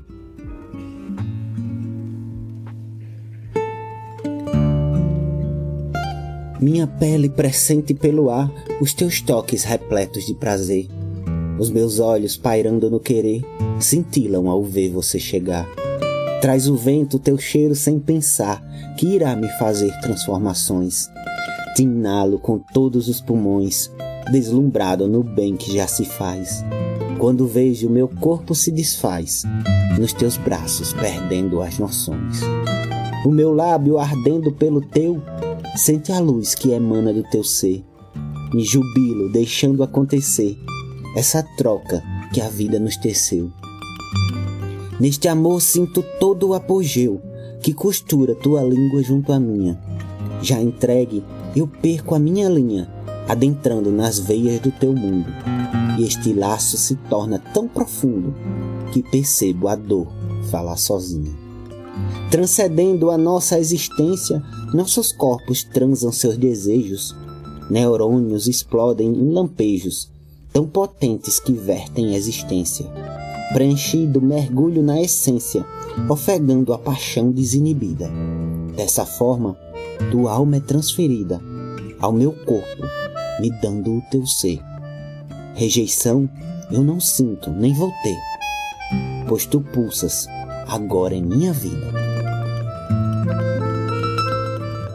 Minha 6.61 6.87
pele 6.87 7.31
pressente 7.31 7.95
pelo 7.95 8.29
ar 8.29 8.53
os 8.79 8.93
teus 8.93 9.23
toques 9.23 9.65
repletos 9.65 10.27
de 10.27 10.35
prazer. 10.35 10.87
Os 11.59 11.71
meus 11.71 11.99
olhos 11.99 12.37
pairando 12.37 12.91
no 12.91 13.01
querer 13.01 13.43
cintilam 13.81 14.49
ao 14.49 14.63
ver 14.63 14.91
você 14.91 15.19
chegar. 15.19 15.84
Traz 16.45 16.69
o 16.69 16.77
vento 16.77 17.19
teu 17.19 17.39
cheiro 17.39 17.75
sem 17.75 17.99
pensar 17.99 18.63
que 18.99 19.07
irá 19.07 19.35
me 19.35 19.49
fazer 19.53 19.99
transformações. 20.03 21.09
Te 21.75 21.85
inalo 21.85 22.39
com 22.39 22.59
todos 22.59 23.09
os 23.09 23.19
pulmões, 23.19 23.91
deslumbrado 24.31 25.09
no 25.09 25.23
bem 25.23 25.57
que 25.57 25.75
já 25.75 25.87
se 25.87 26.05
faz. 26.05 26.63
Quando 27.19 27.47
vejo 27.47 27.89
meu 27.89 28.07
corpo 28.07 28.55
se 28.55 28.71
desfaz, 28.71 29.45
nos 29.99 30.13
teus 30.13 30.37
braços 30.37 30.93
perdendo 30.93 31.63
as 31.63 31.79
noções. 31.79 32.43
O 33.25 33.31
meu 33.31 33.51
lábio 33.51 33.99
ardendo 33.99 34.53
pelo 34.53 34.83
teu 34.83 35.23
Sente 35.77 36.13
a 36.13 36.21
luz 36.21 36.55
que 36.55 36.73
emana 36.73 37.11
do 37.11 37.23
teu 37.23 37.43
ser. 37.43 37.83
Me 38.53 38.63
jubilo 38.63 39.33
deixando 39.33 39.83
acontecer 39.83 40.55
essa 41.17 41.43
troca 41.57 42.03
que 42.35 42.43
a 42.43 42.51
vida 42.51 42.79
nos 42.79 42.99
teceu. 42.99 43.51
Neste 45.01 45.27
amor 45.29 45.61
sinto 45.61 46.05
todo 46.21 46.49
o 46.49 46.55
apogeu 46.55 47.21
que 47.61 47.73
costura 47.73 48.35
tua 48.35 48.63
língua 48.63 49.03
junto 49.03 49.33
à 49.33 49.41
minha. 49.41 49.81
Já 50.43 50.61
entregue, 50.61 51.25
eu 51.57 51.67
perco 51.67 52.15
a 52.15 52.19
minha 52.19 52.49
linha, 52.49 52.93
adentrando 53.27 53.91
nas 53.91 54.19
veias 54.19 54.61
do 54.61 54.71
teu 54.71 54.93
mundo. 54.93 55.27
E 55.99 56.05
este 56.05 56.33
laço 56.33 56.77
se 56.77 56.95
torna 57.09 57.39
tão 57.39 57.67
profundo 57.67 58.35
que 58.93 59.03
percebo 59.03 59.69
a 59.69 59.75
dor 59.75 60.07
falar 60.51 60.77
sozinha. 60.77 61.33
Transcendendo 62.31 63.11
a 63.11 63.17
nossa 63.17 63.59
existência, 63.59 64.43
nossos 64.75 65.13
corpos 65.13 65.65
transam 65.65 66.13
seus 66.13 66.37
desejos. 66.37 67.17
Neurônios 67.71 68.47
explodem 68.47 69.09
em 69.09 69.33
lampejos, 69.33 70.11
tão 70.53 70.67
potentes 70.67 71.41
que 71.41 71.53
vertem 71.53 72.15
existência. 72.15 72.87
Preenchido, 73.55 74.21
mergulho 74.21 74.83
na 74.83 75.01
essência, 75.01 75.65
ofegando 76.11 76.73
a 76.73 76.79
paixão 76.79 77.31
desinibida. 77.31 78.11
Dessa 78.77 79.07
forma, 79.07 79.57
tua 80.11 80.33
alma 80.33 80.57
é 80.57 80.61
transferida 80.61 81.41
ao 82.01 82.13
meu 82.13 82.33
corpo, 82.33 82.83
me 83.41 83.51
dando 83.63 83.93
o 83.93 84.03
teu 84.11 84.27
ser. 84.27 84.61
Rejeição 85.55 86.29
eu 86.71 86.83
não 86.83 86.99
sinto, 86.99 87.49
nem 87.51 87.73
vou 87.73 87.93
ter, 88.03 88.19
pois 89.29 89.47
tu 89.47 89.61
pulsas 89.61 90.27
agora 90.67 91.15
em 91.15 91.23
minha 91.23 91.53
vida. 91.53 92.04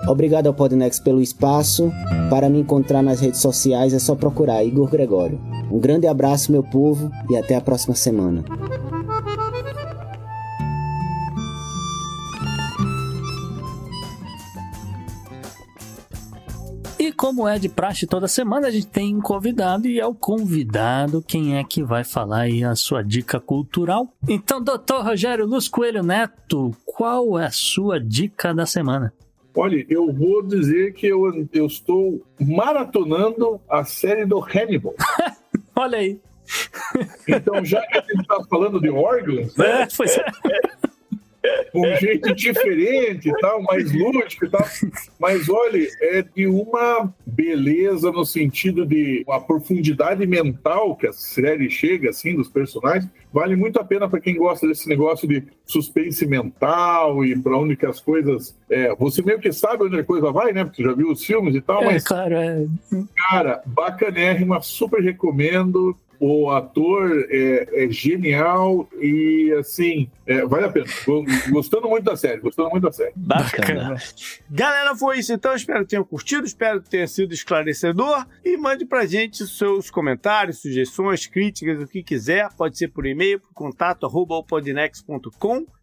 Obrigado 0.10 0.48
ao 0.48 0.56
Podnext 0.56 1.04
pelo 1.04 1.22
espaço. 1.22 1.92
Para 2.32 2.50
me 2.50 2.60
encontrar 2.60 3.04
nas 3.04 3.20
redes 3.20 3.40
sociais 3.40 3.94
é 3.94 4.00
só 4.00 4.16
procurar 4.16 4.64
Igor 4.64 4.90
Gregório. 4.90 5.40
Um 5.72 5.78
grande 5.78 6.08
abraço, 6.08 6.52
meu 6.52 6.64
povo, 6.64 7.12
e 7.30 7.38
até 7.38 7.56
a 7.56 7.62
próxima 7.62 7.94
semana. 7.94 8.44
E 16.98 17.12
como 17.14 17.48
é 17.48 17.60
de 17.60 17.70
praxe 17.70 18.08
toda 18.08 18.28
semana, 18.28 18.68
a 18.68 18.72
gente 18.72 18.88
tem 18.88 19.16
um 19.16 19.22
convidado 19.22 19.88
e 19.88 20.00
é 20.00 20.08
o 20.08 20.16
convidado 20.16 21.22
quem 21.22 21.56
é 21.56 21.64
que 21.64 21.84
vai 21.84 22.04
falar 22.04 22.42
aí 22.42 22.64
a 22.64 22.76
sua 22.76 23.04
dica 23.04 23.40
cultural. 23.40 24.12
Então, 24.28 24.60
doutor 24.60 25.06
Rogério 25.06 25.46
Luz 25.46 25.68
Coelho 25.68 26.02
Neto, 26.02 26.76
qual 26.84 27.38
é 27.38 27.46
a 27.46 27.52
sua 27.52 28.00
dica 28.00 28.56
da 28.56 28.66
semana? 28.66 29.14
Olha, 29.60 29.86
eu 29.90 30.10
vou 30.14 30.42
dizer 30.42 30.94
que 30.94 31.06
eu, 31.06 31.26
eu 31.52 31.66
estou 31.66 32.26
maratonando 32.40 33.60
a 33.70 33.84
série 33.84 34.26
do 34.26 34.40
Hannibal. 34.40 34.96
Olha 35.76 35.98
aí. 35.98 36.18
Então, 37.28 37.66
já 37.66 37.86
que 37.88 37.98
a 37.98 38.02
gente 38.02 38.22
está 38.22 38.42
falando 38.50 38.80
de 38.80 38.90
órgãos, 38.90 39.54
né? 39.58 39.82
É, 39.82 39.88
pois 39.98 40.18
é. 40.18 40.26
Um 41.74 41.96
jeito 41.96 42.34
diferente 42.36 43.30
e 43.30 43.34
tal, 43.40 43.62
mais 43.64 43.92
lúdico 43.92 44.46
e 44.46 44.50
tal. 44.50 44.66
Mas 45.20 45.48
olha, 45.50 45.88
é 46.02 46.22
de 46.22 46.48
uma 46.48 47.14
beleza 47.26 48.12
no 48.12 48.26
sentido 48.26 48.86
de 48.86 49.24
uma 49.28 49.40
profundidade 49.40 50.26
mental 50.26 50.96
que 50.96 51.08
a 51.08 51.14
série 51.14 51.70
chega, 51.70 52.10
assim, 52.10 52.36
dos 52.36 52.50
personagens. 52.50 53.10
Vale 53.32 53.56
muito 53.56 53.80
a 53.80 53.84
pena 53.84 54.10
para 54.10 54.20
quem 54.20 54.36
gosta 54.36 54.68
desse 54.68 54.90
negócio 54.90 55.28
de 55.28 55.44
suspense 55.66 56.26
mental 56.26 57.24
e 57.24 57.38
para 57.38 57.58
onde 57.58 57.76
que 57.76 57.86
as 57.86 58.00
coisas. 58.00 58.58
É, 58.70 58.94
você 58.96 59.22
meio 59.22 59.40
que 59.40 59.52
sabe 59.52 59.84
onde 59.84 60.00
a 60.00 60.04
coisa 60.04 60.32
vai, 60.32 60.52
né? 60.52 60.66
Porque 60.66 60.84
já 60.84 60.94
viu 60.94 61.12
os 61.12 61.24
filmes 61.24 61.56
e 61.56 61.62
tal, 61.62 61.84
É, 61.84 61.86
mas, 61.86 62.04
claro, 62.04 62.36
é. 62.36 62.66
cara, 63.30 63.62
bacanérrima, 63.66 64.62
super 64.62 65.02
recomendo. 65.02 65.96
O 66.20 66.50
ator 66.52 67.26
é, 67.30 67.86
é 67.86 67.90
genial 67.90 68.90
e, 69.00 69.54
assim, 69.58 70.10
é, 70.26 70.46
vale 70.46 70.66
a 70.66 70.70
pena. 70.70 70.86
Go- 71.06 71.24
Gostando 71.52 71.88
muito 71.88 72.04
da 72.04 72.18
série, 72.18 72.42
gostando 72.42 72.70
muito 72.70 72.84
da 72.84 72.92
série. 72.92 73.14
Bacana. 73.16 73.96
Galera, 74.50 74.96
foi 74.96 75.20
isso 75.20 75.32
então. 75.34 75.56
Espero 75.56 75.80
que 75.82 75.90
tenham 75.92 76.04
curtido, 76.04 76.46
espero 76.46 76.82
que 76.82 76.90
tenha 76.90 77.08
sido 77.08 77.34
esclarecedor. 77.34 78.26
E 78.44 78.58
mande 78.58 78.86
pra 78.86 79.06
gente 79.06 79.48
seus 79.48 79.90
comentários, 79.90 80.60
sugestões, 80.62 81.26
críticas, 81.26 81.82
o 81.82 81.88
que 81.88 82.04
quiser. 82.04 82.50
Pode 82.58 82.78
ser 82.78 82.90
por 82.90 83.06
e-mail, 83.06 83.40
por 83.40 83.54
contato 83.54 84.06
arroba 84.06 84.36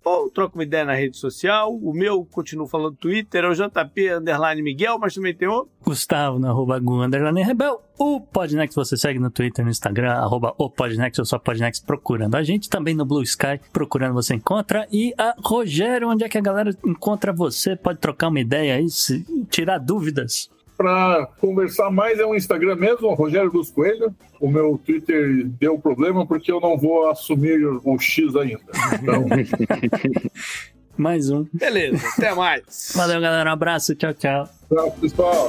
ou 0.08 0.30
troca 0.30 0.54
uma 0.54 0.62
ideia 0.62 0.84
na 0.84 0.94
rede 0.94 1.16
social. 1.16 1.74
O 1.74 1.92
meu, 1.92 2.24
continuo 2.24 2.68
falando 2.68 2.94
Twitter, 2.96 3.42
é 3.44 3.48
o 3.48 3.52
JP 3.54 4.14
Underline 4.14 4.62
Miguel, 4.62 4.98
mas 5.00 5.14
também 5.14 5.34
tem 5.34 5.48
outro. 5.48 5.68
Gustavo 5.84 6.38
no 6.38 6.46
arroba 6.48 6.78
Gu 6.78 7.02
underline 7.02 7.42
Rebel. 7.42 7.82
O 7.98 8.20
Podnext 8.20 8.76
você 8.76 8.96
segue 8.96 9.18
no 9.18 9.30
Twitter, 9.30 9.64
no 9.64 9.70
Instagram, 9.70 10.12
arroba 10.12 10.54
o 10.58 10.70
Podnext 10.70 11.18
ou 11.18 11.24
só 11.24 11.38
Podnext 11.40 11.84
procurando 11.84 12.36
a 12.36 12.42
gente. 12.44 12.68
Também 12.70 12.94
no 12.94 13.04
Blue 13.04 13.22
Sky, 13.22 13.58
procurando 13.72 14.14
você 14.14 14.34
encontra. 14.34 14.86
E 14.92 15.12
a 15.18 15.34
Rogério, 15.42 16.08
onde 16.08 16.22
é 16.22 16.28
que 16.28 16.38
a 16.38 16.42
galera 16.42 16.70
encontra 16.84 17.32
você? 17.32 17.74
Pode 17.74 17.98
trocar 17.98 18.28
uma 18.28 18.38
ideia 18.38 18.76
aí, 18.76 18.88
se- 18.88 19.24
tirar 19.50 19.78
dúvidas. 19.78 20.48
Para 20.76 21.26
conversar 21.40 21.90
mais 21.90 22.18
é 22.18 22.24
o 22.24 22.34
Instagram 22.34 22.76
mesmo, 22.76 23.14
Rogério 23.14 23.50
Luz 23.52 23.70
Coelho. 23.70 24.14
O 24.40 24.48
meu 24.50 24.78
Twitter 24.84 25.46
deu 25.58 25.78
problema 25.78 26.26
porque 26.26 26.52
eu 26.52 26.60
não 26.60 26.76
vou 26.76 27.08
assumir 27.08 27.64
o 27.64 27.98
X 27.98 28.36
ainda. 28.36 28.60
Então, 29.00 29.24
Mais 30.96 31.30
um. 31.30 31.46
Beleza, 31.52 32.06
até 32.16 32.34
mais. 32.34 32.92
Valeu, 32.94 33.20
galera. 33.20 33.50
Um 33.50 33.52
abraço. 33.52 33.94
Tchau, 33.94 34.14
tchau. 34.14 34.48
tchau, 34.68 34.90
pessoal. 35.00 35.48